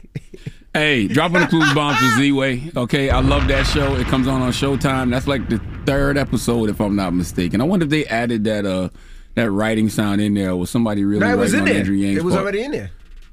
Hey, 0.75 1.09
dropping 1.09 1.37
on 1.37 1.43
the 1.43 1.49
clues 1.49 1.73
bombs 1.75 1.99
for 1.99 2.19
Z-Way. 2.19 2.71
Okay, 2.77 3.11
I 3.11 3.21
love 3.21 3.49
that 3.49 3.67
show. 3.67 3.97
It 3.97 4.07
comes 4.07 4.29
on 4.29 4.43
on 4.43 4.53
Showtime. 4.53 5.11
That's 5.11 5.27
like 5.27 5.49
the 5.49 5.61
third 5.87 6.17
episode, 6.19 6.69
if 6.69 6.81
I'm 6.81 6.95
not 6.95 7.15
mistaken. 7.15 7.61
I 7.61 7.65
wonder 7.65 7.85
if 7.85 7.91
they 7.91 8.05
added 8.07 8.45
that 8.45 8.67
uh 8.67 8.91
that 9.35 9.51
writing 9.51 9.89
sound 9.89 10.21
in 10.21 10.35
there. 10.35 10.55
Was 10.57 10.71
somebody 10.71 11.05
really 11.05 11.21
No, 11.21 11.33
it 11.33 11.37
was 11.39 11.55
in 11.55 11.65
there. 11.65 11.79
Andrew 11.79 11.97
Yang's 11.97 12.19
It 12.19 12.25
was 12.25 12.35
part? 12.35 12.43
already 12.43 12.63
in 12.63 12.71
there. 12.73 12.91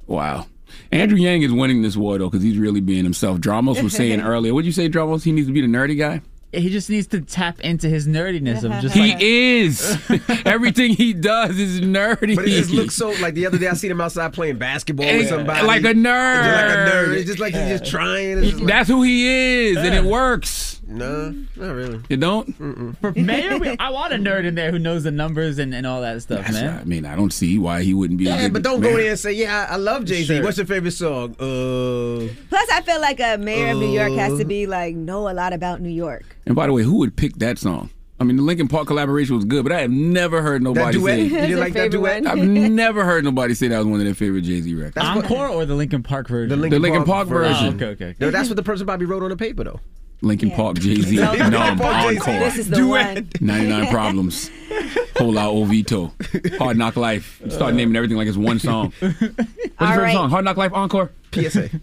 Wow. 0.07 0.47
Andrew 0.91 1.17
Yang 1.17 1.43
is 1.43 1.51
winning 1.51 1.81
this 1.81 1.97
war 1.97 2.17
though 2.17 2.29
because 2.29 2.43
he's 2.43 2.57
really 2.57 2.81
being 2.81 3.03
himself. 3.03 3.39
Dramos 3.39 3.81
was 3.83 3.93
saying 3.93 4.21
earlier. 4.33 4.53
What'd 4.53 4.65
you 4.65 4.71
say, 4.71 4.87
Dramos? 4.89 5.23
He 5.23 5.31
needs 5.31 5.47
to 5.47 5.53
be 5.53 5.61
the 5.61 5.67
nerdy 5.67 5.97
guy. 5.97 6.21
He 6.55 6.69
just 6.69 6.89
needs 6.89 7.07
to 7.07 7.21
tap 7.21 7.59
into 7.61 7.87
his 7.89 8.07
nerdiness 8.07 8.63
of 8.63 8.71
just 8.81 8.95
He 8.95 9.11
like, 9.11 9.17
is. 9.21 9.97
Everything 10.45 10.91
he 10.93 11.13
does 11.13 11.57
is 11.57 11.81
nerdy. 11.81 12.35
But 12.35 12.45
it 12.45 12.51
just 12.51 12.71
looks 12.71 12.95
so 12.95 13.09
like 13.21 13.33
the 13.33 13.45
other 13.45 13.57
day 13.57 13.67
I 13.67 13.73
seen 13.73 13.91
him 13.91 14.01
outside 14.01 14.33
playing 14.33 14.57
basketball 14.57 15.05
with 15.05 15.25
eh, 15.25 15.29
somebody. 15.29 15.65
like 15.65 15.83
a 15.83 15.93
nerd. 15.93 16.41
Like 16.41 16.71
a 16.75 16.91
nerd. 16.91 17.15
It's 17.17 17.27
just 17.27 17.39
like 17.39 17.53
he's 17.53 17.79
just 17.79 17.85
trying. 17.85 18.39
It's 18.39 18.47
just 18.47 18.59
like, 18.59 18.67
That's 18.67 18.89
who 18.89 19.03
he 19.03 19.27
is, 19.67 19.77
and 19.77 19.93
it 19.93 20.03
works. 20.03 20.81
No, 20.87 21.29
not 21.55 21.73
really. 21.73 22.01
You 22.09 22.17
don't? 22.17 22.55
for 23.01 23.11
mayor. 23.13 23.57
we- 23.57 23.75
I 23.79 23.89
want 23.89 24.13
a 24.13 24.17
nerd 24.17 24.45
in 24.45 24.55
there 24.55 24.71
who 24.71 24.77
knows 24.79 25.03
the 25.03 25.11
numbers 25.11 25.57
and, 25.57 25.73
and 25.73 25.85
all 25.87 26.01
that 26.01 26.21
stuff, 26.21 26.41
That's 26.41 26.53
man. 26.53 26.73
right. 26.75 26.81
I 26.81 26.83
mean, 26.85 27.05
I 27.05 27.15
don't 27.15 27.33
see 27.33 27.57
why 27.57 27.81
he 27.83 27.93
wouldn't 27.93 28.19
be. 28.19 28.27
a 28.27 28.29
Yeah, 28.29 28.41
good 28.43 28.53
but 28.53 28.63
don't 28.63 28.81
man. 28.81 28.91
go 28.91 28.97
there 28.97 29.09
and 29.09 29.19
say, 29.19 29.33
"Yeah, 29.33 29.67
I 29.69 29.73
I 29.73 29.75
love 29.77 30.05
Jay 30.05 30.23
Z." 30.23 30.25
Sure. 30.35 30.43
What's 30.43 30.57
your 30.57 30.67
favorite 30.67 30.91
song? 30.91 31.31
Uh, 31.39 32.27
Plus, 32.49 32.69
I 32.71 32.81
feel 32.85 33.01
like 33.01 33.19
a 33.19 33.37
mayor 33.37 33.71
of 33.71 33.77
New 33.79 33.91
York 33.91 34.11
has 34.13 34.37
to 34.39 34.45
be 34.45 34.67
like 34.67 34.95
know 34.95 35.29
a 35.29 35.33
lot 35.33 35.53
about 35.53 35.81
New 35.81 35.89
York. 35.89 36.37
And 36.45 36.55
by 36.55 36.67
the 36.67 36.73
way, 36.73 36.83
who 36.83 36.97
would 36.99 37.15
pick 37.15 37.35
that 37.37 37.57
song? 37.57 37.89
I 38.17 38.23
mean, 38.23 38.37
the 38.37 38.43
Linkin 38.43 38.69
Park 38.69 38.87
collaboration 38.87 39.35
was 39.35 39.43
good, 39.43 39.63
but 39.63 39.73
I 39.73 39.81
have 39.81 39.91
never 39.91 40.41
heard 40.41 40.61
nobody 40.63 40.97
duet? 40.97 41.15
say. 41.17 41.23
You 41.23 41.29
didn't 41.29 41.59
like 41.59 41.73
that 41.73 41.91
duet? 41.91 42.25
I've 42.25 42.37
never 42.47 43.03
heard 43.03 43.25
nobody 43.25 43.53
say 43.53 43.67
that 43.67 43.77
was 43.79 43.87
one 43.87 43.99
of 43.99 44.05
their 44.05 44.13
favorite 44.15 44.41
Jay 44.43 44.61
Z 44.61 44.73
records. 44.73 45.05
Encore 45.05 45.49
or 45.49 45.65
the 45.65 45.75
Linkin 45.75 46.01
Park 46.03 46.29
version? 46.29 46.49
The 46.49 46.55
Lincoln, 46.55 46.81
Linkin 46.81 47.03
Park 47.03 47.27
version. 47.27 47.65
Oh, 47.73 47.75
okay, 47.75 47.85
okay. 47.87 48.05
okay. 48.11 48.15
No, 48.19 48.31
that's 48.31 48.47
what 48.47 48.55
the 48.55 48.63
person 48.63 48.85
Bobby 48.85 49.03
wrote 49.05 49.23
on 49.23 49.29
the 49.29 49.35
paper 49.35 49.63
though. 49.65 49.81
Linkin 50.21 50.51
Park 50.51 50.77
Jay 50.79 50.95
Z. 51.01 51.15
No, 51.17 51.33
No, 51.33 51.59
Linkin 51.59 51.77
Park 51.77 52.03
Jay-Z. 52.07 52.17
Encore. 52.19 52.39
This 52.39 52.57
is 52.57 52.69
the 52.69 52.85
one. 52.87 53.29
99 53.41 53.87
Problems. 53.87 54.49
Hola' 55.17 55.41
Hovito. 55.41 56.57
Hard 56.57 56.77
Knock 56.77 56.95
Life. 56.97 57.41
Start 57.49 57.73
naming 57.75 57.95
everything 57.95 58.17
like 58.17 58.27
it's 58.27 58.37
one 58.37 58.59
song. 58.59 58.91
What's 58.99 59.21
your 59.21 59.31
All 59.79 59.87
favorite 59.87 60.03
right. 60.03 60.13
song? 60.13 60.29
Hard 60.29 60.45
Knock 60.45 60.57
Life 60.57 60.73
Encore? 60.73 61.11
PSA. 61.31 61.69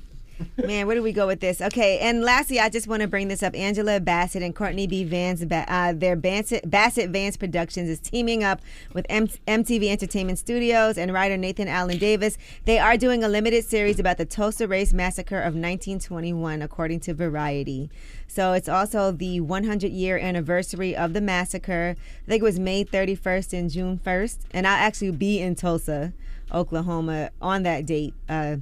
Man, 0.64 0.86
where 0.86 0.96
do 0.96 1.02
we 1.02 1.12
go 1.12 1.26
with 1.26 1.40
this? 1.40 1.60
Okay, 1.60 1.98
and 1.98 2.22
lastly, 2.22 2.60
I 2.60 2.68
just 2.68 2.86
want 2.86 3.02
to 3.02 3.08
bring 3.08 3.28
this 3.28 3.42
up. 3.42 3.54
Angela 3.54 4.00
Bassett 4.00 4.42
and 4.42 4.54
Courtney 4.54 4.86
B. 4.86 5.04
Vance, 5.04 5.44
uh, 5.50 5.92
their 5.94 6.16
Bassett, 6.16 6.68
Bassett 6.68 7.10
Vance 7.10 7.36
Productions 7.36 7.88
is 7.88 8.00
teaming 8.00 8.44
up 8.44 8.60
with 8.92 9.06
M- 9.08 9.28
MTV 9.46 9.88
Entertainment 9.88 10.38
Studios 10.38 10.98
and 10.98 11.12
writer 11.12 11.36
Nathan 11.36 11.68
Allen 11.68 11.98
Davis. 11.98 12.38
They 12.64 12.78
are 12.78 12.96
doing 12.96 13.24
a 13.24 13.28
limited 13.28 13.64
series 13.64 13.98
about 13.98 14.18
the 14.18 14.24
Tulsa 14.24 14.68
Race 14.68 14.92
Massacre 14.92 15.38
of 15.38 15.54
1921, 15.54 16.62
according 16.62 17.00
to 17.00 17.14
Variety. 17.14 17.90
So 18.32 18.54
it's 18.54 18.68
also 18.68 19.12
the 19.12 19.40
100 19.40 19.92
year 19.92 20.16
anniversary 20.16 20.96
of 20.96 21.12
the 21.12 21.20
massacre. 21.20 21.96
I 21.98 22.26
think 22.30 22.40
it 22.40 22.44
was 22.44 22.58
May 22.58 22.82
31st 22.82 23.52
and 23.58 23.70
June 23.70 24.00
1st, 24.02 24.38
and 24.52 24.66
I'll 24.66 24.74
actually 24.74 25.10
be 25.10 25.38
in 25.38 25.54
Tulsa, 25.54 26.14
Oklahoma, 26.50 27.30
on 27.42 27.62
that 27.64 27.84
date. 27.84 28.14
Uh, 28.30 28.56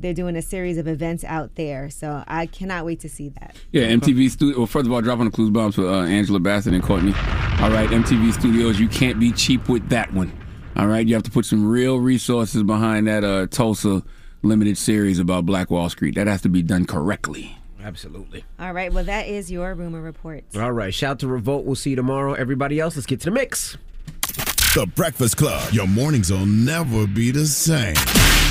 they're 0.00 0.14
doing 0.14 0.36
a 0.36 0.42
series 0.42 0.78
of 0.78 0.86
events 0.88 1.24
out 1.24 1.54
there. 1.54 1.90
So 1.90 2.24
I 2.26 2.46
cannot 2.46 2.84
wait 2.84 3.00
to 3.00 3.08
see 3.08 3.28
that. 3.30 3.56
Yeah, 3.72 3.84
MTV 3.84 4.30
Studio. 4.30 4.58
Well, 4.58 4.66
first 4.66 4.86
of 4.86 4.92
all, 4.92 5.00
dropping 5.00 5.26
the 5.26 5.30
clues 5.30 5.50
bombs 5.50 5.74
for 5.74 5.86
uh, 5.86 6.06
Angela 6.06 6.40
Bassett 6.40 6.74
and 6.74 6.82
Courtney. 6.82 7.12
All 7.60 7.70
right, 7.70 7.88
MTV 7.88 8.32
Studios. 8.32 8.78
You 8.78 8.88
can't 8.88 9.18
be 9.18 9.32
cheap 9.32 9.68
with 9.68 9.88
that 9.88 10.12
one. 10.12 10.32
All 10.76 10.86
right, 10.86 11.06
you 11.06 11.14
have 11.14 11.24
to 11.24 11.30
put 11.30 11.44
some 11.44 11.68
real 11.68 11.98
resources 11.98 12.62
behind 12.62 13.08
that 13.08 13.24
uh, 13.24 13.46
Tulsa 13.48 14.02
limited 14.42 14.78
series 14.78 15.18
about 15.18 15.44
Black 15.44 15.70
Wall 15.70 15.88
Street. 15.90 16.14
That 16.14 16.26
has 16.26 16.42
to 16.42 16.48
be 16.48 16.62
done 16.62 16.86
correctly. 16.86 17.58
Absolutely. 17.82 18.44
All 18.58 18.72
right. 18.72 18.92
Well, 18.92 19.04
that 19.04 19.28
is 19.28 19.50
your 19.50 19.74
rumor 19.74 20.00
report. 20.00 20.44
All 20.56 20.72
right. 20.72 20.92
Shout 20.92 21.20
to 21.20 21.28
Revolt. 21.28 21.64
We'll 21.64 21.74
see 21.74 21.90
you 21.90 21.96
tomorrow. 21.96 22.34
Everybody 22.34 22.80
else, 22.80 22.96
let's 22.96 23.06
get 23.06 23.20
to 23.20 23.26
the 23.26 23.30
mix. 23.30 23.76
The 24.78 24.86
Breakfast 24.86 25.36
Club. 25.36 25.72
Your 25.72 25.88
mornings 25.88 26.30
will 26.30 26.46
never 26.46 27.04
be 27.04 27.32
the 27.32 27.46
same. 27.46 27.96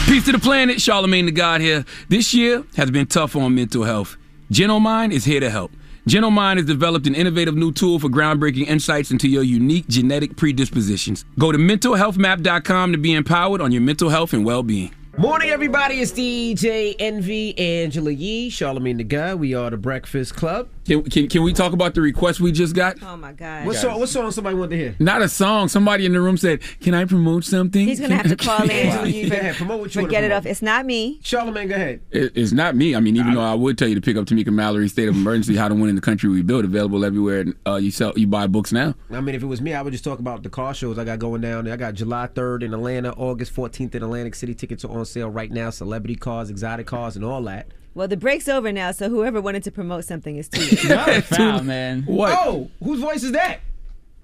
Peace 0.07 0.25
to 0.25 0.33
the 0.33 0.39
planet, 0.39 0.75
Charlamagne 0.75 1.23
the 1.23 1.31
God 1.31 1.61
here. 1.61 1.85
This 2.09 2.33
year 2.33 2.65
has 2.75 2.91
been 2.91 3.07
tough 3.07 3.37
on 3.37 3.55
mental 3.55 3.85
health. 3.85 4.17
Genomind 4.51 5.13
is 5.13 5.23
here 5.23 5.39
to 5.39 5.49
help. 5.49 5.71
Genomind 6.05 6.57
has 6.57 6.65
developed 6.65 7.07
an 7.07 7.15
innovative 7.15 7.55
new 7.55 7.71
tool 7.71 7.97
for 7.97 8.09
groundbreaking 8.09 8.67
insights 8.67 9.09
into 9.09 9.29
your 9.29 9.43
unique 9.43 9.87
genetic 9.87 10.35
predispositions. 10.35 11.23
Go 11.39 11.53
to 11.53 11.57
mentalhealthmap.com 11.57 12.91
to 12.91 12.97
be 12.97 13.13
empowered 13.13 13.61
on 13.61 13.71
your 13.71 13.81
mental 13.81 14.09
health 14.09 14.33
and 14.33 14.43
well-being. 14.43 14.93
Morning, 15.17 15.49
everybody. 15.49 16.01
It's 16.01 16.11
DJ 16.11 16.97
Envy, 16.99 17.57
Angela 17.57 18.11
Yee, 18.11 18.51
Charlamagne 18.51 18.97
the 18.97 19.05
God. 19.05 19.39
We 19.39 19.53
are 19.53 19.69
the 19.69 19.77
Breakfast 19.77 20.35
Club. 20.35 20.67
Can, 20.87 21.03
can, 21.03 21.27
can 21.27 21.43
we 21.43 21.51
talk 21.51 21.73
about 21.73 21.93
the 21.95 22.01
request 22.01 22.39
we 22.39 22.53
just 22.53 22.73
got? 22.73 22.95
Oh 23.03 23.17
my 23.17 23.33
God. 23.33 23.65
What 23.65 23.75
song? 23.75 23.99
What 23.99 24.07
song 24.07 24.31
somebody 24.31 24.55
wanted 24.55 24.69
to 24.69 24.77
hear? 24.77 24.95
Not 24.99 25.21
a 25.21 25.27
song. 25.27 25.67
Somebody 25.67 26.05
in 26.05 26.13
the 26.13 26.21
room 26.21 26.37
said, 26.37 26.61
"Can 26.79 26.93
I 26.93 27.03
promote 27.03 27.43
something?" 27.43 27.85
He's 27.85 27.99
gonna 27.99 28.15
have 28.15 28.29
to 28.29 28.37
call 28.37 28.61
Angela 28.71 29.05
in. 29.05 29.13
Yee, 29.13 29.29
go 29.29 29.35
ahead. 29.35 29.55
Promote 29.55 29.79
what 29.81 29.93
you 29.93 29.99
But 29.99 30.03
want 30.03 30.11
get 30.11 30.19
to 30.21 30.25
it 30.27 30.31
off. 30.31 30.45
It's 30.45 30.61
not 30.61 30.85
me. 30.85 31.19
Charlamagne, 31.21 31.67
go 31.67 31.75
ahead. 31.75 31.99
It- 32.11 32.31
It's 32.35 32.53
not 32.53 32.75
me. 32.77 32.95
I 32.95 33.01
mean, 33.01 33.17
even 33.17 33.33
though 33.33 33.41
I 33.41 33.53
would 33.53 33.77
tell 33.77 33.89
you 33.89 33.95
to 33.95 34.01
pick 34.01 34.15
up 34.15 34.23
Tamika 34.25 34.47
Mallory's 34.47 34.93
"State 34.93 35.09
of 35.09 35.15
Emergency: 35.15 35.57
How 35.57 35.67
to 35.67 35.75
Win 35.75 35.89
in 35.89 35.95
the 35.95 36.01
Country 36.01 36.29
We 36.29 36.41
Build," 36.41 36.63
available 36.63 37.03
everywhere. 37.03 37.45
Uh, 37.65 37.75
you 37.75 37.91
sell, 37.91 38.13
you 38.15 38.25
buy 38.25 38.47
books 38.47 38.71
now. 38.71 38.95
I 39.11 39.19
mean, 39.19 39.35
if 39.35 39.43
it 39.43 39.47
was 39.47 39.59
me, 39.61 39.73
I 39.73 39.81
would 39.81 39.91
just 39.91 40.05
talk 40.05 40.19
about 40.19 40.41
the 40.43 40.49
car 40.49 40.73
shows 40.73 40.97
I 40.97 41.03
got 41.03 41.19
going 41.19 41.41
down 41.41 41.65
there. 41.65 41.73
I 41.73 41.77
got 41.77 41.95
July 41.95 42.27
3rd 42.33 42.63
in 42.63 42.73
Atlanta, 42.73 43.11
August 43.17 43.53
14th 43.53 43.93
in 43.93 44.03
Atlantic 44.03 44.35
City. 44.35 44.53
Tickets 44.55 44.85
are 44.85 44.91
on 44.97 45.03
sale 45.05 45.29
right 45.29 45.51
now. 45.51 45.69
Celebrity 45.69 46.15
cars, 46.15 46.49
exotic 46.49 46.87
cars, 46.87 47.17
and 47.17 47.25
all 47.25 47.41
that. 47.43 47.67
Well, 47.97 48.07
the 48.07 48.15
break's 48.15 48.47
over 48.47 48.71
now, 48.71 48.91
so 48.91 49.09
whoever 49.09 49.41
wanted 49.41 49.63
to 49.63 49.71
promote 49.71 50.05
something 50.05 50.37
is 50.37 50.47
too 50.47 50.61
late. 50.61 50.83
Not 50.87 51.09
a 51.09 51.21
foul, 51.23 51.63
man. 51.63 52.03
What? 52.03 52.31
Oh, 52.31 52.69
whose 52.83 52.99
voice 52.99 53.23
is 53.23 53.31
that? 53.31 53.61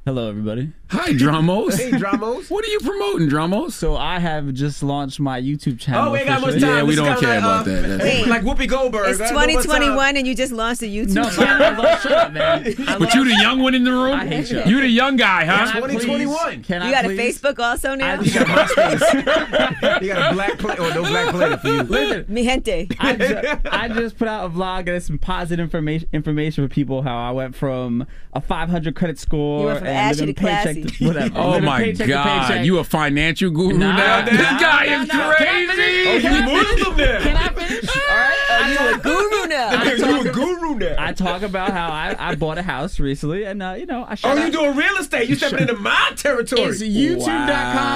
Hello, 0.06 0.28
everybody. 0.28 0.70
Hi, 0.90 1.12
Dramos. 1.14 1.78
Hey, 1.78 1.90
Dramos. 1.90 2.50
What 2.52 2.66
are 2.66 2.68
you 2.68 2.80
promoting, 2.82 3.30
Dramos? 3.30 3.72
So 3.72 3.96
I 3.96 4.20
have 4.20 4.54
just 4.54 4.84
launched 4.84 5.18
my 5.18 5.40
YouTube 5.42 5.80
channel. 5.80 6.10
Oh, 6.10 6.12
we 6.12 6.20
ain't 6.20 6.28
got 6.28 6.42
much 6.42 6.60
time. 6.60 6.62
Yeah, 6.62 6.84
we 6.84 6.96
don't 6.96 7.18
care 7.22 7.30
like, 7.30 7.40
about 7.40 7.62
uh, 7.62 7.64
that. 7.72 7.82
That's- 7.88 8.02
Wait. 8.04 8.28
Like 8.28 8.42
Whoopi 8.42 8.68
Goldberg. 8.68 9.10
It's 9.10 9.22
I 9.22 9.28
don't 9.30 9.34
know 9.34 9.40
what 9.40 9.46
time. 9.46 9.64
2021 9.64 10.18
and 10.18 10.28
you 10.28 10.36
just 10.36 10.52
launched 10.52 10.82
a 10.82 10.88
YouTube 10.88 11.14
No, 11.14 11.30
channel. 11.30 11.58
man, 11.58 11.62
I 11.62 11.78
love, 11.78 12.02
shut 12.02 12.12
up, 12.12 12.34
man. 12.34 12.68
I 12.68 12.74
But 12.74 13.00
love- 13.00 13.16
you 13.16 13.24
the 13.24 13.38
young 13.42 13.62
one 13.62 13.76
in 13.76 13.86
the 13.86 13.92
room. 13.92 14.20
I 14.20 14.28
hate 14.28 14.52
you. 14.52 14.62
You 14.66 14.82
the 14.82 14.90
young 14.90 15.16
guy, 15.16 15.46
huh? 15.46 15.72
please- 15.80 16.04
2021. 16.04 16.64
Can 16.64 16.82
I 16.82 16.86
You 16.88 16.92
got 16.92 17.06
a? 17.06 17.08
Facebook 17.08 17.60
also 17.60 17.96
now? 17.96 18.20
You 18.20 18.34
got 18.34 18.48
MySpace. 18.48 20.02
you 20.02 20.08
got 20.14 20.32
a 20.32 20.36
black 20.36 20.60
planet 20.60 20.80
or 20.82 20.94
no 20.94 21.02
black 21.10 21.30
planet 21.34 21.62
for 21.62 21.68
you. 21.70 21.84
Listen, 21.84 22.26
Mi 22.28 22.44
gente. 22.44 22.90
I 23.00 23.16
just, 23.16 23.66
I 23.72 23.88
just 23.88 24.18
put 24.18 24.28
out 24.28 24.48
a 24.48 24.50
vlog 24.50 24.80
and 24.80 24.90
it's 24.90 25.08
some 25.08 25.18
positive 25.18 25.64
information 25.64 26.10
information 26.12 26.68
for 26.68 26.72
people. 26.74 27.04
How 27.04 27.18
I 27.18 27.32
went 27.32 27.56
from 27.56 28.06
a 28.34 28.42
500 28.42 28.96
credit 28.96 29.18
score 29.18 29.72
You 29.94 30.00
and 30.00 30.12
ashy 30.20 30.26
to 30.26 30.34
paycheck 30.34 30.64
classy. 30.64 30.84
to 30.84 31.06
whatever. 31.08 31.38
Oh 31.40 31.50
living 31.52 31.66
my 31.66 31.80
paycheck 31.84 32.08
to 32.08 32.14
God! 32.14 32.48
paycheck. 32.48 32.66
You 32.66 32.78
a 32.80 32.84
financial 32.84 33.50
guru 33.52 33.78
Nah, 33.78 33.96
now? 33.96 34.20
nah, 34.20 34.26
this 34.26 34.38
guy 34.42 34.86
nah, 34.88 35.02
is 35.02 35.08
nah. 35.08 35.36
Can 35.36 35.68
crazy. 35.68 36.22
Can 36.22 36.34
I 36.34 36.42
finish? 36.44 37.24
Can 37.24 37.38
I 37.38 37.50
finish? 37.50 37.90
All 37.90 38.18
right. 38.18 38.40
I 38.50 38.72
You 38.74 38.96
a 38.96 39.00
guru 39.00 39.48
now. 39.48 39.70
I 39.72 39.84
You 39.94 39.94
a 39.94 40.24
talk, 40.24 40.34
guru 40.34 40.76
now. 40.76 40.96
I 41.00 41.14
talk 41.14 41.42
about 41.42 41.72
how 41.72 41.90
I, 41.90 42.16
I 42.18 42.36
bought 42.36 42.58
a 42.58 42.62
house 42.64 43.00
recently, 43.00 43.44
and 43.46 43.62
uh, 43.64 43.76
you 43.78 43.86
know 43.86 44.04
I 44.04 44.12
Oh, 44.14 44.16
shout 44.16 44.38
you 44.38 44.44
out- 44.44 44.52
doing 44.52 44.76
real 44.76 44.96
estate? 44.98 45.30
You 45.30 45.36
stepping 45.36 45.60
into 45.60 45.76
my 45.76 46.12
territory? 46.16 46.62
It's 46.70 46.82
youtube.com 46.82 47.24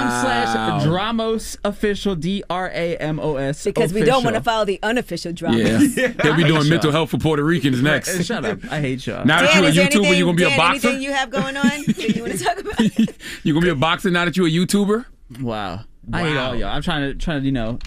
Wow. 0.08 0.22
slash 0.22 0.84
Dramos 0.84 1.56
official 1.64 2.14
D 2.14 2.42
R 2.50 2.68
A 2.72 2.96
M 2.96 3.18
O 3.20 3.36
S 3.36 3.64
Because 3.64 3.92
we 3.92 4.02
don't 4.04 4.24
want 4.24 4.36
to 4.36 4.42
follow 4.42 4.64
the 4.64 4.78
unofficial 4.82 5.32
drama. 5.32 5.58
Yeah, 5.58 5.78
he'll 6.22 6.36
be 6.36 6.44
doing 6.44 6.68
mental 6.68 6.90
health 6.92 7.10
for 7.10 7.18
Puerto 7.18 7.42
Ricans 7.44 7.82
next. 7.82 8.24
Shut 8.28 8.44
up! 8.44 8.58
I 8.70 8.80
hate 8.80 9.06
y'all. 9.06 9.24
Now 9.24 9.40
that 9.42 9.52
Dan, 9.52 9.56
you're 9.56 9.64
a 9.64 9.68
is 9.68 9.76
there 9.76 9.86
YouTuber, 9.86 9.96
anything, 9.98 10.18
you 10.18 10.24
gonna 10.26 10.36
be 10.36 10.42
a 10.44 10.56
boxer. 10.56 10.88
anything 10.88 11.02
you 11.02 11.12
have 11.12 11.30
going 11.30 11.56
on 11.56 11.84
that 11.96 12.16
you 12.16 12.22
want 12.22 12.38
to 12.38 12.44
talk 12.44 12.58
about? 12.58 12.80
You 13.44 13.54
gonna 13.54 13.64
be 13.66 13.70
a 13.70 13.74
boxer 13.74 14.10
now 14.10 14.24
that 14.24 14.36
you're 14.36 14.46
a 14.46 14.50
YouTuber? 14.50 15.04
Wow. 15.40 15.80
I 16.12 16.22
hate 16.22 16.34
Wow. 16.36 16.46
all 16.48 16.54
y'all. 16.56 16.68
I'm 16.68 16.82
trying 16.82 17.02
to 17.02 17.14
trying 17.14 17.40
to 17.40 17.46
you 17.46 17.52
know 17.52 17.78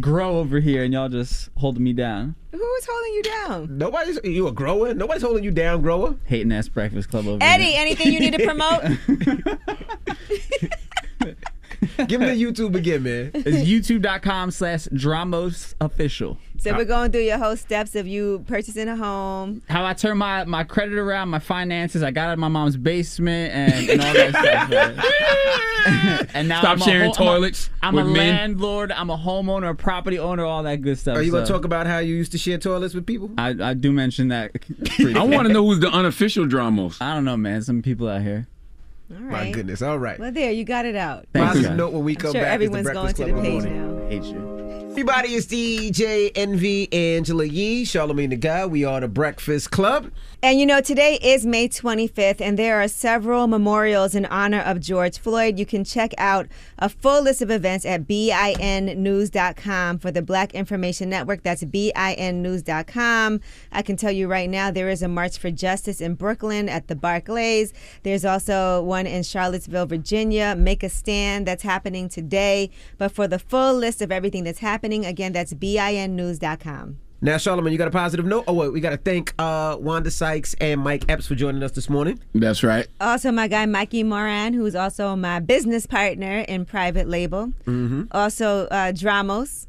grow 0.00 0.38
over 0.38 0.60
here, 0.60 0.84
and 0.84 0.92
y'all 0.92 1.08
just 1.08 1.50
holding 1.56 1.82
me 1.82 1.92
down. 1.92 2.34
Who 2.52 2.74
is 2.76 2.86
holding 2.88 3.14
you 3.14 3.22
down? 3.22 3.78
Nobody's 3.78 4.18
you 4.22 4.46
a 4.46 4.52
grower. 4.52 4.94
Nobody's 4.94 5.22
holding 5.22 5.42
you 5.44 5.50
down, 5.50 5.82
grower. 5.82 6.14
Hating 6.24 6.52
ass 6.52 6.68
Breakfast 6.68 7.10
Club 7.10 7.26
over 7.26 7.44
here. 7.44 7.52
Eddie, 7.52 7.64
here. 7.72 7.80
anything 7.80 8.12
you 8.12 8.20
need 8.20 8.34
to 8.34 8.44
promote? 8.46 8.82
Give 12.08 12.20
me 12.20 12.26
the 12.26 12.42
YouTube 12.42 12.74
again, 12.74 13.02
man. 13.02 13.30
It's 13.34 13.68
youtube.com 13.68 14.50
slash 14.50 14.86
Dramos 14.88 15.74
official. 15.80 16.38
So 16.58 16.72
we're 16.74 16.84
going 16.84 17.12
through 17.12 17.22
your 17.22 17.36
whole 17.36 17.56
steps 17.56 17.94
of 17.94 18.06
you 18.06 18.42
purchasing 18.46 18.88
a 18.88 18.96
home. 18.96 19.60
How 19.68 19.84
I 19.84 19.92
turn 19.92 20.16
my, 20.16 20.44
my 20.44 20.64
credit 20.64 20.96
around, 20.96 21.28
my 21.28 21.40
finances. 21.40 22.02
I 22.02 22.10
got 22.10 22.28
out 22.28 22.32
of 22.34 22.38
my 22.38 22.48
mom's 22.48 22.76
basement 22.78 23.52
and, 23.52 23.90
and 23.90 24.00
all 24.00 24.14
that 24.14 24.30
stuff. 24.30 26.30
and 26.34 26.48
now 26.48 26.60
Stop 26.60 26.70
I'm 26.72 26.80
a 26.80 26.84
sharing 26.84 27.10
ho- 27.10 27.14
I'm 27.18 27.20
a- 27.22 27.30
toilets 27.30 27.70
I'm 27.82 27.98
a, 27.98 28.04
with 28.04 28.12
men. 28.12 28.36
landlord. 28.36 28.92
I'm 28.92 29.10
a 29.10 29.18
homeowner, 29.18 29.70
a 29.70 29.74
property 29.74 30.18
owner, 30.18 30.44
all 30.44 30.62
that 30.62 30.80
good 30.80 30.98
stuff. 30.98 31.18
Are 31.18 31.22
you 31.22 31.32
gonna 31.32 31.44
talk 31.46 31.64
about 31.64 31.86
how 31.86 31.98
you 31.98 32.14
used 32.14 32.32
to 32.32 32.38
share 32.38 32.56
toilets 32.56 32.94
with 32.94 33.04
people? 33.04 33.30
I, 33.36 33.54
I 33.60 33.74
do 33.74 33.92
mention 33.92 34.28
that. 34.28 34.52
I 34.98 35.24
want 35.24 35.46
to 35.48 35.52
know 35.52 35.66
who's 35.66 35.80
the 35.80 35.90
unofficial 35.90 36.46
Dramos. 36.46 36.96
I 37.02 37.12
don't 37.14 37.24
know, 37.26 37.36
man. 37.36 37.60
Some 37.62 37.82
people 37.82 38.08
out 38.08 38.22
here. 38.22 38.46
All 39.10 39.18
My 39.20 39.50
goodness. 39.50 39.82
All 39.82 39.98
right. 39.98 40.18
Well, 40.18 40.32
there, 40.32 40.50
you 40.52 40.64
got 40.64 40.86
it 40.86 40.96
out. 40.96 41.26
Thanks, 41.32 41.48
Positive 41.48 41.70
guys. 41.70 41.76
note 41.78 41.92
when 41.92 42.04
we 42.04 42.12
I'm 42.12 42.20
come 42.20 42.32
sure 42.32 42.40
back. 42.40 42.48
is 42.50 42.54
everyone's 42.54 42.90
going 42.90 43.14
Breakfast 43.14 43.16
to 43.16 43.24
the 43.34 43.40
page 43.42 43.62
Morning. 43.64 43.98
now. 44.00 44.08
Hate 44.08 44.22
you. 44.24 44.54
Everybody, 44.90 45.28
it's 45.30 45.46
DJ 45.46 46.30
Envy, 46.36 46.92
Angela 46.92 47.44
Yee, 47.44 47.84
Charlamagne 47.84 48.30
the 48.30 48.36
Guy. 48.36 48.64
We 48.64 48.84
are 48.84 49.00
the 49.00 49.08
Breakfast 49.08 49.70
Club. 49.72 50.10
And 50.44 50.60
you 50.60 50.66
know, 50.66 50.82
today 50.82 51.18
is 51.22 51.46
May 51.46 51.68
25th, 51.70 52.42
and 52.42 52.58
there 52.58 52.78
are 52.78 52.86
several 52.86 53.46
memorials 53.46 54.14
in 54.14 54.26
honor 54.26 54.60
of 54.60 54.78
George 54.78 55.18
Floyd. 55.18 55.58
You 55.58 55.64
can 55.64 55.84
check 55.84 56.12
out 56.18 56.48
a 56.78 56.90
full 56.90 57.22
list 57.22 57.40
of 57.40 57.50
events 57.50 57.86
at 57.86 58.06
binnews.com 58.06 59.98
for 60.00 60.10
the 60.10 60.20
Black 60.20 60.54
Information 60.54 61.08
Network. 61.08 61.42
That's 61.44 61.64
binnews.com. 61.64 63.40
I 63.72 63.80
can 63.80 63.96
tell 63.96 64.12
you 64.12 64.28
right 64.28 64.50
now, 64.50 64.70
there 64.70 64.90
is 64.90 65.02
a 65.02 65.08
March 65.08 65.38
for 65.38 65.50
Justice 65.50 66.02
in 66.02 66.14
Brooklyn 66.14 66.68
at 66.68 66.88
the 66.88 66.94
Barclays. 66.94 67.72
There's 68.02 68.26
also 68.26 68.82
one 68.82 69.06
in 69.06 69.22
Charlottesville, 69.22 69.86
Virginia. 69.86 70.54
Make 70.58 70.82
a 70.82 70.90
stand 70.90 71.46
that's 71.46 71.62
happening 71.62 72.10
today. 72.10 72.68
But 72.98 73.12
for 73.12 73.26
the 73.26 73.38
full 73.38 73.72
list 73.72 74.02
of 74.02 74.12
everything 74.12 74.44
that's 74.44 74.58
happening, 74.58 75.06
again, 75.06 75.32
that's 75.32 75.54
binnews.com. 75.54 76.98
Now, 77.24 77.36
Charlamagne, 77.36 77.72
you 77.72 77.78
got 77.78 77.88
a 77.88 77.90
positive 77.90 78.26
note? 78.26 78.44
Oh, 78.46 78.52
wait, 78.52 78.70
we 78.70 78.82
got 78.82 78.90
to 78.90 78.98
thank 78.98 79.32
uh, 79.38 79.78
Wanda 79.80 80.10
Sykes 80.10 80.54
and 80.60 80.78
Mike 80.82 81.06
Epps 81.08 81.26
for 81.26 81.34
joining 81.34 81.62
us 81.62 81.70
this 81.70 81.88
morning. 81.88 82.20
That's 82.34 82.62
right. 82.62 82.86
Also, 83.00 83.32
my 83.32 83.48
guy 83.48 83.64
Mikey 83.64 84.02
Moran, 84.02 84.52
who's 84.52 84.74
also 84.74 85.16
my 85.16 85.40
business 85.40 85.86
partner 85.86 86.40
in 86.40 86.66
private 86.66 87.08
label. 87.08 87.46
Mm-hmm. 87.64 88.02
Also, 88.10 88.66
uh, 88.66 88.92
Dramos, 88.92 89.66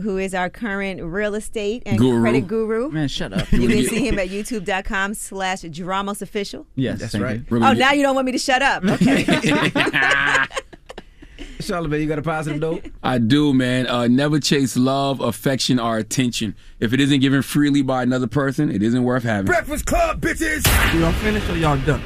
who 0.00 0.16
is 0.16 0.32
our 0.32 0.48
current 0.48 1.02
real 1.02 1.34
estate 1.34 1.82
and 1.86 1.98
Guru. 1.98 2.20
credit 2.20 2.46
guru. 2.46 2.88
Man, 2.92 3.08
shut 3.08 3.32
up. 3.32 3.50
You 3.50 3.66
can 3.66 3.84
see 3.88 4.06
him 4.06 4.20
at 4.20 4.28
youtube.com 4.28 5.14
slash 5.14 5.62
Dramos 5.62 6.22
official. 6.22 6.68
Yes, 6.76 7.00
That's 7.00 7.18
right. 7.18 7.40
you. 7.50 7.64
Oh, 7.64 7.72
now 7.72 7.94
you 7.94 8.04
don't 8.04 8.14
want 8.14 8.26
me 8.26 8.32
to 8.32 8.38
shut 8.38 8.62
up. 8.62 8.84
Okay. 8.96 9.24
Charlamagne, 11.66 12.00
you 12.00 12.06
got 12.06 12.18
a 12.18 12.22
positive 12.22 12.60
note? 12.60 12.84
I 13.02 13.18
do, 13.18 13.52
man. 13.52 13.86
Uh, 13.86 14.06
never 14.06 14.40
chase 14.40 14.76
love, 14.76 15.20
affection, 15.20 15.78
or 15.78 15.98
attention. 15.98 16.54
If 16.80 16.92
it 16.92 17.00
isn't 17.00 17.20
given 17.20 17.42
freely 17.42 17.82
by 17.82 18.02
another 18.02 18.26
person, 18.26 18.70
it 18.70 18.82
isn't 18.82 19.02
worth 19.02 19.24
having. 19.24 19.46
Breakfast 19.46 19.86
Club, 19.86 20.20
bitches! 20.20 20.64
Y'all 20.98 21.12
finished 21.12 21.48
or 21.50 21.56
y'all 21.56 21.78
done? 21.78 22.02